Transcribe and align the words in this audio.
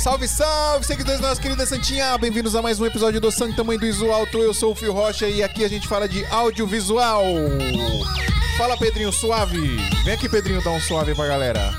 Salve, 0.00 0.26
salve, 0.26 0.86
seguidores 0.86 1.20
da 1.20 1.28
nossa 1.28 1.42
querida 1.42 1.66
Santinha! 1.66 2.16
Bem-vindos 2.16 2.56
a 2.56 2.62
mais 2.62 2.80
um 2.80 2.86
episódio 2.86 3.20
do 3.20 3.30
Santo 3.30 3.54
Tamanho 3.54 3.78
do 3.78 3.84
Iso 3.84 4.10
Alto. 4.10 4.38
Eu 4.38 4.54
sou 4.54 4.72
o 4.72 4.74
Fio 4.74 4.94
Rocha 4.94 5.28
e 5.28 5.42
aqui 5.42 5.62
a 5.62 5.68
gente 5.68 5.86
fala 5.86 6.08
de 6.08 6.24
audiovisual. 6.30 7.22
Fala, 8.56 8.78
Pedrinho, 8.78 9.12
suave. 9.12 9.76
Vem 10.02 10.14
aqui, 10.14 10.26
Pedrinho, 10.26 10.64
dar 10.64 10.70
um 10.70 10.80
suave 10.80 11.14
pra 11.14 11.26
galera. 11.26 11.74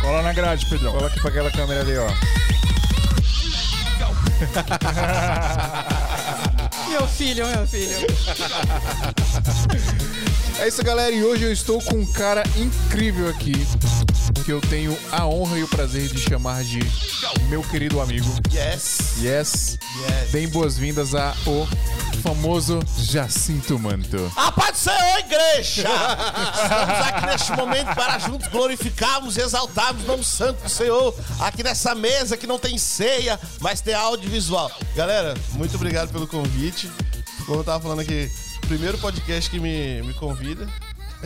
Cola 0.00 0.22
na 0.22 0.32
grade, 0.32 0.66
Pedrão. 0.66 0.92
Cola 0.92 1.08
aqui 1.08 1.18
pra 1.18 1.30
aquela 1.30 1.50
câmera 1.50 1.80
ali, 1.80 1.98
ó. 1.98 2.06
Meu 6.88 7.08
filho, 7.08 7.44
meu 7.48 7.66
filho. 7.66 8.06
É 10.60 10.68
isso, 10.68 10.84
galera, 10.84 11.10
e 11.10 11.24
hoje 11.24 11.42
eu 11.44 11.52
estou 11.52 11.82
com 11.82 11.96
um 11.96 12.06
cara 12.06 12.44
incrível 12.56 13.28
aqui, 13.28 13.66
que 14.46 14.52
eu 14.52 14.60
tenho 14.60 14.96
a 15.10 15.26
honra 15.26 15.58
e 15.58 15.64
o 15.64 15.68
prazer 15.68 16.06
de 16.06 16.20
chamar 16.20 16.62
de 16.62 16.78
meu 17.48 17.64
querido 17.64 18.00
amigo. 18.00 18.28
Yes. 18.54 19.16
Yes. 19.18 19.76
Yes. 19.98 20.30
Deem 20.30 20.46
boas-vindas 20.46 21.16
a 21.16 21.34
o 21.44 21.66
famoso 22.22 22.78
Jacinto 22.96 23.76
Manto. 23.76 24.32
A 24.36 24.52
paz 24.52 24.70
do 24.70 24.78
Senhor, 24.78 25.18
igreja! 25.18 25.88
Estamos 26.62 27.08
aqui 27.08 27.26
neste 27.26 27.52
momento 27.54 27.92
para 27.96 28.20
juntos 28.20 28.46
glorificarmos 28.46 29.36
e 29.36 29.40
exaltarmos 29.40 30.04
o 30.04 30.06
nome 30.06 30.24
santo 30.24 30.62
do 30.62 30.70
Senhor 30.70 31.12
aqui 31.40 31.64
nessa 31.64 31.92
mesa 31.96 32.36
que 32.36 32.46
não 32.46 32.56
tem 32.60 32.78
ceia, 32.78 33.40
mas 33.60 33.80
tem 33.80 33.94
audiovisual. 33.94 34.70
Galera, 34.94 35.34
muito 35.54 35.74
obrigado 35.74 36.12
pelo 36.12 36.28
convite. 36.28 36.88
Como 37.46 37.58
eu 37.58 37.64
tava 37.64 37.82
falando 37.82 37.98
aqui, 37.98 38.30
primeiro 38.68 38.96
podcast 38.98 39.50
que 39.50 39.58
me, 39.58 40.02
me 40.02 40.14
convida. 40.14 40.68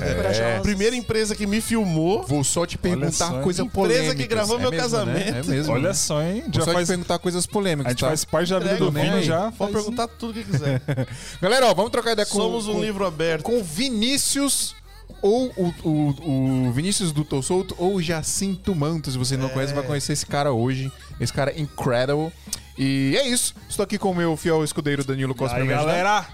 Corajosos. 0.00 0.62
Primeira 0.62 0.96
empresa 0.96 1.34
que 1.34 1.46
me 1.46 1.60
filmou. 1.60 2.22
Vou 2.27 2.42
só 2.45 2.66
te 2.66 2.77
perguntar 2.78 3.10
só, 3.12 3.40
coisa 3.40 3.62
empresa 3.62 3.88
polêmica. 3.88 4.14
que 4.14 4.26
gravou 4.26 4.59
meu 4.59 4.70
casamento. 4.70 5.36
É 5.36 5.42
mesmo. 5.42 5.73
Olha 5.73 5.88
né? 5.88 5.95
só, 5.95 6.23
hein? 6.23 6.43
Vou 6.43 6.52
Já 6.54 6.65
só 6.65 6.73
faz, 6.73 6.87
te 6.87 6.88
perguntar 6.88 7.18
coisas 7.18 7.46
polêmicas, 7.46 7.87
a 7.87 7.90
gente 7.90 8.01
tá? 8.01 8.09
faz 8.09 8.24
parte 8.24 8.51
da 8.51 8.59
vida 8.59 8.76
do 8.76 8.90
Vini 8.90 9.10
nome. 9.10 9.23
já. 9.23 9.52
Pode 9.52 9.73
perguntar 9.73 10.09
tudo 10.09 10.30
o 10.30 10.34
que 10.34 10.45
quiser. 10.45 10.80
Galera, 11.40 11.66
ó, 11.66 11.74
vamos 11.74 11.90
trocar 11.90 12.12
ideia 12.12 12.26
com... 12.26 12.38
Somos 12.38 12.66
um 12.68 12.74
com- 12.74 12.80
livro 12.80 13.04
aberto. 13.06 13.43
Com 13.45 13.62
Vinícius... 13.62 14.74
Ou 15.23 15.52
o, 15.54 15.74
o, 15.84 16.68
o 16.68 16.73
Vinícius 16.73 17.12
do 17.12 17.24
Tô 17.26 17.43
Solto 17.43 17.74
ou 17.76 17.96
o 17.96 18.02
Jacinto 18.02 18.74
Manto. 18.74 19.10
Se 19.10 19.18
você 19.18 19.37
não 19.37 19.48
É. 19.48 19.51
conhece, 19.51 19.74
vai 19.74 19.82
conhecer 19.84 20.15
esse 20.15 20.24
cara 20.24 20.51
hoje. 20.51 20.90
Esse 21.21 21.30
cara 21.30 21.52
incredible. 21.60 22.32
E 22.78 23.15
é 23.18 23.28
isso. 23.28 23.54
Estou 23.68 23.84
aqui 23.84 23.98
com 23.98 24.12
o 24.12 24.15
meu 24.15 24.34
fiel 24.34 24.65
escudeiro 24.65 25.04
Danilo 25.04 25.34
Costa 25.34 25.59
Aí, 25.59 25.66
pra 25.66 26.24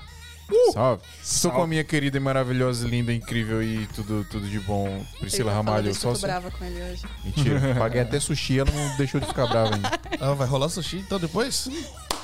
galera. 0.48 0.72
Salve. 0.72 1.02
Estou 1.22 1.50
Salve. 1.50 1.56
com 1.56 1.62
a 1.62 1.66
minha 1.66 1.84
querida 1.84 2.16
e 2.16 2.20
maravilhosa, 2.20 2.86
linda, 2.86 3.12
incrível 3.12 3.62
e 3.62 3.86
tudo, 3.88 4.26
tudo 4.30 4.46
de 4.48 4.60
bom, 4.60 5.04
Priscila 5.18 5.50
Ele 5.50 5.56
Ramalho. 5.56 5.94
Só 5.94 6.08
eu 6.08 6.12
tô 6.12 6.20
se... 6.20 6.26
brava 6.26 6.50
com 6.50 6.64
ele 6.64 6.82
hoje. 6.82 7.02
Mentira, 7.24 7.74
paguei 7.78 8.00
até 8.02 8.20
sushi, 8.20 8.58
ela 8.58 8.70
não 8.70 8.96
deixou 8.96 9.20
de 9.20 9.26
ficar 9.26 9.46
brava 9.46 9.74
ainda. 9.74 9.90
Ah, 10.18 10.32
vai 10.32 10.46
rolar 10.46 10.68
sushi 10.68 10.96
então 10.98 11.18
depois? 11.20 11.68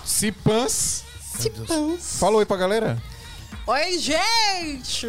Cipans. 0.04 1.04
Fala 2.18 2.36
oi 2.38 2.46
pra 2.46 2.56
galera. 2.56 3.02
Oi, 3.64 3.98
gente! 3.98 5.06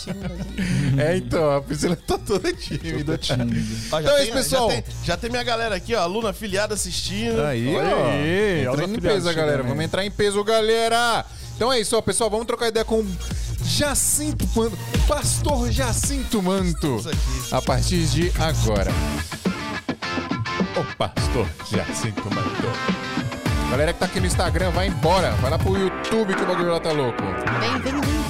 tímida, 0.00 0.36
gente. 0.36 1.00
É, 1.00 1.16
então, 1.16 1.56
a 1.56 1.62
Priscila 1.62 1.94
tá 1.94 2.18
toda 2.18 2.52
tímida. 2.52 3.18
Ó, 3.92 4.00
já 4.00 4.00
Então 4.00 4.16
é 4.16 4.22
isso, 4.24 4.32
pessoal. 4.32 4.68
Já 4.70 4.74
tem, 4.82 4.94
já 5.04 5.16
tem 5.16 5.30
minha 5.30 5.44
galera 5.44 5.76
aqui, 5.76 5.94
ó, 5.94 6.00
aluna 6.00 6.30
afiliada 6.30 6.74
assistindo. 6.74 7.40
Aí, 7.42 7.74
Olha 7.76 7.96
ó. 7.96 8.10
aí, 8.10 8.64
Entrando 8.66 8.94
em 8.96 9.00
peso, 9.00 9.26
galera. 9.26 9.50
chegando 9.52 9.68
Vamos 9.68 9.84
entrar 9.84 10.04
em 10.04 10.10
peso, 10.10 10.42
galera. 10.42 11.24
Então 11.54 11.72
é 11.72 11.78
isso, 11.78 11.96
ó, 11.96 12.02
pessoal. 12.02 12.28
Vamos 12.28 12.46
trocar 12.46 12.66
ideia 12.68 12.84
com 12.84 13.06
Jacinto 13.62 14.48
Manto, 14.56 14.76
Pastor 15.06 15.70
Jacinto 15.70 16.42
Manto. 16.42 17.00
A 17.52 17.62
partir 17.62 18.04
de 18.06 18.32
agora. 18.40 18.90
O 20.76 20.96
Pastor 20.96 21.48
Jacinto 21.70 22.28
Manto. 22.34 23.39
Galera 23.70 23.92
que 23.92 24.00
tá 24.00 24.06
aqui 24.06 24.18
no 24.18 24.26
Instagram, 24.26 24.70
vai 24.70 24.88
embora. 24.88 25.30
Vai 25.36 25.50
lá 25.50 25.58
pro 25.58 25.78
YouTube 25.78 26.34
que 26.34 26.42
o 26.42 26.46
bagulho 26.46 26.72
lá 26.72 26.80
tá 26.80 26.90
louco. 26.90 27.22
Vem, 27.22 27.78
vem, 27.80 28.00
vem. 28.00 28.20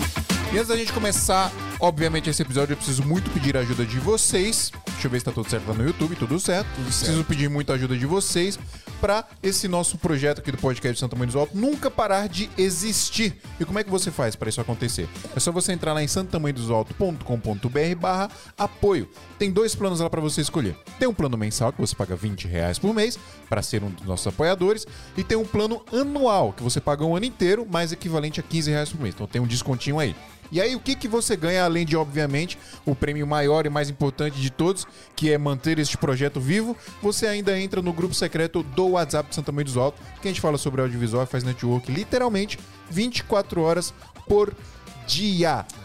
E 0.53 0.57
antes 0.57 0.69
da 0.69 0.77
gente 0.77 0.93
começar, 0.93 1.51
obviamente, 1.81 2.29
esse 2.31 2.43
episódio, 2.43 2.73
eu 2.73 2.77
preciso 2.77 3.03
muito 3.03 3.31
pedir 3.31 3.57
a 3.57 3.61
ajuda 3.61 3.85
de 3.85 3.99
vocês. 3.99 4.71
Deixa 4.87 5.07
eu 5.07 5.11
ver 5.11 5.19
se 5.19 5.25
tá 5.25 5.33
tudo 5.33 5.49
certo 5.49 5.67
lá 5.69 5.75
no 5.75 5.85
YouTube, 5.85 6.15
tudo 6.17 6.39
certo. 6.39 6.69
Preciso 6.85 7.25
pedir 7.25 7.49
muito 7.49 7.73
a 7.73 7.75
ajuda 7.75 7.97
de 7.97 8.07
vocês 8.07 8.59
pra 9.01 9.25
esse 9.43 9.67
nosso 9.67 9.97
projeto 9.97 10.41
aqui 10.41 10.53
do 10.53 10.59
podcast 10.59 11.01
Santa 11.01 11.17
Mãe 11.17 11.27
do 11.27 11.39
Alto 11.39 11.57
nunca 11.57 11.91
parar 11.91 12.29
de 12.29 12.51
existir. 12.59 13.35
E 13.59 13.65
como 13.65 13.79
é 13.79 13.85
que 13.85 13.91
você 13.91 14.11
faz 14.11 14.37
para 14.37 14.51
isso 14.51 14.61
acontecer? 14.61 15.09
É 15.35 15.41
só 15.41 15.51
você 15.51 15.73
entrar 15.73 15.95
lá 15.95 16.03
em 16.03 16.09
santamanhodosalto.com.br 16.09 17.97
barra 17.99 18.31
apoio. 18.59 19.09
Tem 19.39 19.51
dois 19.51 19.75
planos 19.75 20.01
lá 20.01 20.11
para 20.11 20.21
você 20.21 20.43
escolher. 20.43 20.77
Tem 20.99 21.09
um 21.09 21.15
plano 21.15 21.39
mensal 21.39 21.73
que 21.73 21.81
você 21.81 21.97
paga 21.97 22.15
20 22.15 22.47
reais 22.47 22.79
por 22.79 22.95
mês 22.95 23.19
para 23.49 23.63
ser 23.63 23.83
um 23.83 23.91
dos 23.91 24.05
nossos 24.05 24.27
apoiadores 24.27 24.87
e 25.17 25.25
tem 25.25 25.39
um 25.39 25.47
plano 25.47 25.83
anual 25.93 26.53
que 26.53 26.63
você 26.63 26.81
paga 26.81 27.05
um 27.05 27.17
ano 27.17 27.25
inteiro, 27.25 27.67
mais 27.71 27.93
equivalente 27.93 28.39
a 28.39 28.43
15 28.43 28.71
reais 28.71 28.91
por 28.91 29.01
mês. 29.01 29.15
Então 29.15 29.27
tem 29.27 29.41
um 29.41 29.47
descontinho 29.47 29.99
aí. 29.99 30.15
E 30.51 30.61
aí, 30.61 30.75
o 30.75 30.81
que, 30.81 30.95
que 30.95 31.07
você 31.07 31.37
ganha, 31.37 31.65
além 31.65 31.87
de, 31.87 31.97
obviamente, 31.97 32.59
o 32.85 32.95
prêmio 32.95 33.27
maior 33.27 33.67
e 33.67 33.71
mais 33.71 33.89
importante 33.89 34.41
de 34.41 34.51
todos, 34.51 34.87
que 35.15 35.31
é 35.31 35.39
manter 35.39 35.79
este 35.79 35.97
projeto 35.97 36.41
vivo? 36.41 36.77
Você 37.03 37.27
ainda 37.27 37.59
entra 37.59 37.81
no 37.81 37.93
grupo 37.93 38.15
secreto 38.15 38.63
do 38.63 38.89
WhatsApp 38.89 39.29
de 39.29 39.35
Santa 39.35 39.53
Mãe 39.53 39.65
dos 39.65 39.77
Altos, 39.77 40.01
que 40.21 40.29
a 40.29 40.31
gente 40.31 40.41
fala 40.41 40.59
sobre 40.59 40.81
audiovisual 40.81 41.25
e 41.25 41.27
faz 41.27 41.45
network 41.45 41.91
literalmente 41.91 42.59
24 42.91 43.63
horas 43.63 43.95
por 44.27 44.49
dia. 44.49 44.61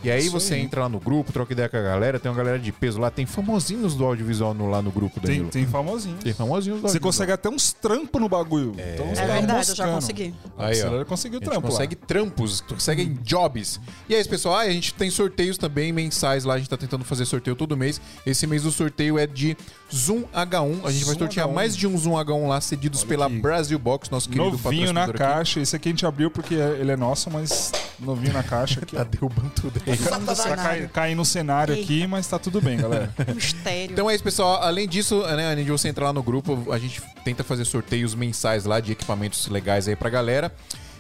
E 0.03 0.12
aí 0.12 0.30
você 0.30 0.56
entra 0.58 0.81
lá 0.81 0.90
no 0.90 1.00
grupo, 1.00 1.31
troca 1.31 1.52
ideia 1.53 1.68
com 1.68 1.78
a 1.78 1.81
galera, 1.81 2.19
tem 2.19 2.30
uma 2.31 2.38
galera 2.38 2.59
de 2.59 2.72
peso 2.72 3.00
lá, 3.00 3.09
tem 3.09 3.25
famosinhos 3.25 3.96
do 3.96 4.06
audiovisual 4.06 4.53
no- 4.53 4.69
lá 4.69 4.81
no 4.81 4.91
grupo, 4.91 5.19
Tem, 5.19 5.31
Danilo. 5.31 5.50
tem 5.50 5.66
famosinho. 5.66 6.18
Tem 6.18 6.34
famosinhos 6.34 6.81
do 6.81 6.88
Você 6.88 7.00
consegue 7.00 7.31
até 7.31 7.50
uns 7.50 7.74
trampos 7.74 8.22
no 8.22 8.30
bagulho. 8.30 8.74
Então, 8.78 9.08
você 9.09 9.22
É 9.22 9.25
verdade, 9.28 9.69
eu 9.69 9.75
já 9.75 9.88
consegui. 9.88 10.34
A 10.58 10.68
Aí, 10.68 10.81
ó. 10.84 11.06
Conseguiu 11.06 11.40
trampo 11.41 11.62
lá. 11.68 11.72
consegue 11.72 11.96
trampos, 11.96 12.62
consegue 12.62 13.06
jobs. 13.24 13.80
E 14.08 14.16
é 14.16 14.19
isso, 14.19 14.30
pessoal. 14.30 14.56
Ah, 14.56 14.62
a 14.62 14.72
gente 14.72 14.94
tem 14.94 15.09
sorteios 15.09 15.58
também 15.58 15.91
mensais 15.91 16.44
lá. 16.44 16.53
A 16.53 16.58
gente 16.58 16.69
tá 16.69 16.78
tentando 16.78 17.03
fazer 17.03 17.25
sorteio 17.25 17.56
todo 17.56 17.75
mês. 17.75 18.00
Esse 18.25 18.46
mês 18.47 18.66
o 18.66 18.72
sorteio 18.72 19.18
é 19.18 19.25
de 19.28 19.56
Zoom 19.94 20.24
H1. 20.34 20.85
A 20.85 20.91
gente 20.91 21.06
vai 21.06 21.14
Zoom 21.14 21.19
sortear 21.19 21.47
H1. 21.47 21.53
mais 21.53 21.75
de 21.75 21.88
um 21.88 21.97
Zoom 21.97 22.14
H1 22.14 22.47
lá, 22.47 22.62
cedidos 22.62 23.02
Olha 23.02 23.09
pela 23.09 23.25
aqui. 23.28 23.40
Brasil 23.40 23.80
Box, 23.80 24.09
nosso 24.12 24.30
querido 24.30 24.52
Novinho 24.52 24.94
na 24.94 25.03
aqui. 25.06 25.14
caixa. 25.14 25.59
Esse 25.59 25.75
aqui 25.75 25.90
a 25.90 25.91
gente 25.91 26.06
abriu 26.06 26.30
porque 26.31 26.53
ele 26.56 26.91
é 26.91 26.96
nosso, 26.97 27.30
mas 27.31 27.72
novinho 28.00 28.34
na 28.34 28.44
caixa 28.44 28.80
aqui. 28.81 28.96
Tá. 29.15 29.15
Derrubando 29.16 29.50
tudo 29.50 29.80
Tá 29.80 29.86
cai, 29.96 30.36
cenário. 30.36 30.90
caindo 30.90 31.18
no 31.18 31.26
cenário 31.26 31.74
aqui, 31.74 32.06
mas 32.08 32.28
tá 32.28 32.38
tudo 32.38 32.62
bem, 32.62 32.78
galera. 32.78 33.14
Mistério. 33.34 33.92
Então 33.94 34.09
é 34.09 34.16
isso, 34.16 34.24
pessoal. 34.24 34.62
Além 34.62 34.88
disso, 34.88 35.22
né, 35.24 35.52
além 35.52 35.66
de 35.66 35.72
você 35.72 35.88
entrar 35.88 36.06
lá 36.06 36.14
no 36.14 36.22
grupo, 36.24 36.72
a 36.72 36.78
gente 36.78 37.02
tenta 37.24 37.44
fazer 37.44 37.66
sorteios 37.66 38.14
mensais 38.14 38.66
lá 38.66 38.80
de 38.80 38.92
equipamentos 38.92 39.48
legais 39.48 39.88
aí 39.88 39.96
pra 39.96 40.09
galera. 40.09 40.53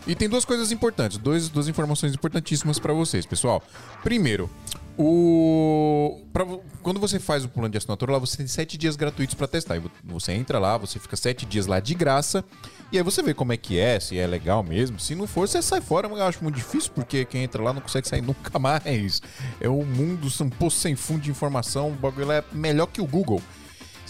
E 0.07 0.13
tem 0.13 0.29
duas 0.29 0.45
coisas 0.45 0.71
importantes, 0.71 1.17
dois, 1.17 1.49
duas 1.49 1.67
informações 1.67 2.13
importantíssimas 2.13 2.77
pra 2.77 2.93
vocês, 2.93 3.25
pessoal. 3.25 3.63
Primeiro, 4.03 4.49
o 4.97 6.21
pra 6.31 6.45
quando 6.81 6.99
você 6.99 7.19
faz 7.19 7.43
o 7.43 7.49
plano 7.49 7.69
de 7.69 7.77
assinatura 7.77 8.11
lá, 8.13 8.19
você 8.19 8.37
tem 8.37 8.47
sete 8.47 8.77
dias 8.77 8.95
gratuitos 8.95 9.33
pra 9.35 9.47
testar. 9.47 9.79
Vo- 9.79 9.89
você 10.03 10.33
entra 10.33 10.59
lá, 10.59 10.77
você 10.77 10.99
fica 10.99 11.15
sete 11.15 11.45
dias 11.45 11.65
lá 11.65 11.79
de 11.79 11.93
graça. 11.95 12.43
E 12.91 12.97
aí 12.97 13.03
você 13.03 13.23
vê 13.23 13.33
como 13.33 13.51
é 13.51 13.57
que 13.57 13.79
é, 13.79 13.99
se 13.99 14.17
é 14.17 14.27
legal 14.27 14.61
mesmo. 14.63 14.99
Se 14.99 15.15
não 15.15 15.25
for, 15.25 15.47
você 15.47 15.61
sai 15.61 15.81
fora. 15.81 16.07
Mas 16.07 16.19
eu 16.19 16.25
acho 16.25 16.43
muito 16.43 16.55
difícil, 16.55 16.91
porque 16.93 17.25
quem 17.25 17.43
entra 17.43 17.61
lá 17.63 17.73
não 17.73 17.81
consegue 17.81 18.07
sair 18.07 18.21
nunca 18.21 18.57
mais. 18.59 19.21
É 19.59 19.67
um 19.67 19.83
mundo, 19.83 20.27
um 20.41 20.49
poço 20.49 20.79
sem 20.79 20.95
fundo 20.95 21.21
de 21.21 21.31
informação. 21.31 21.89
O 21.89 21.95
bagulho 21.95 22.31
é 22.31 22.43
melhor 22.51 22.85
que 22.87 23.01
o 23.01 23.07
Google. 23.07 23.41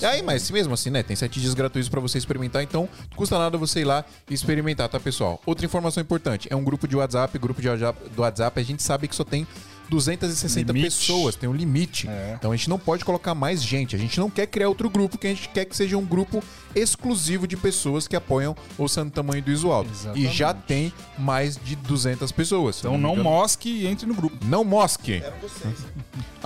E 0.02 0.06
aí, 0.06 0.22
mas 0.22 0.52
mesmo 0.52 0.74
assim, 0.74 0.90
né? 0.90 1.02
Tem 1.04 1.16
sete 1.16 1.40
dias 1.40 1.54
gratuitos 1.54 1.88
pra 1.88 2.02
você 2.02 2.18
experimentar, 2.18 2.62
então 2.62 2.90
não 3.10 3.16
custa 3.18 3.40
nada 3.40 3.58
você 3.58 3.80
ir 3.80 3.86
lá 3.86 4.04
e 4.30 4.34
experimentar, 4.34 4.90
tá, 4.90 5.00
pessoal? 5.00 5.42
Outra 5.46 5.66
informação 5.66 6.04
importante: 6.04 6.50
é 6.52 6.56
um 6.56 6.66
grupo 6.66 6.86
de 6.86 6.98
WhatsApp. 6.98 7.40
Grupo 7.40 7.62
de 7.62 7.70
WhatsApp, 7.70 8.10
do 8.10 8.22
WhatsApp, 8.22 8.60
a 8.60 8.64
gente 8.64 8.84
sabe 8.84 9.08
que 9.08 9.16
só 9.16 9.24
tem 9.24 9.48
260 9.90 10.72
Limite. 10.72 10.86
pessoas, 10.96 11.36
tem 11.36 11.50
um 11.50 11.54
limite. 11.54 12.08
É. 12.08 12.36
Então 12.38 12.52
a 12.52 12.56
gente 12.56 12.70
não 12.70 12.80
pode 12.80 13.04
colocar 13.06 13.34
mais 13.36 13.62
gente. 13.64 13.96
A 13.96 14.00
gente 14.00 14.20
não 14.20 14.30
quer 14.30 14.48
criar 14.48 14.68
outro 14.70 14.90
grupo, 14.90 15.18
que 15.18 15.28
a 15.28 15.30
gente 15.30 15.50
quer 15.50 15.66
que 15.66 15.76
seja 15.76 15.98
um 15.98 16.06
grupo 16.06 16.44
exclusivo 16.74 17.48
de 17.48 17.56
pessoas 17.56 18.08
que 18.08 18.16
apoiam 18.16 18.56
o 18.78 18.88
Santo 18.88 19.14
Tamanho 19.14 19.42
do 19.44 19.52
Iso 19.52 19.72
Alto. 19.72 19.90
E 20.16 20.28
já 20.28 20.54
tem 20.54 20.92
mais 21.18 21.58
de 21.64 21.76
200 21.76 22.32
pessoas. 22.32 22.80
Então 22.80 22.98
não 22.98 23.12
engano. 23.14 23.24
mosque 23.24 23.70
e 23.70 23.88
entre 23.88 24.06
no 24.06 24.14
grupo. 24.14 24.38
Não 24.46 24.64
mosque. 24.64 25.24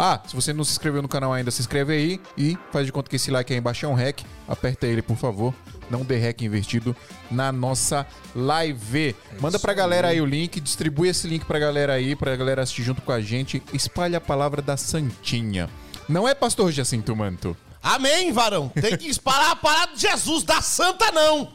Ah, 0.02 0.22
se 0.26 0.34
você 0.34 0.54
não 0.54 0.64
se 0.64 0.72
inscreveu 0.72 1.02
no 1.02 1.10
canal 1.10 1.34
ainda, 1.34 1.52
se 1.52 1.60
inscreve 1.60 1.92
aí 1.92 2.22
e 2.38 2.58
faz 2.72 2.86
de 2.86 2.92
conta 2.92 3.10
que 3.10 3.18
esse 3.18 3.30
like 3.30 3.52
aí 3.52 3.60
embaixo 3.60 3.86
é 3.86 3.90
um 3.90 3.94
hack. 3.94 4.22
Aperta 4.48 4.88
ele, 4.88 5.02
por 5.02 5.18
favor. 5.18 5.54
Não 5.90 6.02
dê 6.04 6.18
hack 6.18 6.42
investido 6.44 6.96
na 7.32 7.52
nossa 7.52 8.06
live. 8.36 9.16
Manda 9.40 9.58
pra 9.60 9.74
galera 9.74 10.10
aí 10.10 10.22
o 10.22 10.26
link, 10.26 10.60
distribui 10.60 11.10
esse 11.10 11.28
link 11.28 11.46
pra 11.46 11.58
galera 11.60 11.94
aí, 11.94 12.16
pra 12.16 12.36
galera 12.36 12.62
assistir 12.62 12.84
junto 12.84 13.02
com 13.02 13.12
a 13.12 13.20
gente. 13.22 13.62
Espalha 13.74 14.18
a 14.20 14.22
palavra 14.22 14.62
da 14.62 14.78
Santinha. 14.78 15.70
Não 16.08 16.28
é 16.28 16.34
pastor 16.36 16.72
Jacinto 16.72 17.16
Manto? 17.16 17.56
Amém, 17.82 18.34
varão. 18.34 18.68
Tem 18.70 18.98
que 18.98 19.08
espalhar 19.08 19.52
a 19.52 19.56
parada 19.56 19.94
de 19.96 20.02
Jesus, 20.02 20.44
da 20.44 20.62
santa 20.62 21.12
não. 21.14 21.50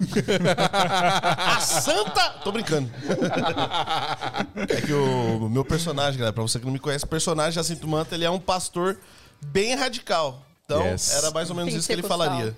A 1.37 1.61
santa... 1.61 2.31
Tô 2.43 2.51
brincando. 2.51 2.91
É 4.69 4.81
que 4.81 4.93
o, 4.93 5.47
o 5.47 5.51
meu 5.51 5.65
personagem, 5.65 6.19
galera, 6.19 6.33
pra 6.33 6.43
você 6.43 6.59
que 6.59 6.65
não 6.65 6.73
me 6.73 6.79
conhece, 6.79 7.05
o 7.05 7.09
personagem 7.09 7.53
Jacinto 7.53 7.87
Manta, 7.87 8.15
ele 8.15 8.25
é 8.25 8.31
um 8.31 8.39
pastor 8.41 8.97
bem 9.47 9.75
radical. 9.75 10.43
Então, 10.65 10.83
Yes. 10.87 11.13
era 11.13 11.31
mais 11.31 11.51
ou 11.51 11.57
menos 11.57 11.75
isso 11.75 11.87
que 11.87 11.93
ele 11.93 12.01
Pentecostal. 12.03 12.29
falaria. 12.31 12.57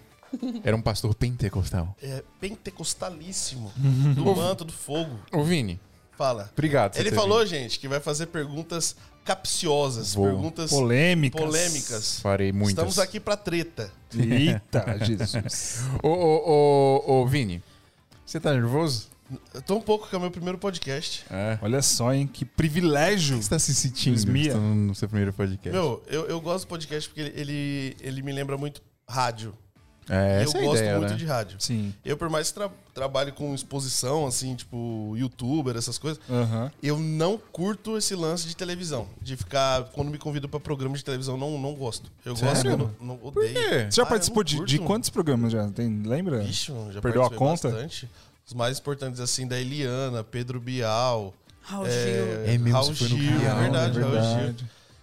Era 0.65 0.77
um 0.77 0.83
pastor 0.83 1.15
pentecostal. 1.15 1.95
É 2.03 2.23
pentecostalíssimo. 2.41 3.73
Uhum. 3.79 4.15
do 4.15 4.37
manto 4.37 4.65
do 4.65 4.73
fogo. 4.73 5.19
Ô, 5.33 5.43
Vini, 5.43 5.81
Fala. 6.17 6.51
obrigado. 6.53 6.97
Ele 6.97 7.11
falou, 7.13 7.39
vindo. 7.41 7.49
gente, 7.49 7.79
que 7.79 7.89
vai 7.89 8.01
fazer 8.01 8.27
perguntas 8.27 8.97
capciosas, 9.25 10.15
Vou. 10.15 10.27
perguntas 10.27 10.71
Polêmicas. 10.71 11.41
polêmicas. 11.41 12.21
Farei 12.21 12.53
muitas. 12.53 12.71
Estamos 12.71 12.99
aqui 12.99 13.19
pra 13.19 13.37
treta. 13.37 13.91
Eita, 14.17 14.99
Jesus. 15.05 15.83
Ô, 16.03 16.09
ô, 16.09 17.03
ô, 17.07 17.23
ô, 17.23 17.27
Vini, 17.27 17.63
você 18.25 18.39
tá 18.39 18.53
nervoso? 18.53 19.09
Eu 19.53 19.61
tô 19.61 19.75
um 19.77 19.81
pouco, 19.81 20.09
que 20.09 20.15
é 20.15 20.19
o 20.19 20.21
meu 20.21 20.31
primeiro 20.31 20.57
podcast. 20.57 21.25
É. 21.29 21.59
Olha 21.61 21.83
só, 21.83 22.15
hein? 22.15 22.29
Que 22.33 22.45
privilégio. 22.45 23.43
Você 23.43 23.51
tá 23.51 23.59
se 23.59 23.75
sentindo 23.75 24.25
tá 24.25 24.57
no 24.57 24.95
seu 24.95 25.09
primeiro 25.09 25.33
podcast? 25.33 25.77
Meu, 25.77 26.01
eu, 26.07 26.27
eu 26.29 26.41
gosto 26.41 26.65
do 26.65 26.69
podcast 26.69 27.09
porque 27.09 27.23
ele, 27.23 27.33
ele, 27.35 27.97
ele 28.01 28.23
me 28.23 28.31
lembra 28.33 28.57
muito 28.57 28.81
rádio. 29.09 29.53
É, 30.09 30.39
eu 30.39 30.43
essa 30.43 30.59
é 30.59 30.61
a 30.61 30.65
gosto 30.65 30.79
ideia, 30.83 30.99
muito 30.99 31.11
né? 31.11 31.17
de 31.17 31.25
rádio. 31.27 31.57
Sim. 31.61 31.95
Eu, 32.05 32.17
por 32.17 32.29
mais 32.31 32.49
que 32.49 32.55
tra 32.55 32.71
trabalhe 32.95 33.31
com 33.33 33.55
exposição, 33.55 34.27
assim, 34.27 34.55
tipo, 34.55 35.15
youtuber, 35.17 35.77
essas 35.77 35.99
coisas, 35.99 36.19
Aham. 36.31 36.71
eu 36.83 36.99
não 36.99 37.37
curto 37.53 37.97
esse 37.99 38.15
lance 38.15 38.47
de 38.49 38.57
televisão. 38.57 39.07
De 39.21 39.37
ficar, 39.37 39.85
quando 39.93 40.11
me 40.11 40.17
convidam 40.19 40.49
pra 40.49 40.59
programa 40.59 40.97
de 40.97 41.05
televisão, 41.05 41.37
não, 41.37 41.59
não 41.59 41.75
gosto. 41.75 42.11
Eu 42.25 42.35
gosto, 42.35 42.47
Sério? 42.63 42.71
eu 42.71 42.79
não, 42.79 43.17
não 43.17 43.19
odeio. 43.23 43.53
quê? 43.53 43.87
Você 43.91 43.97
já 43.97 44.03
Ah, 44.03 44.07
participou 44.07 44.41
eu 44.41 44.45
de, 44.45 44.65
de 44.65 44.79
quantos 44.79 45.11
programas 45.11 45.53
já? 45.53 45.69
Tem, 45.69 46.03
lembra? 46.05 46.43
Ixi, 46.45 46.73
já 46.93 47.01
Perdeu 47.03 47.23
a 47.25 47.31
conta? 47.31 47.69
bastante. 47.69 48.09
Os 48.47 48.55
mais 48.55 48.79
importantes, 48.79 49.21
assim, 49.21 49.47
da 49.47 49.59
Eliana, 49.61 50.23
Pedro 50.25 50.61
Bial. 50.61 51.35
Raul 51.63 51.87
é, 51.87 51.91
Gil. 51.91 52.45
É 52.47 52.59
mesmo, 52.59 52.73
Raul 52.73 52.95
Gil, 52.95 53.17
Bial, 53.19 53.59
é 53.59 53.61
verdade, 53.63 53.99
É 53.99 54.03
Raul 54.03 54.15
Gil. 54.47 54.55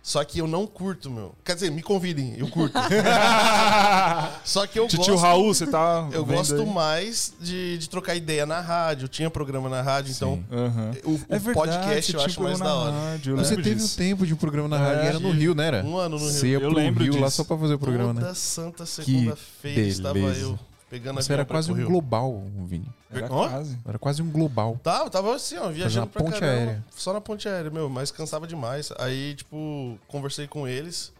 Só 0.06 0.22
que 0.26 0.40
eu 0.40 0.48
não 0.48 0.68
curto, 0.68 1.10
meu. 1.10 1.34
Quer 1.46 1.54
dizer, 1.56 1.72
me 1.72 1.82
convidem, 1.82 2.36
eu 2.38 2.50
curto. 2.50 2.78
Só 4.44 4.68
que 4.68 4.78
eu 4.78 4.86
Tio 4.88 4.98
gosto... 4.98 5.16
Raul, 5.16 5.54
você 5.54 5.66
tá. 5.66 6.10
Eu 6.12 6.26
vendo 6.26 6.38
gosto 6.38 6.56
aí? 6.62 6.66
mais 6.66 7.34
de, 7.40 7.78
de 7.78 7.90
trocar 7.90 8.14
ideia 8.14 8.46
na 8.46 8.60
rádio. 8.60 9.08
Tinha 9.08 9.30
programa 9.30 9.70
na 9.70 9.82
rádio, 9.82 10.12
então 10.12 10.44
Aham. 10.52 10.92
o, 11.06 11.12
o 11.12 11.22
É 11.30 11.40
verdade, 11.40 11.54
podcast 11.54 12.14
eu 12.16 12.22
acho 12.22 12.44
mais 12.44 12.60
da 12.60 12.74
hora. 12.76 12.92
rádio, 12.92 13.34
eu 13.34 13.38
Você 13.38 13.56
teve 13.56 13.76
disso. 13.76 13.94
um 13.96 13.98
tempo 13.98 14.28
de 14.28 14.36
programa 14.36 14.68
na 14.68 14.78
rádio, 14.78 15.04
É, 15.04 15.08
era 15.08 15.20
no 15.20 15.32
Rio, 15.32 15.56
né? 15.56 15.68
Era? 15.68 15.86
Um 15.86 15.98
ano 15.98 16.18
no 16.20 16.26
Rio. 16.26 16.34
Você 16.34 16.48
ia 16.48 16.54
Eu 16.56 16.62
pro 16.70 16.74
lembro 16.74 17.04
Rio 17.06 17.14
lá 17.22 17.28
disso. 17.28 17.38
só 17.38 17.44
pra 17.46 17.58
fazer 17.58 17.76
o 17.76 17.80
programa, 17.80 18.14
né? 18.14 18.20
Toda 18.22 18.36
santa 18.36 18.86
segunda-feira 18.86 19.82
estava 19.82 20.20
eu 20.20 20.60
pegando 20.94 21.20
Você 21.20 21.34
era 21.34 21.44
quase 21.44 21.72
um 21.72 21.86
global, 21.86 22.44
Vini. 22.68 22.88
Era 23.12 23.26
Hã? 23.26 23.30
quase. 23.30 23.80
Era 23.84 23.98
quase 23.98 24.22
um 24.22 24.30
global. 24.30 24.80
Tá, 24.84 25.00
eu 25.00 25.10
tava 25.10 25.36
assim, 25.36 25.58
ó, 25.58 25.68
viajando 25.70 26.06
na 26.06 26.12
pra 26.12 26.24
ponte 26.24 26.40
caramba. 26.40 26.60
aérea. 26.60 26.86
Só 26.96 27.12
na 27.12 27.20
ponte 27.20 27.50
aérea, 27.50 27.72
meu, 27.72 27.90
mas 27.90 28.12
cansava 28.12 28.46
demais. 28.46 28.92
Aí, 29.00 29.34
tipo, 29.34 29.98
conversei 30.08 30.46
com 30.48 30.68
eles. 30.68 31.12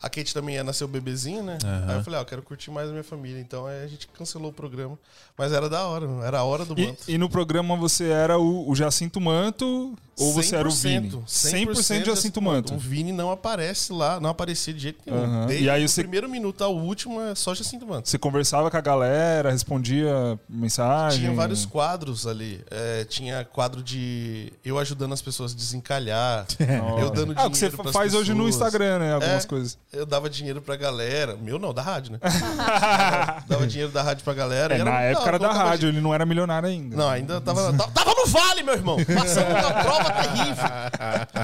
A 0.00 0.08
Kate 0.08 0.32
também 0.32 0.54
ia 0.54 0.64
nascer 0.64 0.84
o 0.84 0.88
bebezinho, 0.88 1.42
né? 1.42 1.58
Aham. 1.62 1.90
Aí 1.90 1.96
eu 1.98 2.04
falei, 2.04 2.18
ó, 2.18 2.22
eu 2.22 2.26
quero 2.26 2.40
curtir 2.42 2.70
mais 2.70 2.88
a 2.88 2.92
minha 2.92 3.04
família. 3.04 3.38
Então 3.38 3.66
aí 3.66 3.84
a 3.84 3.86
gente 3.86 4.08
cancelou 4.08 4.48
o 4.48 4.52
programa. 4.52 4.98
Mas 5.36 5.52
era 5.52 5.68
da 5.68 5.86
hora, 5.86 6.06
era 6.24 6.38
a 6.38 6.44
hora 6.44 6.64
do 6.64 6.74
manto. 6.74 7.04
E, 7.06 7.14
e 7.14 7.18
no 7.18 7.28
programa 7.28 7.76
você 7.76 8.08
era 8.08 8.38
o, 8.38 8.70
o 8.70 8.74
Jacinto 8.74 9.20
Manto 9.20 9.94
ou 10.18 10.32
você 10.32 10.56
era 10.56 10.68
o 10.68 10.70
Vini? 10.70 11.10
100% 11.26 12.04
Jacinto 12.04 12.40
Manto. 12.42 12.74
O 12.74 12.78
Vini 12.78 13.12
não 13.12 13.30
aparece 13.30 13.92
lá, 13.92 14.18
não 14.20 14.30
aparecia 14.30 14.72
de 14.74 14.80
jeito 14.80 15.00
nenhum. 15.06 15.24
Aham. 15.24 15.46
Desde 15.46 15.64
E 15.64 15.70
aí 15.70 15.84
o 15.84 15.88
você- 15.88 16.02
primeiro 16.02 16.28
minuto 16.28 16.62
ao 16.64 16.74
último 16.76 17.20
é 17.20 17.34
só 17.34 17.54
Jacinto 17.54 17.86
Manto. 17.86 18.08
Você 18.08 18.18
conversava 18.18 18.70
com 18.70 18.76
a 18.76 18.80
galera, 18.80 19.50
respondia 19.50 20.38
mensagem? 20.48 21.20
Tinha 21.20 21.32
vários 21.34 21.64
quadros 21.66 22.26
ali. 22.26 22.60
É, 22.70 23.04
tinha 23.04 23.44
quadro 23.44 23.82
de 23.82 24.52
eu 24.64 24.78
ajudando 24.78 25.12
as 25.12 25.22
pessoas 25.22 25.52
a 25.52 25.56
desencalhar. 25.56 26.46
eu 27.00 27.10
dando 27.10 27.34
Ah, 27.36 27.46
o 27.46 27.50
que 27.50 27.58
você 27.58 27.68
dinheiro 27.68 27.92
faz 27.92 28.14
hoje 28.14 28.32
no 28.34 28.44
pessoas. 28.44 28.54
Instagram, 28.56 28.98
né? 28.98 29.14
Algumas 29.14 29.44
É. 29.44 29.48
coisas. 29.48 29.78
Eu 29.92 30.04
dava 30.06 30.28
dinheiro 30.28 30.60
pra 30.60 30.76
galera. 30.76 31.36
Meu 31.36 31.58
não, 31.58 31.72
da 31.72 31.82
rádio, 31.82 32.12
né? 32.12 32.18
dava 33.48 33.66
dinheiro 33.66 33.90
da 33.92 34.02
rádio 34.02 34.24
pra 34.24 34.34
galera. 34.34 34.74
É, 34.74 34.84
na 34.84 35.00
época 35.00 35.28
era 35.28 35.38
da 35.38 35.52
rádio, 35.52 35.88
ele 35.88 36.00
não 36.00 36.14
era 36.14 36.24
milionário 36.26 36.68
ainda. 36.68 36.96
Não, 36.96 37.08
ainda 37.08 37.40
tava, 37.40 37.72
tava, 37.72 37.90
tava 37.92 38.14
no 38.20 38.26
vale, 38.26 38.62
meu 38.62 38.74
irmão. 38.74 38.96
Passando 39.14 39.50
uma 39.50 39.82
prova 39.82 40.10
terrível. 40.12 40.64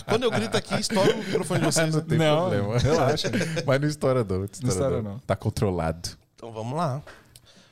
Quando 0.06 0.22
eu 0.24 0.30
grito 0.30 0.56
aqui, 0.56 0.74
estoura 0.80 1.14
o 1.14 1.18
microfone 1.18 1.60
de 1.60 1.66
vocês. 1.66 1.94
né? 1.94 2.04
Tem 2.08 2.18
Não, 2.18 2.36
problema. 2.50 2.78
relaxa. 2.78 3.30
Mas 3.66 3.80
não 3.80 3.88
estoura 3.88 4.24
não. 4.24 4.38
Não 4.38 4.44
estoura, 4.44 5.02
não. 5.02 5.12
não. 5.12 5.18
Tá 5.20 5.36
controlado. 5.36 6.10
Então 6.36 6.52
vamos 6.52 6.76
lá. 6.76 7.02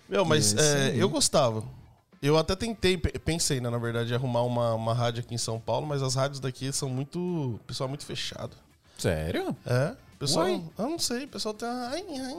Meu, 0.09 0.25
mas 0.25 0.55
é, 0.57 0.95
eu 0.97 1.09
gostava. 1.09 1.63
Eu 2.23 2.39
até 2.39 2.55
tentei, 2.55 2.97
pe- 2.97 3.19
pensei, 3.19 3.61
né, 3.61 3.69
na 3.69 3.79
verdade, 3.79 4.15
arrumar 4.15 4.43
uma, 4.43 4.75
uma 4.75 4.95
rádio 4.95 5.21
aqui 5.21 5.35
em 5.35 5.39
São 5.39 5.59
Paulo, 5.59 5.87
mas 5.87 6.03
as 6.03 6.15
rádios 6.15 6.39
daqui 6.39 6.73
são 6.73 6.89
muito. 6.89 7.59
Pessoal 7.67 7.89
muito 7.89 8.05
fechado. 8.05 8.51
Sério? 8.99 9.57
É. 9.67 9.93
Pessoal, 10.19 10.47
Uai. 10.47 10.63
eu 10.79 10.89
não 10.89 10.99
sei, 11.01 11.25
o 11.25 11.29
pessoal 11.29 11.53
tem 11.53 11.67
ai, 11.69 12.05
ai, 12.09 12.35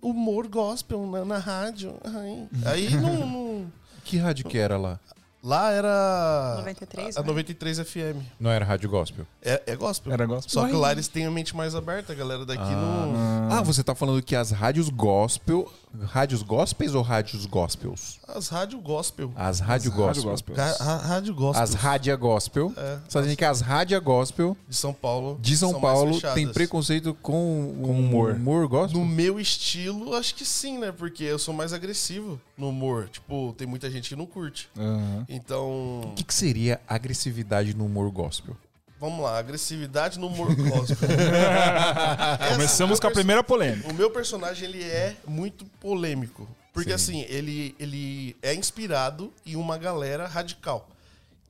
humor 0.00 0.46
gospel 0.46 1.04
na, 1.08 1.24
na 1.24 1.38
rádio. 1.38 1.96
ai. 2.04 2.46
Aí 2.66 2.90
não, 2.94 3.26
não- 3.26 3.72
Que 4.04 4.16
rádio 4.16 4.44
que 4.46 4.56
era 4.58 4.76
lá? 4.76 5.00
Lá 5.46 5.70
era. 5.70 6.56
93, 6.58 7.16
A, 7.16 7.20
a 7.20 7.22
né? 7.22 7.28
93 7.28 7.78
FM. 7.78 8.20
Não 8.40 8.50
era 8.50 8.64
rádio 8.64 8.90
gospel? 8.90 9.24
É, 9.40 9.62
é 9.64 9.76
gospel. 9.76 10.12
Era 10.12 10.26
gospel. 10.26 10.50
Só 10.50 10.66
que 10.66 10.72
Uai. 10.72 10.80
lá 10.80 10.90
eles 10.90 11.06
têm 11.06 11.24
a 11.24 11.30
mente 11.30 11.54
mais 11.54 11.76
aberta, 11.76 12.12
a 12.12 12.16
galera 12.16 12.44
daqui 12.44 12.68
não. 12.72 13.14
Ah, 13.48 13.62
você 13.62 13.84
tá 13.84 13.94
falando 13.94 14.20
que 14.24 14.34
as 14.34 14.50
rádios 14.50 14.88
gospel... 14.88 15.72
Rádios 16.04 16.42
gospels 16.42 16.94
ou 16.94 17.02
rádios 17.02 17.46
gospels? 17.46 18.18
As 18.26 18.48
rádio 18.48 18.78
gospel. 18.80 19.32
As 19.34 19.60
rádio 19.60 19.90
Rádio 19.90 19.92
gospel. 19.92 20.54
rádio 20.56 21.34
gospel. 21.34 21.62
As 21.62 21.74
rádia 21.74 22.16
gospel. 22.16 22.72
É, 22.76 22.98
Você 23.08 23.22
tá 23.28 23.36
que 23.36 23.44
as 23.44 23.60
rádia 23.60 23.98
gospel 24.00 24.56
de 24.68 24.76
São 24.76 24.92
Paulo. 24.92 25.38
de 25.40 25.56
São 25.56 25.80
Paulo 25.80 26.20
tem 26.34 26.48
preconceito 26.52 27.14
com, 27.14 27.74
Com 27.80 27.92
um 27.92 27.98
humor. 27.98 28.32
humor 28.34 28.68
gospel? 28.68 29.00
No 29.00 29.06
meu 29.06 29.38
estilo, 29.40 30.14
acho 30.14 30.34
que 30.34 30.44
sim, 30.44 30.78
né? 30.78 30.92
Porque 30.92 31.24
eu 31.24 31.38
sou 31.38 31.54
mais 31.54 31.72
agressivo 31.72 32.40
no 32.56 32.68
humor. 32.70 33.08
Tipo, 33.08 33.54
tem 33.56 33.66
muita 33.66 33.90
gente 33.90 34.08
que 34.08 34.16
não 34.16 34.26
curte. 34.26 34.68
Aham. 34.76 35.24
Então, 35.28 36.00
O 36.04 36.12
que, 36.14 36.24
que 36.24 36.34
seria 36.34 36.80
agressividade 36.88 37.74
no 37.74 37.86
humor 37.86 38.10
gospel? 38.10 38.56
Vamos 39.00 39.20
lá. 39.24 39.38
Agressividade 39.38 40.18
no 40.18 40.26
humor. 40.28 40.48
Essa- 40.82 42.48
Começamos 42.52 42.98
o 42.98 43.00
com 43.00 43.08
a 43.08 43.10
primeira 43.10 43.42
polêmica. 43.42 43.88
O 43.88 43.94
meu 43.94 44.10
personagem, 44.10 44.68
ele 44.68 44.82
é 44.82 45.16
muito 45.26 45.64
polêmico. 45.80 46.48
Porque, 46.72 46.90
Sim. 46.90 46.94
assim, 47.22 47.26
ele, 47.34 47.74
ele 47.78 48.36
é 48.42 48.54
inspirado 48.54 49.32
em 49.44 49.56
uma 49.56 49.78
galera 49.78 50.26
radical. 50.26 50.88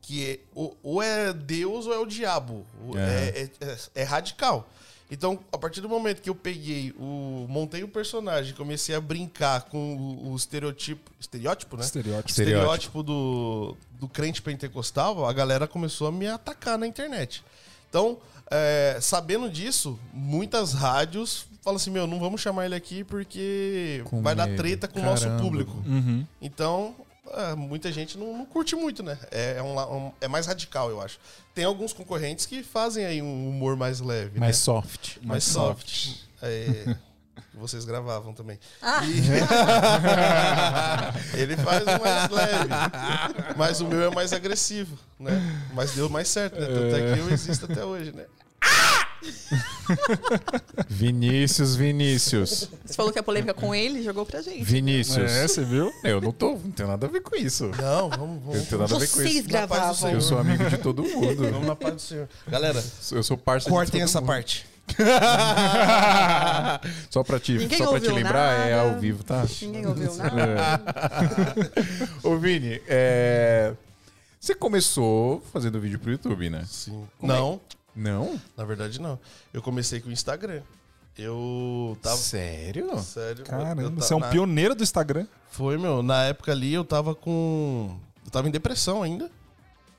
Que 0.03 0.31
é, 0.31 0.39
ou, 0.55 0.77
ou 0.85 1.03
é 1.03 1.33
Deus 1.33 1.87
ou 1.87 1.93
é 1.93 1.99
o 1.99 2.07
diabo. 2.07 2.65
É. 2.95 3.01
É, 3.01 3.43
é- 3.43 3.73
é- 3.73 3.77
é 3.97 4.03
radical. 4.05 4.69
Então, 5.11 5.39
a 5.53 5.59
partir 5.59 5.81
do 5.81 5.89
momento 5.89 6.21
que 6.21 6.29
eu 6.29 6.35
peguei, 6.35 6.93
o, 6.99 7.47
montei 7.49 7.85
o 7.85 7.89
personagem, 7.89 8.55
comecei 8.55 8.95
a 8.95 9.01
brincar 9.01 9.63
com 9.63 9.97
o, 9.97 10.33
o 10.33 10.37
estereotipo. 10.37 11.11
Estereótipo, 11.21 11.77
né? 11.77 11.85
Estereótipo. 11.85 12.29
Estereótipo. 12.31 13.03
do, 13.03 13.77
do 13.93 14.09
crente 14.09 14.43
pentecostal, 14.43 15.25
a 15.25 15.33
galera 15.33 15.69
começou 15.69 16.09
a 16.09 16.13
me 16.13 16.27
atacar 16.27 16.77
na 16.77 16.87
internet. 16.87 17.45
Então, 17.89 18.19
é, 18.51 18.99
sabendo 19.01 19.49
disso, 19.49 19.99
muitas 20.13 20.73
rádios 20.73 21.47
falam 21.63 21.77
assim: 21.77 21.91
meu, 21.91 22.07
não 22.07 22.19
vamos 22.21 22.41
chamar 22.41 22.67
ele 22.67 22.75
aqui 22.75 23.03
porque 23.05 24.03
Com 24.07 24.23
vai 24.23 24.35
dar 24.35 24.47
medo. 24.47 24.57
treta 24.57 24.87
com 24.89 25.01
o 25.01 25.05
nosso 25.05 25.29
público. 25.39 25.83
Uhum. 25.87 26.25
Então, 26.41 26.95
muita 27.57 27.91
gente 27.93 28.17
não, 28.19 28.37
não 28.39 28.47
curte 28.47 28.75
muito, 28.77 29.03
né? 29.03 29.19
É, 29.31 29.57
é 29.59 29.63
um 29.63 29.77
um- 29.79 30.13
é 30.21 30.29
mais 30.29 30.47
radical, 30.47 30.91
eu 30.91 31.01
acho. 31.01 31.19
Tem 31.55 31.65
alguns 31.65 31.93
concorrentes 31.93 32.47
que 32.47 32.63
fazem 32.63 33.05
aí 33.05 33.21
um 33.23 33.49
humor 33.49 33.77
mais 33.77 34.01
leve, 34.01 34.39
Mais 34.39 34.57
né? 34.57 34.63
soft. 34.63 35.17
mais 35.23 35.45
soft. 35.45 36.09
É, 36.43 36.95
que 37.51 37.57
vocês 37.59 37.85
gravavam 37.85 38.33
também. 38.33 38.59
Ah. 38.83 39.01
E- 39.05 39.23
Ele 41.41 41.57
faz 41.57 41.83
o 41.83 42.01
mais 42.01 42.31
leve. 42.31 42.69
Mas 43.57 43.81
o 43.81 43.87
meu 43.87 44.03
é 44.03 44.15
mais 44.15 44.33
agressivo, 44.33 44.99
né? 45.19 45.33
Mas 45.75 45.93
deu 45.93 46.09
mais 46.09 46.29
certo, 46.29 46.59
né? 46.61 46.67
Tanto 46.67 46.95
é 46.97 47.15
que 47.15 47.21
eu 47.21 47.31
existo 47.31 47.65
até 47.71 47.85
hoje, 47.85 48.13
né? 48.13 48.25
Vinícius, 50.89 51.77
Vinícius. 51.77 52.69
Você 52.85 52.95
falou 52.95 53.13
que 53.13 53.19
a 53.19 53.23
polêmica 53.23 53.55
com 53.55 53.75
ele 53.75 54.03
jogou 54.03 54.25
pra 54.27 54.41
gente. 54.43 54.63
Vinícius. 54.65 55.31
É, 55.31 55.47
você 55.49 55.65
viu? 55.65 55.93
Eu 56.05 56.21
não 56.21 56.33
tô, 56.33 56.53
não 56.53 56.71
tenho 56.71 56.89
nada 56.89 57.07
a 57.07 57.11
ver 57.11 57.21
com 57.21 57.37
isso. 57.37 57.71
Não, 57.81 58.11
vamos, 58.11 58.11
Eu 58.11 58.19
vamos. 58.41 58.57
não 58.59 58.65
tenho 58.67 58.81
nada 58.81 58.95
a 58.95 58.99
ver 58.99 59.09
com 59.09 59.17
Vocês 59.17 59.35
isso. 59.37 59.49
Gravavam. 59.49 60.11
Eu 60.11 60.21
sou 60.21 60.39
amigo 60.39 60.65
de 60.69 60.79
todo 60.79 61.03
mundo. 61.03 61.51
Vamos 61.51 61.67
na 61.67 61.77
paz 61.77 61.95
do 61.95 62.01
Senhor. 62.01 62.29
Galera, 62.49 62.83
Eu 63.13 63.23
sou 63.23 63.37
parceiro 63.37 63.73
de 63.75 63.79
cortem 63.79 64.01
todo 64.01 64.09
essa 64.09 64.21
mundo. 64.21 64.29
parte. 64.29 64.67
Só 67.11 67.25
pra 67.25 67.41
te, 67.41 67.53
Ninguém 67.55 67.79
só 67.79 67.91
pra 67.91 67.99
te 68.01 68.09
lembrar, 68.09 68.69
é 68.69 68.77
nada. 68.77 68.91
ao 68.95 69.01
vivo, 69.01 69.25
tá? 69.25 69.45
Ninguém 69.63 69.85
ouviu 69.87 70.15
nada. 70.15 70.81
Ô, 72.23 72.37
Vini, 72.37 72.81
é... 72.87 73.73
Você 74.39 74.55
começou 74.55 75.43
fazendo 75.53 75.81
vídeo 75.81 75.99
pro 75.99 76.13
YouTube, 76.13 76.49
né? 76.51 76.65
Sim. 76.69 77.05
Como 77.19 77.33
é? 77.33 77.59
Não, 77.97 78.39
na 78.57 78.65
verdade 78.65 79.01
não. 79.01 79.19
Eu 79.53 79.63
comecei 79.63 80.01
com 80.01 80.11
o 80.11 80.13
Instagram. 80.13 80.61
Eu 81.19 81.97
tava. 82.03 82.17
Sério? 82.17 82.99
Sério. 83.01 83.41
eu- 83.41 83.47
Caramba, 83.47 83.83
eu 83.83 83.91
você 83.91 84.13
é 84.13 84.17
um 84.17 84.21
na- 84.21 84.29
pioneiro 84.29 84.75
do 84.75 84.83
Instagram. 84.83 85.27
Foi, 85.51 85.79
meu. 85.79 86.03
Na 86.03 86.25
época 86.25 86.53
ali 86.53 86.75
eu 86.75 86.85
tava 86.85 87.15
com. 87.15 87.99
Eu 88.25 88.31
tava 88.31 88.49
em 88.49 88.51
depressão 88.51 89.03
ainda. 89.03 89.31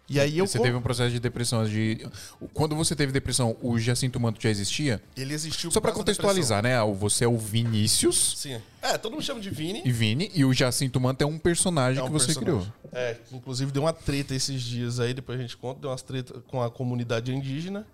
E 0.09 0.19
aí 0.21 0.37
eu 0.37 0.47
Você 0.47 0.57
com- 0.57 0.63
teve 0.63 0.77
um 0.77 0.81
processo 0.81 1.11
de 1.11 1.19
depressão. 1.19 1.65
De... 1.65 2.07
Quando 2.53 2.75
você 2.75 2.95
teve 2.95 3.11
depressão, 3.11 3.57
o 3.61 3.77
Jacinto 3.77 4.17
Manto 4.19 4.41
já 4.41 4.49
existia? 4.49 5.01
Ele 5.17 5.33
existiu 5.33 5.69
Só 5.69 5.81
da 5.81 5.91
contextualizar, 5.91 6.63
né? 6.63 6.81
O- 6.81 6.93
Você 6.93 7.25
é 7.25 7.27
o 7.27 7.37
Vinícius. 7.37 8.35
Sim. 8.37 8.61
É, 8.81 8.97
todo 8.97 9.11
mundo 9.13 9.23
chama 9.23 9.41
de 9.41 9.49
Vini. 9.49 9.81
e 9.83 9.91
Vini, 9.91 10.31
e 10.33 10.45
o 10.45 10.53
Jacinto 10.53 10.97
Manto 10.99 11.21
é 11.21 11.25
um 11.27 11.37
personagem 11.37 11.99
É 11.99 12.03
um 12.03 12.07
que 12.07 12.13
você 12.13 12.27
personagem. 12.27 12.61
criou. 12.61 12.73
É, 12.93 13.15
que 13.15 13.35
inclusive 13.35 13.69
deu 13.71 13.83
uma 13.83 13.91
treta 13.91 14.33
esses 14.33 14.61
dias 14.61 14.99
aí, 15.01 15.13
depois 15.13 15.37
a 15.37 15.41
gente 15.41 15.57
conta, 15.57 15.81
deu 15.81 15.89
umas 15.89 16.01
treta 16.01 16.39
com 16.47 16.63
a 16.63 16.69
comunidade 16.71 17.33
indígena, 17.35 17.85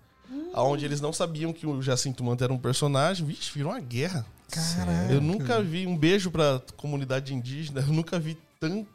aonde 0.52 0.84
eles 0.84 1.00
não 1.00 1.12
sabiam 1.12 1.52
que 1.52 1.66
o 1.66 1.82
Jacinto 1.82 2.22
Manto 2.22 2.44
era 2.44 2.52
um 2.52 2.58
personagem. 2.58 3.26
Vixe, 3.26 3.50
virou 3.52 3.72
uma 3.72 3.80
guerra. 3.80 4.24
Caraca. 4.50 5.12
Eu 5.12 5.20
nunca 5.20 5.60
vi, 5.60 5.84
um 5.84 5.96
beijo 5.96 6.30
pra 6.30 6.62
comunidade 6.76 7.34
indígena, 7.34 7.80
eu 7.80 7.92
nunca 7.92 8.20
vi 8.20 8.38
tanto 8.60 8.86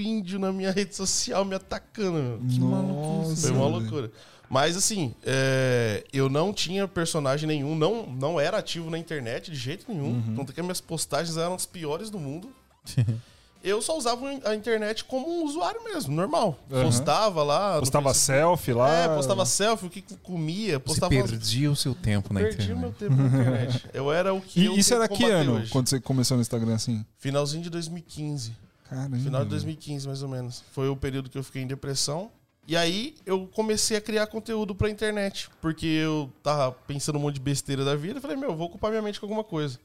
índio 0.00 0.38
na 0.38 0.52
minha 0.52 0.70
rede 0.72 0.94
social 0.94 1.44
me 1.44 1.54
atacando. 1.54 2.12
meu. 2.18 2.40
Que 2.48 2.60
maluquice. 2.60 3.42
Foi 3.42 3.50
uma 3.52 3.66
loucura. 3.66 4.10
Mas 4.48 4.76
assim, 4.76 5.14
é, 5.24 6.02
eu 6.12 6.28
não 6.28 6.52
tinha 6.52 6.88
personagem 6.88 7.46
nenhum, 7.46 7.76
não, 7.76 8.04
não 8.06 8.40
era 8.40 8.58
ativo 8.58 8.90
na 8.90 8.98
internet 8.98 9.48
de 9.48 9.56
jeito 9.56 9.84
nenhum. 9.88 10.14
Uhum. 10.14 10.34
Tanto 10.38 10.52
que 10.52 10.60
minhas 10.60 10.80
postagens 10.80 11.36
eram 11.36 11.54
as 11.54 11.66
piores 11.66 12.10
do 12.10 12.18
mundo. 12.18 12.50
eu 13.62 13.80
só 13.80 13.96
usava 13.96 14.26
a 14.44 14.54
internet 14.56 15.04
como 15.04 15.28
um 15.28 15.44
usuário 15.44 15.84
mesmo, 15.84 16.12
normal. 16.16 16.58
Uhum. 16.68 16.82
Postava 16.82 17.44
lá. 17.44 17.78
Postava 17.78 18.12
selfie 18.12 18.72
lá. 18.72 18.90
É, 18.90 19.08
postava 19.14 19.46
selfie, 19.46 19.86
o 19.86 19.90
que 19.90 20.02
comia, 20.20 20.72
Você 20.72 20.78
postava. 20.80 21.10
perdia 21.14 21.70
o 21.70 21.76
seu 21.76 21.94
tempo 21.94 22.34
na 22.34 22.40
Perdi 22.40 22.64
internet. 22.64 22.80
meu 22.80 22.92
tempo 22.92 23.14
na 23.14 23.26
internet. 23.28 23.84
Eu 23.94 24.12
era 24.12 24.34
o 24.34 24.40
que. 24.40 24.64
eu 24.64 24.74
E 24.74 24.80
isso 24.80 24.92
era 24.92 25.06
que 25.06 25.24
ano? 25.26 25.58
hoje. 25.58 25.70
Quando 25.70 25.88
você 25.88 26.00
começou 26.00 26.36
no 26.36 26.40
Instagram 26.40 26.74
assim? 26.74 27.06
Finalzinho 27.18 27.62
de 27.62 27.70
2015. 27.70 28.52
Caramba. 28.90 29.16
Final 29.16 29.44
de 29.44 29.48
velho. 29.48 29.50
2015, 29.50 30.06
mais 30.06 30.22
ou 30.22 30.28
menos. 30.28 30.62
Foi 30.72 30.88
o 30.88 30.96
período 30.96 31.30
que 31.30 31.38
eu 31.38 31.44
fiquei 31.44 31.62
em 31.62 31.66
depressão. 31.66 32.30
E 32.68 32.76
aí 32.76 33.14
eu 33.24 33.48
comecei 33.54 33.96
a 33.96 34.00
criar 34.00 34.26
conteúdo 34.26 34.74
pra 34.74 34.90
internet. 34.90 35.48
Porque 35.62 35.86
eu 35.86 36.30
tava 36.42 36.72
pensando 36.86 37.16
um 37.16 37.22
monte 37.22 37.34
de 37.36 37.40
besteira 37.40 37.84
da 37.84 37.96
vida. 37.96 38.18
Eu 38.18 38.20
falei, 38.22 38.36
meu, 38.36 38.54
vou 38.54 38.66
ocupar 38.66 38.90
minha 38.90 39.02
mente 39.02 39.18
com 39.18 39.26
alguma 39.26 39.42
coisa. 39.44 39.78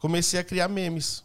Comecei 0.00 0.38
a 0.40 0.44
criar 0.44 0.68
memes. 0.68 1.22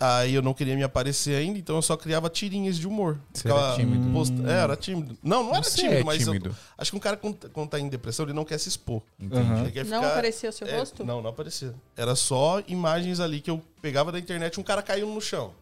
Aí 0.00 0.34
eu 0.34 0.42
não 0.42 0.52
queria 0.54 0.74
me 0.74 0.82
aparecer 0.82 1.36
ainda, 1.36 1.58
então 1.58 1.76
eu 1.76 1.82
só 1.82 1.96
criava 1.96 2.28
tirinhas 2.28 2.76
de 2.76 2.88
humor. 2.88 3.20
Você 3.32 3.48
era 3.48 3.76
tímido? 3.76 4.12
posta- 4.12 4.34
É, 4.50 4.52
era 4.62 4.74
tímido. 4.76 5.16
Não, 5.22 5.44
não 5.44 5.54
era 5.54 5.62
Você 5.62 5.76
tímido, 5.82 5.94
é 6.00 6.02
mas 6.04 6.26
eu- 6.26 6.32
tímido. 6.32 6.56
acho 6.76 6.90
que 6.90 6.96
um 6.96 7.00
cara 7.00 7.16
quando, 7.16 7.68
tá 7.68 7.78
em 7.78 7.88
depressão, 7.88 8.24
ele 8.26 8.32
não 8.32 8.44
quer 8.44 8.58
se 8.58 8.68
expor. 8.68 9.00
Ele 9.20 9.70
quer 9.70 9.84
Não 9.84 10.00
ficar- 10.00 10.12
aparecia 10.12 10.50
o 10.50 10.52
seu 10.52 10.66
é, 10.66 10.76
rosto? 10.76 11.04
Não, 11.04 11.22
não 11.22 11.30
aparecia. 11.30 11.72
Era 11.96 12.16
só 12.16 12.60
imagens 12.66 13.20
ali 13.20 13.40
que 13.40 13.50
eu 13.50 13.62
pegava 13.80 14.10
da 14.10 14.18
internet, 14.18 14.58
um 14.58 14.64
cara 14.64 14.82
caiu 14.82 15.06
no 15.06 15.20
chão. 15.20 15.52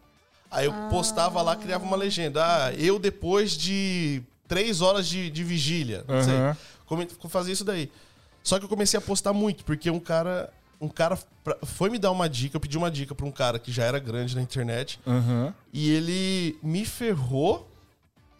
Aí 0.51 0.65
eu 0.65 0.73
postava 0.89 1.41
lá, 1.41 1.55
criava 1.55 1.83
uma 1.85 1.95
legenda. 1.95 2.43
Ah, 2.43 2.73
eu 2.73 2.99
depois 2.99 3.53
de 3.57 4.21
três 4.47 4.81
horas 4.81 5.07
de, 5.07 5.29
de 5.31 5.43
vigília. 5.43 6.03
Não 6.07 6.21
sei. 6.23 6.33
Aham. 6.35 6.57
Come- 6.85 7.07
Fazia 7.29 7.53
isso 7.53 7.63
daí. 7.63 7.89
Só 8.43 8.59
que 8.59 8.65
eu 8.65 8.69
comecei 8.69 8.97
a 8.97 9.01
postar 9.01 9.31
muito, 9.33 9.63
porque 9.63 9.89
um 9.89 9.99
cara. 9.99 10.51
Um 10.83 10.89
cara 10.89 11.15
foi 11.63 11.91
me 11.91 11.99
dar 11.99 12.09
uma 12.09 12.27
dica, 12.27 12.55
eu 12.57 12.59
pedi 12.59 12.75
uma 12.75 12.89
dica 12.89 13.13
pra 13.13 13.23
um 13.25 13.31
cara 13.31 13.59
que 13.59 13.71
já 13.71 13.83
era 13.83 13.99
grande 13.99 14.35
na 14.35 14.41
internet. 14.41 14.99
Aham. 15.05 15.53
E 15.71 15.91
ele 15.91 16.57
me 16.63 16.83
ferrou, 16.85 17.69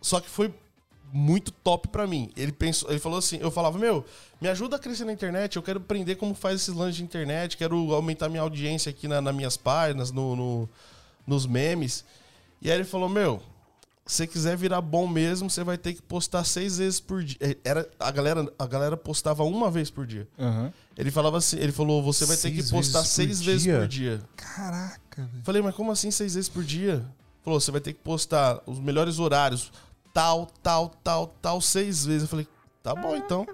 só 0.01 0.19
que 0.19 0.27
foi 0.27 0.51
muito 1.13 1.51
top 1.51 1.87
pra 1.89 2.07
mim. 2.07 2.31
Ele 2.35 2.51
pensou, 2.51 2.89
ele 2.89 2.97
falou 2.99 3.19
assim, 3.19 3.37
eu 3.39 3.51
falava, 3.51 3.77
meu, 3.77 4.03
me 4.41 4.47
ajuda 4.49 4.77
a 4.77 4.79
crescer 4.79 5.05
na 5.05 5.13
internet, 5.13 5.55
eu 5.55 5.61
quero 5.61 5.77
aprender 5.79 6.15
como 6.15 6.33
faz 6.33 6.61
esses 6.61 6.73
lances 6.73 6.95
de 6.95 7.03
internet, 7.03 7.55
quero 7.57 7.93
aumentar 7.93 8.27
minha 8.27 8.41
audiência 8.41 8.89
aqui 8.89 9.07
na, 9.07 9.21
nas 9.21 9.35
minhas 9.35 9.55
páginas, 9.55 10.11
no, 10.11 10.35
no- 10.35 10.69
nos 11.25 11.45
memes. 11.45 12.03
E 12.61 12.69
aí 12.69 12.77
ele 12.77 12.83
falou, 12.83 13.09
meu, 13.09 13.41
se 14.05 14.15
você 14.17 14.27
quiser 14.27 14.57
virar 14.57 14.81
bom 14.81 15.07
mesmo, 15.07 15.49
você 15.49 15.63
vai 15.63 15.77
ter 15.77 15.93
que 15.93 16.01
postar 16.01 16.43
seis 16.43 16.77
vezes 16.77 16.99
por 16.99 17.23
dia. 17.23 17.37
Eh, 17.39 17.57
Era, 17.63 17.89
a, 17.99 18.11
galera, 18.11 18.51
a 18.59 18.67
galera 18.67 18.97
postava 18.97 19.43
uma 19.43 19.69
vez 19.71 19.89
por 19.89 20.05
dia. 20.05 20.27
Aham. 20.37 20.71
Ele 20.97 21.09
falava 21.09 21.37
assim, 21.37 21.57
ele 21.57 21.71
falou, 21.71 22.03
você 22.03 22.25
vai 22.25 22.35
ter 22.35 22.41
Seis 22.41 22.55
que 22.65 22.71
postar 22.71 22.99
vezes 22.99 23.09
por 23.11 23.15
seis 23.15 23.41
vezes 23.41 23.63
dia? 23.63 23.79
por 23.79 23.87
dia. 23.87 24.21
Caraca, 24.35 25.23
velho. 25.23 25.43
Falei, 25.43 25.61
mas 25.61 25.75
como 25.75 25.91
assim 25.91 26.11
seis 26.11 26.33
vezes 26.35 26.49
por 26.49 26.63
dia? 26.63 27.05
Falou, 27.43 27.59
você 27.59 27.71
vai 27.71 27.81
ter 27.81 27.93
que 27.93 27.99
postar 27.99 28.61
os 28.67 28.79
melhores 28.79 29.17
horários, 29.17 29.71
tal, 30.13 30.47
tal, 30.61 30.89
tal, 31.03 31.27
tal, 31.41 31.61
seis 31.61 32.05
vezes. 32.05 32.23
Eu 32.23 32.27
falei, 32.27 32.47
tá 32.83 32.93
bom 32.93 33.15
então. 33.15 33.47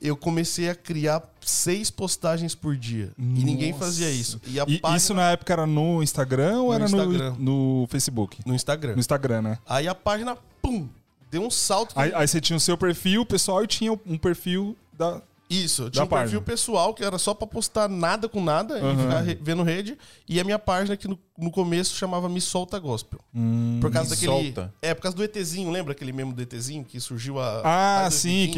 Eu 0.00 0.16
comecei 0.16 0.68
a 0.68 0.74
criar 0.74 1.22
seis 1.40 1.90
postagens 1.90 2.54
por 2.54 2.76
dia. 2.76 3.12
E 3.18 3.22
ninguém 3.22 3.72
Nossa. 3.72 3.84
fazia 3.84 4.10
isso. 4.10 4.40
E 4.46 4.60
a 4.60 4.64
E 4.66 4.78
página 4.78 4.96
isso 4.98 5.14
na 5.14 5.30
época 5.30 5.52
era 5.52 5.66
no 5.66 6.02
Instagram 6.02 6.60
ou 6.60 6.68
No 6.68 6.74
era 6.74 6.84
Instagram. 6.84 7.34
No, 7.38 7.80
no 7.82 7.86
Facebook? 7.88 8.38
no 8.44 8.54
Instagram. 8.54 8.92
No 8.94 9.00
Instagram, 9.00 9.42
né? 9.42 9.58
Aí 9.66 9.88
a 9.88 9.94
página, 9.94 10.36
pum, 10.60 10.88
deu 11.30 11.42
um 11.42 11.50
salto. 11.50 11.92
Aí, 11.96 12.12
aí 12.14 12.28
você 12.28 12.40
tinha 12.40 12.56
o 12.56 12.60
seu 12.60 12.76
perfil 12.76 13.24
pessoal 13.24 13.64
e 13.64 13.66
tinha 13.66 13.92
um 14.06 14.18
perfil 14.18 14.76
da. 14.92 15.22
Isso, 15.48 15.82
eu 15.84 15.90
tinha 15.90 16.04
um 16.04 16.06
página. 16.08 16.24
perfil 16.30 16.42
pessoal 16.42 16.94
que 16.94 17.04
era 17.04 17.18
só 17.18 17.34
pra 17.34 17.46
postar 17.46 17.88
nada 17.88 18.28
com 18.28 18.42
nada 18.42 18.76
Aham. 18.78 18.92
e 18.94 18.96
ficar 19.02 19.20
re- 19.20 19.38
vendo 19.40 19.62
rede. 19.62 19.96
E 20.28 20.40
a 20.40 20.44
minha 20.44 20.58
página 20.58 20.96
que 20.96 21.06
no, 21.06 21.18
no 21.38 21.50
começo 21.50 21.94
chamava 21.94 22.28
Me 22.28 22.40
Solta 22.40 22.78
Gospel. 22.78 23.20
Hum. 23.34 23.78
Por 23.80 23.90
causa 23.92 24.08
Me 24.10 24.16
daquele. 24.16 24.32
Solta. 24.32 24.74
É, 24.80 24.94
por 24.94 25.02
causa 25.02 25.16
do 25.16 25.22
ETzinho, 25.22 25.70
lembra 25.70 25.92
aquele 25.92 26.12
mesmo 26.12 26.32
do 26.32 26.40
ETzinho 26.42 26.82
que 26.84 26.98
surgiu 26.98 27.38
a. 27.38 27.60
Ah, 27.62 28.06
a 28.06 28.10
sim, 28.10 28.46
2015? 28.50 28.52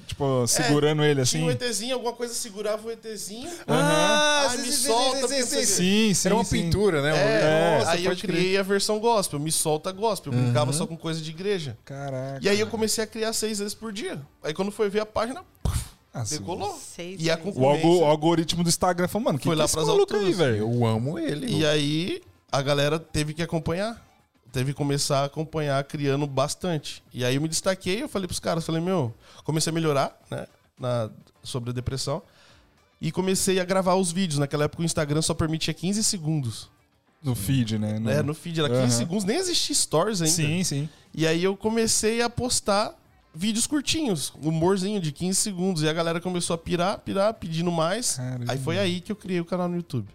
que, 0.00 0.06
tipo, 0.06 0.46
segurando 0.46 1.02
ele 1.04 1.20
assim. 1.20 1.38
Tinha 1.38 1.48
um 1.48 1.50
ETzinho, 1.50 1.94
alguma 1.94 2.12
coisa 2.12 2.32
segurava 2.32 2.86
o 2.86 2.90
ETzinho. 2.92 3.50
Ah, 3.66 4.46
Ai, 4.48 4.58
me 4.58 4.72
solta, 4.72 5.20
porque 5.20 5.42
você- 5.42 5.66
Sim, 5.66 6.14
sim. 6.14 6.28
Era 6.28 6.34
uma 6.36 6.44
sim. 6.44 6.62
pintura, 6.62 7.02
né? 7.02 7.10
É, 7.16 7.78
Nossa, 7.78 7.90
aí 7.90 8.04
eu 8.04 8.10
pode 8.12 8.22
crer. 8.22 8.36
criei 8.36 8.56
a 8.58 8.62
versão 8.62 8.98
gospel, 9.00 9.40
me 9.40 9.50
solta 9.50 9.90
gospel. 9.90 10.32
Eu 10.32 10.38
brincava 10.40 10.72
só 10.72 10.86
com 10.86 10.96
coisa 10.96 11.20
de 11.20 11.30
igreja. 11.30 11.76
Caraca. 11.84 12.38
E 12.40 12.48
aí 12.48 12.60
eu 12.60 12.68
comecei 12.68 13.02
a 13.02 13.06
criar 13.06 13.32
seis 13.32 13.58
vezes 13.58 13.74
por 13.74 13.92
dia. 13.92 14.20
Aí 14.42 14.54
quando 14.54 14.70
foi 14.70 14.88
ver 14.88 15.00
a 15.00 15.06
página, 15.06 15.42
Ah, 15.64 15.70
sim. 16.24 16.38
decolou. 16.38 16.76
Seis 16.78 17.20
E 17.20 17.30
a 17.30 17.36
vezes. 17.36 17.54
O, 17.56 17.58
algo- 17.64 17.80
concorrência. 17.80 18.02
o 18.02 18.04
algoritmo 18.04 18.62
do 18.64 18.68
Instagram 18.68 19.08
falou, 19.08 19.24
mano, 19.26 19.38
que 19.38 19.44
Foi 19.44 19.54
que 19.54 19.58
lá 19.58 19.64
é 19.64 19.68
pras 19.68 19.86
maluco 19.86 20.14
aí, 20.16 20.32
velho? 20.32 20.56
Eu 20.58 20.86
amo 20.86 21.18
ele. 21.18 21.46
E 21.58 21.66
aí 21.66 22.22
a 22.50 22.60
galera 22.62 22.98
teve 22.98 23.32
que 23.34 23.42
acompanhar. 23.42 24.04
Teve 24.52 24.72
que 24.72 24.76
começar 24.76 25.20
a 25.20 25.24
acompanhar, 25.24 25.82
criando 25.84 26.26
bastante. 26.26 27.02
E 27.14 27.24
aí 27.24 27.36
eu 27.36 27.40
me 27.40 27.48
destaquei, 27.48 28.02
eu 28.02 28.08
falei 28.08 28.26
pros 28.28 28.38
caras, 28.38 28.66
falei, 28.66 28.82
meu, 28.82 29.14
comecei 29.44 29.70
a 29.70 29.74
melhorar, 29.74 30.14
né? 30.30 30.46
Na, 30.78 31.08
sobre 31.42 31.70
a 31.70 31.72
depressão. 31.72 32.22
E 33.00 33.10
comecei 33.10 33.58
a 33.58 33.64
gravar 33.64 33.94
os 33.94 34.12
vídeos. 34.12 34.38
Naquela 34.38 34.64
época 34.64 34.82
o 34.82 34.84
Instagram 34.84 35.22
só 35.22 35.32
permitia 35.32 35.72
15 35.72 36.04
segundos. 36.04 36.70
No 37.22 37.34
feed, 37.34 37.78
né? 37.78 37.94
No- 37.98 38.00
né? 38.10 38.20
No 38.22 38.34
feed 38.34 38.60
era 38.60 38.68
15 38.68 38.80
Aham. 38.80 38.90
segundos, 38.90 39.24
nem 39.24 39.36
existia 39.38 39.74
stories 39.74 40.20
ainda. 40.20 40.34
Sim, 40.34 40.62
sim. 40.64 40.88
E 41.14 41.26
aí 41.26 41.42
eu 41.42 41.56
comecei 41.56 42.20
a 42.20 42.28
postar 42.28 42.94
vídeos 43.34 43.66
curtinhos, 43.66 44.32
humorzinho 44.42 45.00
de 45.00 45.12
15 45.12 45.38
segundos. 45.38 45.82
E 45.82 45.88
a 45.88 45.92
galera 45.92 46.20
começou 46.20 46.54
a 46.54 46.58
pirar, 46.58 46.98
pirar, 46.98 47.34
pedindo 47.34 47.70
mais. 47.72 48.16
Caramba. 48.16 48.44
Aí 48.52 48.58
foi 48.58 48.78
aí 48.78 49.00
que 49.00 49.10
eu 49.12 49.16
criei 49.16 49.40
o 49.40 49.44
canal 49.44 49.68
no 49.68 49.76
YouTube. 49.76 50.08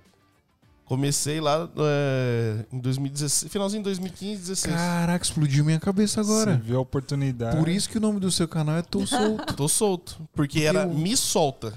Comecei 0.85 1.41
lá 1.41 1.69
é, 1.79 2.65
em 2.71 2.79
2016, 2.79 3.51
finalzinho 3.51 3.81
de 3.81 3.89
2015, 3.89 4.39
16. 4.41 4.73
Caraca, 4.73 5.25
explodiu 5.25 5.65
minha 5.65 5.79
cabeça 5.81 6.21
agora. 6.21 6.53
Você 6.55 6.61
viu 6.61 6.77
a 6.77 6.81
oportunidade. 6.81 7.57
Por 7.57 7.67
isso 7.67 7.89
que 7.89 7.97
o 7.97 8.01
nome 8.01 8.21
do 8.21 8.31
seu 8.31 8.47
canal 8.47 8.77
é 8.77 8.81
Tô 8.81 9.03
Solto. 9.05 9.53
Tô 9.53 9.67
solto. 9.67 10.17
Porque 10.33 10.61
era 10.61 10.83
Eu- 10.83 10.93
Me 10.93 11.17
Solta. 11.17 11.73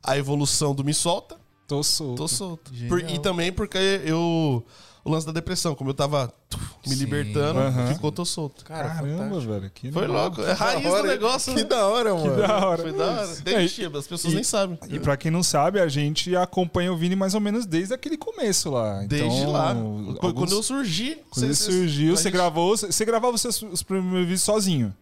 A 0.00 0.16
evolução 0.16 0.72
do 0.72 0.84
Me 0.84 0.94
Solta, 0.94 1.36
Tô 1.66 1.82
solto. 1.82 2.16
tô 2.18 2.28
solto. 2.28 2.70
Por- 2.88 3.00
e 3.10 3.18
também 3.18 3.50
porque 3.52 3.76
eu. 4.04 4.64
O 5.06 5.10
lance 5.12 5.24
da 5.24 5.32
depressão, 5.32 5.74
como 5.74 5.90
eu 5.90 5.94
tava 5.94 6.32
tuf, 6.50 6.64
me 6.84 6.92
Sim. 6.94 6.98
libertando, 6.98 7.60
Aham. 7.60 7.86
ficou 7.94 8.10
Tô 8.10 8.24
Solto. 8.24 8.64
Cara, 8.64 8.88
Caramba, 8.88 9.18
fantástico. 9.24 9.52
velho. 9.52 9.70
Que 9.72 9.92
Foi 9.92 10.06
louco. 10.08 10.42
É 10.42 10.52
raiz 10.52 10.84
hora, 10.86 11.02
do 11.02 11.08
negócio. 11.08 11.54
Que 11.54 11.60
né? 11.62 11.64
da 11.68 11.86
hora, 11.86 12.12
mano. 12.14 12.36
Da 12.36 12.66
hora. 12.66 12.82
Foi 12.82 12.92
da 12.92 13.04
hora. 13.04 13.22
É, 13.32 13.40
Desde 13.42 13.82
e- 13.82 13.86
as 13.86 14.06
pessoas 14.06 14.32
e- 14.32 14.34
nem 14.34 14.42
sabem. 14.42 14.76
E 14.88 14.98
pra 14.98 15.16
quem 15.16 15.30
não 15.30 15.42
sabe, 15.44 15.78
a 15.80 15.86
gente 15.86 16.34
acompanha 16.34 16.92
o 16.92 16.96
Vini 16.96 17.14
mais 17.14 17.34
ou 17.34 17.40
menos 17.40 17.66
desde 17.66 17.94
aquele 17.94 18.16
começo 18.16 18.68
lá. 18.70 19.04
Então, 19.04 19.16
Desde 19.18 19.46
lá. 19.46 19.68
alguns- 19.70 20.18
Quando 20.18 20.52
eu 20.52 20.62
surgi. 20.62 21.18
Quando 21.30 21.44
ele 21.44 21.54
cê- 21.54 21.64
cê- 21.66 21.70
surgiu, 21.78 22.16
você 22.16 22.24
gente- 22.24 22.32
gravou. 22.32 22.76
Você 22.76 23.04
gravava 23.04 23.34
os, 23.34 23.40
seus, 23.40 23.62
os 23.62 23.82
primeiros 23.84 24.20
vídeos 24.22 24.42
sozinho. 24.42 24.92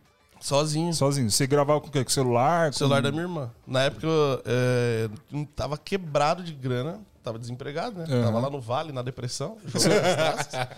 Sozinho. 0.41 0.93
Sozinho. 0.93 1.31
Você 1.31 1.47
gravava 1.47 1.81
com 1.81 1.89
o 1.89 1.91
quê? 1.91 2.05
Com 2.05 2.11
o 2.11 2.13
celular? 2.13 2.71
Com... 2.71 2.77
celular 2.77 3.01
da 3.01 3.11
minha 3.11 3.23
irmã. 3.23 3.51
Na 3.67 3.85
época 3.85 4.07
eu 4.07 4.43
é, 4.45 5.09
não 5.33 5.45
tava 5.47 5.79
quebrado 5.79 6.43
de 6.43 6.53
grana, 6.53 7.01
tava 7.25 7.38
desempregado, 7.38 7.99
né? 7.99 8.07
Aham. 8.09 8.25
Tava 8.25 8.38
lá 8.40 8.50
no 8.50 8.61
vale, 8.61 8.93
na 8.93 9.02
depressão, 9.02 9.57
jogando 9.66 9.93
as 10.04 10.47
taças. 10.47 10.69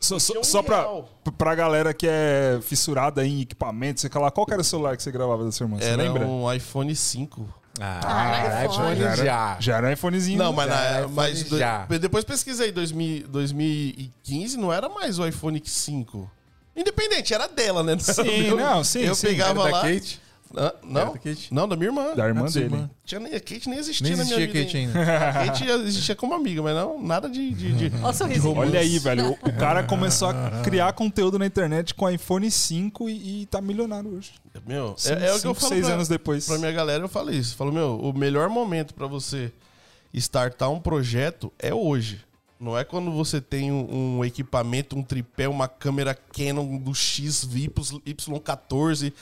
Só, 0.00 0.18
só, 0.18 0.40
um 0.40 0.42
só 0.44 0.62
pra, 0.64 0.84
pra 1.38 1.54
galera 1.54 1.94
que 1.94 2.08
é 2.08 2.58
fissurada 2.60 3.24
em 3.24 3.42
equipamento, 3.42 4.00
você 4.00 4.08
fala, 4.08 4.32
qual 4.32 4.44
que 4.44 4.52
era 4.52 4.60
o 4.60 4.64
celular 4.64 4.96
que 4.96 5.02
você 5.02 5.12
gravava 5.12 5.44
da 5.44 5.52
sua 5.52 5.64
irmã? 5.64 5.78
Você 5.78 5.84
Era 5.84 6.02
lembra? 6.02 6.26
um 6.26 6.52
iPhone 6.52 6.92
5. 6.94 7.54
Ah, 7.80 8.64
iPhone 8.66 8.92
iPhone. 9.00 9.16
já. 9.16 9.56
Já 9.60 9.76
era 9.78 9.86
um 9.86 9.92
iPhonezinho. 9.92 10.38
Não, 10.38 10.52
mas, 10.52 10.68
Já 10.68 10.74
na, 10.74 10.82
era 10.82 11.08
mas 11.08 11.42
do- 11.44 11.98
depois 12.00 12.24
pesquisei, 12.24 12.72
2000, 12.72 13.28
2015 13.28 14.56
não 14.58 14.72
era 14.72 14.88
mais 14.88 15.18
o 15.20 15.26
iPhone 15.26 15.62
5. 15.64 16.30
Independente, 16.74 17.32
era 17.32 17.46
dela, 17.46 17.82
né? 17.82 17.94
Não 17.94 18.02
era 18.02 18.12
Sim, 18.12 18.50
não, 18.56 18.84
sim, 18.84 19.00
Eu 19.02 19.14
sim, 19.14 19.28
pegava 19.28 19.62
Era 19.68 19.70
lá. 19.76 19.82
Kate? 19.82 20.20
Ah, 20.56 20.74
não, 20.84 21.00
Era 21.00 21.10
da 21.12 21.18
Kate? 21.18 21.54
não, 21.54 21.68
da 21.68 21.76
minha 21.76 21.88
irmã. 21.88 22.14
Da 22.14 22.26
irmã 22.26 22.46
Ah, 22.46 22.50
dele. 22.50 22.64
irmã. 22.66 22.90
Tinha 23.04 23.20
nem, 23.20 23.34
a 23.34 23.40
Kate 23.40 23.68
nem 23.68 23.78
existia 23.78 24.06
Nem 24.08 24.16
na 24.16 24.24
minha 24.24 24.36
existia 24.38 24.52
vida. 24.52 24.64
Kate 24.64 24.76
ainda. 24.76 25.28
A 25.28 25.46
Kate 25.46 25.64
existia 25.86 26.14
como 26.16 26.34
amiga, 26.34 26.62
mas 26.62 26.74
não, 26.74 27.02
nada 27.02 27.28
de... 27.28 27.50
de, 27.52 27.88
de- 27.90 27.92
sorrisinho. 28.14 28.56
Olha 28.56 28.80
aí, 28.80 28.98
velho. 28.98 29.32
O 29.42 29.52
cara 29.58 29.82
começou 29.82 30.28
a 30.28 30.62
criar 30.62 30.92
conteúdo 30.92 31.38
na 31.38 31.46
internet 31.46 31.94
com 31.94 32.08
iPhone 32.10 32.50
5 32.50 33.08
e, 33.08 33.42
e 33.42 33.46
tá 33.46 33.60
milionário 33.60 34.14
hoje. 34.14 34.32
Meu, 34.66 34.94
Cinco, 34.96 35.18
é, 35.20 35.28
é 35.28 35.34
o 35.34 35.40
que 35.40 35.46
eu 35.46 35.54
falo 35.54 35.68
seis 35.72 35.86
pra, 35.86 35.94
anos 35.94 36.08
depois. 36.08 36.46
pra 36.46 36.58
minha 36.58 36.72
galera, 36.72 37.02
eu 37.02 37.08
falo 37.08 37.30
isso. 37.32 37.54
Eu 37.54 37.56
falo, 37.58 37.72
meu, 37.72 37.98
o 37.98 38.12
melhor 38.12 38.48
momento 38.48 38.94
pra 38.94 39.06
você 39.06 39.52
startar 40.12 40.70
um 40.70 40.78
projeto 40.80 41.52
é 41.58 41.72
hoje. 41.74 42.20
Não 42.60 42.78
é 42.78 42.84
quando 42.84 43.10
você 43.10 43.40
tem 43.40 43.72
um, 43.72 44.18
um 44.18 44.24
equipamento, 44.24 44.96
um 44.96 45.02
tripé, 45.02 45.48
uma 45.48 45.66
câmera 45.66 46.14
Canon 46.14 46.76
do 46.78 46.94
X 46.94 47.44
Y14 47.44 49.12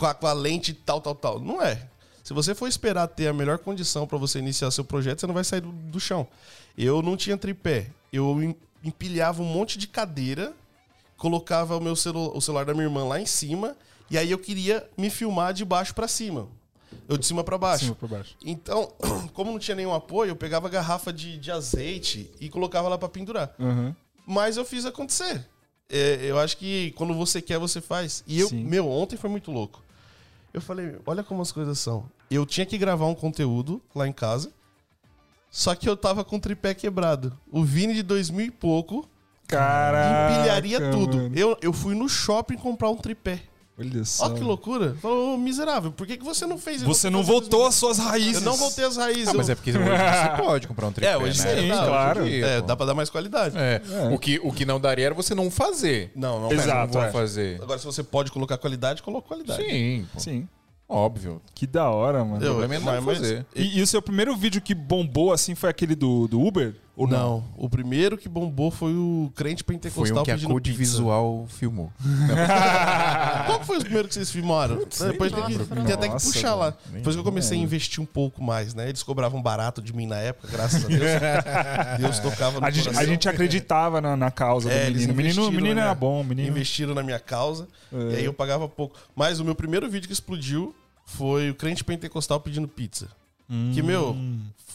com 0.00 0.06
a, 0.06 0.14
com 0.14 0.26
a 0.26 0.32
lente 0.32 0.72
tal, 0.72 0.98
tal, 1.00 1.14
tal. 1.14 1.38
Não 1.38 1.60
é. 1.60 1.86
Se 2.24 2.32
você 2.32 2.54
for 2.54 2.66
esperar 2.66 3.06
ter 3.06 3.28
a 3.28 3.32
melhor 3.34 3.58
condição 3.58 4.06
pra 4.06 4.16
você 4.16 4.38
iniciar 4.38 4.70
seu 4.70 4.84
projeto, 4.84 5.20
você 5.20 5.26
não 5.26 5.34
vai 5.34 5.44
sair 5.44 5.60
do, 5.60 5.70
do 5.70 6.00
chão. 6.00 6.26
Eu 6.76 7.02
não 7.02 7.16
tinha 7.16 7.36
tripé. 7.36 7.88
Eu 8.10 8.42
em- 8.42 8.56
empilhava 8.82 9.42
um 9.42 9.46
monte 9.46 9.76
de 9.78 9.86
cadeira, 9.86 10.54
colocava 11.18 11.76
o 11.76 11.80
meu 11.80 11.94
celu 11.94 12.34
o 12.34 12.40
celular 12.40 12.64
da 12.64 12.72
minha 12.72 12.86
irmã 12.86 13.04
lá 13.04 13.20
em 13.20 13.26
cima, 13.26 13.76
e 14.10 14.16
aí 14.16 14.30
eu 14.30 14.38
queria 14.38 14.88
me 14.96 15.10
filmar 15.10 15.52
de 15.52 15.64
baixo 15.64 15.94
pra 15.94 16.08
cima. 16.08 16.48
Eu 17.08 17.18
de 17.18 17.26
cima 17.26 17.44
pra 17.44 17.58
baixo. 17.58 17.84
Cima 17.84 17.96
pra 17.96 18.08
baixo. 18.08 18.36
Então, 18.44 18.90
como 19.34 19.52
não 19.52 19.58
tinha 19.58 19.74
nenhum 19.74 19.92
apoio, 19.94 20.30
eu 20.30 20.36
pegava 20.36 20.68
garrafa 20.68 21.12
de, 21.12 21.36
de 21.38 21.50
azeite 21.50 22.30
e 22.40 22.48
colocava 22.48 22.88
lá 22.88 22.96
pra 22.96 23.08
pendurar. 23.08 23.54
Uhum. 23.58 23.94
Mas 24.26 24.56
eu 24.56 24.64
fiz 24.64 24.86
acontecer. 24.86 25.44
É, 25.88 26.20
eu 26.22 26.38
acho 26.38 26.56
que 26.56 26.92
quando 26.92 27.12
você 27.14 27.42
quer, 27.42 27.58
você 27.58 27.80
faz. 27.80 28.22
E 28.26 28.38
eu, 28.40 28.48
Sim. 28.48 28.64
meu, 28.64 28.88
ontem 28.88 29.16
foi 29.16 29.28
muito 29.28 29.50
louco. 29.50 29.82
Eu 30.52 30.60
falei, 30.60 30.98
olha 31.06 31.22
como 31.22 31.42
as 31.42 31.52
coisas 31.52 31.78
são. 31.78 32.04
Eu 32.30 32.44
tinha 32.44 32.66
que 32.66 32.78
gravar 32.78 33.06
um 33.06 33.14
conteúdo 33.14 33.80
lá 33.94 34.06
em 34.06 34.12
casa, 34.12 34.52
só 35.50 35.74
que 35.74 35.88
eu 35.88 35.96
tava 35.96 36.24
com 36.24 36.36
o 36.36 36.40
tripé 36.40 36.74
quebrado. 36.74 37.36
O 37.50 37.64
Vini 37.64 37.94
de 37.94 38.02
2000 38.02 38.46
e 38.46 38.50
pouco 38.50 39.08
Caraca. 39.46 40.34
empilharia 40.34 40.90
tudo. 40.90 41.16
mano. 41.16 41.36
Eu, 41.36 41.56
eu 41.60 41.72
fui 41.72 41.94
no 41.94 42.08
shopping 42.08 42.56
comprar 42.56 42.90
um 42.90 42.96
tripé. 42.96 43.42
Olha 43.80 44.04
só. 44.04 44.26
Olha 44.26 44.34
que 44.34 44.42
loucura. 44.42 44.94
Falou, 45.00 45.36
miserável, 45.38 45.90
por 45.92 46.06
que, 46.06 46.16
que 46.16 46.24
você 46.24 46.46
não 46.46 46.58
fez 46.58 46.82
Você 46.82 47.08
igual 47.08 47.22
não 47.22 47.26
voltou 47.26 47.66
às 47.66 47.74
suas 47.74 47.98
raízes. 47.98 48.34
Eu 48.34 48.40
não 48.42 48.56
voltei 48.56 48.84
às 48.84 48.96
raízes. 48.96 49.28
Ah, 49.28 49.34
mas 49.34 49.48
eu- 49.48 49.52
é 49.52 49.54
porque 49.56 49.70
hoje 49.70 49.78
você 49.80 49.88
pode 50.42 50.68
comprar 50.68 50.86
um 50.86 50.92
tripé, 50.92 51.12
É, 51.12 51.16
hoje 51.16 51.38
né? 51.42 51.54
sim, 51.60 51.68
Dá, 51.68 51.74
hoje 51.74 51.82
em 51.82 51.86
claro. 51.88 52.24
dia, 52.24 52.46
É, 52.46 52.60
dá 52.60 52.76
pra 52.76 52.86
dar 52.86 52.94
mais 52.94 53.10
qualidade. 53.10 53.56
É, 53.58 53.80
O, 54.12 54.18
que, 54.18 54.38
o 54.42 54.52
que 54.52 54.64
não 54.64 54.80
daria 54.80 55.06
era 55.06 55.14
você 55.14 55.34
não 55.34 55.50
fazer. 55.50 56.12
Não, 56.14 56.40
não 56.40 56.52
Exato, 56.52 56.86
não 56.94 57.00
vou 57.00 57.02
é. 57.02 57.10
fazer. 57.12 57.60
Agora, 57.62 57.78
se 57.78 57.84
você 57.86 58.02
pode 58.02 58.30
colocar 58.30 58.58
qualidade, 58.58 59.02
coloca 59.02 59.26
qualidade. 59.28 59.62
Sim, 59.62 60.06
pô. 60.12 60.20
Sim. 60.20 60.48
óbvio. 60.88 61.40
Que 61.54 61.66
da 61.66 61.88
hora, 61.88 62.24
mano. 62.24 62.36
O 62.38 62.40
problema 62.40 62.74
é 62.74 62.78
não 62.78 62.84
mas- 62.86 63.04
mas- 63.04 63.18
fazer. 63.18 63.46
E, 63.54 63.78
e 63.78 63.82
o 63.82 63.86
seu 63.86 64.02
primeiro 64.02 64.36
vídeo 64.36 64.60
que 64.60 64.74
bombou 64.74 65.32
assim 65.32 65.54
foi 65.54 65.70
aquele 65.70 65.94
do, 65.94 66.26
do 66.26 66.40
Uber? 66.44 66.74
Ou 66.96 67.06
não? 67.06 67.18
Não, 67.18 67.44
o 67.56 67.68
primeiro 67.68 68.18
que 68.18 68.28
bombou 68.28 68.70
foi 68.70 68.92
o 68.92 69.32
crente 69.34 69.64
Foi 69.64 69.74
pentecostal 69.74 70.20
um 70.20 70.24
que 70.24 70.30
a 70.30 70.34
pedindo 70.34 70.52
Code 70.52 70.70
pizza. 70.70 70.82
Visual 70.82 71.46
filmou. 71.48 71.92
Qual 73.46 73.60
que 73.60 73.66
foi 73.66 73.78
o 73.78 73.80
primeiro 73.80 74.08
que 74.08 74.14
vocês 74.14 74.30
filmaram? 74.30 74.76
Depois 74.76 75.32
tem, 75.32 75.44
que, 75.44 75.58
tem 75.58 75.92
até 75.92 76.08
que 76.08 76.14
nossa, 76.14 76.26
puxar 76.26 76.54
lá. 76.54 76.74
Depois 76.92 77.16
que 77.16 77.20
eu 77.20 77.24
comecei 77.24 77.58
a 77.58 77.60
investir 77.60 78.02
um 78.02 78.06
pouco 78.06 78.42
mais, 78.42 78.74
né? 78.74 78.88
Eles 78.88 79.02
cobravam 79.02 79.40
barato 79.40 79.80
de 79.80 79.94
mim 79.94 80.06
na 80.06 80.16
época, 80.16 80.48
graças 80.50 80.84
a 80.84 80.88
Deus. 80.88 81.00
Deus 81.98 82.18
tocava 82.18 82.60
no 82.60 82.66
A 82.66 82.70
gente, 82.70 82.88
a 82.90 83.04
gente 83.04 83.28
acreditava 83.28 84.00
na, 84.00 84.16
na 84.16 84.30
causa 84.30 84.70
É, 84.70 84.90
do 84.90 84.92
menino. 84.92 85.12
O 85.12 85.16
menino, 85.16 85.50
menino 85.52 85.80
era 85.80 85.94
bom, 85.94 86.20
o 86.20 86.24
menino. 86.24 86.48
Investiram 86.48 86.94
na 86.94 87.02
minha 87.02 87.18
causa. 87.18 87.66
É. 87.92 87.96
E 87.96 88.16
aí 88.16 88.24
eu 88.24 88.34
pagava 88.34 88.68
pouco. 88.68 88.98
Mas 89.14 89.40
o 89.40 89.44
meu 89.44 89.54
primeiro 89.54 89.88
vídeo 89.88 90.06
que 90.06 90.12
explodiu 90.12 90.74
foi 91.06 91.50
o 91.50 91.54
crente 91.54 91.82
pentecostal 91.82 92.40
pedindo 92.40 92.68
pizza. 92.68 93.08
Que, 93.74 93.82
meu, 93.82 94.16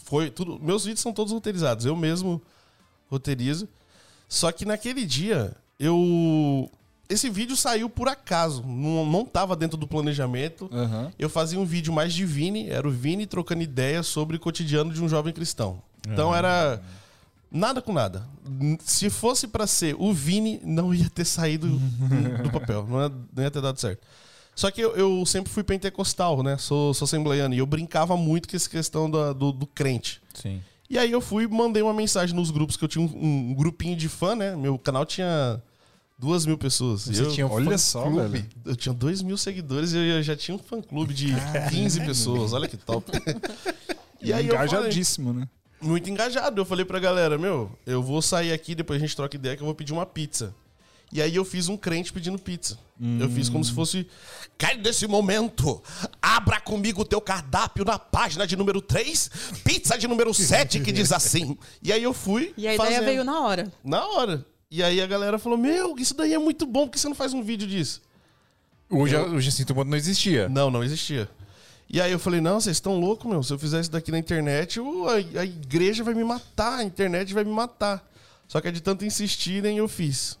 foi 0.06 0.30
tudo. 0.30 0.58
Meus 0.62 0.84
vídeos 0.84 1.00
são 1.00 1.12
todos 1.12 1.32
roteirizados. 1.32 1.84
Eu 1.84 1.94
mesmo 1.94 2.40
roteirizo. 3.10 3.68
Só 4.28 4.50
que 4.50 4.64
naquele 4.64 5.04
dia, 5.04 5.54
eu. 5.78 6.70
Esse 7.08 7.28
vídeo 7.28 7.56
saiu 7.56 7.90
por 7.90 8.08
acaso. 8.08 8.62
Não, 8.62 9.04
não 9.04 9.24
tava 9.24 9.54
dentro 9.54 9.76
do 9.76 9.86
planejamento. 9.86 10.70
Aham. 10.72 11.12
Eu 11.18 11.28
fazia 11.28 11.58
um 11.58 11.64
vídeo 11.64 11.92
mais 11.92 12.12
de 12.14 12.24
Vini, 12.24 12.68
era 12.70 12.86
o 12.86 12.90
Vini 12.90 13.26
trocando 13.26 13.62
ideias 13.62 14.06
sobre 14.06 14.36
o 14.36 14.40
cotidiano 14.40 14.92
de 14.92 15.02
um 15.02 15.08
jovem 15.08 15.32
cristão. 15.32 15.82
Então 16.08 16.34
era 16.34 16.80
nada 17.50 17.82
com 17.82 17.92
nada. 17.92 18.26
Se 18.80 19.10
fosse 19.10 19.48
pra 19.48 19.66
ser 19.66 19.96
o 19.98 20.12
Vini, 20.12 20.60
não 20.64 20.94
ia 20.94 21.10
ter 21.10 21.24
saído 21.24 21.68
do 22.42 22.50
papel, 22.50 22.86
não 22.88 23.02
ia, 23.02 23.12
não 23.34 23.42
ia 23.42 23.50
ter 23.50 23.60
dado 23.60 23.80
certo. 23.80 24.06
Só 24.56 24.70
que 24.70 24.80
eu, 24.80 24.96
eu 24.96 25.24
sempre 25.26 25.52
fui 25.52 25.62
pentecostal, 25.62 26.42
né? 26.42 26.56
Sou, 26.56 26.92
sou 26.94 27.04
assembleiano 27.04 27.54
e 27.54 27.58
eu 27.58 27.66
brincava 27.66 28.16
muito 28.16 28.48
com 28.48 28.56
essa 28.56 28.68
questão 28.68 29.08
da- 29.08 29.32
do, 29.32 29.52
do 29.52 29.66
crente. 29.66 30.20
Sim. 30.34 30.60
E 30.88 30.98
aí 30.98 31.12
eu 31.12 31.20
fui 31.20 31.44
e 31.44 31.46
mandei 31.48 31.82
uma 31.82 31.92
mensagem 31.92 32.34
nos 32.34 32.50
grupos, 32.50 32.76
que 32.76 32.82
eu 32.84 32.88
tinha 32.88 33.04
um, 33.04 33.50
um 33.50 33.54
grupinho 33.54 33.94
de 33.94 34.08
fã, 34.08 34.34
né? 34.34 34.56
Meu 34.56 34.78
canal 34.78 35.04
tinha 35.04 35.62
duas 36.18 36.46
mil 36.46 36.56
pessoas. 36.56 37.02
Você 37.02 37.20
eu, 37.22 37.30
tinha 37.32 37.46
um 37.46 37.52
Olha 37.52 37.70
fã 37.72 37.76
só, 37.78 38.02
clube. 38.04 38.28
velho. 38.28 38.48
eu 38.64 38.74
tinha 38.76 38.94
dois 38.94 39.20
mil 39.20 39.36
seguidores 39.36 39.92
e 39.92 39.98
eu 39.98 40.22
já 40.22 40.34
tinha 40.34 40.54
um 40.54 40.58
fã 40.58 40.80
clube 40.80 41.12
de 41.12 41.34
15 41.70 42.00
pessoas. 42.06 42.52
Olha 42.54 42.66
que 42.66 42.76
top. 42.78 43.12
E 44.22 44.32
aí 44.32 44.46
eu 44.48 44.54
falei, 44.54 44.66
Engajadíssimo, 44.68 45.32
né? 45.32 45.46
muito 45.80 46.08
engajado. 46.10 46.60
Eu 46.60 46.64
falei 46.64 46.84
pra 46.84 46.98
galera, 46.98 47.36
meu, 47.38 47.70
eu 47.86 48.02
vou 48.02 48.20
sair 48.22 48.50
aqui, 48.52 48.74
depois 48.74 48.96
a 49.00 49.06
gente 49.06 49.14
troca 49.14 49.36
ideia 49.36 49.54
que 49.54 49.62
eu 49.62 49.66
vou 49.66 49.74
pedir 49.74 49.92
uma 49.92 50.06
pizza. 50.06 50.52
E 51.16 51.22
aí 51.22 51.34
eu 51.34 51.44
fiz 51.46 51.68
um 51.68 51.76
crente 51.78 52.12
pedindo 52.12 52.38
pizza. 52.38 52.78
Eu 53.20 53.28
fiz 53.30 53.48
como 53.48 53.64
se 53.64 53.72
fosse. 53.72 54.06
Cai 54.58 54.76
nesse 54.76 55.06
momento! 55.06 55.82
Abra 56.20 56.60
comigo 56.60 57.00
o 57.02 57.04
teu 57.04 57.20
cardápio 57.20 57.84
na 57.84 57.98
página 57.98 58.46
de 58.46 58.54
número 58.56 58.80
3, 58.82 59.30
pizza 59.64 59.96
de 59.96 60.06
número 60.06 60.32
7, 60.34 60.80
que 60.80 60.92
diz 60.92 61.12
assim. 61.12 61.56
E 61.82 61.92
aí 61.92 62.02
eu 62.02 62.12
fui. 62.12 62.52
E 62.56 62.68
a 62.68 62.74
ideia 62.74 62.90
fazendo. 62.90 63.04
veio 63.06 63.24
na 63.24 63.40
hora. 63.40 63.72
Na 63.82 64.06
hora. 64.06 64.44
E 64.70 64.82
aí 64.82 65.00
a 65.00 65.06
galera 65.06 65.38
falou: 65.38 65.56
Meu, 65.56 65.96
isso 65.98 66.14
daí 66.14 66.34
é 66.34 66.38
muito 66.38 66.66
bom, 66.66 66.86
por 66.86 66.92
que 66.92 66.98
você 67.00 67.08
não 67.08 67.14
faz 67.14 67.32
um 67.32 67.42
vídeo 67.42 67.66
disso? 67.66 68.02
O, 68.90 69.06
Ja- 69.06 69.24
o 69.24 69.40
Jacinto 69.40 69.74
Mondo 69.74 69.90
não 69.90 69.96
existia. 69.96 70.48
Não, 70.48 70.70
não 70.70 70.84
existia. 70.84 71.28
E 71.88 72.00
aí 72.00 72.10
eu 72.12 72.18
falei, 72.18 72.40
não, 72.40 72.60
vocês 72.60 72.76
estão 72.76 72.98
loucos, 72.98 73.30
meu. 73.30 73.42
Se 73.42 73.52
eu 73.52 73.58
fizer 73.58 73.80
isso 73.80 73.90
daqui 73.90 74.10
na 74.10 74.18
internet, 74.18 74.80
o- 74.80 75.06
a, 75.08 75.14
a 75.40 75.44
igreja 75.44 76.02
vai 76.04 76.14
me 76.14 76.24
matar, 76.24 76.78
a 76.80 76.84
internet 76.84 77.32
vai 77.32 77.44
me 77.44 77.52
matar. 77.52 78.04
Só 78.48 78.60
que 78.60 78.68
é 78.68 78.70
de 78.72 78.80
tanto 78.80 79.04
insistirem, 79.04 79.78
eu 79.78 79.86
fiz. 79.88 80.36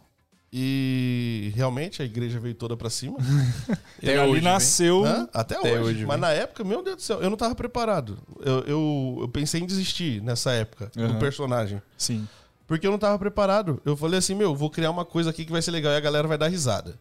E 0.52 1.52
realmente 1.54 2.00
a 2.00 2.04
igreja 2.04 2.38
veio 2.40 2.54
toda 2.54 2.76
pra 2.76 2.88
cima. 2.88 3.18
Até 3.98 4.18
ali 4.18 4.30
hoje, 4.32 4.40
nasceu. 4.42 5.04
Até, 5.32 5.56
Até 5.56 5.72
hoje. 5.72 5.80
hoje, 5.82 6.06
Mas 6.06 6.14
vem. 6.16 6.20
na 6.20 6.30
época, 6.32 6.64
meu 6.64 6.82
Deus 6.82 6.96
do 6.96 7.02
céu, 7.02 7.20
eu 7.20 7.28
não 7.28 7.36
tava 7.36 7.54
preparado. 7.54 8.18
Eu, 8.40 8.60
eu, 8.60 9.18
eu 9.22 9.28
pensei 9.28 9.60
em 9.60 9.66
desistir 9.66 10.22
nessa 10.22 10.52
época 10.52 10.90
do 10.94 11.02
Aham. 11.04 11.18
personagem. 11.18 11.82
Sim. 11.98 12.26
Porque 12.66 12.86
eu 12.86 12.90
não 12.90 12.98
tava 12.98 13.18
preparado. 13.18 13.80
Eu 13.84 13.96
falei 13.96 14.18
assim, 14.18 14.34
meu, 14.34 14.54
vou 14.54 14.70
criar 14.70 14.90
uma 14.90 15.04
coisa 15.04 15.30
aqui 15.30 15.44
que 15.44 15.52
vai 15.52 15.60
ser 15.62 15.70
legal 15.72 15.92
e 15.92 15.96
a 15.96 16.00
galera 16.00 16.26
vai 16.26 16.38
dar 16.38 16.48
risada. 16.48 16.98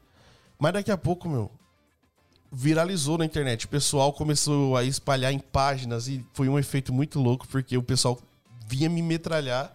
Mas 0.60 0.74
daqui 0.74 0.92
a 0.92 0.98
pouco, 0.98 1.28
meu, 1.30 1.52
viralizou 2.52 3.18
na 3.18 3.26
internet. 3.26 3.66
O 3.66 3.70
pessoal 3.70 4.14
começou 4.14 4.76
a 4.78 4.84
espalhar 4.84 5.32
em 5.32 5.40
páginas 5.40 6.08
e 6.08 6.26
foi 6.34 6.48
um 6.50 6.58
efeito 6.58 6.94
muito 6.94 7.20
louco, 7.20 7.48
porque 7.48 7.78
o 7.78 7.84
pessoal 7.84 8.20
vinha 8.68 8.90
me 8.90 9.02
metralhar. 9.02 9.75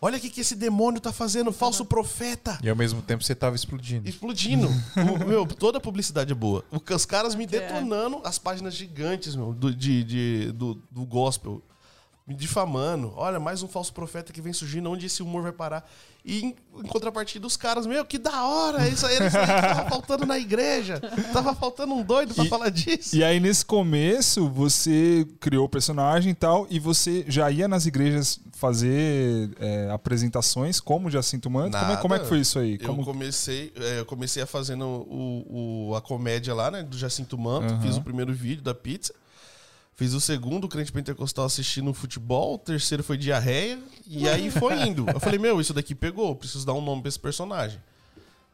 Olha 0.00 0.16
o 0.16 0.20
que, 0.20 0.30
que 0.30 0.40
esse 0.42 0.54
demônio 0.54 1.00
tá 1.00 1.12
fazendo, 1.12 1.50
falso 1.52 1.84
profeta. 1.84 2.56
E 2.62 2.68
ao 2.70 2.76
mesmo 2.76 3.02
tempo 3.02 3.24
você 3.24 3.34
tava 3.34 3.56
explodindo. 3.56 4.08
Explodindo. 4.08 4.68
O- 4.96 5.26
meu, 5.26 5.44
toda 5.46 5.78
a 5.78 5.80
publicidade 5.80 6.30
é 6.30 6.34
boa. 6.34 6.64
O- 6.70 6.94
Os 6.94 7.04
caras 7.04 7.34
me 7.34 7.44
É. 7.44 7.46
detonando, 7.48 8.20
as 8.24 8.38
páginas 8.38 8.74
gigantes, 8.74 9.34
meu, 9.34 9.52
do, 9.52 9.74
de, 9.74 10.04
de- 10.04 10.52
do, 10.52 10.80
do 10.90 11.04
gospel. 11.04 11.60
Me 12.28 12.34
difamando. 12.34 13.14
Olha, 13.16 13.40
mais 13.40 13.62
um 13.62 13.68
falso 13.68 13.90
profeta 13.90 14.34
que 14.34 14.42
vem 14.42 14.52
surgindo, 14.52 14.90
onde 14.90 15.06
esse 15.06 15.22
humor 15.22 15.42
vai 15.42 15.52
parar. 15.52 15.88
E 16.22 16.42
em, 16.44 16.54
em 16.76 16.86
contrapartida, 16.86 17.46
os 17.46 17.56
caras, 17.56 17.86
meu, 17.86 18.04
que 18.04 18.18
da 18.18 18.44
hora! 18.44 18.86
Isso 18.86 19.06
aí, 19.06 19.14
isso 19.26 19.38
aí 19.38 19.46
que 19.46 19.52
tava 19.62 19.88
faltando 19.88 20.26
na 20.26 20.38
igreja. 20.38 21.00
Tava 21.32 21.54
faltando 21.54 21.94
um 21.94 22.02
doido 22.02 22.34
pra 22.34 22.44
E- 22.44 22.48
falar 22.50 22.68
disso. 22.68 23.16
E 23.16 23.24
aí, 23.24 23.40
nesse 23.40 23.64
começo, 23.64 24.46
você 24.50 25.26
criou 25.40 25.64
o 25.64 25.68
personagem 25.70 26.32
e 26.32 26.34
tal, 26.34 26.66
e 26.68 26.78
você 26.78 27.24
já 27.28 27.50
ia 27.50 27.66
nas 27.66 27.86
igrejas 27.86 28.38
fazer 28.52 29.50
é, 29.58 29.88
apresentações 29.90 30.80
como 30.80 31.08
Jacinto 31.10 31.48
Manto? 31.48 31.78
Como 31.78 31.92
é, 31.92 31.96
como 31.96 32.14
é 32.14 32.18
que 32.18 32.26
foi 32.26 32.40
isso 32.40 32.58
aí? 32.58 32.74
Eu 32.78 32.86
Como... 32.88 33.04
comecei, 33.06 33.72
é, 33.80 34.00
eu 34.00 34.04
comecei 34.04 34.42
a 34.42 34.46
fazendo 34.46 34.84
o, 34.86 35.88
o- 35.90 35.94
a 35.96 36.02
comédia 36.02 36.52
lá, 36.54 36.70
né? 36.70 36.82
Do 36.82 36.98
Jacinto 36.98 37.38
Manto. 37.38 37.72
Aham. 37.72 37.80
Fiz 37.80 37.96
o 37.96 38.02
primeiro 38.02 38.34
vídeo 38.34 38.62
da 38.62 38.74
pizza. 38.74 39.14
Fiz 39.98 40.14
o 40.14 40.20
segundo, 40.20 40.66
o 40.66 40.68
crente 40.68 40.92
pentecostal 40.92 41.44
assistindo 41.44 41.92
futebol. 41.92 42.54
O 42.54 42.58
terceiro 42.58 43.02
foi 43.02 43.18
diarreia. 43.18 43.80
E 44.06 44.28
aí 44.28 44.48
foi 44.56 44.80
indo. 44.86 45.04
Eu 45.12 45.18
falei, 45.18 45.40
meu, 45.40 45.60
isso 45.60 45.74
daqui 45.74 45.92
pegou. 45.92 46.36
Preciso 46.36 46.64
dar 46.64 46.72
um 46.72 46.80
nome 46.80 47.02
pra 47.02 47.08
esse 47.08 47.18
personagem. 47.18 47.80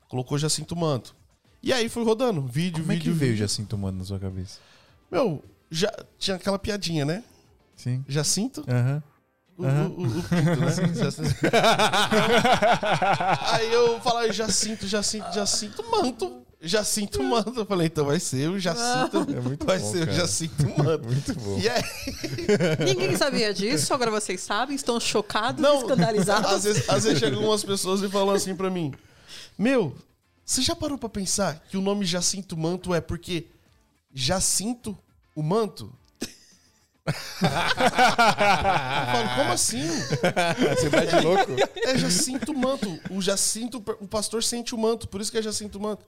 Colocou 0.09 0.39
Jacinto 0.39 0.75
Manto. 0.75 1.15
E 1.63 1.71
aí 1.71 1.91
fui 1.91 2.03
rodando. 2.03 2.41
Vídeo, 2.47 2.81
Como 2.81 2.93
é 2.93 2.97
que 2.97 3.03
vídeo, 3.03 3.15
veio 3.15 3.33
o 3.33 3.35
vídeo. 3.35 3.45
Jacinto 3.45 3.77
Mano 3.77 3.99
na 3.99 4.05
sua 4.07 4.19
cabeça? 4.19 4.59
Meu, 5.11 5.45
já 5.71 5.93
tinha 6.19 6.37
aquela 6.37 6.59
piadinha, 6.59 7.05
né? 7.05 7.23
Sim. 7.77 8.03
Jacinto? 8.09 8.65
Aham. 8.67 9.03
O, 9.59 9.65
o, 9.65 9.67
o, 9.67 10.19
o 10.19 10.23
pinto, 10.23 10.61
né? 10.61 10.75
Jacinto. 10.97 11.29
Aí 13.53 13.71
eu 13.71 14.01
falava, 14.01 14.33
Jacinto, 14.33 14.87
Jacinto, 14.87 15.31
Jacinto, 15.31 15.85
manto. 15.91 16.43
Jacinto 16.65 17.23
Manto. 17.23 17.61
Eu 17.61 17.67
falei, 17.67 17.87
então 17.89 18.07
vai 18.07 18.19
ser 18.19 18.49
o 18.51 18.59
Jacinto. 18.59 19.19
É 19.37 19.41
muito 19.41 19.67
vai 19.67 19.79
bom, 19.79 19.93
ser 19.93 19.99
cara. 20.01 20.11
o 20.11 20.15
Jacinto 20.15 20.69
Manto. 20.83 21.05
Muito 21.15 21.35
bom. 21.41 21.59
E 21.59 21.69
aí, 21.69 21.83
Ninguém 22.85 23.17
sabia 23.17 23.53
disso, 23.53 23.93
agora 23.93 24.11
vocês 24.11 24.41
sabem, 24.41 24.75
estão 24.75 24.99
chocados, 24.99 25.61
Não, 25.63 25.83
escandalizados. 25.83 26.51
às 26.53 26.65
vezes, 26.65 26.89
às 26.89 27.05
vezes 27.05 27.19
chegam 27.19 27.45
umas 27.45 27.63
pessoas 27.65 28.03
e 28.03 28.09
falam 28.09 28.35
assim 28.35 28.57
pra 28.57 28.71
mim: 28.71 28.93
Meu, 29.59 29.95
você 30.45 30.63
já 30.63 30.75
parou 30.75 30.99
pra 30.99 31.09
pensar 31.09 31.63
que 31.69 31.77
o 31.77 31.81
nome 31.81 32.05
Jacinto 32.05 32.57
Manto 32.57 32.95
é 32.95 33.01
porque 33.01 33.47
Jacinto 34.13 34.97
o 35.35 35.43
manto? 35.43 35.93
Eu 37.07 37.13
falo, 37.13 39.29
como 39.37 39.53
assim? 39.53 39.87
Você 39.87 40.91
tá 40.91 41.05
de 41.05 41.21
louco? 41.25 41.53
É 41.85 41.99
Jacinto 41.99 42.55
Manto. 42.55 42.99
O 43.11 43.21
Jacinto, 43.21 43.83
o 44.01 44.09
pastor 44.09 44.43
sente 44.43 44.75
o 44.75 44.79
manto, 44.79 45.07
por 45.09 45.21
isso 45.21 45.31
que 45.31 45.39
é 45.39 45.43
Jacinto 45.43 45.79
Manto. 45.79 46.05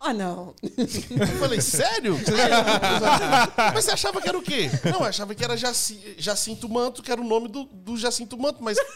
Ah, 0.00 0.14
não. 0.14 0.54
Eu 0.62 1.26
falei, 1.38 1.60
sério? 1.60 2.16
Mas 3.74 3.84
você 3.84 3.90
achava 3.90 4.20
que 4.20 4.28
era 4.28 4.38
o 4.38 4.42
quê? 4.42 4.70
Não, 4.84 5.00
eu 5.00 5.04
achava 5.04 5.34
que 5.34 5.42
era 5.42 5.56
Jaci... 5.56 6.14
Jacinto 6.18 6.68
Manto, 6.68 7.02
que 7.02 7.10
era 7.10 7.20
o 7.20 7.24
nome 7.24 7.48
do, 7.48 7.64
do 7.64 7.96
Jacinto 7.96 8.38
Manto, 8.38 8.62
mas. 8.62 8.78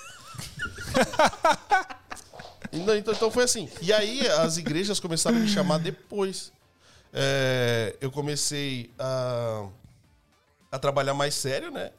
Então, 2.73 2.97
então, 2.97 3.12
então 3.12 3.31
foi 3.31 3.45
assim. 3.45 3.69
E 3.83 3.93
aí 3.93 4.27
as 4.27 4.57
igrejas 4.57 4.99
começaram 4.99 5.37
a 5.37 5.41
me 5.41 5.49
chamar 5.49 5.79
depois. 5.79 6.51
É, 7.12 7.95
eu 8.01 8.11
comecei 8.11 8.91
a, 8.99 9.69
a 10.71 10.79
trabalhar 10.79 11.12
mais 11.12 11.35
sério, 11.35 11.71
né? 11.71 11.91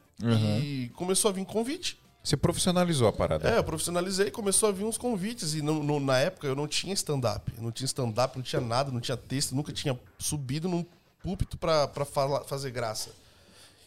E 0.41 0.89
começou 0.95 1.29
a 1.29 1.31
vir 1.31 1.45
convite. 1.45 1.99
Você 2.23 2.37
profissionalizou 2.37 3.07
a 3.09 3.11
parada. 3.11 3.49
É, 3.49 3.57
eu 3.57 3.63
profissionalizei, 3.63 4.31
começou 4.31 4.69
a 4.69 4.71
vir 4.71 4.85
uns 4.85 4.97
convites. 4.97 5.53
E 5.55 5.61
na 5.61 6.17
época 6.17 6.47
eu 6.47 6.55
não 6.55 6.67
tinha 6.67 6.93
stand-up. 6.93 7.51
Não 7.59 7.69
tinha 7.69 7.85
stand-up, 7.85 8.37
não 8.37 8.43
tinha 8.43 8.61
nada, 8.61 8.91
não 8.91 9.01
tinha 9.01 9.17
texto, 9.17 9.53
nunca 9.53 9.73
tinha 9.73 9.99
subido 10.17 10.69
num 10.69 10.85
púlpito 11.21 11.57
pra, 11.57 11.85
pra 11.87 12.05
falar, 12.05 12.45
fazer 12.45 12.71
graça. 12.71 13.09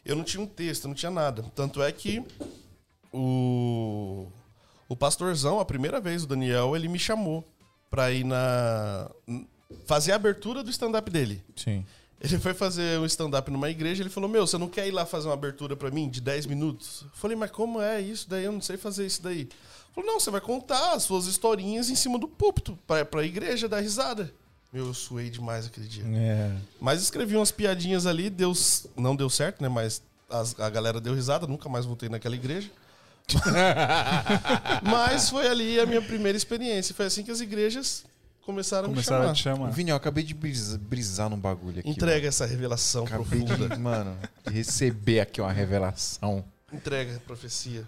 Eu 0.04 0.14
não 0.14 0.22
tinha 0.22 0.42
um 0.42 0.46
texto, 0.46 0.86
não 0.86 0.94
tinha 0.94 1.10
nada. 1.10 1.44
Tanto 1.54 1.82
é 1.82 1.90
que 1.90 2.22
o, 3.10 4.28
o 4.86 4.94
pastorzão, 4.94 5.58
a 5.58 5.64
primeira 5.64 5.98
vez, 5.98 6.24
o 6.24 6.26
Daniel, 6.26 6.76
ele 6.76 6.88
me 6.88 6.98
chamou 6.98 7.42
pra 7.90 8.12
ir 8.12 8.22
na. 8.22 9.10
fazer 9.86 10.12
a 10.12 10.16
abertura 10.16 10.62
do 10.62 10.70
stand-up 10.70 11.10
dele. 11.10 11.42
Sim. 11.56 11.84
Ele 12.20 12.38
foi 12.38 12.54
fazer 12.54 12.98
um 12.98 13.04
stand-up 13.04 13.50
numa 13.50 13.68
igreja, 13.70 14.02
ele 14.02 14.08
falou: 14.10 14.28
Meu, 14.28 14.46
você 14.46 14.56
não 14.56 14.68
quer 14.68 14.88
ir 14.88 14.90
lá 14.90 15.04
fazer 15.04 15.28
uma 15.28 15.34
abertura 15.34 15.76
pra 15.76 15.90
mim 15.90 16.08
de 16.08 16.20
10 16.20 16.46
minutos? 16.46 17.02
Eu 17.02 17.10
falei, 17.12 17.36
mas 17.36 17.50
como 17.50 17.80
é 17.80 18.00
isso 18.00 18.28
daí? 18.28 18.44
Eu 18.44 18.52
não 18.52 18.60
sei 18.60 18.76
fazer 18.76 19.04
isso 19.06 19.22
daí. 19.22 19.40
Ele 19.40 19.50
falou, 19.94 20.10
não, 20.12 20.18
você 20.20 20.30
vai 20.30 20.40
contar 20.40 20.92
as 20.94 21.02
suas 21.04 21.26
historinhas 21.26 21.88
em 21.90 21.94
cima 21.94 22.18
do 22.18 22.26
púlpito, 22.28 22.78
pra, 22.86 23.04
pra 23.04 23.22
igreja 23.24 23.68
dar 23.68 23.80
risada. 23.80 24.32
Meu, 24.72 24.86
eu 24.86 24.94
suei 24.94 25.30
demais 25.30 25.66
aquele 25.66 25.86
dia. 25.86 26.04
É. 26.06 26.56
Mas 26.80 27.02
escrevi 27.02 27.36
umas 27.36 27.50
piadinhas 27.50 28.06
ali, 28.06 28.28
deu, 28.30 28.52
não 28.96 29.14
deu 29.14 29.28
certo, 29.30 29.62
né? 29.62 29.68
Mas 29.68 30.02
as- 30.28 30.58
a 30.58 30.68
galera 30.70 31.00
deu 31.00 31.14
risada, 31.14 31.46
nunca 31.46 31.68
mais 31.68 31.84
voltei 31.84 32.08
naquela 32.08 32.34
igreja. 32.34 32.70
Mas 34.82 35.28
foi 35.30 35.46
ali 35.48 35.78
a 35.80 35.86
minha 35.86 36.00
primeira 36.02 36.36
experiência. 36.36 36.94
Foi 36.94 37.06
assim 37.06 37.22
que 37.22 37.30
as 37.30 37.40
igrejas 37.40 38.04
começaram, 38.46 38.88
Começaram 38.88 39.24
a 39.24 39.28
a 39.28 39.30
me 39.32 39.36
chamar. 39.36 39.56
chamar. 39.56 39.70
Vini, 39.72 39.90
eu 39.90 39.96
acabei 39.96 40.24
de 40.24 40.32
brisar, 40.32 40.78
brisar 40.78 41.28
num 41.28 41.38
bagulho 41.38 41.80
aqui. 41.80 41.90
Entrega 41.90 42.28
essa 42.28 42.46
revelação 42.46 43.04
mano. 43.04 43.22
Acabei 43.22 43.42
profunda. 43.44 43.74
de, 43.76 43.80
mano, 43.82 44.18
de 44.46 44.52
receber 44.54 45.20
aqui 45.20 45.40
uma 45.40 45.52
revelação. 45.52 46.44
Entrega 46.72 47.16
a 47.16 47.20
profecia. 47.20 47.84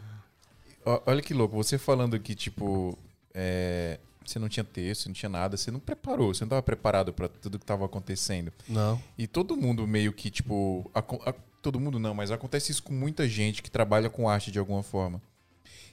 Olha 1.06 1.20
que 1.22 1.32
louco, 1.34 1.54
você 1.56 1.76
falando 1.78 2.18
que, 2.18 2.34
tipo, 2.34 2.96
é, 3.34 3.98
você 4.24 4.38
não 4.38 4.48
tinha 4.48 4.64
texto, 4.64 5.06
não 5.06 5.12
tinha 5.12 5.28
nada, 5.28 5.56
você 5.56 5.70
não 5.70 5.80
preparou, 5.80 6.32
você 6.34 6.42
não 6.44 6.48
estava 6.48 6.62
preparado 6.62 7.12
para 7.12 7.28
tudo 7.28 7.58
que 7.58 7.64
estava 7.64 7.84
acontecendo. 7.84 8.52
Não. 8.68 9.00
E 9.16 9.26
todo 9.26 9.56
mundo 9.56 9.86
meio 9.86 10.12
que, 10.12 10.30
tipo. 10.30 10.90
aco- 10.94 11.20
a- 11.26 11.34
todo 11.60 11.78
mundo 11.80 11.98
não, 11.98 12.14
mas 12.14 12.30
acontece 12.30 12.70
isso 12.72 12.82
com 12.82 12.92
muita 12.94 13.28
gente 13.28 13.62
que 13.62 13.70
trabalha 13.70 14.08
com 14.08 14.28
arte 14.28 14.50
de 14.50 14.58
alguma 14.58 14.82
forma. 14.82 15.20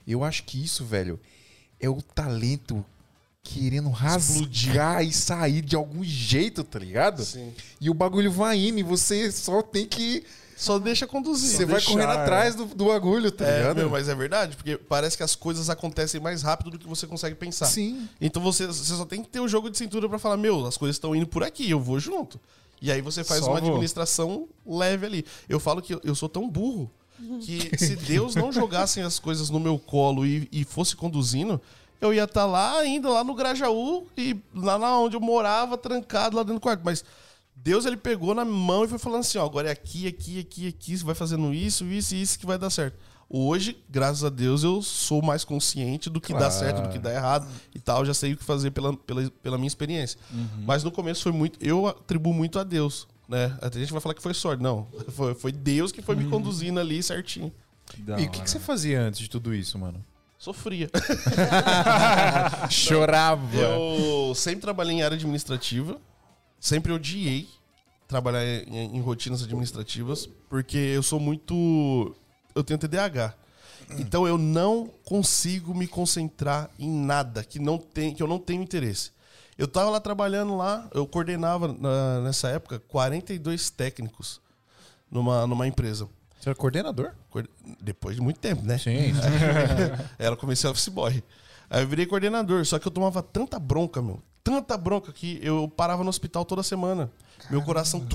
Eu 0.07 0.23
acho 0.23 0.43
que 0.43 0.63
isso, 0.63 0.85
velho, 0.85 1.19
é 1.79 1.89
o 1.89 2.01
talento 2.01 2.85
querendo 3.45 3.89
rasgar 3.89 5.03
e 5.05 5.13
sair 5.13 5.61
de 5.61 5.75
algum 5.75 6.03
jeito, 6.03 6.63
tá 6.63 6.79
ligado? 6.79 7.23
Sim. 7.23 7.53
E 7.79 7.89
o 7.89 7.93
bagulho 7.93 8.31
vai 8.31 8.57
indo 8.57 8.79
e 8.79 8.83
você 8.83 9.31
só 9.31 9.61
tem 9.61 9.85
que. 9.85 10.23
Só 10.57 10.79
deixa 10.79 11.05
conduzir. 11.05 11.49
Você 11.55 11.65
vai 11.65 11.81
correndo 11.81 12.11
atrás 12.11 12.55
do, 12.55 12.65
do 12.65 12.85
bagulho, 12.85 13.29
tá 13.29 13.45
É, 13.45 13.57
ligado? 13.59 13.75
meu, 13.77 13.89
mas 13.89 14.07
é 14.07 14.15
verdade, 14.15 14.55
porque 14.55 14.77
parece 14.77 15.17
que 15.17 15.21
as 15.23 15.35
coisas 15.35 15.69
acontecem 15.69 16.19
mais 16.21 16.41
rápido 16.41 16.71
do 16.71 16.79
que 16.79 16.87
você 16.87 17.05
consegue 17.05 17.35
pensar. 17.35 17.65
Sim. 17.65 18.07
Então 18.21 18.41
você, 18.41 18.65
você 18.65 18.95
só 18.95 19.05
tem 19.05 19.21
que 19.21 19.27
ter 19.29 19.41
o 19.41 19.47
jogo 19.49 19.69
de 19.69 19.77
cintura 19.77 20.07
pra 20.09 20.17
falar, 20.17 20.37
meu, 20.37 20.65
as 20.65 20.77
coisas 20.77 20.95
estão 20.95 21.13
indo 21.13 21.27
por 21.27 21.43
aqui, 21.43 21.69
eu 21.69 21.79
vou 21.79 21.99
junto. 21.99 22.39
E 22.81 22.89
aí 22.91 23.01
você 23.01 23.21
faz 23.23 23.41
Só 23.41 23.51
uma 23.51 23.59
vou. 23.59 23.69
administração 23.69 24.47
leve 24.65 25.05
ali. 25.05 25.25
Eu 25.49 25.59
falo 25.59 25.81
que 25.81 25.93
eu, 25.93 26.01
eu 26.03 26.15
sou 26.15 26.29
tão 26.29 26.49
burro 26.49 26.89
que 27.41 27.77
se 27.77 27.95
Deus 27.95 28.35
não 28.35 28.51
jogasse 28.51 28.99
as 29.01 29.19
coisas 29.19 29.49
no 29.49 29.59
meu 29.59 29.77
colo 29.77 30.25
e, 30.25 30.47
e 30.51 30.63
fosse 30.63 30.95
conduzindo, 30.95 31.59
eu 32.01 32.13
ia 32.13 32.23
estar 32.25 32.45
lá 32.45 32.79
ainda, 32.79 33.09
lá 33.09 33.23
no 33.23 33.33
Grajaú, 33.33 34.07
e 34.17 34.35
lá 34.53 34.77
na 34.77 34.97
onde 34.99 35.15
eu 35.15 35.21
morava, 35.21 35.77
trancado 35.77 36.35
lá 36.35 36.43
dentro 36.43 36.55
do 36.59 36.61
quarto. 36.61 36.81
Mas 36.83 37.03
Deus, 37.55 37.85
ele 37.85 37.97
pegou 37.97 38.35
na 38.35 38.45
mão 38.45 38.83
e 38.83 38.87
foi 38.87 38.97
falando 38.99 39.21
assim, 39.21 39.37
ó, 39.37 39.45
agora 39.45 39.69
é 39.69 39.71
aqui, 39.71 40.07
aqui, 40.07 40.39
aqui, 40.39 40.67
aqui, 40.67 40.97
você 40.97 41.03
vai 41.03 41.15
fazendo 41.15 41.53
isso, 41.53 41.85
isso 41.85 42.13
e 42.15 42.21
isso 42.21 42.37
que 42.37 42.45
vai 42.45 42.57
dar 42.57 42.69
certo. 42.69 42.97
Hoje, 43.27 43.75
graças 43.89 44.23
a 44.23 44.29
Deus, 44.29 44.63
eu 44.63 44.83
sou 44.83 45.19
mais 45.21 45.43
consciente 45.43 46.11
do 46.11 46.21
que 46.21 46.31
dá 46.31 46.39
Claro. 46.39 46.53
certo, 46.53 46.81
do 46.83 46.89
que 46.89 46.99
dá 46.99 47.11
errado 47.11 47.47
e 47.73 47.79
tal. 47.79 48.05
Já 48.05 48.13
sei 48.13 48.33
o 48.33 48.37
que 48.37 48.43
fazer 48.43 48.69
pela, 48.69 48.95
pela, 48.95 49.29
pela 49.41 49.57
minha 49.57 49.67
experiência. 49.67 50.19
Mas 50.63 50.83
no 50.83 50.91
começo 50.91 51.23
foi 51.23 51.31
muito. 51.31 51.57
Eu 51.59 51.87
atribuo 51.87 52.31
muito 52.33 52.59
a 52.59 52.63
Deus. 52.63 53.07
Né? 53.27 53.45
Até 53.59 53.77
a 53.77 53.81
gente 53.81 53.91
vai 53.91 53.99
falar 53.99 54.13
que 54.13 54.21
foi 54.21 54.33
sorte. 54.35 54.61
Não. 54.61 54.85
Foi, 55.09 55.33
foi 55.33 55.51
Deus 55.51 55.91
que 55.91 56.03
foi 56.03 56.15
me 56.15 56.29
conduzindo 56.29 56.79
ali 56.79 57.01
certinho. 57.01 57.51
Da 57.97 58.19
E 58.19 58.25
o 58.25 58.29
que, 58.29 58.41
que 58.43 58.49
você 58.49 58.59
fazia 58.59 59.01
antes 59.01 59.19
de 59.19 59.27
tudo 59.27 59.55
isso, 59.55 59.79
mano? 59.79 59.99
Sofria. 60.45 60.87
Chorava. 62.69 63.57
Eu 63.57 64.35
sempre 64.35 64.61
trabalhei 64.61 64.97
em 64.97 65.01
área 65.01 65.15
administrativa. 65.15 65.97
Sempre 66.59 66.91
odiei 66.93 67.49
trabalhar 68.07 68.45
em, 68.45 68.95
em 68.95 69.01
rotinas 69.01 69.41
administrativas, 69.41 70.29
porque 70.47 70.77
eu 70.77 71.01
sou 71.01 71.19
muito. 71.19 72.15
Eu 72.53 72.63
tenho 72.63 72.77
TDAH. 72.77 73.33
Então 73.97 74.27
eu 74.27 74.37
não 74.37 74.87
consigo 75.03 75.73
me 75.73 75.87
concentrar 75.87 76.69
em 76.77 76.89
nada 76.91 77.43
que, 77.43 77.57
não 77.57 77.79
tem, 77.79 78.13
que 78.13 78.21
eu 78.21 78.27
não 78.27 78.37
tenho 78.37 78.61
interesse. 78.61 79.11
Eu 79.57 79.67
tava 79.67 79.89
lá 79.89 79.99
trabalhando 79.99 80.55
lá, 80.57 80.87
eu 80.93 81.07
coordenava 81.07 81.67
na- 81.73 82.21
nessa 82.21 82.49
época 82.49 82.79
42 82.87 83.69
técnicos 83.71 84.39
numa, 85.09 85.47
numa 85.47 85.67
empresa. 85.67 86.07
Você 86.45 86.49
era 86.49 86.55
coordenador? 86.55 87.11
Depois 87.81 88.15
de 88.15 88.21
muito 88.21 88.39
tempo, 88.39 88.61
né? 88.61 88.77
Sim. 88.77 88.91
era 90.19 90.35
a 90.35 90.69
office 90.69 90.89
boy. 90.89 91.23
Aí 91.67 91.81
eu 91.81 91.87
virei 91.87 92.05
coordenador, 92.05 92.63
só 92.67 92.77
que 92.77 92.87
eu 92.87 92.91
tomava 92.91 93.23
tanta 93.23 93.57
bronca, 93.57 93.99
meu. 93.99 94.21
Tanta 94.43 94.77
bronca 94.77 95.11
que 95.11 95.39
eu 95.41 95.67
parava 95.67 96.03
no 96.03 96.09
hospital 96.09 96.45
toda 96.45 96.61
semana. 96.61 97.09
Caramba. 97.39 97.51
Meu 97.51 97.63
coração. 97.63 98.07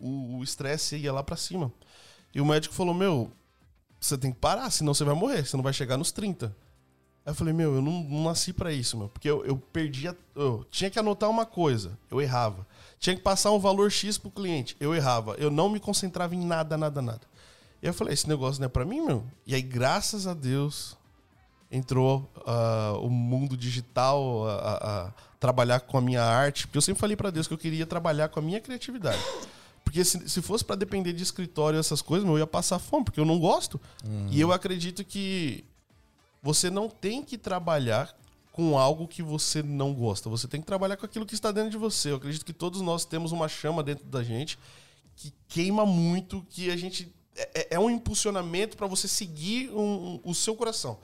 O 0.00 0.44
estresse 0.44 0.96
ia 0.96 1.12
lá 1.12 1.24
para 1.24 1.34
cima. 1.34 1.72
E 2.32 2.40
o 2.40 2.46
médico 2.46 2.72
falou: 2.72 2.94
Meu, 2.94 3.32
você 4.00 4.16
tem 4.16 4.30
que 4.30 4.38
parar, 4.38 4.70
senão 4.70 4.94
você 4.94 5.02
vai 5.02 5.16
morrer, 5.16 5.44
você 5.44 5.56
não 5.56 5.64
vai 5.64 5.72
chegar 5.72 5.96
nos 5.96 6.12
30. 6.12 6.54
Aí 7.26 7.32
eu 7.32 7.34
falei, 7.34 7.52
meu, 7.52 7.74
eu 7.74 7.82
não, 7.82 8.02
não 8.04 8.24
nasci 8.24 8.52
para 8.52 8.72
isso, 8.72 8.96
meu. 8.96 9.08
Porque 9.08 9.28
eu, 9.28 9.44
eu 9.44 9.56
perdia. 9.56 10.16
Eu 10.36 10.64
tinha 10.70 10.88
que 10.88 11.00
anotar 11.00 11.28
uma 11.28 11.44
coisa, 11.44 11.98
eu 12.08 12.20
errava. 12.20 12.64
Tinha 13.00 13.16
que 13.16 13.22
passar 13.22 13.50
um 13.50 13.58
valor 13.58 13.90
X 13.90 14.18
pro 14.18 14.30
cliente, 14.30 14.76
eu 14.78 14.94
errava. 14.94 15.34
Eu 15.38 15.50
não 15.50 15.68
me 15.70 15.80
concentrava 15.80 16.34
em 16.34 16.44
nada, 16.44 16.76
nada, 16.76 17.00
nada. 17.00 17.22
E 17.82 17.86
eu 17.86 17.94
falei, 17.94 18.12
esse 18.14 18.28
negócio 18.28 18.60
não 18.60 18.66
é 18.66 18.68
pra 18.68 18.84
mim, 18.84 19.00
meu? 19.00 19.24
E 19.46 19.54
aí, 19.54 19.62
graças 19.62 20.26
a 20.26 20.34
Deus, 20.34 20.96
entrou 21.72 22.30
ah, 22.46 22.92
o 23.00 23.08
mundo 23.08 23.56
digital, 23.56 24.46
a, 24.46 24.52
a- 24.54 25.06
a 25.06 25.12
trabalhar 25.40 25.80
com 25.80 25.96
a 25.96 26.00
minha 26.02 26.22
arte. 26.22 26.66
Porque 26.66 26.76
eu 26.76 26.82
sempre 26.82 27.00
falei 27.00 27.16
pra 27.16 27.30
Deus 27.30 27.48
que 27.48 27.54
eu 27.54 27.58
queria 27.58 27.86
trabalhar 27.86 28.28
com 28.28 28.38
a 28.38 28.42
minha 28.42 28.60
criatividade. 28.60 29.18
Porque 29.82 30.04
se, 30.04 30.28
se 30.28 30.42
fosse 30.42 30.62
pra 30.62 30.76
depender 30.76 31.14
de 31.14 31.22
escritório 31.22 31.78
e 31.78 31.80
essas 31.80 32.02
coisas, 32.02 32.24
meu, 32.26 32.34
eu 32.34 32.40
ia 32.40 32.46
passar 32.46 32.78
fome, 32.78 33.06
porque 33.06 33.18
eu 33.18 33.24
não 33.24 33.38
gosto. 33.40 33.80
E 34.30 34.38
eu 34.38 34.52
acredito 34.52 35.02
que 35.02 35.64
você 36.42 36.68
não 36.70 36.86
tem 36.88 37.24
que 37.24 37.38
trabalhar 37.38 38.14
com 38.60 38.76
algo 38.78 39.08
que 39.08 39.22
você 39.22 39.62
não 39.62 39.94
gosta. 39.94 40.28
Você 40.28 40.46
tem 40.46 40.60
que 40.60 40.66
trabalhar 40.66 40.98
com 40.98 41.06
aquilo 41.06 41.24
que 41.24 41.32
está 41.34 41.50
dentro 41.50 41.70
de 41.70 41.78
você. 41.78 42.10
Eu 42.10 42.16
acredito 42.16 42.44
que 42.44 42.52
todos 42.52 42.82
nós 42.82 43.06
temos 43.06 43.32
uma 43.32 43.48
chama 43.48 43.82
dentro 43.82 44.04
da 44.04 44.22
gente 44.22 44.58
que 45.16 45.32
queima 45.48 45.86
muito, 45.86 46.44
que 46.50 46.70
a 46.70 46.76
gente 46.76 47.10
é, 47.54 47.68
é 47.76 47.78
um 47.80 47.88
impulsionamento 47.88 48.76
para 48.76 48.86
você 48.86 49.08
seguir 49.08 49.70
um- 49.70 49.80
um- 50.16 50.20
o 50.24 50.34
seu 50.34 50.54
coração. 50.54 50.98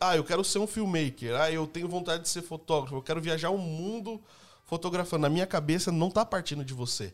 Ah, 0.00 0.16
eu 0.16 0.24
quero 0.24 0.42
ser 0.42 0.58
um 0.58 0.66
filmmaker. 0.66 1.38
Ah, 1.38 1.50
eu 1.52 1.66
tenho 1.66 1.86
vontade 1.86 2.22
de 2.22 2.30
ser 2.30 2.40
fotógrafo. 2.40 2.96
Eu 2.96 3.02
quero 3.02 3.20
viajar 3.20 3.50
o 3.50 3.58
mundo 3.58 4.18
fotografando. 4.64 5.20
Na 5.22 5.28
minha 5.28 5.46
cabeça 5.46 5.92
não 5.92 6.10
tá 6.10 6.24
partindo 6.24 6.64
de 6.64 6.72
você. 6.72 7.12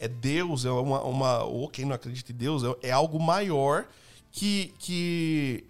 É 0.00 0.08
Deus, 0.08 0.64
é 0.64 0.70
uma, 0.70 1.00
uma 1.04 1.44
ou 1.44 1.68
quem 1.68 1.84
não 1.84 1.94
acredita 1.94 2.32
em 2.32 2.34
Deus, 2.34 2.64
é, 2.64 2.88
é 2.88 2.90
algo 2.90 3.20
maior 3.20 3.86
que 4.32 4.74
que 4.80 5.64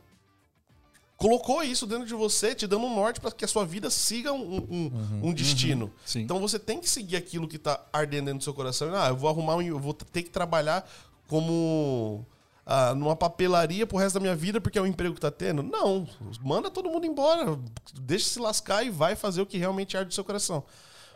colocou 1.19 1.65
isso 1.65 1.85
dentro 1.85 2.07
de 2.07 2.15
você, 2.15 2.55
te 2.55 2.67
dando 2.67 2.87
um 2.87 2.95
norte 2.95 3.21
para 3.21 3.33
que 3.33 3.45
a 3.45 3.49
sua 3.49 3.67
vida 3.67 3.91
siga 3.91 4.33
um, 4.33 4.57
um, 4.71 4.93
um 5.25 5.35
destino. 5.35 5.93
Sim. 6.07 6.21
Então 6.21 6.39
você 6.39 6.61
tem 6.61 6.81
que 6.81 6.89
seguir 6.89 7.17
aquilo 7.17 7.49
que 7.49 7.59
tá 7.59 7.85
ardendo 7.93 8.27
dentro 8.27 8.39
do 8.39 8.45
seu 8.45 8.55
coração. 8.55 8.95
Ah, 8.95 9.09
eu 9.09 9.17
vou 9.17 9.29
arrumar 9.29 9.57
um, 9.57 9.63
eu 9.63 9.81
vou 9.81 9.93
ter 9.93 10.23
que 10.23 10.31
trabalhar 10.31 10.89
como 11.27 12.25
ah, 12.65 12.95
numa 12.95 13.17
papelaria 13.17 13.85
pro 13.85 13.99
resto 13.99 14.15
da 14.15 14.21
minha 14.21 14.37
vida 14.37 14.61
porque 14.61 14.79
é 14.79 14.81
o 14.81 14.87
emprego 14.87 15.13
que 15.13 15.21
tá 15.21 15.31
tendo. 15.31 15.61
Não, 15.61 16.09
manda 16.41 16.71
todo 16.71 16.89
mundo 16.89 17.05
embora, 17.05 17.59
deixa 18.01 18.29
se 18.29 18.39
lascar 18.39 18.85
e 18.85 18.91
vai 18.91 19.17
fazer 19.17 19.43
o 19.43 19.47
que 19.47 19.59
realmente 19.59 19.97
arde 19.97 20.09
do 20.09 20.15
seu 20.15 20.25
coração. 20.25 20.63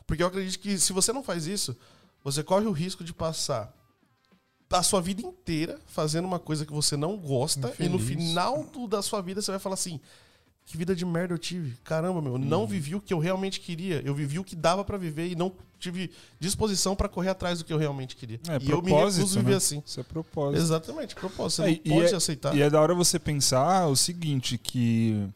Porque 0.05 0.21
eu 0.21 0.27
acredito 0.27 0.59
que 0.59 0.81
se 0.81 0.93
você 0.93 1.12
não 1.12 1.23
faz 1.23 1.47
isso, 1.47 1.77
você 2.25 2.43
corre 2.43 2.67
o 2.67 2.73
risco 2.73 3.05
de 3.05 3.15
passar 3.15 3.73
a 4.78 4.82
sua 4.82 5.00
vida 5.00 5.22
inteira 5.22 5.78
fazendo 5.87 6.24
uma 6.26 6.38
coisa 6.38 6.64
que 6.66 6.72
você 6.72 6.96
não 6.96 7.16
gosta 7.16 7.72
e 7.78 7.88
no 7.88 7.96
Infeliz. 7.96 8.28
final 8.28 8.64
do- 8.64 8.87
da 8.87 9.02
sua 9.02 9.20
vida 9.20 9.40
você 9.42 9.50
vai 9.50 9.61
falar 9.61 9.74
assim: 9.74 9.98
que 10.64 10.76
vida 10.76 10.94
de 10.94 11.04
merda 11.04 11.35
eu 11.35 11.38
tive. 11.38 11.76
Caramba, 11.85 12.22
meu, 12.22 12.32
eu 12.35 12.38
não 12.38 12.66
vivi 12.66 12.94
o 12.94 13.00
que 13.00 13.12
eu 13.12 13.18
realmente 13.18 13.61
queria. 13.61 14.00
Eu 14.04 14.14
vivi 14.14 14.38
o 14.38 14.44
que 14.44 14.54
dava 14.54 14.85
pra 14.85 14.96
viver 14.96 15.28
e 15.28 15.35
não 15.35 15.52
tive 15.78 16.11
disposição 16.38 16.94
pra 16.94 17.08
correr 17.08 17.30
atrás 17.30 17.58
do 17.58 17.64
que 17.64 17.72
eu 17.72 17.78
realmente 17.78 18.14
queria. 18.14 18.38
É, 18.48 18.58
e 18.62 18.70
eu 18.70 18.80
me 18.80 18.92
recuso 18.92 19.22
a 19.38 19.40
viver 19.40 19.50
né? 19.50 19.56
assim. 19.56 19.82
Isso 19.85 19.98
é 19.98 20.02
propósito. 20.04 20.62
Exatamente, 20.62 21.14
propósito. 21.16 21.56
Você 21.56 21.62
É, 21.62 21.66
não 21.66 21.72
e 21.85 22.00
pode 22.00 22.12
é- 22.14 22.16
aceitar. 22.16 22.56
E 22.56 22.62
é 22.62 22.70
da 22.70 22.80
hora 22.80 22.94
você 22.94 23.18
pensar 23.18 23.88
o 23.88 23.96
seguinte, 23.96 24.56
que 24.56 25.28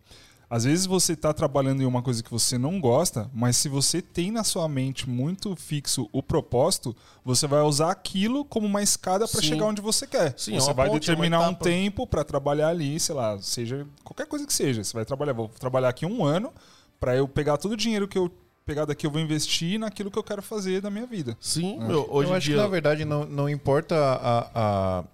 às 0.49 0.65
vezes 0.65 0.87
você 0.87 1.17
tá 1.17 1.33
trabalhando 1.33 1.83
em 1.83 1.87
uma 1.87 2.03
coisa 2.03 2.23
que 2.23 2.31
você 2.31 2.57
não 2.57 2.81
gosta, 2.81 3.29
mas 3.35 3.57
se 3.57 3.69
você 3.69 4.01
tem 4.01 4.31
na 4.31 4.45
sua 4.45 4.69
mente 4.69 5.09
muito 5.09 5.57
fixo 5.57 6.09
o 6.13 6.23
propósito, 6.23 6.95
você 7.25 7.47
vai 7.49 7.63
usar 7.63 7.91
aquilo 7.91 8.45
como 8.45 8.67
uma 8.67 8.83
escada 8.83 9.27
para 9.27 9.43
chegar 9.43 9.67
onde 9.67 9.81
você 9.81 10.07
quer. 10.07 10.35
Sim, 10.37 10.57
é 10.57 10.61
você 10.61 10.69
uma 10.69 10.75
vai 10.75 10.89
ponte, 10.89 10.97
é 10.97 11.01
determinar 11.01 11.49
um 11.49 11.55
tempo 11.55 12.07
para 12.07 12.23
trabalhar 12.23 12.69
ali, 12.69 12.99
sei 13.01 13.15
lá, 13.15 13.37
seja 13.41 13.87
qualquer 14.05 14.27
coisa 14.27 14.47
que 14.47 14.53
seja. 14.53 14.85
Você 14.85 14.93
vai 14.93 15.05
trabalhar, 15.05 15.33
vou 15.33 15.49
trabalhar 15.49 15.89
aqui 15.89 16.07
um 16.07 16.25
ano 16.25 16.53
para 17.01 17.17
eu 17.17 17.27
pegar 17.27 17.57
todo 17.57 17.73
o 17.73 17.77
dinheiro 17.77 18.07
que 18.07 18.17
eu 18.17 18.31
pegar 18.65 18.85
daqui 18.85 19.07
eu 19.07 19.11
vou 19.13 19.21
investir 19.21 19.79
naquilo 19.79 20.11
que 20.11 20.19
eu 20.19 20.25
quero 20.25 20.43
fazer 20.43 20.81
da 20.81 20.91
minha 20.91 21.07
vida. 21.07 21.37
Sim, 21.41 21.79
meu, 21.79 22.07
hoje 22.11 22.31
eu 22.31 22.35
em 22.35 22.37
acho 22.37 22.47
dia. 22.47 22.57
que, 22.57 22.63
na 22.63 22.69
verdade, 22.69 23.05
não, 23.05 23.25
não 23.25 23.49
importa 23.49 23.95
a, 23.95 24.51
a, 24.55 25.05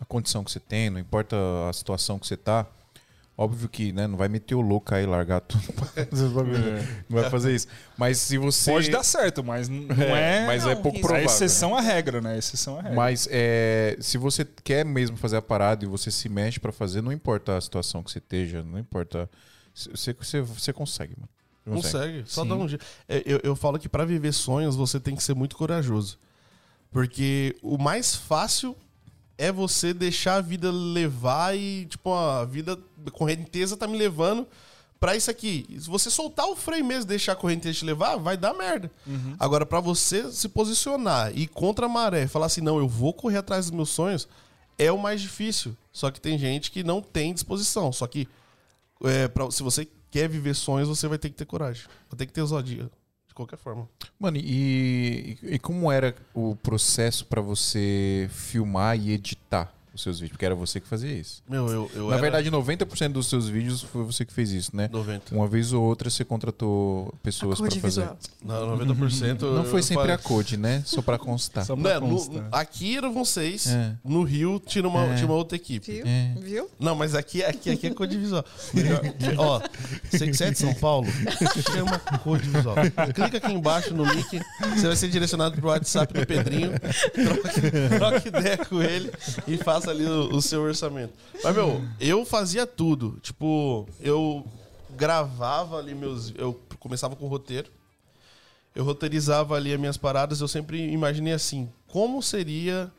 a 0.00 0.04
condição 0.04 0.44
que 0.44 0.52
você 0.52 0.60
tem, 0.60 0.90
não 0.90 1.00
importa 1.00 1.36
a 1.68 1.72
situação 1.72 2.18
que 2.18 2.26
você 2.26 2.36
tá. 2.36 2.66
Óbvio 3.40 3.68
que 3.68 3.92
né, 3.92 4.08
não 4.08 4.16
vai 4.18 4.26
meter 4.28 4.56
o 4.56 4.60
louco 4.60 4.92
aí, 4.92 5.06
largar 5.06 5.40
tudo. 5.40 5.62
Não 7.08 7.20
vai 7.20 7.30
fazer 7.30 7.54
isso. 7.54 7.68
Mas 7.96 8.18
se 8.18 8.36
você. 8.36 8.68
Pode 8.72 8.90
dar 8.90 9.04
certo, 9.04 9.44
mas 9.44 9.68
não 9.68 9.86
é, 9.94 10.44
Mas 10.44 10.66
é 10.66 10.74
Não, 10.74 10.82
pouco 10.82 10.98
isso- 10.98 11.06
a 11.06 11.08
provável. 11.10 11.26
exceção 11.30 11.76
à 11.76 11.80
regra, 11.80 12.20
né? 12.20 12.36
Exceção 12.36 12.78
à 12.78 12.82
regra. 12.82 12.96
Mas 12.96 13.28
é, 13.30 13.96
se 14.00 14.18
você 14.18 14.44
quer 14.64 14.84
mesmo 14.84 15.16
fazer 15.16 15.36
a 15.36 15.42
parada 15.42 15.84
e 15.84 15.88
você 15.88 16.10
se 16.10 16.28
mexe 16.28 16.58
pra 16.58 16.72
fazer, 16.72 17.00
não 17.00 17.12
importa 17.12 17.56
a 17.56 17.60
situação 17.60 18.02
que 18.02 18.10
você 18.10 18.18
esteja, 18.18 18.64
não 18.64 18.76
importa. 18.76 19.30
Você, 19.72 20.12
você, 20.12 20.40
você 20.40 20.72
consegue, 20.72 21.14
mano. 21.16 21.28
Você 21.80 21.92
Consegue, 21.92 22.22
só 22.26 22.42
Sim. 22.42 22.48
dá 22.48 22.54
um 22.56 22.68
jeito. 22.68 22.84
É, 23.08 23.22
Eu, 23.24 23.40
eu 23.44 23.54
falo 23.54 23.78
que 23.78 23.88
pra 23.88 24.04
viver 24.04 24.32
sonhos 24.32 24.74
você 24.74 24.98
tem 24.98 25.14
que 25.14 25.22
ser 25.22 25.34
muito 25.34 25.54
corajoso. 25.56 26.18
Porque 26.90 27.54
o 27.62 27.78
mais 27.78 28.16
fácil 28.16 28.74
é 29.38 29.50
você 29.52 29.94
deixar 29.94 30.34
a 30.34 30.40
vida 30.40 30.70
levar 30.70 31.56
e, 31.56 31.86
tipo, 31.86 32.12
a 32.12 32.44
vida, 32.44 32.78
a 33.06 33.10
correnteza 33.10 33.76
tá 33.76 33.86
me 33.86 33.96
levando 33.96 34.46
pra 35.00 35.14
isso 35.16 35.30
aqui. 35.30 35.64
Se 35.78 35.88
você 35.88 36.10
soltar 36.10 36.46
o 36.48 36.56
freio 36.56 36.84
mesmo, 36.84 37.04
deixar 37.04 37.32
a 37.32 37.36
correnteza 37.36 37.78
te 37.78 37.84
levar, 37.84 38.16
vai 38.16 38.36
dar 38.36 38.52
merda. 38.52 38.90
Agora, 39.38 39.64
pra 39.64 39.78
você 39.78 40.30
se 40.32 40.48
posicionar 40.48 41.30
e 41.36 41.42
ir 41.42 41.46
contra 41.46 41.86
a 41.86 41.88
maré, 41.88 42.26
falar 42.26 42.46
assim, 42.46 42.60
não, 42.60 42.78
eu 42.78 42.88
vou 42.88 43.14
correr 43.14 43.38
atrás 43.38 43.66
dos 43.66 43.74
meus 43.76 43.90
sonhos, 43.90 44.26
é 44.76 44.90
o 44.90 44.98
mais 44.98 45.20
difícil. 45.20 45.76
Só 45.92 46.10
que 46.10 46.20
tem 46.20 46.36
gente 46.36 46.70
que 46.72 46.82
não 46.82 47.00
tem 47.00 47.32
disposição. 47.32 47.92
Só 47.92 48.06
que 48.08 48.26
é, 49.04 49.28
pra- 49.28 49.50
se 49.52 49.62
você 49.62 49.86
quer 50.10 50.28
viver 50.28 50.54
sonhos, 50.54 50.88
você 50.88 51.06
vai 51.06 51.18
ter 51.18 51.30
que 51.30 51.36
ter 51.36 51.44
coragem. 51.44 51.84
Vai 52.10 52.18
ter 52.18 52.26
que 52.26 52.32
ter 52.32 52.40
ousadia. 52.40 52.90
Qualquer 53.38 53.56
forma. 53.56 53.88
Mano, 54.18 54.36
e, 54.36 55.38
e 55.42 55.60
como 55.60 55.92
era 55.92 56.12
o 56.34 56.56
processo 56.56 57.24
pra 57.24 57.40
você 57.40 58.28
filmar 58.32 58.98
e 58.98 59.12
editar 59.12 59.72
os 59.98 60.02
seus 60.02 60.18
vídeos? 60.20 60.32
Porque 60.32 60.44
era 60.46 60.54
você 60.54 60.80
que 60.80 60.86
fazia 60.88 61.12
isso. 61.12 61.42
Meu, 61.48 61.68
eu. 61.68 61.90
eu 61.94 62.06
Na 62.08 62.12
era 62.14 62.22
verdade, 62.22 62.50
90% 62.50 63.12
dos 63.12 63.28
seus 63.28 63.48
vídeos 63.48 63.82
foi 63.82 64.04
você 64.04 64.24
que 64.24 64.32
fez 64.32 64.50
isso, 64.52 64.74
né? 64.74 64.88
90. 64.92 65.34
Uma 65.34 65.46
vez 65.46 65.72
ou 65.72 65.82
outra 65.82 66.08
você 66.08 66.24
contratou 66.24 67.12
pessoas 67.22 67.58
pra 67.60 67.68
Code 67.68 67.80
fazer. 67.80 68.08
Não, 68.44 68.78
90%. 68.78 69.40
Não 69.42 69.64
foi 69.64 69.82
sempre 69.82 70.10
a 70.12 70.16
faço- 70.16 70.28
Code, 70.28 70.56
né? 70.56 70.82
Só 70.86 71.02
pra 71.02 71.18
constar. 71.18 71.64
Só 71.64 71.76
pra 71.76 71.94
Né, 72.00 72.06
no- 72.06 72.14
constar. 72.16 72.48
aqui 72.52 72.96
eram 72.96 73.24
seis. 73.24 73.66
É. 73.66 73.94
No 74.04 74.22
Rio 74.22 74.60
tinha 74.64 74.86
uma, 74.86 75.04
É. 75.04 75.14
tinha 75.16 75.26
uma 75.26 75.34
outra 75.34 75.56
equipe. 75.56 75.92
Viu? 75.92 76.04
É. 76.06 76.34
Viu? 76.40 76.70
Não, 76.78 76.94
mas 76.94 77.14
aqui, 77.14 77.42
aqui, 77.44 77.70
aqui 77.70 77.86
é 77.88 77.90
code 77.90 78.16
visual. 78.16 78.44
Ó, 79.36 79.60
você 80.10 80.32
você 80.32 80.44
é 80.44 80.50
de 80.50 80.58
São 80.58 80.74
Paulo? 80.74 81.06
Chama 81.72 81.98
code 82.22 82.48
visual. 82.48 82.76
Clica 83.14 83.38
aqui 83.38 83.52
embaixo 83.52 83.94
no 83.94 84.04
link, 84.04 84.40
você 84.74 84.86
vai 84.86 84.96
ser 84.96 85.08
direcionado 85.08 85.56
pro 85.56 85.68
WhatsApp 85.68 86.12
do 86.12 86.26
Pedrinho. 86.26 86.72
Troque, 86.78 87.60
troque 87.98 88.28
ideia 88.28 88.58
com 88.58 88.82
ele 88.82 89.10
e 89.46 89.56
faça 89.56 89.87
ali 89.88 90.04
o, 90.04 90.36
o 90.36 90.42
seu 90.42 90.62
orçamento. 90.62 91.12
Mas, 91.42 91.54
meu, 91.54 91.82
eu 92.00 92.24
fazia 92.24 92.66
tudo. 92.66 93.18
Tipo, 93.22 93.88
eu 94.00 94.44
gravava 94.90 95.78
ali 95.78 95.94
meus. 95.94 96.32
Eu 96.36 96.60
começava 96.78 97.16
com 97.16 97.26
roteiro. 97.26 97.70
Eu 98.74 98.84
roteirizava 98.84 99.56
ali 99.56 99.72
as 99.72 99.80
minhas 99.80 99.96
paradas. 99.96 100.40
Eu 100.40 100.48
sempre 100.48 100.90
imaginei 100.90 101.32
assim: 101.32 101.68
como 101.86 102.22
seria 102.22 102.92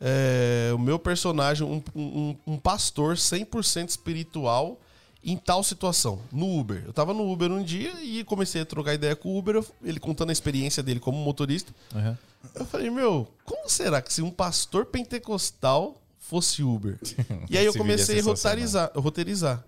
é, 0.00 0.72
o 0.74 0.78
meu 0.78 0.98
personagem, 0.98 1.66
um, 1.66 1.82
um, 1.94 2.36
um 2.46 2.58
pastor 2.58 3.16
100% 3.16 3.88
espiritual 3.88 4.78
em 5.24 5.36
tal 5.36 5.64
situação, 5.64 6.20
no 6.30 6.58
Uber. 6.58 6.82
Eu 6.84 6.92
tava 6.92 7.14
no 7.14 7.30
Uber 7.32 7.50
um 7.50 7.62
dia 7.62 7.92
e 8.02 8.22
comecei 8.24 8.60
a 8.60 8.66
trocar 8.66 8.92
ideia 8.92 9.16
com 9.16 9.30
o 9.30 9.38
Uber, 9.38 9.64
ele 9.82 9.98
contando 9.98 10.28
a 10.28 10.32
experiência 10.32 10.82
dele 10.82 11.00
como 11.00 11.16
motorista. 11.16 11.72
Aham. 11.94 12.18
Eu 12.54 12.66
falei, 12.66 12.90
meu, 12.90 13.26
como 13.42 13.70
será 13.70 14.02
que 14.02 14.12
se 14.12 14.20
um 14.20 14.30
pastor 14.30 14.84
pentecostal 14.84 15.96
fosse 16.34 16.62
Uber? 16.62 16.98
E 17.48 17.56
aí 17.56 17.64
eu 17.64 17.74
comecei 17.74 18.18
a 18.18 18.22
roteirizar, 18.22 18.90
roteirizar. 18.94 19.64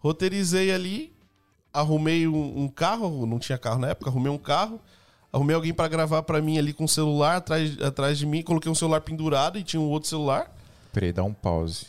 Roteirizei 0.00 0.72
ali, 0.72 1.12
arrumei 1.72 2.26
um, 2.26 2.64
um 2.64 2.68
carro, 2.68 3.26
não 3.26 3.38
tinha 3.38 3.58
carro 3.58 3.78
na 3.78 3.88
época, 3.88 4.10
arrumei 4.10 4.30
um 4.30 4.38
carro, 4.38 4.80
arrumei 5.32 5.54
alguém 5.54 5.72
pra 5.72 5.86
gravar 5.88 6.22
pra 6.22 6.40
mim 6.40 6.58
ali 6.58 6.72
com 6.72 6.84
o 6.84 6.88
celular 6.88 7.36
atrás, 7.36 7.80
atrás 7.80 8.18
de 8.18 8.26
mim, 8.26 8.42
coloquei 8.42 8.70
um 8.70 8.74
celular 8.74 9.00
pendurado 9.00 9.58
e 9.58 9.62
tinha 9.62 9.80
um 9.80 9.88
outro 9.88 10.08
celular. 10.08 10.52
Peraí, 10.92 11.12
dá 11.12 11.22
um 11.22 11.34
pause. 11.34 11.86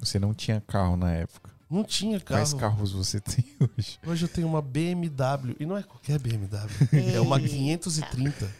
Você 0.00 0.18
não 0.18 0.34
tinha 0.34 0.60
carro 0.60 0.96
na 0.96 1.12
época. 1.12 1.50
Não 1.70 1.82
tinha 1.82 2.20
carro. 2.20 2.40
Quais 2.40 2.54
carros 2.54 2.92
você 2.92 3.18
tem 3.20 3.44
hoje? 3.60 3.98
Hoje 4.06 4.24
eu 4.24 4.28
tenho 4.28 4.46
uma 4.46 4.62
BMW. 4.62 5.56
E 5.58 5.66
não 5.66 5.76
é 5.76 5.82
qualquer 5.82 6.18
BMW. 6.18 6.68
é 7.14 7.20
uma 7.20 7.38
530. 7.40 8.50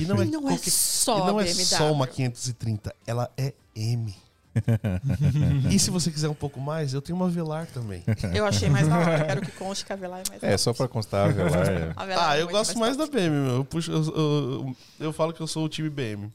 E 0.00 0.04
não 0.06 0.20
é, 0.20 0.24
E 0.24 0.30
não 0.30 0.40
é 0.40 0.52
qualquer- 0.52 0.70
só 0.70 1.16
e 1.18 1.20
não 1.26 1.40
é 1.40 1.44
BMW. 1.44 1.64
só 1.64 1.92
uma 1.92 2.06
530. 2.06 2.94
Ela 3.06 3.30
é 3.36 3.52
M. 3.74 4.14
e 5.70 5.78
se 5.78 5.90
você 5.90 6.10
quiser 6.10 6.28
um 6.28 6.34
pouco 6.34 6.60
mais, 6.60 6.92
eu 6.94 7.00
tenho 7.02 7.16
uma 7.16 7.28
Velar 7.28 7.66
também. 7.66 8.02
Eu 8.34 8.44
achei 8.46 8.68
mais 8.68 8.88
da 8.88 8.98
hora. 8.98 9.24
Quero 9.24 9.40
que 9.42 9.52
conste 9.52 9.84
que 9.84 9.92
a 9.92 9.96
Velar 9.96 10.20
é 10.24 10.28
mais 10.28 10.40
da 10.40 10.48
É, 10.48 10.56
só 10.58 10.72
pra 10.72 10.88
constar, 10.88 11.32
Velar. 11.32 11.52
é. 11.68 11.92
A 11.94 12.04
Velar 12.04 12.30
Ah, 12.30 12.36
é 12.38 12.42
eu 12.42 12.48
gosto 12.48 12.78
mais 12.78 12.96
da 12.96 13.04
top. 13.06 13.16
BM, 13.18 13.30
meu. 13.30 13.54
Eu, 13.56 13.64
puxo, 13.64 13.90
eu, 13.92 14.02
eu- 14.04 14.76
eu 15.00 15.12
falo 15.12 15.32
que 15.32 15.40
eu 15.40 15.46
sou 15.46 15.64
o 15.64 15.68
time 15.68 15.88
BM. 15.88 16.30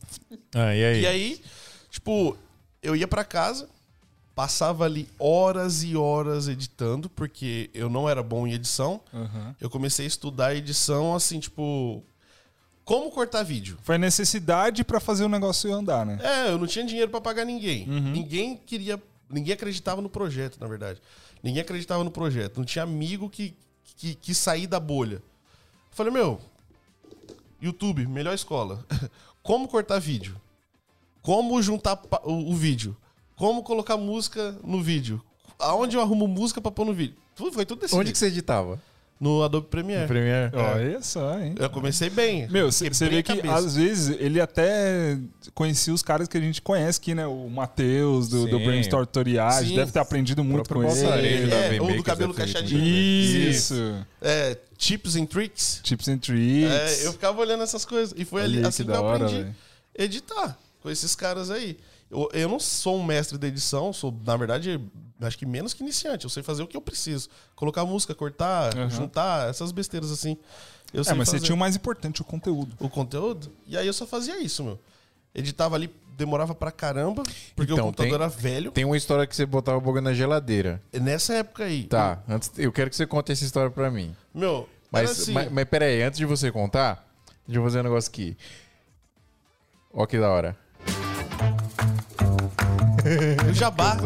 Ah, 0.56 0.74
e 0.76 0.84
aí? 0.86 1.02
E 1.02 1.08
aí, 1.08 1.42
tipo, 1.90 2.38
eu 2.82 2.96
ia 2.96 3.08
pra 3.08 3.26
casa, 3.26 3.68
passava 4.36 4.86
ali 4.86 5.10
horas 5.20 5.84
e 5.84 5.96
horas 5.98 6.48
editando, 6.48 7.10
porque 7.10 7.70
eu 7.74 7.90
não 7.90 8.08
era 8.08 8.24
bom 8.24 8.48
em 8.48 8.54
edição. 8.54 9.02
Aham. 9.14 9.56
Eu 9.60 9.70
comecei 9.70 10.06
a 10.06 10.08
estudar 10.08 10.56
edição, 10.56 11.14
assim, 11.14 11.40
tipo. 11.40 12.02
Como 12.86 13.10
cortar 13.12 13.44
vídeo. 13.44 13.78
Foi 13.84 13.96
a 13.96 13.98
necessidade 13.98 14.84
pra 14.84 15.00
fazer 15.00 15.24
o 15.24 15.30
negócio 15.30 15.74
andar, 15.74 16.06
né? 16.06 16.20
É, 16.22 16.50
eu 16.52 16.58
não 16.58 16.68
tinha 16.68 16.86
dinheiro 16.86 17.10
pra 17.10 17.22
pagar 17.22 17.46
ninguém. 17.46 17.88
Ninguém 17.88 18.58
queria. 18.58 19.02
Ninguém 19.30 19.54
acreditava 19.54 20.02
no 20.02 20.10
projeto, 20.10 20.58
na 20.60 20.68
verdade. 20.68 21.02
Ninguém 21.42 21.62
acreditava 21.62 22.04
no 22.04 22.12
projeto. 22.12 22.58
Não 22.58 22.66
tinha 22.66 22.84
amigo 22.84 23.30
que, 23.30 23.56
que, 23.98 24.16
que 24.16 24.34
sair 24.34 24.68
da 24.68 24.80
bolha. 24.80 25.16
Eu 25.16 25.22
falei, 25.92 26.12
meu, 26.12 26.40
YouTube, 27.62 28.06
melhor 28.06 28.34
escola. 28.34 28.86
Como 29.42 29.68
cortar 29.68 30.00
vídeo? 30.00 30.36
Como 31.22 31.62
juntar 31.62 32.02
o, 32.24 32.52
o 32.52 32.56
vídeo? 32.56 32.96
Como 33.36 33.64
colocar 33.64 33.98
música 33.98 34.58
no 34.64 34.82
vídeo? 34.82 35.24
Aonde 35.58 35.96
eu 35.96 36.02
arrumo 36.02 36.28
música 36.28 36.62
pra 36.62 36.72
pôr 36.72 36.86
no 36.86 36.94
vídeo? 36.94 37.16
Tudo, 37.36 37.54
foi 37.54 37.66
tudo 37.66 37.80
desse 37.80 37.96
Onde 37.96 38.12
que 38.12 38.18
você 38.18 38.28
editava? 38.28 38.82
No 39.24 39.42
Adobe 39.42 39.68
Premiere. 39.68 40.02
No 40.02 40.08
Premiere? 40.10 40.52
Olha 40.54 41.02
só, 41.02 41.40
hein? 41.40 41.56
Eu 41.58 41.70
comecei 41.70 42.10
bem. 42.10 42.46
Meu, 42.50 42.70
você 42.70 42.90
vê 42.90 43.24
que 43.24 43.38
cabeça. 43.38 43.56
às 43.56 43.76
vezes 43.78 44.18
ele 44.20 44.42
até 44.42 45.18
conhecia 45.54 45.94
os 45.94 46.02
caras 46.02 46.28
que 46.28 46.38
a 46.38 46.42
gente 46.42 46.62
conhece 46.62 47.00
aqui, 47.00 47.16
né? 47.16 47.26
O 47.26 47.50
Matheus, 47.50 48.28
do, 48.28 48.46
do 48.46 48.58
Sim. 48.58 48.66
Brainstorm 48.66 49.06
Tutoriais, 49.06 49.72
deve 49.72 49.94
ter 49.94 50.00
aprendido 50.00 50.44
muito 50.44 50.68
com 50.68 50.84
ele. 50.84 51.54
É, 51.54 51.82
ou 51.82 51.96
do 51.96 52.04
cabelo 52.04 52.34
feito. 52.34 52.66
Isso. 52.76 54.06
É, 54.22 54.58
tips 54.78 55.16
and 55.16 55.26
tricks. 55.28 55.80
Tips 55.82 56.10
and 56.10 56.18
tricks. 56.18 56.70
É, 56.70 57.08
eu 57.08 57.14
ficava 57.14 57.40
olhando 57.40 57.64
essas 57.64 57.86
coisas. 57.86 58.14
E 58.18 58.26
foi 58.26 58.42
Olha 58.42 58.58
ali 58.60 58.68
assim 58.68 58.84
que 58.84 58.92
que, 58.92 58.98
eu 58.98 59.04
hora, 59.04 59.24
aprendi 59.24 59.44
velho. 59.44 59.56
editar 59.98 60.58
com 60.82 60.90
esses 60.90 61.16
caras 61.16 61.50
aí. 61.50 61.78
Eu, 62.12 62.30
eu 62.34 62.50
não 62.50 62.60
sou 62.60 63.00
um 63.00 63.04
mestre 63.06 63.38
da 63.38 63.48
edição, 63.48 63.94
sou, 63.94 64.14
na 64.26 64.36
verdade, 64.36 64.82
acho 65.28 65.38
que 65.38 65.46
menos 65.46 65.74
que 65.74 65.82
iniciante. 65.84 66.26
Eu 66.26 66.30
sei 66.30 66.44
fazer 66.44 66.64
o 66.64 66.68
que 66.68 66.76
eu 66.78 66.82
preciso. 66.82 67.30
Colocar 67.56 67.86
música, 67.86 68.14
cortar, 68.16 68.76
Uhum. 68.78 68.90
juntar, 68.90 69.50
essas 69.50 69.72
besteiras 69.72 70.12
assim. 70.12 70.38
Eu 70.94 71.02
É, 71.02 71.04
sei 71.04 71.14
mas 71.16 71.28
você 71.30 71.38
fazer 71.38 71.46
tinha 71.46 71.56
o 71.56 71.60
mais 71.60 71.76
importante, 71.76 72.22
o 72.22 72.26
conteúdo. 72.26 72.76
o 72.80 72.88
conteúdo. 72.90 73.52
E 73.68 73.78
aí 73.78 73.88
eu 73.88 73.94
só 73.94 74.06
fazia 74.06 74.40
isso, 74.42 74.64
meu. 74.64 74.80
Editava 75.34 75.76
ali, 75.76 75.92
demorava 76.16 76.54
pra 76.54 76.72
caramba, 76.72 77.24
porque 77.56 77.72
Então, 77.74 77.86
o 77.86 77.88
computador 77.88 78.12
tem- 78.12 78.14
era 78.22 78.28
velho. 78.30 78.72
Tem 78.72 78.86
uma 78.86 78.96
história 78.96 79.26
que 79.26 79.36
você 79.36 79.46
botava 79.46 79.78
o 79.80 79.82
bagulho 79.82 80.04
na 80.04 80.14
geladeira. 80.14 80.80
Nessa 80.94 81.34
época 81.34 81.64
aí. 81.64 81.86
Tá, 81.86 82.22
antes, 82.30 82.52
eu 82.58 82.72
quero 82.72 82.90
que 82.92 82.96
você 82.96 83.08
conte 83.08 83.32
essa 83.32 83.44
história 83.44 83.72
pra 83.72 83.90
mim. 83.90 84.16
Meu, 84.34 84.70
Mas, 84.92 85.10
assim. 85.10 85.32
mas, 85.34 85.52
mas 85.52 85.66
pera 85.66 85.86
aí, 85.86 86.04
antes 86.04 86.20
de 86.20 86.26
você 86.26 86.52
contar, 86.52 87.04
deixa 87.48 87.60
eu 87.60 87.64
fazer 87.64 87.80
um 87.80 87.84
negócio 87.84 88.10
aqui. 88.12 88.38
Ó 89.92 90.06
que 90.06 90.20
da 90.20 90.30
hora. 90.30 90.56
o 93.50 93.54
jabá. 93.54 93.98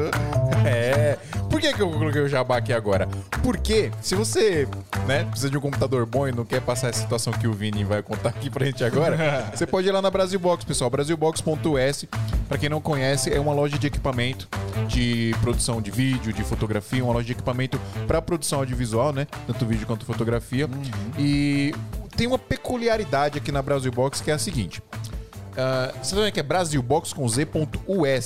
É. 0.66 1.18
Por 1.50 1.62
que, 1.62 1.74
que 1.74 1.82
eu 1.82 1.90
coloquei 1.90 2.22
o 2.22 2.28
jabá 2.28 2.58
aqui 2.58 2.74
agora? 2.74 3.08
Porque 3.42 3.92
se 4.02 4.16
você 4.16 4.68
né, 5.06 5.24
precisa 5.24 5.50
de 5.50 5.58
um 5.58 5.62
computador 5.62 6.06
bom 6.06 6.28
e 6.28 6.32
não 6.32 6.46
quer 6.46 6.62
passar 6.62 6.90
essa 6.90 7.00
situação 7.00 7.32
que 7.34 7.48
o 7.48 7.54
Vini 7.54 7.84
vai 7.84 8.04
contar 8.04 8.30
aqui 8.30 8.50
pra 8.50 8.66
gente 8.66 8.84
agora, 8.84 9.50
você 9.56 9.66
pode 9.66 9.88
ir 9.88 9.92
lá 9.92 10.02
na 10.02 10.12
Brasilbox, 10.12 10.66
pessoal. 10.66 10.90
Brasilbox.us, 10.90 12.06
pra 12.48 12.58
quem 12.58 12.70
não 12.70 12.82
conhece, 12.82 13.34
é 13.34 13.40
uma 13.40 13.54
loja 13.54 13.78
de 13.78 13.88
equipamento 13.88 14.48
de 14.88 15.34
produção 15.42 15.82
de 15.82 15.90
vídeo, 15.90 16.34
de 16.34 16.44
fotografia, 16.44 17.04
uma 17.04 17.14
loja 17.14 17.26
de 17.26 17.32
equipamento 17.32 17.80
pra 18.06 18.22
produção 18.22 18.60
audiovisual, 18.60 19.14
né? 19.14 19.28
Tanto 19.46 19.66
vídeo 19.66 19.88
quanto 19.88 20.06
fotografia. 20.06 20.70
E 21.18 21.74
tem 22.16 22.28
uma 22.28 22.40
peculiaridade 22.40 23.38
aqui 23.38 23.52
na 23.52 23.62
Brasilbox 23.62 24.22
que 24.22 24.32
é 24.32 24.34
a 24.34 24.40
seguinte. 24.40 24.82
Ah, 25.58 25.92
você 26.02 26.16
tá 26.16 26.22
vendo 26.22 26.32
que 26.32 26.40
é 26.40 26.44
Brasilbox 26.44 27.14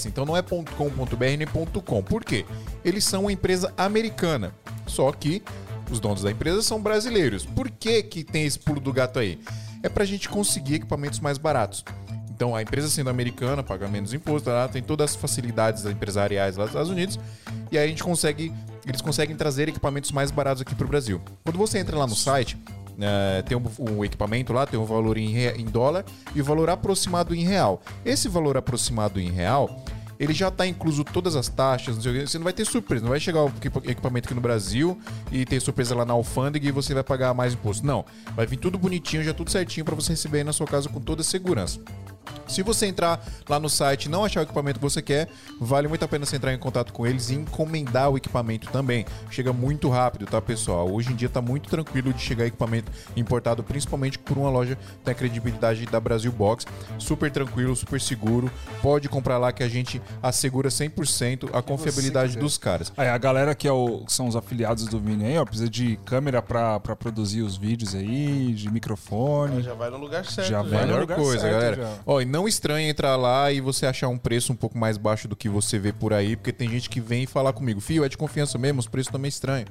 então 0.06 0.26
não 0.26 0.36
é 0.36 0.42
.com.br 0.42 1.26
nem 1.38 1.48
.com. 1.86 2.04
Por 2.04 2.26
quê? 2.26 2.46
Eles 2.84 3.06
são 3.06 3.22
uma 3.22 3.32
empresa 3.32 3.74
americana, 3.78 4.54
só 4.86 5.10
que 5.14 5.42
os 5.90 6.00
donos 6.00 6.24
da 6.24 6.32
empresa 6.32 6.62
são 6.62 6.82
brasileiros. 6.82 7.46
Por 7.46 7.70
que 7.70 8.04
que 8.04 8.24
tem 8.24 8.46
esse 8.46 8.60
pulo 8.60 8.82
do 8.82 8.92
gato 8.92 9.18
aí? 9.18 9.40
É 9.82 9.88
pra 9.88 10.04
gente 10.04 10.28
conseguir 10.28 10.76
equipamentos 10.76 11.20
mais 11.22 11.38
baratos. 11.38 11.86
Então, 12.30 12.56
a 12.56 12.62
empresa 12.62 12.90
sendo 12.90 13.10
americana, 13.10 13.62
paga 13.62 13.88
menos 13.88 14.14
imposto, 14.14 14.50
ela 14.50 14.68
tem 14.68 14.82
todas 14.82 15.12
as 15.12 15.16
facilidades 15.16 15.86
empresariais 15.86 16.58
lá 16.58 16.64
dos 16.64 16.72
Estados 16.72 16.90
Unidos, 16.90 17.20
e 17.72 17.78
aí 17.78 17.86
a 17.86 17.88
gente 17.88 18.04
consegue, 18.04 18.52
eles 18.86 19.00
conseguem 19.00 19.36
trazer 19.36 19.70
equipamentos 19.70 20.12
mais 20.12 20.32
baratos 20.32 20.62
aqui 20.62 20.74
pro 20.74 20.88
Brasil. 20.88 21.22
Quando 21.44 21.58
você 21.58 21.78
entra 21.78 21.96
lá 21.96 22.08
no 22.08 22.16
site, 22.16 22.58
é, 23.02 23.42
tem 23.42 23.58
um, 23.58 23.64
um 23.80 24.06
equipamento 24.06 24.54
lá, 24.54 24.66
tem 24.66 24.80
um 24.80 24.86
valor 24.86 25.18
em, 25.18 25.38
em 25.38 25.66
dólar 25.66 26.06
e 26.36 26.42
o 26.42 26.44
valor 26.44 26.70
aproximado 26.70 27.36
em 27.36 27.44
real. 27.44 27.82
Esse 28.06 28.28
valor 28.28 28.58
aproximado 28.58 29.20
em 29.20 29.32
real, 29.32 29.84
ele 30.20 30.34
já 30.34 30.50
está 30.50 30.68
incluso 30.68 31.04
todas 31.04 31.36
as 31.36 31.48
taxas, 31.48 31.96
não 31.96 32.04
sei 32.04 32.28
você 32.28 32.38
não 32.38 32.44
vai 32.44 32.54
ter 32.54 32.64
surpresa, 32.64 33.02
não 33.02 33.10
vai 33.10 33.20
chegar 33.20 33.44
o 33.44 33.48
equipa- 33.48 33.82
equipamento 33.86 34.28
aqui 34.28 34.36
no 34.36 34.42
Brasil 34.42 35.00
e 35.32 35.44
ter 35.46 35.60
surpresa 35.60 35.96
lá 35.96 36.06
na 36.06 36.14
alfândega 36.14 36.68
e 36.68 36.72
você 36.72 36.94
vai 36.94 37.04
pagar 37.04 37.34
mais 37.34 37.54
imposto. 37.54 37.86
Não, 37.86 38.06
vai 38.36 38.46
vir 38.46 38.58
tudo 38.58 38.78
bonitinho, 38.78 39.24
já 39.24 39.34
tudo 39.34 39.50
certinho 39.50 39.84
para 39.84 39.96
você 39.96 40.14
receber 40.14 40.40
aí 40.40 40.44
na 40.44 40.54
sua 40.54 40.68
casa 40.68 40.88
com 40.90 41.00
toda 41.00 41.22
a 41.22 41.24
segurança. 41.24 41.80
Se 42.48 42.62
você 42.64 42.86
entrar 42.86 43.26
lá 43.48 43.60
no 43.60 43.70
site 43.70 44.06
e 44.06 44.10
não 44.10 44.26
achar 44.26 44.42
o 44.42 44.44
equipamento 44.44 44.78
que 44.80 44.84
você 44.84 45.02
quer, 45.02 45.30
vale 45.60 45.88
muito 45.88 46.04
a 46.04 46.08
pena 46.08 46.26
você 46.26 46.36
entrar 46.36 46.54
em 46.54 46.58
contato 46.58 46.92
com 46.92 47.08
eles 47.08 47.30
e 47.30 47.36
encomendar 47.36 48.10
o 48.10 48.18
equipamento 48.18 48.70
também. 48.70 49.06
Chega 49.30 49.54
muito 49.54 49.90
rápido, 49.90 50.26
tá, 50.26 50.42
pessoal? 50.42 50.90
Hoje 50.92 51.12
em 51.14 51.16
dia 51.16 51.30
tá 51.30 51.42
muito 51.42 51.70
tranquilo 51.70 52.14
de 52.14 52.22
chegar 52.22 52.46
equipamento 52.46 52.92
importado, 53.16 53.64
principalmente 53.64 54.20
por 54.20 54.38
uma 54.38 54.50
loja 54.50 54.76
que 54.76 54.98
tem 55.06 55.12
a 55.14 55.16
credibilidade 55.16 55.86
da 55.86 56.00
Brasil 56.00 56.32
Box. 56.32 56.66
Super 57.00 57.32
tranquilo, 57.32 57.76
super 57.76 58.00
seguro. 58.02 58.52
Pode 58.82 59.08
comprar 59.08 59.38
lá 59.38 59.52
que 59.52 59.64
a 59.64 59.70
gente 59.70 60.02
assegura 60.22 60.70
100% 60.70 61.50
a 61.54 61.62
confiabilidade 61.62 62.38
dos 62.38 62.58
caras. 62.58 62.92
Aí 62.98 63.08
a 63.08 63.18
galera 63.18 63.56
que 63.56 63.68
é 63.68 63.72
o- 63.72 64.04
que 64.06 64.12
são 64.14 64.28
os 64.28 64.36
afiliados 64.36 64.86
do 64.88 65.00
Vini 65.00 65.26
aí, 65.26 65.38
ó, 65.38 65.46
precisa 65.46 65.70
de 65.70 65.96
câmera 66.06 66.42
pra, 66.42 66.80
pra 66.80 66.96
produzir 66.96 67.42
os 67.42 67.56
vídeos 67.58 67.96
aí, 67.96 68.54
de 68.54 68.70
microfone. 68.72 69.62
Já 69.62 69.74
vai 69.74 69.90
no 69.90 69.98
lugar 69.98 70.26
certo. 70.26 70.50
Já 70.50 70.64
né? 70.64 70.70
vai 70.70 70.82
no 70.82 70.86
Melhor 70.88 71.02
lugar 71.02 71.18
coisa, 71.18 71.40
certo, 71.42 71.54
galera. 71.54 71.76
já. 71.76 71.92
Ó, 72.12 72.20
e 72.22 72.26
não 72.26 72.46
estranhe 72.46 72.90
entrar 72.90 73.16
lá 73.16 73.52
e 73.54 73.62
você 73.62 73.86
achar 73.86 74.10
um 74.10 74.18
preço 74.18 74.52
um 74.52 74.56
pouco 74.56 74.78
mais 74.78 74.98
baixo 74.98 75.30
do 75.30 75.36
que 75.36 75.48
você 75.48 75.80
vê 75.80 75.94
por 75.94 76.12
aí, 76.14 76.36
porque 76.36 76.52
tem 76.52 76.70
gente 76.70 76.90
que 76.90 77.00
vem 77.00 77.26
falar 77.26 77.54
comigo, 77.54 77.80
fio, 77.80 78.04
é 78.04 78.10
de 78.10 78.18
confiança 78.18 78.58
mesmo, 78.58 78.80
os 78.82 78.88
preços 78.88 79.12
também 79.12 79.30
estranhos. 79.30 79.70